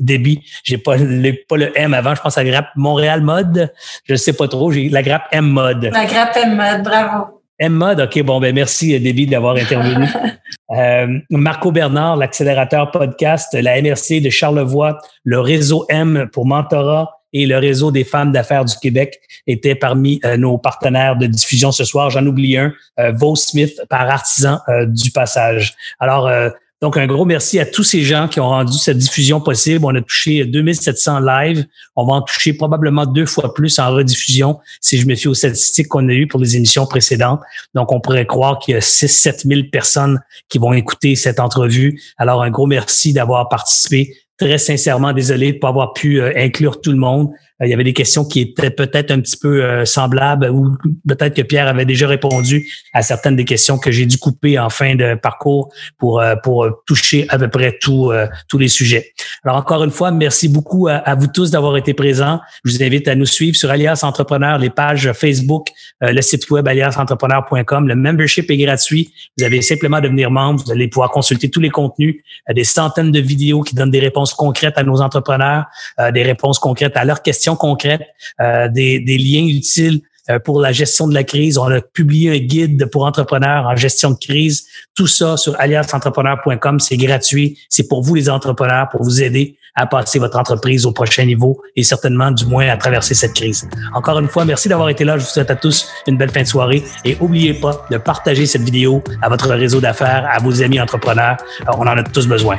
débit, 0.00 0.42
j'ai 0.62 0.78
pas 0.78 0.96
le, 0.96 1.32
pas 1.48 1.56
le 1.56 1.72
M 1.78 1.94
avant. 1.94 2.14
Je 2.14 2.20
pense 2.20 2.38
à 2.38 2.44
la 2.44 2.50
grappe 2.50 2.68
Montréal 2.76 3.22
mode. 3.22 3.72
Je 4.04 4.14
sais 4.14 4.32
pas 4.32 4.48
trop. 4.48 4.70
J'ai 4.70 4.88
la 4.88 5.02
grappe 5.02 5.24
M 5.32 5.46
mode. 5.46 5.90
La 5.92 6.06
grappe 6.06 6.36
M 6.36 6.56
mode, 6.56 6.82
bravo. 6.82 7.40
M 7.60 7.72
mode, 7.72 8.00
ok, 8.00 8.20
bon 8.24 8.40
ben 8.40 8.52
merci 8.52 8.98
Déby 8.98 9.26
d'avoir 9.28 9.54
intervenu. 9.54 10.06
euh, 10.76 11.06
Marco 11.30 11.70
Bernard, 11.70 12.16
l'accélérateur 12.16 12.90
podcast, 12.90 13.54
la 13.54 13.80
MRC 13.80 14.20
de 14.20 14.28
Charlevoix, 14.28 14.98
le 15.22 15.38
réseau 15.38 15.86
M 15.88 16.28
pour 16.32 16.46
mentorat 16.46 17.20
et 17.34 17.46
le 17.46 17.58
réseau 17.58 17.90
des 17.90 18.04
femmes 18.04 18.32
d'affaires 18.32 18.64
du 18.64 18.74
Québec 18.80 19.20
étaient 19.46 19.74
parmi 19.74 20.20
euh, 20.24 20.38
nos 20.38 20.56
partenaires 20.56 21.16
de 21.16 21.26
diffusion 21.26 21.72
ce 21.72 21.84
soir. 21.84 22.08
J'en 22.08 22.24
oublie 22.24 22.56
un, 22.56 22.72
euh, 23.00 23.12
Vaux 23.12 23.36
Smith 23.36 23.82
par 23.90 24.08
artisan 24.08 24.60
euh, 24.68 24.86
du 24.86 25.10
passage. 25.10 25.74
Alors, 25.98 26.28
euh, 26.28 26.48
donc, 26.84 26.98
un 26.98 27.06
gros 27.06 27.24
merci 27.24 27.58
à 27.58 27.64
tous 27.64 27.82
ces 27.82 28.02
gens 28.02 28.28
qui 28.28 28.40
ont 28.40 28.48
rendu 28.48 28.76
cette 28.76 28.98
diffusion 28.98 29.40
possible. 29.40 29.86
On 29.86 29.94
a 29.94 30.02
touché 30.02 30.44
2700 30.44 31.20
live. 31.20 31.64
On 31.96 32.04
va 32.04 32.12
en 32.12 32.20
toucher 32.20 32.52
probablement 32.52 33.06
deux 33.06 33.24
fois 33.24 33.54
plus 33.54 33.78
en 33.78 33.90
rediffusion 33.90 34.58
si 34.82 34.98
je 34.98 35.06
me 35.06 35.14
fie 35.14 35.28
aux 35.28 35.34
statistiques 35.34 35.88
qu'on 35.88 36.06
a 36.10 36.12
eues 36.12 36.26
pour 36.26 36.40
les 36.40 36.56
émissions 36.56 36.86
précédentes. 36.86 37.40
Donc, 37.74 37.90
on 37.90 38.00
pourrait 38.00 38.26
croire 38.26 38.58
qu'il 38.58 38.74
y 38.74 38.76
a 38.76 38.82
6 38.82 39.08
7 39.08 39.44
000 39.46 39.60
personnes 39.72 40.20
qui 40.50 40.58
vont 40.58 40.74
écouter 40.74 41.16
cette 41.16 41.40
entrevue. 41.40 42.02
Alors, 42.18 42.42
un 42.42 42.50
gros 42.50 42.66
merci 42.66 43.14
d'avoir 43.14 43.48
participé 43.48 44.14
très 44.38 44.58
sincèrement 44.58 45.12
désolé 45.12 45.50
de 45.50 45.56
ne 45.56 45.60
pas 45.60 45.68
avoir 45.68 45.92
pu 45.92 46.20
euh, 46.20 46.32
inclure 46.36 46.80
tout 46.80 46.90
le 46.90 46.98
monde. 46.98 47.30
Euh, 47.60 47.66
il 47.66 47.70
y 47.70 47.74
avait 47.74 47.84
des 47.84 47.92
questions 47.92 48.24
qui 48.24 48.40
étaient 48.40 48.70
peut-être 48.70 49.10
un 49.10 49.20
petit 49.20 49.36
peu 49.36 49.64
euh, 49.64 49.84
semblables 49.84 50.50
ou 50.50 50.76
peut-être 51.08 51.34
que 51.34 51.42
Pierre 51.42 51.68
avait 51.68 51.84
déjà 51.84 52.08
répondu 52.08 52.68
à 52.92 53.02
certaines 53.02 53.36
des 53.36 53.44
questions 53.44 53.78
que 53.78 53.90
j'ai 53.90 54.06
dû 54.06 54.18
couper 54.18 54.58
en 54.58 54.70
fin 54.70 54.94
de 54.94 55.14
parcours 55.14 55.72
pour 55.98 56.22
pour 56.42 56.66
toucher 56.86 57.26
à 57.28 57.38
peu 57.38 57.48
près 57.48 57.78
tout, 57.80 58.12
tous 58.48 58.58
les 58.58 58.68
sujets. 58.68 59.12
Alors 59.44 59.56
encore 59.56 59.82
une 59.84 59.90
fois, 59.90 60.10
merci 60.10 60.48
beaucoup 60.48 60.88
à, 60.88 61.14
vous 61.14 61.26
tous 61.26 61.50
d'avoir 61.50 61.76
été 61.76 61.94
présents. 61.94 62.40
Je 62.64 62.72
vous 62.72 62.82
invite 62.82 63.08
à 63.08 63.14
nous 63.14 63.26
suivre 63.26 63.56
sur 63.56 63.70
Alias 63.70 64.00
Entrepreneur, 64.02 64.58
les 64.58 64.70
pages 64.70 65.12
Facebook, 65.12 65.68
le 66.00 66.20
site 66.20 66.48
web 66.50 66.66
aliasentrepreneur.com. 66.68 67.88
Le 67.88 67.94
membership 67.94 68.50
est 68.50 68.56
gratuit. 68.56 69.12
Vous 69.38 69.44
avez 69.44 69.62
simplement 69.62 69.98
de 69.98 70.04
devenir 70.04 70.30
membre. 70.30 70.62
Vous 70.64 70.72
allez 70.72 70.88
pouvoir 70.88 71.10
consulter 71.10 71.50
tous 71.50 71.60
les 71.60 71.70
contenus, 71.70 72.16
des 72.52 72.64
centaines 72.64 73.10
de 73.10 73.20
vidéos 73.20 73.62
qui 73.62 73.74
donnent 73.74 73.90
des 73.90 74.00
réponses 74.00 74.34
concrètes 74.34 74.78
à 74.78 74.82
nos 74.82 75.00
entrepreneurs, 75.00 75.64
euh, 75.98 76.10
des 76.10 76.22
réponses 76.22 76.58
concrètes 76.58 76.96
à 76.96 77.04
leurs 77.04 77.22
questions 77.22 77.43
concrètes, 77.52 78.02
euh, 78.40 78.68
des, 78.68 78.98
des 79.00 79.18
liens 79.18 79.46
utiles 79.46 80.00
euh, 80.30 80.38
pour 80.38 80.58
la 80.58 80.72
gestion 80.72 81.06
de 81.06 81.12
la 81.12 81.22
crise. 81.22 81.58
On 81.58 81.64
a 81.64 81.82
publié 81.82 82.30
un 82.30 82.38
guide 82.38 82.86
pour 82.86 83.04
entrepreneurs 83.04 83.66
en 83.66 83.76
gestion 83.76 84.10
de 84.10 84.16
crise. 84.16 84.66
Tout 84.94 85.06
ça 85.06 85.36
sur 85.36 85.54
aliasentrepreneur.com. 85.60 86.80
C'est 86.80 86.96
gratuit. 86.96 87.58
C'est 87.68 87.88
pour 87.88 88.02
vous, 88.02 88.14
les 88.14 88.30
entrepreneurs, 88.30 88.88
pour 88.88 89.02
vous 89.02 89.22
aider 89.22 89.58
à 89.74 89.86
passer 89.86 90.18
votre 90.18 90.38
entreprise 90.38 90.86
au 90.86 90.92
prochain 90.92 91.26
niveau 91.26 91.60
et 91.76 91.82
certainement, 91.82 92.30
du 92.30 92.46
moins, 92.46 92.68
à 92.68 92.76
traverser 92.78 93.12
cette 93.12 93.34
crise. 93.34 93.68
Encore 93.92 94.18
une 94.18 94.28
fois, 94.28 94.46
merci 94.46 94.68
d'avoir 94.68 94.88
été 94.88 95.04
là. 95.04 95.18
Je 95.18 95.24
vous 95.24 95.30
souhaite 95.30 95.50
à 95.50 95.56
tous 95.56 95.88
une 96.06 96.16
belle 96.16 96.30
fin 96.30 96.42
de 96.42 96.46
soirée 96.46 96.82
et 97.04 97.16
n'oubliez 97.20 97.52
pas 97.52 97.84
de 97.90 97.98
partager 97.98 98.46
cette 98.46 98.62
vidéo 98.62 99.02
à 99.20 99.28
votre 99.28 99.50
réseau 99.50 99.80
d'affaires, 99.80 100.26
à 100.30 100.38
vos 100.38 100.62
amis 100.62 100.80
entrepreneurs. 100.80 101.36
On 101.76 101.82
en 101.82 101.98
a 101.98 102.02
tous 102.02 102.26
besoin. 102.26 102.58